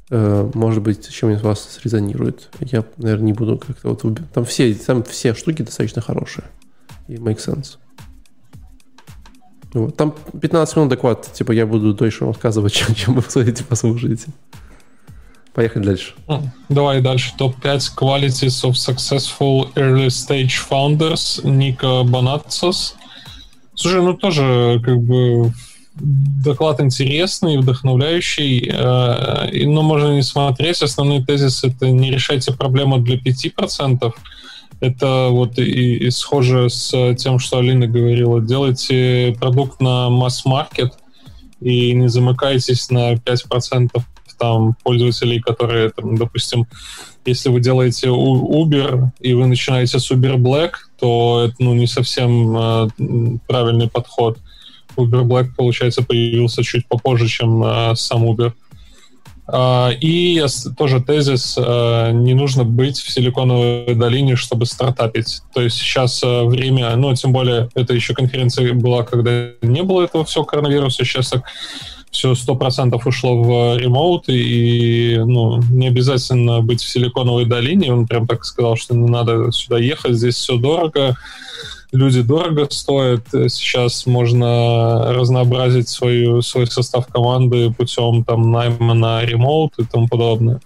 Может 0.08 0.82
быть, 0.82 1.10
чем 1.10 1.28
из 1.32 1.42
вас 1.42 1.78
срезонирует. 1.78 2.48
Я, 2.60 2.86
наверное, 2.96 3.26
не 3.26 3.32
буду 3.34 3.58
как-то 3.58 3.98
вот... 4.02 4.18
Там 4.32 4.46
все, 4.46 4.72
там 4.72 5.02
все 5.02 5.34
штуки 5.34 5.60
достаточно 5.60 6.00
хорошие. 6.00 6.44
И 7.06 7.16
make 7.16 7.36
sense. 7.36 7.76
Вот. 9.74 9.94
Там 9.94 10.14
15 10.40 10.76
минут 10.76 10.88
доклад, 10.88 11.30
типа 11.34 11.52
я 11.52 11.66
буду 11.66 11.92
дольше 11.92 12.24
рассказывать, 12.24 12.72
чем, 12.72 12.94
чем 12.94 13.14
вы 13.14 13.20
посмотрите, 13.22 13.62
послушаете. 13.62 14.28
Поехали 15.54 15.84
дальше. 15.84 16.14
Давай 16.68 17.00
дальше. 17.00 17.32
Топ-5 17.38 17.80
qualities 17.96 18.64
of 18.64 18.72
successful 18.72 19.72
early 19.76 20.08
stage 20.08 20.52
founders 20.68 21.40
Ника 21.48 22.02
Бонатсос. 22.02 22.96
Слушай, 23.74 24.02
ну 24.02 24.14
тоже 24.14 24.82
как 24.84 25.00
бы 25.00 25.52
доклад 25.94 26.80
интересный, 26.80 27.58
вдохновляющий, 27.58 28.68
э, 28.68 29.64
но 29.66 29.82
можно 29.82 30.14
не 30.14 30.22
смотреть. 30.22 30.82
Основные 30.82 31.24
тезисы— 31.24 31.68
это 31.68 31.88
не 31.88 32.10
решайте 32.10 32.52
проблему 32.52 32.98
для 32.98 33.16
5%, 33.16 34.12
это 34.80 35.28
вот 35.30 35.58
и, 35.58 35.96
и 35.96 36.10
схоже 36.10 36.68
с 36.68 37.14
тем, 37.14 37.38
что 37.38 37.58
Алина 37.58 37.86
говорила. 37.86 38.40
Делайте 38.40 39.36
продукт 39.38 39.80
на 39.80 40.10
масс-маркет 40.10 40.94
и 41.60 41.92
не 41.92 42.08
замыкайтесь 42.08 42.90
на 42.90 43.14
5% 43.14 43.90
там 44.38 44.76
пользователей, 44.82 45.40
которые, 45.40 45.90
там, 45.90 46.16
допустим, 46.16 46.66
если 47.24 47.48
вы 47.48 47.60
делаете 47.60 48.08
Uber 48.08 49.08
и 49.20 49.34
вы 49.34 49.46
начинаете 49.46 49.98
с 49.98 50.10
Uber 50.10 50.36
Black, 50.36 50.72
то 50.98 51.44
это 51.46 51.54
ну, 51.58 51.74
не 51.74 51.86
совсем 51.86 52.56
э, 52.56 52.88
правильный 53.46 53.88
подход. 53.88 54.38
Uber 54.96 55.22
Black, 55.22 55.50
получается, 55.56 56.02
появился 56.02 56.62
чуть 56.62 56.86
попозже, 56.86 57.28
чем 57.28 57.64
э, 57.64 57.94
сам 57.96 58.24
Uber. 58.24 58.52
А, 59.46 59.90
и 60.00 60.42
тоже 60.76 61.00
тезис, 61.00 61.56
а, 61.58 62.10
не 62.12 62.32
нужно 62.34 62.64
быть 62.64 62.98
в 62.98 63.10
Силиконовой 63.10 63.94
долине, 63.94 64.36
чтобы 64.36 64.64
стартапить. 64.64 65.42
То 65.52 65.60
есть 65.60 65.76
сейчас 65.76 66.22
а, 66.24 66.44
время, 66.44 66.96
ну, 66.96 67.14
тем 67.14 67.32
более, 67.32 67.68
это 67.74 67.92
еще 67.92 68.14
конференция 68.14 68.72
была, 68.72 69.02
когда 69.02 69.50
не 69.60 69.82
было 69.82 70.02
этого 70.04 70.24
всего 70.24 70.44
коронавируса, 70.44 71.04
сейчас 71.04 71.28
так 71.28 71.44
все 72.14 72.34
сто 72.34 72.54
процентов 72.54 73.06
ушло 73.06 73.42
в 73.42 73.76
ремоут, 73.76 74.28
и 74.28 75.20
ну, 75.26 75.60
не 75.70 75.88
обязательно 75.88 76.60
быть 76.60 76.80
в 76.80 76.88
Силиконовой 76.88 77.44
долине. 77.44 77.92
Он 77.92 78.06
прям 78.06 78.26
так 78.26 78.44
сказал, 78.44 78.76
что 78.76 78.94
не 78.94 79.10
надо 79.10 79.50
сюда 79.50 79.78
ехать, 79.78 80.14
здесь 80.14 80.36
все 80.36 80.56
дорого 80.56 81.16
люди 81.92 82.22
дорого 82.22 82.66
стоят. 82.70 83.22
Сейчас 83.30 84.06
можно 84.06 85.12
разнообразить 85.12 85.88
свою, 85.88 86.42
свой 86.42 86.66
состав 86.66 87.06
команды 87.06 87.70
путем 87.72 88.24
там, 88.24 88.50
найма 88.50 88.94
на 88.94 89.24
ремоут 89.24 89.74
и 89.78 89.84
тому 89.84 90.08
подобное. 90.08 90.60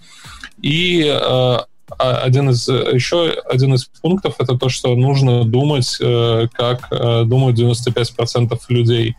И 0.61 1.05
э, 1.05 1.57
один 1.97 2.49
из, 2.49 2.67
еще 2.67 3.35
один 3.49 3.75
из 3.75 3.85
пунктов 3.85 4.35
это 4.39 4.57
то, 4.57 4.69
что 4.69 4.95
нужно 4.95 5.45
думать, 5.45 5.97
э, 6.01 6.47
как 6.51 6.87
э, 6.91 7.23
думают 7.25 7.57
95% 7.57 8.59
людей. 8.69 9.15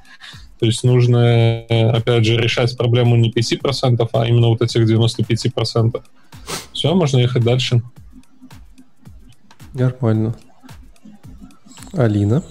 То 0.61 0.67
есть 0.67 0.85
нужно, 0.85 1.65
опять 1.71 2.27
же, 2.27 2.37
решать 2.37 2.77
проблему 2.77 3.17
не 3.17 3.33
5%, 3.33 4.09
а 4.13 4.27
именно 4.27 4.49
вот 4.49 4.61
этих 4.61 4.83
95%. 4.83 6.03
Все, 6.73 6.95
можно 6.95 7.17
ехать 7.17 7.43
дальше. 7.43 7.83
Нормально. 9.73 10.35
Алина. 11.95 12.43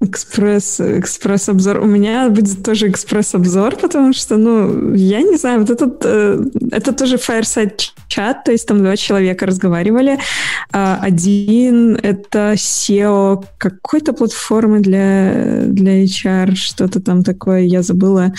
Экспресс, 0.00 0.80
экспресс-обзор. 0.80 1.80
У 1.80 1.86
меня 1.86 2.28
будет 2.30 2.62
тоже 2.62 2.88
экспресс-обзор, 2.88 3.76
потому 3.76 4.12
что, 4.12 4.36
ну, 4.36 4.94
я 4.94 5.22
не 5.22 5.36
знаю, 5.36 5.60
вот 5.60 5.70
этот, 5.70 6.02
э, 6.04 6.40
это 6.70 6.92
тоже 6.92 7.16
fireside 7.16 7.72
чат, 8.06 8.44
то 8.44 8.52
есть 8.52 8.68
там 8.68 8.78
два 8.78 8.96
человека 8.96 9.44
разговаривали. 9.44 10.20
А, 10.70 11.00
один— 11.02 11.96
это 12.02 12.52
SEO 12.52 13.44
какой-то 13.58 14.12
платформы 14.12 14.78
для, 14.78 15.64
для 15.66 16.04
HR, 16.04 16.54
что-то 16.54 17.00
там 17.00 17.24
такое, 17.24 17.62
я 17.62 17.82
забыла. 17.82 18.32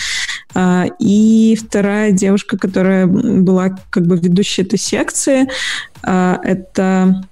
А, 0.54 0.86
и 0.98 1.58
вторая 1.62 2.12
девушка, 2.12 2.56
которая 2.56 3.06
была 3.06 3.76
как 3.90 4.06
бы 4.06 4.16
ведущей 4.16 4.62
этой 4.62 4.78
секции, 4.78 5.46
а, 6.02 6.40
это 6.42 7.22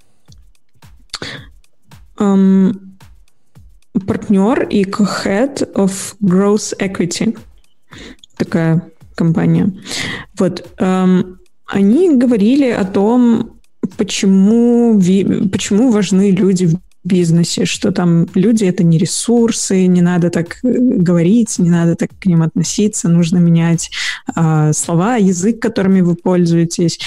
Um, 2.21 2.88
партнер 4.05 4.63
и 4.63 4.83
co-head 4.83 5.73
of 5.73 6.15
Growth 6.21 6.77
Equity. 6.79 7.37
Такая 8.37 8.89
компания. 9.15 9.73
Вот. 10.37 10.65
Эм, 10.77 11.39
они 11.65 12.15
говорили 12.15 12.69
о 12.69 12.85
том, 12.85 13.59
почему, 13.97 14.99
почему 15.51 15.91
важны 15.91 16.31
люди 16.31 16.65
в 16.65 16.79
бизнесе, 17.03 17.65
что 17.65 17.91
там 17.91 18.27
люди 18.33 18.65
это 18.65 18.83
не 18.83 18.97
ресурсы, 18.97 19.87
не 19.87 20.01
надо 20.01 20.29
так 20.29 20.57
э, 20.63 20.77
говорить, 20.79 21.57
не 21.59 21.69
надо 21.69 21.95
так 21.95 22.09
к 22.19 22.25
ним 22.25 22.41
относиться, 22.41 23.09
нужно 23.09 23.37
менять 23.37 23.89
э, 24.35 24.71
слова, 24.73 25.15
язык, 25.15 25.61
которыми 25.61 26.01
вы 26.01 26.15
пользуетесь, 26.15 26.99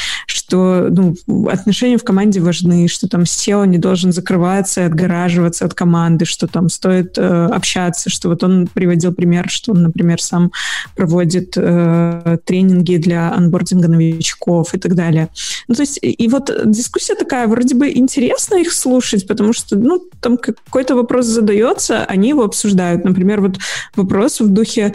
что 0.52 0.88
ну, 0.90 1.14
отношения 1.48 1.96
в 1.96 2.04
команде 2.04 2.38
важны, 2.40 2.86
что 2.86 3.08
там 3.08 3.22
SEO 3.22 3.66
не 3.66 3.78
должен 3.78 4.12
закрываться 4.12 4.82
и 4.82 4.84
отгораживаться 4.84 5.64
от 5.64 5.72
команды, 5.72 6.26
что 6.26 6.46
там 6.46 6.68
стоит 6.68 7.16
э, 7.16 7.46
общаться, 7.46 8.10
что 8.10 8.28
вот 8.28 8.44
он 8.44 8.66
приводил 8.66 9.14
пример, 9.14 9.48
что 9.48 9.72
он, 9.72 9.82
например, 9.82 10.20
сам 10.20 10.52
проводит 10.94 11.54
э, 11.56 12.36
тренинги 12.44 12.96
для 12.98 13.32
анбординга 13.32 13.88
новичков 13.88 14.74
и 14.74 14.78
так 14.78 14.94
далее. 14.94 15.28
Ну, 15.68 15.74
то 15.74 15.82
есть, 15.82 15.98
и 16.02 16.28
вот 16.28 16.50
дискуссия 16.66 17.14
такая, 17.14 17.46
вроде 17.46 17.74
бы 17.74 17.90
интересно 17.90 18.56
их 18.56 18.74
слушать, 18.74 19.26
потому 19.26 19.54
что 19.54 19.76
ну, 19.76 20.02
там 20.20 20.36
какой-то 20.36 20.96
вопрос 20.96 21.24
задается, 21.24 22.04
они 22.04 22.28
его 22.28 22.44
обсуждают. 22.44 23.04
Например, 23.04 23.40
вот 23.40 23.56
вопрос 23.96 24.40
в 24.40 24.48
духе 24.48 24.92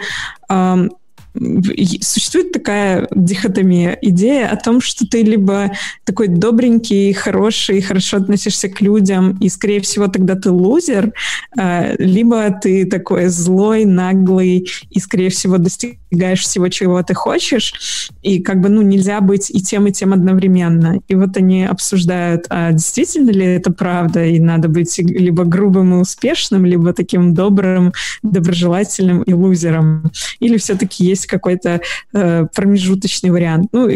существует 2.00 2.52
такая 2.52 3.08
дихотомия, 3.14 3.98
идея 4.02 4.48
о 4.48 4.56
том, 4.56 4.80
что 4.80 5.06
ты 5.06 5.22
либо 5.22 5.72
такой 6.04 6.28
добренький, 6.28 7.12
хороший, 7.12 7.80
хорошо 7.80 8.18
относишься 8.18 8.68
к 8.68 8.80
людям, 8.80 9.36
и, 9.40 9.48
скорее 9.48 9.80
всего, 9.80 10.08
тогда 10.08 10.34
ты 10.34 10.50
лузер, 10.50 11.12
а, 11.56 11.94
либо 11.98 12.50
ты 12.50 12.84
такой 12.86 13.28
злой, 13.28 13.84
наглый, 13.84 14.68
и, 14.90 15.00
скорее 15.00 15.30
всего, 15.30 15.58
достигаешь 15.58 16.42
всего, 16.42 16.68
чего 16.68 17.02
ты 17.02 17.14
хочешь, 17.14 18.10
и 18.22 18.40
как 18.40 18.60
бы, 18.60 18.68
ну, 18.68 18.82
нельзя 18.82 19.20
быть 19.20 19.50
и 19.50 19.60
тем, 19.60 19.86
и 19.86 19.92
тем 19.92 20.12
одновременно. 20.12 21.00
И 21.08 21.14
вот 21.14 21.36
они 21.36 21.64
обсуждают, 21.64 22.46
а 22.48 22.72
действительно 22.72 23.30
ли 23.30 23.44
это 23.44 23.72
правда, 23.72 24.24
и 24.24 24.40
надо 24.40 24.68
быть 24.68 24.98
либо 24.98 25.44
грубым 25.44 25.94
и 25.94 26.00
успешным, 26.00 26.64
либо 26.64 26.92
таким 26.92 27.34
добрым, 27.34 27.92
доброжелательным 28.22 29.22
и 29.22 29.32
лузером. 29.32 30.10
Или 30.40 30.56
все-таки 30.56 31.04
есть 31.04 31.27
какой-то 31.28 31.80
э, 32.12 32.46
промежуточный 32.54 33.30
вариант. 33.30 33.68
Ну, 33.72 33.88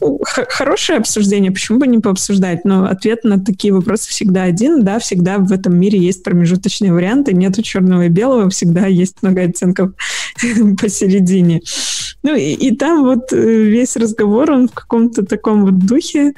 ну 0.00 0.20
хорошее 0.24 0.98
обсуждение, 0.98 1.50
почему 1.50 1.78
бы 1.78 1.86
не 1.86 1.98
пообсуждать? 1.98 2.64
Но 2.64 2.84
ответ 2.84 3.24
на 3.24 3.40
такие 3.40 3.72
вопросы 3.72 4.10
всегда 4.10 4.42
один, 4.42 4.84
да, 4.84 4.98
всегда 4.98 5.38
в 5.38 5.52
этом 5.52 5.78
мире 5.78 5.98
есть 5.98 6.22
промежуточные 6.22 6.92
варианты, 6.92 7.32
нету 7.32 7.62
черного 7.62 8.06
и 8.06 8.08
белого, 8.08 8.50
всегда 8.50 8.86
есть 8.86 9.22
много 9.22 9.42
оттенков 9.42 9.92
посередине. 10.80 11.62
Ну 12.22 12.34
и, 12.36 12.52
и 12.52 12.76
там 12.76 13.04
вот 13.04 13.32
э, 13.32 13.36
весь 13.36 13.96
разговор, 13.96 14.50
он 14.50 14.68
в 14.68 14.72
каком-то 14.72 15.24
таком 15.24 15.64
вот 15.64 15.78
духе. 15.78 16.34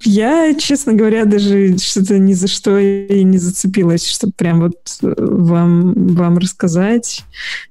Я, 0.00 0.54
честно 0.54 0.92
говоря, 0.92 1.24
даже 1.24 1.76
что-то 1.78 2.18
ни 2.18 2.34
за 2.34 2.46
что 2.46 2.78
и 2.78 3.24
не 3.24 3.38
зацепилась, 3.38 4.06
чтобы 4.06 4.32
прям 4.32 4.60
вот 4.60 4.76
э, 5.02 5.14
вам, 5.18 6.14
вам 6.14 6.38
рассказать. 6.38 7.24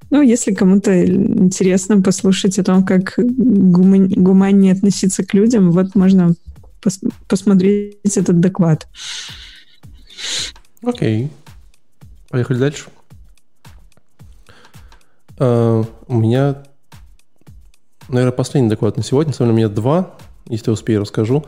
Ну, 0.10 0.22
если 0.22 0.54
кому-то 0.54 1.06
интересно 1.06 2.02
послушать 2.02 2.60
о 2.60 2.64
том, 2.64 2.86
как 2.86 3.14
гуман, 3.18 4.10
гуманнее 4.10 4.74
относиться 4.74 5.24
к 5.24 5.34
людям, 5.34 5.72
вот 5.72 5.96
можно 5.96 6.36
пос 6.82 7.00
посмотреть 7.28 8.18
этот 8.18 8.40
доклад. 8.42 8.88
Окей. 10.84 11.30
Поехали 12.30 12.58
дальше. 12.58 12.86
Uh, 15.38 15.86
у 16.08 16.14
меня, 16.14 16.64
наверное, 18.08 18.32
последний 18.32 18.70
доклад 18.70 18.96
на 18.96 19.04
сегодня. 19.04 19.34
Самом 19.34 19.56
деле, 19.56 19.66
у 19.66 19.68
меня 19.68 19.76
два. 19.76 20.16
Если 20.48 20.72
успею, 20.72 21.02
расскажу. 21.02 21.46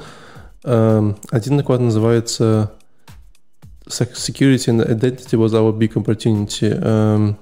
Один 0.63 1.57
доклад 1.57 1.81
называется 1.81 2.71
Security 3.87 4.67
and 4.67 4.87
Identity 4.87 5.37
was 5.37 5.53
our 5.53 5.71
big 5.71 5.93
opportunity. 5.93 6.71
Uh, 6.71 7.35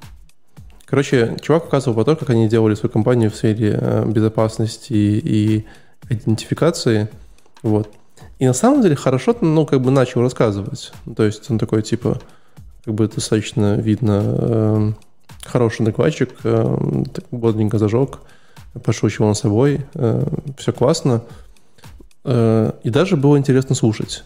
Короче, 0.86 1.36
чувак 1.42 1.66
указывал 1.66 1.96
про 1.96 2.06
то, 2.06 2.16
как 2.16 2.30
они 2.30 2.48
делали 2.48 2.76
свою 2.76 2.92
компанию 2.92 3.32
в 3.32 3.36
сфере 3.36 3.78
э, 3.80 4.06
безопасности 4.06 4.94
и 4.94 5.66
идентификации. 6.10 7.10
Вот. 7.64 7.90
И 8.38 8.46
на 8.46 8.54
самом 8.54 8.82
деле 8.82 8.96
хорошо, 8.96 9.36
ну, 9.42 9.66
как 9.66 9.82
бы 9.82 9.90
начал 9.90 10.22
рассказывать. 10.22 10.94
То 11.16 11.24
есть 11.24 11.50
он 11.50 11.58
такой, 11.58 11.82
типа, 11.82 12.20
как 12.84 12.94
бы 12.94 13.08
достаточно 13.08 13.76
видно, 13.76 14.22
э, 14.24 14.92
хороший 15.44 15.86
докладчик, 15.86 16.30
бодренько 17.32 17.80
зажег, 17.80 18.20
пошучивал 18.84 19.30
над 19.30 19.38
собой, 19.38 19.82
э, 19.96 20.28
все 20.58 20.72
классно. 20.72 21.24
Э, 22.26 22.72
и 22.84 22.89
даже 22.89 23.15
было 23.15 23.38
интересно 23.38 23.76
слушать. 23.76 24.23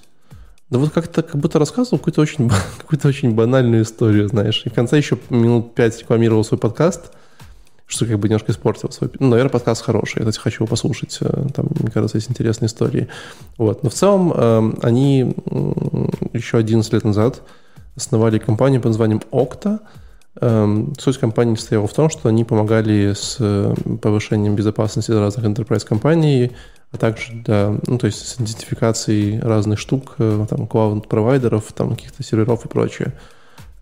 Да 0.69 0.79
вот 0.79 0.91
как-то 0.91 1.21
как 1.21 1.35
будто 1.35 1.59
рассказывал 1.59 1.97
какую-то 1.97 2.21
очень, 2.21 2.49
какую-то 2.79 3.07
очень 3.07 3.35
банальную 3.35 3.83
историю, 3.83 4.27
знаешь. 4.27 4.63
И 4.65 4.69
в 4.69 4.73
конце 4.73 4.97
еще 4.97 5.17
минут 5.29 5.75
пять 5.75 5.99
рекламировал 5.99 6.43
свой 6.43 6.59
подкаст, 6.59 7.11
что 7.85 8.05
как 8.05 8.19
бы 8.19 8.29
немножко 8.29 8.51
испортил 8.51 8.91
свой... 8.91 9.09
Ну, 9.19 9.29
наверное, 9.29 9.51
подкаст 9.51 9.81
хороший, 9.83 10.19
я, 10.19 10.25
кстати, 10.25 10.39
хочу 10.39 10.63
его 10.63 10.67
послушать. 10.67 11.17
Э, 11.21 11.47
там, 11.53 11.67
мне 11.79 11.91
кажется, 11.91 12.17
есть 12.17 12.29
интересные 12.29 12.67
истории. 12.67 13.09
Вот. 13.57 13.83
Но 13.83 13.89
в 13.89 13.93
целом 13.93 14.31
э, 14.33 14.71
они 14.81 15.35
еще 16.33 16.57
11 16.57 16.93
лет 16.93 17.03
назад 17.03 17.41
основали 17.95 18.39
компанию 18.39 18.81
под 18.81 18.91
названием 18.91 19.21
Okta. 19.31 19.79
Эм, 20.41 20.93
суть 20.97 21.17
компании 21.17 21.55
состояла 21.55 21.87
в 21.87 21.93
том, 21.93 22.09
что 22.09 22.29
они 22.29 22.45
помогали 22.45 23.13
с 23.13 23.37
э, 23.39 23.73
повышением 24.01 24.55
безопасности 24.55 25.11
разных 25.11 25.45
enterprise 25.45 25.85
компаний, 25.85 26.51
а 26.91 26.97
также 26.97 27.33
да, 27.45 27.77
ну, 27.85 27.97
то 27.97 28.07
есть 28.07 28.27
с 28.27 28.35
идентификацией 28.37 29.39
разных 29.39 29.77
штук, 29.77 30.15
э, 30.17 30.45
там, 30.49 30.65
клауд-провайдеров, 30.65 31.71
там, 31.73 31.91
каких-то 31.91 32.23
серверов 32.23 32.65
и 32.65 32.67
прочее. 32.67 33.13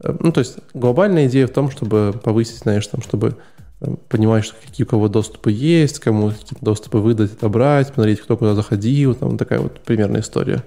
Э, 0.02 0.16
ну, 0.20 0.32
то 0.32 0.40
есть 0.40 0.58
глобальная 0.74 1.28
идея 1.28 1.48
в 1.48 1.52
том, 1.52 1.72
чтобы 1.72 2.14
повысить, 2.22 2.60
знаешь, 2.60 2.86
там, 2.88 3.02
чтобы 3.02 3.38
э, 3.80 3.96
понимать, 4.10 4.44
что 4.44 4.56
какие 4.62 4.86
у 4.86 4.90
кого 4.90 5.08
доступы 5.08 5.52
есть, 5.52 6.00
кому 6.00 6.32
какие-то 6.32 6.66
доступы 6.66 6.98
выдать, 6.98 7.32
отобрать, 7.32 7.88
посмотреть, 7.88 8.20
кто 8.20 8.36
куда 8.36 8.56
заходил, 8.56 9.16
там 9.16 9.38
такая 9.38 9.60
вот 9.60 9.80
примерная 9.80 10.22
история. 10.22 10.64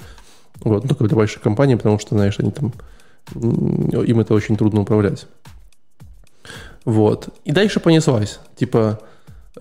Вот, 0.60 0.82
ну, 0.82 0.88
только 0.88 1.04
для 1.04 1.16
больших 1.16 1.42
компаний, 1.42 1.76
потому 1.76 1.98
что, 1.98 2.14
знаешь, 2.14 2.38
они 2.38 2.52
там, 2.52 2.72
им 3.34 4.20
это 4.20 4.32
очень 4.32 4.56
трудно 4.56 4.80
управлять. 4.80 5.26
Вот. 6.86 7.28
И 7.44 7.52
дальше 7.52 7.80
понеслась. 7.80 8.40
Типа, 8.56 9.00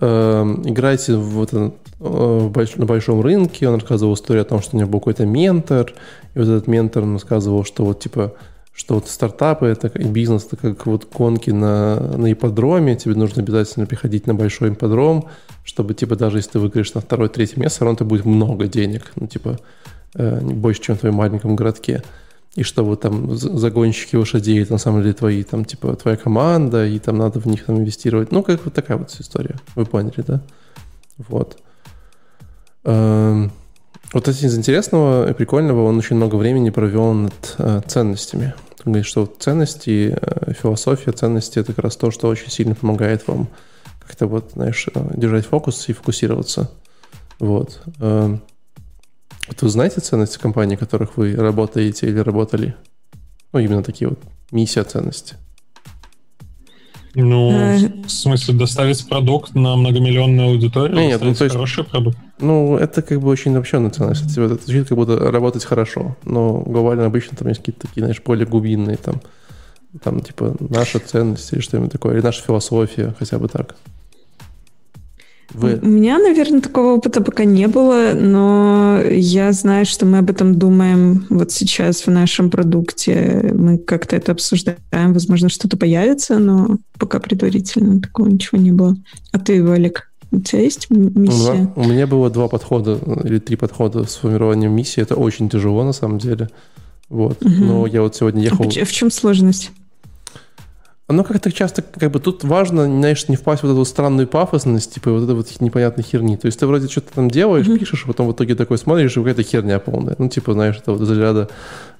играйте 0.00 1.14
в 1.14 1.30
вот 1.30 1.48
этот 1.50 1.74
Э, 2.02 2.50
на 2.76 2.86
большом 2.86 3.20
рынке, 3.20 3.68
он 3.68 3.74
рассказывал 3.74 4.14
историю 4.14 4.42
о 4.42 4.46
том, 4.46 4.62
что 4.62 4.74
у 4.74 4.78
него 4.80 4.88
был 4.88 5.00
какой-то 5.00 5.26
ментор, 5.26 5.92
и 6.34 6.38
вот 6.38 6.48
этот 6.48 6.66
ментор 6.66 7.04
рассказывал, 7.04 7.64
что 7.64 7.84
вот 7.84 8.00
типа 8.00 8.32
что 8.72 8.94
вот 8.94 9.08
стартапы 9.08 9.66
это 9.66 9.88
и 9.88 10.04
бизнес 10.04 10.46
это 10.46 10.56
как 10.56 10.86
вот 10.86 11.06
гонки 11.12 11.50
на, 11.50 11.96
на 12.16 12.32
ипподроме, 12.32 12.96
тебе 12.96 13.14
нужно 13.14 13.42
обязательно 13.42 13.84
приходить 13.84 14.26
на 14.26 14.34
большой 14.34 14.70
ипподром, 14.70 15.26
чтобы 15.62 15.92
типа 15.92 16.16
даже 16.16 16.38
если 16.38 16.52
ты 16.52 16.58
выиграешь 16.60 16.94
на 16.94 17.02
второе, 17.02 17.28
третье 17.28 17.60
место, 17.60 17.84
равно 17.84 17.96
это 17.96 18.06
будет 18.06 18.24
много 18.24 18.66
денег, 18.66 19.12
ну 19.16 19.26
типа 19.26 19.58
э, 20.14 20.40
больше, 20.40 20.80
чем 20.80 20.96
в 20.96 21.00
твоем 21.00 21.16
маленьком 21.16 21.54
городке. 21.54 22.02
И 22.56 22.64
что 22.64 22.84
вот 22.84 23.02
там 23.02 23.36
загонщики 23.36 24.16
лошадей, 24.16 24.60
это 24.62 24.72
на 24.72 24.78
самом 24.78 25.02
деле 25.02 25.14
твои, 25.14 25.44
там, 25.44 25.64
типа, 25.64 25.94
твоя 25.94 26.16
команда, 26.16 26.84
и 26.84 26.98
там 26.98 27.16
надо 27.16 27.38
в 27.38 27.46
них 27.46 27.64
там 27.64 27.78
инвестировать. 27.78 28.32
Ну, 28.32 28.42
как 28.42 28.64
вот 28.64 28.74
такая 28.74 28.96
вот 28.96 29.14
история. 29.18 29.56
Вы 29.76 29.86
поняли, 29.86 30.24
да? 30.26 30.42
Вот. 31.28 31.58
Эм, 32.84 33.52
вот 34.12 34.26
это 34.26 34.46
из 34.46 34.58
интересного 34.58 35.30
и 35.30 35.34
прикольного, 35.34 35.84
он 35.84 35.98
очень 35.98 36.16
много 36.16 36.34
времени 36.34 36.70
провел 36.70 37.12
над 37.12 37.54
э, 37.58 37.82
ценностями. 37.86 38.54
Он 38.84 38.92
говорит, 38.92 39.06
что 39.06 39.26
ценности, 39.26 40.18
э, 40.20 40.52
философия 40.54 41.12
ценности– 41.12 41.58
это 41.60 41.72
как 41.72 41.84
раз 41.84 41.96
то, 41.96 42.10
что 42.10 42.26
очень 42.26 42.50
сильно 42.50 42.74
помогает 42.74 43.28
вам 43.28 43.48
как-то 44.00 44.26
вот, 44.26 44.52
знаешь, 44.54 44.88
э, 44.92 45.00
держать 45.16 45.46
фокус 45.46 45.88
и 45.88 45.92
фокусироваться. 45.92 46.70
Вот. 47.38 47.80
Эм, 48.00 48.42
вот 49.48 49.62
вы 49.62 49.68
знаете 49.68 50.00
ценности 50.00 50.38
компании, 50.38 50.76
в 50.76 50.80
которых 50.80 51.16
вы 51.16 51.34
работаете 51.34 52.08
или 52.08 52.18
работали? 52.18 52.74
Ну, 53.52 53.58
именно 53.58 53.82
такие 53.82 54.08
вот 54.08 54.20
миссия 54.50 54.84
ценности– 54.84 55.36
ну, 57.14 57.50
э, 57.50 57.88
в 58.06 58.10
смысле, 58.10 58.54
доставить 58.54 59.08
продукт 59.08 59.54
на 59.54 59.74
многомиллионную 59.76 60.50
аудиторию, 60.50 60.96
нет, 60.96 61.20
ну, 61.20 61.34
то 61.34 61.44
есть, 61.44 61.54
хороший 61.54 61.82
продукт. 61.82 62.16
Ну, 62.38 62.76
это 62.76 63.02
как 63.02 63.20
бы 63.20 63.28
очень 63.28 63.52
обобщенная 63.52 63.90
ценность. 63.90 64.30
Это, 64.30 64.42
это 64.42 64.64
звучит 64.64 64.88
как 64.88 64.96
будто 64.96 65.18
работать 65.30 65.64
хорошо, 65.64 66.16
но 66.24 66.60
глобально 66.60 67.06
обычно 67.06 67.36
там 67.36 67.48
есть 67.48 67.60
какие-то 67.60 67.88
такие, 67.88 68.02
знаешь, 68.02 68.22
более 68.24 68.46
глубинные, 68.46 68.96
там, 68.96 69.20
там 70.02 70.20
типа 70.20 70.56
наша 70.60 71.00
ценность 71.00 71.52
или 71.52 71.60
что-нибудь 71.60 71.90
такое, 71.90 72.14
или 72.14 72.22
наша 72.22 72.42
философия, 72.42 73.14
хотя 73.18 73.38
бы 73.38 73.48
так. 73.48 73.74
Вы... 75.52 75.78
У 75.82 75.86
меня, 75.86 76.18
наверное, 76.18 76.60
такого 76.60 76.94
опыта 76.94 77.20
пока 77.20 77.44
не 77.44 77.66
было, 77.66 78.12
но 78.14 79.00
я 79.02 79.52
знаю, 79.52 79.84
что 79.86 80.06
мы 80.06 80.18
об 80.18 80.30
этом 80.30 80.54
думаем 80.54 81.26
вот 81.28 81.50
сейчас 81.50 82.06
в 82.06 82.10
нашем 82.10 82.50
продукте. 82.50 83.52
Мы 83.54 83.78
как-то 83.78 84.16
это 84.16 84.32
обсуждаем. 84.32 84.78
Возможно, 84.92 85.48
что-то 85.48 85.76
появится, 85.76 86.38
но 86.38 86.78
пока 86.98 87.18
предварительно 87.18 88.00
такого 88.00 88.28
ничего 88.28 88.58
не 88.58 88.72
было. 88.72 88.96
А 89.32 89.38
ты, 89.38 89.64
Валик, 89.64 90.10
у 90.30 90.40
тебя 90.40 90.62
есть 90.62 90.88
миссия? 90.90 91.72
У 91.74 91.84
меня 91.84 92.06
было 92.06 92.30
два 92.30 92.48
подхода 92.48 92.98
или 93.24 93.38
три 93.38 93.56
подхода 93.56 94.04
с 94.04 94.16
формированием 94.16 94.72
миссии. 94.72 95.02
Это 95.02 95.16
очень 95.16 95.48
тяжело, 95.48 95.82
на 95.84 95.92
самом 95.92 96.18
деле. 96.18 96.48
Вот. 97.08 97.44
Угу. 97.44 97.52
Но 97.52 97.86
я 97.86 98.02
вот 98.02 98.14
сегодня 98.14 98.42
ехал... 98.42 98.64
А 98.64 98.84
в 98.84 98.92
чем 98.92 99.10
сложность? 99.10 99.72
Оно 101.10 101.24
как-то 101.24 101.50
часто, 101.50 101.82
как 101.82 102.12
бы 102.12 102.20
тут 102.20 102.44
важно, 102.44 102.84
знаешь, 102.84 103.26
не 103.26 103.34
впасть 103.34 103.62
в 103.62 103.66
вот 103.66 103.72
эту 103.72 103.84
странную 103.84 104.28
пафосность, 104.28 104.94
типа 104.94 105.10
вот 105.10 105.24
этой 105.24 105.34
вот 105.34 105.48
непонятной 105.60 106.04
херни. 106.04 106.36
То 106.36 106.46
есть 106.46 106.60
ты 106.60 106.68
вроде 106.68 106.86
что-то 106.86 107.12
там 107.12 107.28
делаешь, 107.28 107.66
mm-hmm. 107.66 107.78
пишешь, 107.78 108.04
а 108.04 108.06
потом 108.06 108.28
в 108.28 108.32
итоге 108.32 108.54
такой 108.54 108.78
смотришь, 108.78 109.16
и 109.16 109.20
какая-то 109.20 109.42
херня 109.42 109.80
полная. 109.80 110.14
Ну, 110.18 110.28
типа, 110.28 110.52
знаешь, 110.52 110.78
это 110.78 110.92
вот 110.92 111.00
из 111.02 111.10
ряда 111.10 111.48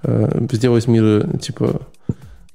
э, 0.04 0.46
сделать 0.52 0.86
мир, 0.86 1.26
типа, 1.38 1.82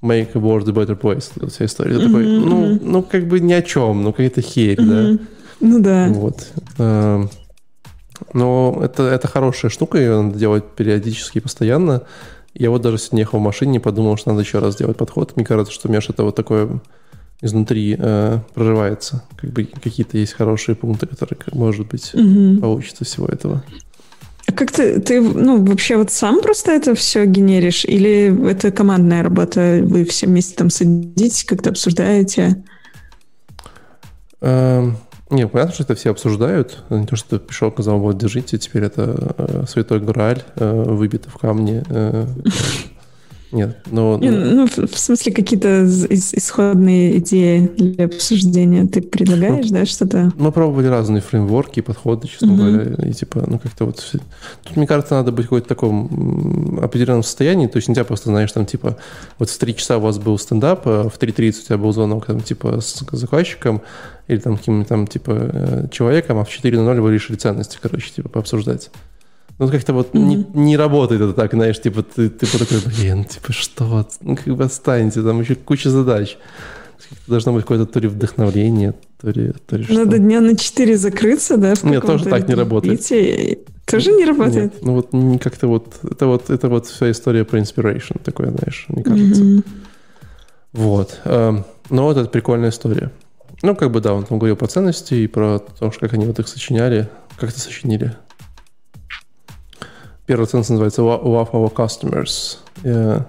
make 0.02 0.30
a 0.34 0.40
world 0.40 0.70
a 0.70 0.72
better 0.72 0.98
place. 0.98 1.26
Вот 1.36 1.52
вся 1.52 1.66
история. 1.66 1.98
Mm-hmm. 1.98 2.06
Такой, 2.06 2.26
ну, 2.26 2.80
ну, 2.82 3.04
как 3.04 3.28
бы 3.28 3.42
ни 3.42 3.52
о 3.52 3.62
чем, 3.62 4.04
ну, 4.04 4.14
какая-то 4.14 4.42
херь, 4.42 4.80
mm-hmm. 4.80 5.18
да? 5.18 5.24
Ну, 5.60 5.80
да. 5.82 6.08
Вот. 6.08 6.48
Э, 6.78 7.26
но 8.32 8.80
это, 8.82 9.04
это 9.04 9.28
хорошая 9.28 9.70
штука, 9.70 9.98
ее 9.98 10.22
надо 10.22 10.40
делать 10.40 10.64
периодически 10.64 11.40
и 11.40 11.42
постоянно. 11.42 12.04
Я 12.56 12.70
вот 12.70 12.82
даже 12.82 12.98
сегодня 12.98 13.20
ехал 13.20 13.40
в 13.40 13.42
машине 13.42 13.80
подумал, 13.80 14.18
что 14.18 14.30
надо 14.30 14.42
еще 14.42 14.60
раз 14.60 14.76
сделать 14.76 14.98
подход. 14.98 15.36
Мне 15.36 15.46
кажется, 15.46 15.74
что 15.74 15.88
у 15.88 15.92
меня 15.92 16.02
что-то 16.02 16.24
вот 16.24 16.36
такое 16.36 16.80
изнутри 17.42 17.98
э, 18.00 18.40
проживается. 18.54 19.24
Как 19.36 19.52
бы 19.52 19.66
какие-то 19.66 20.18
есть 20.18 20.34
хорошие 20.34 20.76
пункты, 20.76 21.06
которые, 21.06 21.38
может 21.52 21.88
быть, 21.88 22.14
угу. 22.14 22.62
получится 22.62 23.04
всего 23.04 23.28
этого. 23.28 23.64
А 24.48 24.52
как 24.54 24.72
ты, 24.72 25.02
ты, 25.02 25.20
ну, 25.22 25.64
вообще 25.66 25.98
вот 25.98 26.12
сам 26.12 26.42
просто 26.42 26.72
это 26.72 26.96
все 26.96 27.26
генеришь? 27.26 27.84
Или 27.84 28.50
это 28.50 28.72
командная 28.72 29.24
работа? 29.24 29.82
Вы 29.84 30.06
все 30.06 30.28
вместе 30.28 30.56
там 30.56 30.70
садитесь, 30.70 31.44
как-то 31.44 31.72
обсуждаете? 31.72 32.64
Эм, 34.42 34.98
не, 35.36 35.48
понятно, 35.48 35.74
что 35.74 35.84
это 35.84 35.96
все 35.96 36.12
обсуждают. 36.12 36.84
Не 36.90 37.06
то, 37.06 37.16
что 37.16 37.40
пришел, 37.40 37.72
сказал, 37.72 38.00
вот, 38.00 38.18
держите, 38.18 38.58
теперь 38.58 38.84
это 38.84 39.36
э, 39.38 39.66
святой 39.68 40.00
Грааль, 40.00 40.44
э, 40.56 40.84
выбито 40.88 41.30
в 41.30 41.38
камне. 41.38 41.84
Э, 41.90 42.26
нет, 43.52 43.78
но... 43.92 44.18
Не, 44.18 44.32
ну, 44.32 44.68
в 44.68 44.98
смысле, 44.98 45.32
какие-то 45.32 45.86
исходные 45.86 47.20
идеи 47.20 47.72
для 47.78 48.06
обсуждения 48.06 48.86
ты 48.86 49.02
предлагаешь, 49.02 49.68
ну, 49.70 49.80
да, 49.80 49.86
что-то? 49.86 50.32
Мы 50.38 50.52
пробовали 50.52 50.88
разные 50.88 51.22
фреймворки, 51.22 51.82
подходы, 51.82 52.28
честно 52.28 52.54
угу. 52.54 52.64
говоря, 52.64 53.08
и 53.08 53.14
типа, 53.14 53.46
ну, 53.48 53.60
как-то 53.60 53.86
вот... 53.86 54.04
Тут, 54.64 54.76
мне 54.76 54.88
кажется, 54.88 55.16
надо 55.16 55.32
быть 55.32 55.46
в 55.46 55.50
каком-то 55.50 55.68
таком 55.68 56.80
определенном 56.82 57.24
состоянии, 57.24 57.68
то 57.68 57.78
есть 57.78 57.88
нельзя 57.88 58.04
просто, 58.04 58.30
знаешь, 58.30 58.52
там, 58.52 58.66
типа, 58.66 58.98
вот 59.40 59.50
в 59.50 59.58
3 59.58 59.76
часа 59.76 59.98
у 59.98 60.02
вас 60.02 60.18
был 60.18 60.38
стендап, 60.38 60.82
а 60.86 61.10
в 61.10 61.18
3.30 61.18 61.50
у 61.50 61.66
тебя 61.66 61.78
был 61.78 61.94
звонок, 61.94 62.26
там, 62.26 62.42
типа, 62.42 62.82
с 62.82 63.04
заказчиком, 63.12 63.82
или 64.28 64.40
там 64.40 64.58
каким-то 64.58 64.90
там, 64.90 65.08
типа, 65.08 65.32
э, 65.32 65.88
человеком, 65.92 66.40
а 66.40 66.44
в 66.44 66.50
4.00 66.50 67.00
вы 67.00 67.14
решили 67.14 67.38
ценности, 67.38 67.78
короче, 67.82 68.12
типа, 68.12 68.30
пообсуждать. 68.30 68.90
Ну, 69.58 69.70
как-то 69.70 69.94
вот 69.94 70.14
mm-hmm. 70.14 70.20
не, 70.20 70.46
не 70.54 70.78
работает 70.78 71.22
это 71.22 71.34
так, 71.34 71.54
знаешь, 71.54 71.82
типа, 71.82 72.04
ты, 72.04 72.30
ты 72.30 72.46
такой, 72.46 72.78
блин, 72.86 73.24
типа, 73.24 73.54
что? 73.54 74.06
Ну, 74.22 74.36
как 74.36 74.48
бы 74.56 74.64
отстаньте, 74.64 75.22
там 75.22 75.40
еще 75.40 75.56
куча 75.56 75.90
задач. 75.90 76.38
Должно 77.28 77.54
быть 77.54 77.62
какое-то 77.62 77.86
то 77.86 78.00
ли 78.00 78.08
вдохновление, 78.08 78.96
то 79.22 79.30
ли, 79.30 79.54
то 79.68 79.78
ли 79.78 79.84
что. 79.84 79.94
Надо 79.94 80.18
дня 80.20 80.42
на 80.42 80.58
4 80.58 80.98
закрыться, 80.98 81.58
да? 81.58 81.74
Нет, 81.84 82.06
тоже 82.06 82.26
так 82.26 82.48
не 82.48 82.56
работает. 82.56 83.00
Тоже 83.86 84.12
не 84.12 84.26
работает? 84.26 84.74
Нет, 84.74 84.82
ну 84.82 84.94
вот 84.94 85.42
как-то 85.42 85.68
вот, 85.68 85.94
это 86.04 86.26
вот, 86.26 86.50
это 86.50 86.68
вот 86.70 86.88
вся 86.88 87.12
история 87.12 87.46
про 87.46 87.60
inspiration 87.60 88.20
такое, 88.24 88.50
знаешь, 88.50 88.86
мне 88.90 89.04
кажется. 89.04 89.42
Mm-hmm. 89.44 89.64
Вот. 90.74 91.22
Эм, 91.24 91.66
но 91.90 92.06
вот 92.06 92.18
это 92.18 92.28
прикольная 92.28 92.72
история. 92.72 93.12
Ну, 93.62 93.76
как 93.76 93.92
бы, 93.92 94.02
да, 94.02 94.14
он 94.14 94.26
там 94.26 94.40
говорил 94.40 94.58
про 94.58 94.68
ценности 94.68 95.14
и 95.14 95.28
про 95.28 95.60
то, 95.60 95.92
как 95.92 96.14
они 96.14 96.26
вот 96.26 96.40
их 96.40 96.48
сочиняли. 96.48 97.08
Как 97.38 97.52
это 97.52 97.60
сочинили? 97.60 98.16
Первая 100.26 100.48
ценность 100.48 100.72
называется 100.72 101.02
Love 101.02 101.52
our 101.52 101.74
customers, 101.74 102.58
uh, 102.84 103.24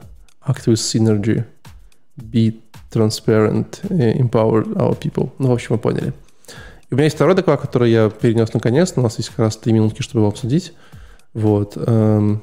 act 0.47 0.66
with 0.66 0.77
synergy, 0.77 1.44
be 2.16 2.55
transparent, 2.90 3.82
empower 3.90 4.64
our 4.77 4.98
people. 4.98 5.31
Ну, 5.39 5.48
в 5.48 5.52
общем, 5.52 5.74
вы 5.74 5.78
поняли. 5.78 6.12
И 6.89 6.94
у 6.94 6.97
меня 6.97 7.05
есть 7.05 7.16
второй 7.16 7.35
доклад, 7.35 7.60
который 7.60 7.90
я 7.90 8.09
перенес 8.09 8.55
наконец. 8.55 8.93
У 8.97 9.02
нас 9.02 9.18
есть 9.18 9.31
как 9.31 9.40
раз 9.40 9.56
три 9.56 9.73
минутки, 9.73 10.02
чтобы 10.02 10.20
его 10.20 10.28
обсудить. 10.28 10.73
Вот. 11.35 11.77
Um, 11.77 12.40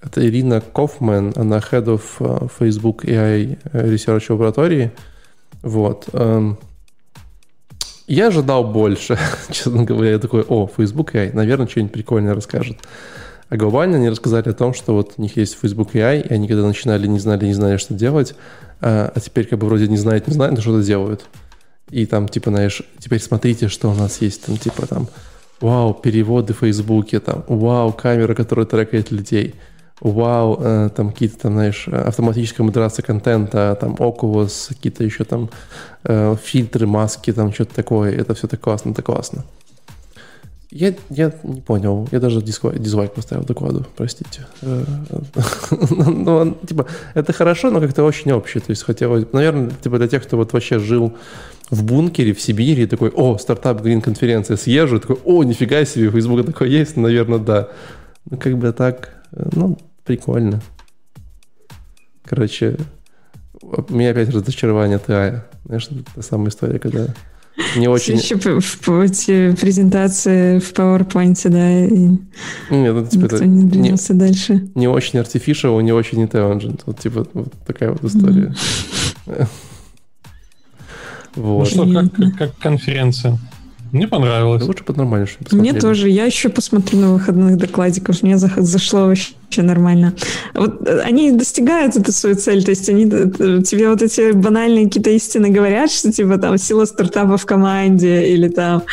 это 0.00 0.26
Ирина 0.26 0.60
Кофман, 0.60 1.32
она 1.36 1.58
head 1.58 1.84
of 1.84 2.02
uh, 2.20 2.50
Facebook 2.58 3.04
AI 3.04 3.58
Research 3.72 4.28
Laboratory. 4.28 4.90
Вот. 5.62 6.08
Um, 6.12 6.56
я 8.06 8.28
ожидал 8.28 8.64
больше, 8.64 9.18
честно 9.50 9.84
говоря. 9.84 10.12
Я 10.12 10.18
такой, 10.18 10.42
о, 10.42 10.66
Facebook 10.66 11.14
AI, 11.14 11.34
наверное, 11.34 11.66
что-нибудь 11.66 11.92
прикольное 11.92 12.34
расскажет. 12.34 12.78
А 13.52 13.56
глобально 13.58 13.98
они 13.98 14.08
рассказали 14.08 14.48
о 14.48 14.54
том, 14.54 14.72
что 14.72 14.94
вот 14.94 15.12
у 15.18 15.22
них 15.22 15.36
есть 15.36 15.58
Facebook 15.60 15.94
AI, 15.94 16.26
и 16.26 16.32
они 16.32 16.48
когда 16.48 16.66
начинали, 16.66 17.06
не 17.06 17.18
знали, 17.18 17.44
не 17.44 17.52
знали, 17.52 17.76
что 17.76 17.92
делать, 17.92 18.34
а, 18.80 19.12
а 19.14 19.20
теперь 19.20 19.46
как 19.46 19.58
бы 19.58 19.66
вроде 19.66 19.88
не 19.88 19.98
знают, 19.98 20.26
не 20.26 20.32
знают, 20.32 20.54
но 20.54 20.62
что-то 20.62 20.82
делают. 20.82 21.26
И 21.90 22.06
там, 22.06 22.30
типа, 22.30 22.48
знаешь, 22.48 22.80
теперь 22.98 23.20
смотрите, 23.20 23.68
что 23.68 23.90
у 23.90 23.94
нас 23.94 24.22
есть, 24.22 24.46
там, 24.46 24.56
типа, 24.56 24.86
там, 24.86 25.06
вау, 25.60 25.92
переводы 25.92 26.54
в 26.54 26.60
Фейсбуке, 26.60 27.20
там, 27.20 27.44
вау, 27.46 27.92
камера, 27.92 28.34
которая 28.34 28.64
трекает 28.64 29.10
людей, 29.10 29.54
вау, 30.00 30.56
э, 30.58 30.88
там 30.96 31.12
какие-то 31.12 31.40
там, 31.40 31.52
знаешь, 31.52 31.88
автоматическая 31.88 32.64
модерация 32.64 33.02
контента, 33.02 33.76
там, 33.78 33.96
Oculus, 33.96 34.68
какие-то 34.68 35.04
еще 35.04 35.24
там 35.24 35.50
э, 36.04 36.36
фильтры, 36.42 36.86
маски, 36.86 37.30
там, 37.34 37.52
что-то 37.52 37.74
такое, 37.74 38.16
это 38.16 38.32
все 38.32 38.48
так 38.48 38.60
классно, 38.60 38.92
это 38.92 39.02
классно. 39.02 39.44
Я, 40.74 40.94
я 41.10 41.30
не 41.42 41.60
понял. 41.60 42.08
Я 42.12 42.18
даже 42.18 42.40
дизлайк, 42.40 43.12
поставил 43.12 43.44
докладу, 43.44 43.86
простите. 43.94 44.46
Э, 44.62 44.84
ну, 45.90 46.56
типа, 46.66 46.86
это 47.12 47.34
хорошо, 47.34 47.70
но 47.70 47.78
как-то 47.78 48.02
очень 48.04 48.32
общее. 48.32 48.62
То 48.62 48.70
есть 48.70 48.82
хотелось, 48.82 49.30
наверное, 49.32 49.70
типа 49.82 49.98
для 49.98 50.08
тех, 50.08 50.22
кто 50.22 50.38
вот 50.38 50.54
вообще 50.54 50.78
жил 50.78 51.12
в 51.68 51.84
бункере 51.84 52.32
в 52.32 52.40
Сибири, 52.40 52.86
такой, 52.86 53.10
о, 53.10 53.36
стартап 53.36 53.82
Green 53.82 54.00
конференция, 54.00 54.56
съезжу, 54.56 54.98
такой, 54.98 55.18
о, 55.24 55.44
нифига 55.44 55.84
себе, 55.84 56.08
у 56.08 56.10
Facebook 56.10 56.46
такое 56.46 56.68
есть, 56.68 56.96
наверное, 56.96 57.38
да. 57.38 57.68
Ну, 58.30 58.38
как 58.38 58.56
бы 58.56 58.72
так, 58.72 59.22
э, 59.32 59.50
ну, 59.52 59.78
прикольно. 60.06 60.62
Короче, 62.24 62.78
у 63.60 63.92
меня 63.92 64.12
опять 64.12 64.30
разочарование 64.30 64.98
ТАЯ. 64.98 65.44
Знаешь, 65.66 65.88
та 66.14 66.22
самая 66.22 66.48
история, 66.48 66.78
когда 66.78 67.08
не 67.76 67.88
очень... 67.88 68.16
Еще 68.16 68.36
в 68.36 68.78
презентации 69.56 70.58
в 70.58 70.72
PowerPoint, 70.72 71.48
да, 71.48 71.84
и 71.86 72.08
Нет, 72.70 72.94
ну, 72.94 73.06
типа, 73.06 73.22
никто 73.24 73.44
не 73.44 73.64
двинулся 73.64 74.12
не, 74.12 74.18
дальше. 74.18 74.68
Не 74.74 74.88
очень 74.88 75.18
artificial, 75.18 75.82
не 75.82 75.92
очень 75.92 76.22
intelligent. 76.22 76.80
Вот 76.86 76.98
типа 76.98 77.26
вот 77.32 77.52
такая 77.66 77.92
вот 77.92 78.04
история. 78.04 78.54
Mm-hmm. 79.26 79.46
вот. 81.36 81.76
Ну 81.76 81.84
что, 81.84 82.10
как, 82.16 82.36
как 82.36 82.58
конференция? 82.58 83.38
Мне 83.92 84.08
понравилось. 84.08 84.62
Лучше 84.62 84.84
под 84.84 84.96
нормально, 84.96 85.26
Мне 85.50 85.74
тоже. 85.74 86.08
Я 86.08 86.24
еще 86.24 86.48
посмотрю 86.48 86.98
на 86.98 87.12
выходных 87.12 87.58
докладиков. 87.58 88.22
Мне 88.22 88.38
зашло 88.38 89.06
вообще 89.06 89.34
нормально. 89.60 90.14
Вот 90.54 90.88
э, 90.88 91.00
они 91.00 91.32
достигают 91.32 91.96
эту 91.96 92.12
свою 92.12 92.36
цель. 92.36 92.64
То 92.64 92.70
есть 92.70 92.88
они 92.88 93.04
э, 93.04 93.62
тебе 93.62 93.90
вот 93.90 94.00
эти 94.00 94.32
банальные 94.32 94.86
какие-то 94.86 95.10
истины 95.10 95.50
говорят, 95.50 95.90
что 95.90 96.10
типа 96.10 96.38
там 96.38 96.56
сила 96.56 96.86
стартапа 96.86 97.36
в 97.36 97.44
команде 97.44 98.28
или 98.32 98.48
там 98.48 98.84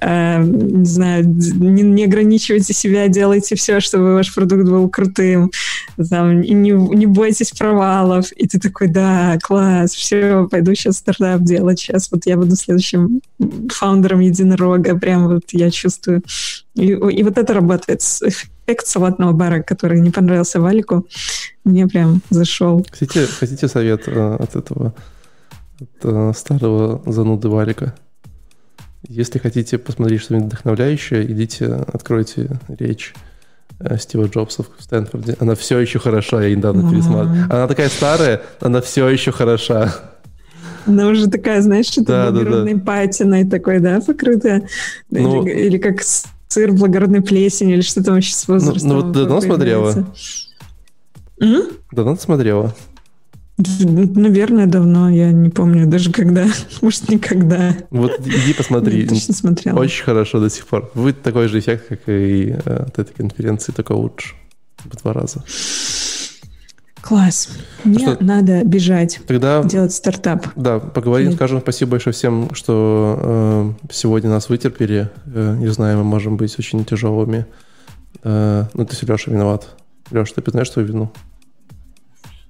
э, 0.00 0.42
не 0.42 0.84
знаю, 0.84 1.24
не, 1.26 1.82
не 1.82 2.04
ограничивайте 2.04 2.72
себя, 2.72 3.08
делайте 3.08 3.56
все, 3.56 3.80
чтобы 3.80 4.14
ваш 4.14 4.34
продукт 4.34 4.64
был 4.64 4.88
крутым. 4.88 5.50
Там, 6.10 6.42
и 6.42 6.52
не, 6.52 6.70
не 6.70 7.06
бойтесь 7.06 7.52
провалов. 7.52 8.30
И 8.32 8.46
ты 8.46 8.58
такой, 8.58 8.88
да, 8.88 9.38
класс, 9.42 9.92
все, 9.92 10.46
пойду 10.50 10.74
сейчас 10.74 10.98
стартап 10.98 11.42
делать. 11.42 11.80
Сейчас 11.80 12.10
вот 12.10 12.26
я 12.26 12.36
буду 12.36 12.56
следующим 12.56 13.20
фаундером 13.72 14.20
единорога. 14.20 14.98
Прям 14.98 15.28
вот 15.28 15.44
я 15.52 15.70
чувствую. 15.70 16.22
И, 16.76 16.88
и 16.88 17.22
вот 17.22 17.38
это 17.38 17.54
работает. 17.54 18.02
Эффект 18.02 18.86
салатного 18.86 19.32
бара, 19.32 19.62
который 19.62 20.00
не 20.00 20.10
понравился 20.10 20.60
Валику, 20.60 21.06
мне 21.64 21.86
прям 21.86 22.20
зашел. 22.30 22.86
Хотите, 22.90 23.26
хотите 23.26 23.66
совет 23.66 24.06
э, 24.06 24.34
от 24.34 24.54
этого 24.56 24.94
от, 25.80 25.88
э, 26.04 26.32
старого 26.36 27.02
зануды 27.06 27.48
Валика? 27.48 27.94
Если 29.08 29.38
хотите 29.38 29.78
посмотреть 29.78 30.22
что-нибудь 30.22 30.48
вдохновляющее, 30.48 31.24
идите, 31.30 31.66
откройте 31.66 32.60
речь 32.68 33.14
э, 33.80 33.96
Стива 33.96 34.26
Джобса 34.26 34.64
в 34.64 34.82
Стэнфорде. 34.82 35.36
Она 35.40 35.54
все 35.54 35.78
еще 35.78 35.98
хороша, 35.98 36.42
я 36.42 36.54
недавно 36.54 36.90
пересматривал. 36.90 37.44
Она 37.44 37.68
такая 37.68 37.88
старая, 37.88 38.42
она 38.60 38.82
все 38.82 39.08
еще 39.08 39.32
хороша. 39.32 39.94
Она 40.86 41.08
уже 41.08 41.28
такая, 41.28 41.62
знаешь, 41.62 41.86
что-то 41.86 42.30
да, 42.30 42.30
да, 42.30 42.64
да. 42.64 42.78
патиной 42.84 43.48
такой, 43.48 43.80
да, 43.80 44.00
покрытая? 44.00 44.68
Ну, 45.10 45.44
или, 45.46 45.66
или 45.66 45.78
как 45.78 46.02
сыр 46.48 46.72
благородной 46.72 47.22
плесени, 47.22 47.74
или 47.74 47.80
что 47.80 48.02
там 48.02 48.14
вообще 48.14 48.34
с 48.34 48.46
возрастом. 48.48 48.88
Ну, 48.88 48.94
ну 48.96 49.02
вот 49.02 49.12
давно 49.12 49.40
смотрела? 49.40 50.06
М? 51.40 51.62
Давно 51.92 52.16
смотрела? 52.16 52.74
Наверное, 53.58 54.66
давно, 54.66 55.08
я 55.08 55.32
не 55.32 55.48
помню 55.48 55.86
даже 55.86 56.12
когда, 56.12 56.46
может, 56.82 57.08
никогда. 57.08 57.74
Вот 57.90 58.20
иди 58.20 58.52
посмотри. 58.52 59.02
Я 59.02 59.08
точно 59.08 59.34
смотрела. 59.34 59.78
Очень 59.78 60.04
хорошо 60.04 60.40
до 60.40 60.50
сих 60.50 60.66
пор. 60.66 60.90
Будет 60.94 61.22
такой 61.22 61.48
же 61.48 61.58
эффект, 61.58 61.86
как 61.88 62.00
и 62.06 62.50
э, 62.50 62.84
от 62.86 62.98
этой 62.98 63.14
конференции, 63.14 63.72
только 63.72 63.92
лучше. 63.92 64.34
В 64.84 64.96
два 65.02 65.14
раза. 65.14 65.42
Класс. 67.06 67.50
Мне 67.84 67.98
что, 67.98 68.24
надо 68.24 68.64
бежать, 68.64 69.20
тогда, 69.28 69.62
делать 69.62 69.92
стартап. 69.92 70.48
Да, 70.56 70.80
поговорим, 70.80 71.28
Нет. 71.28 71.36
скажем 71.36 71.60
спасибо 71.60 71.92
большое 71.92 72.12
всем, 72.12 72.52
что 72.52 73.76
э, 73.88 73.92
сегодня 73.92 74.28
нас 74.28 74.48
вытерпели. 74.48 75.08
Э, 75.26 75.54
не 75.56 75.68
знаю, 75.68 75.98
мы 75.98 76.04
можем 76.04 76.36
быть 76.36 76.58
очень 76.58 76.84
тяжелыми. 76.84 77.46
Э, 78.24 78.64
ну, 78.74 78.84
ты 78.84 79.06
Леша 79.06 79.30
виноват. 79.30 79.76
Леша, 80.10 80.34
ты 80.34 80.42
признаешь 80.42 80.72
свою 80.72 80.88
вину? 80.88 81.12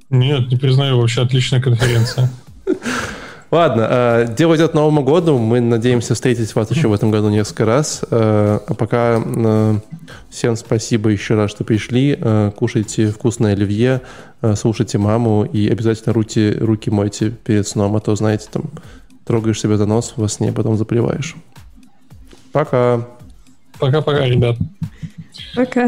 Нет, 0.09 0.51
не 0.51 0.57
признаю, 0.57 1.01
вообще 1.01 1.21
отличная 1.21 1.61
конференция. 1.61 2.31
Ладно, 3.51 3.87
э, 3.89 4.35
дело 4.37 4.57
идет 4.57 4.73
к 4.73 4.75
Новому 4.75 5.05
году. 5.05 5.39
Мы 5.39 5.61
надеемся 5.61 6.15
встретить 6.15 6.55
вас 6.55 6.71
еще 6.71 6.89
в 6.89 6.93
этом 6.93 7.11
году 7.13 7.29
несколько 7.29 7.65
раз. 7.65 8.03
Э, 8.11 8.59
а 8.67 8.75
пока 8.75 9.23
э, 9.25 9.79
всем 10.31 10.57
спасибо 10.57 11.11
еще 11.11 11.35
раз, 11.35 11.51
что 11.51 11.63
пришли. 11.63 12.19
Кушайте 12.57 13.09
вкусное 13.09 13.53
оливье, 13.53 14.03
слушайте 14.55 14.99
маму 14.99 15.45
и 15.45 15.69
обязательно 15.69 16.13
руки, 16.13 16.57
руки 16.59 16.91
мойте 16.91 17.31
перед 17.31 17.69
сном, 17.69 17.95
а 17.95 18.01
то, 18.01 18.17
знаете, 18.17 18.49
там 18.51 18.65
трогаешь 19.25 19.61
себя 19.61 19.77
за 19.77 19.87
нос 19.87 20.15
во 20.17 20.29
сне, 20.29 20.53
потом 20.53 20.77
заплеваешь. 20.77 21.37
Пока. 22.53 23.07
Пока-пока, 23.79 24.27
ребят. 24.27 24.57
Пока. 25.55 25.87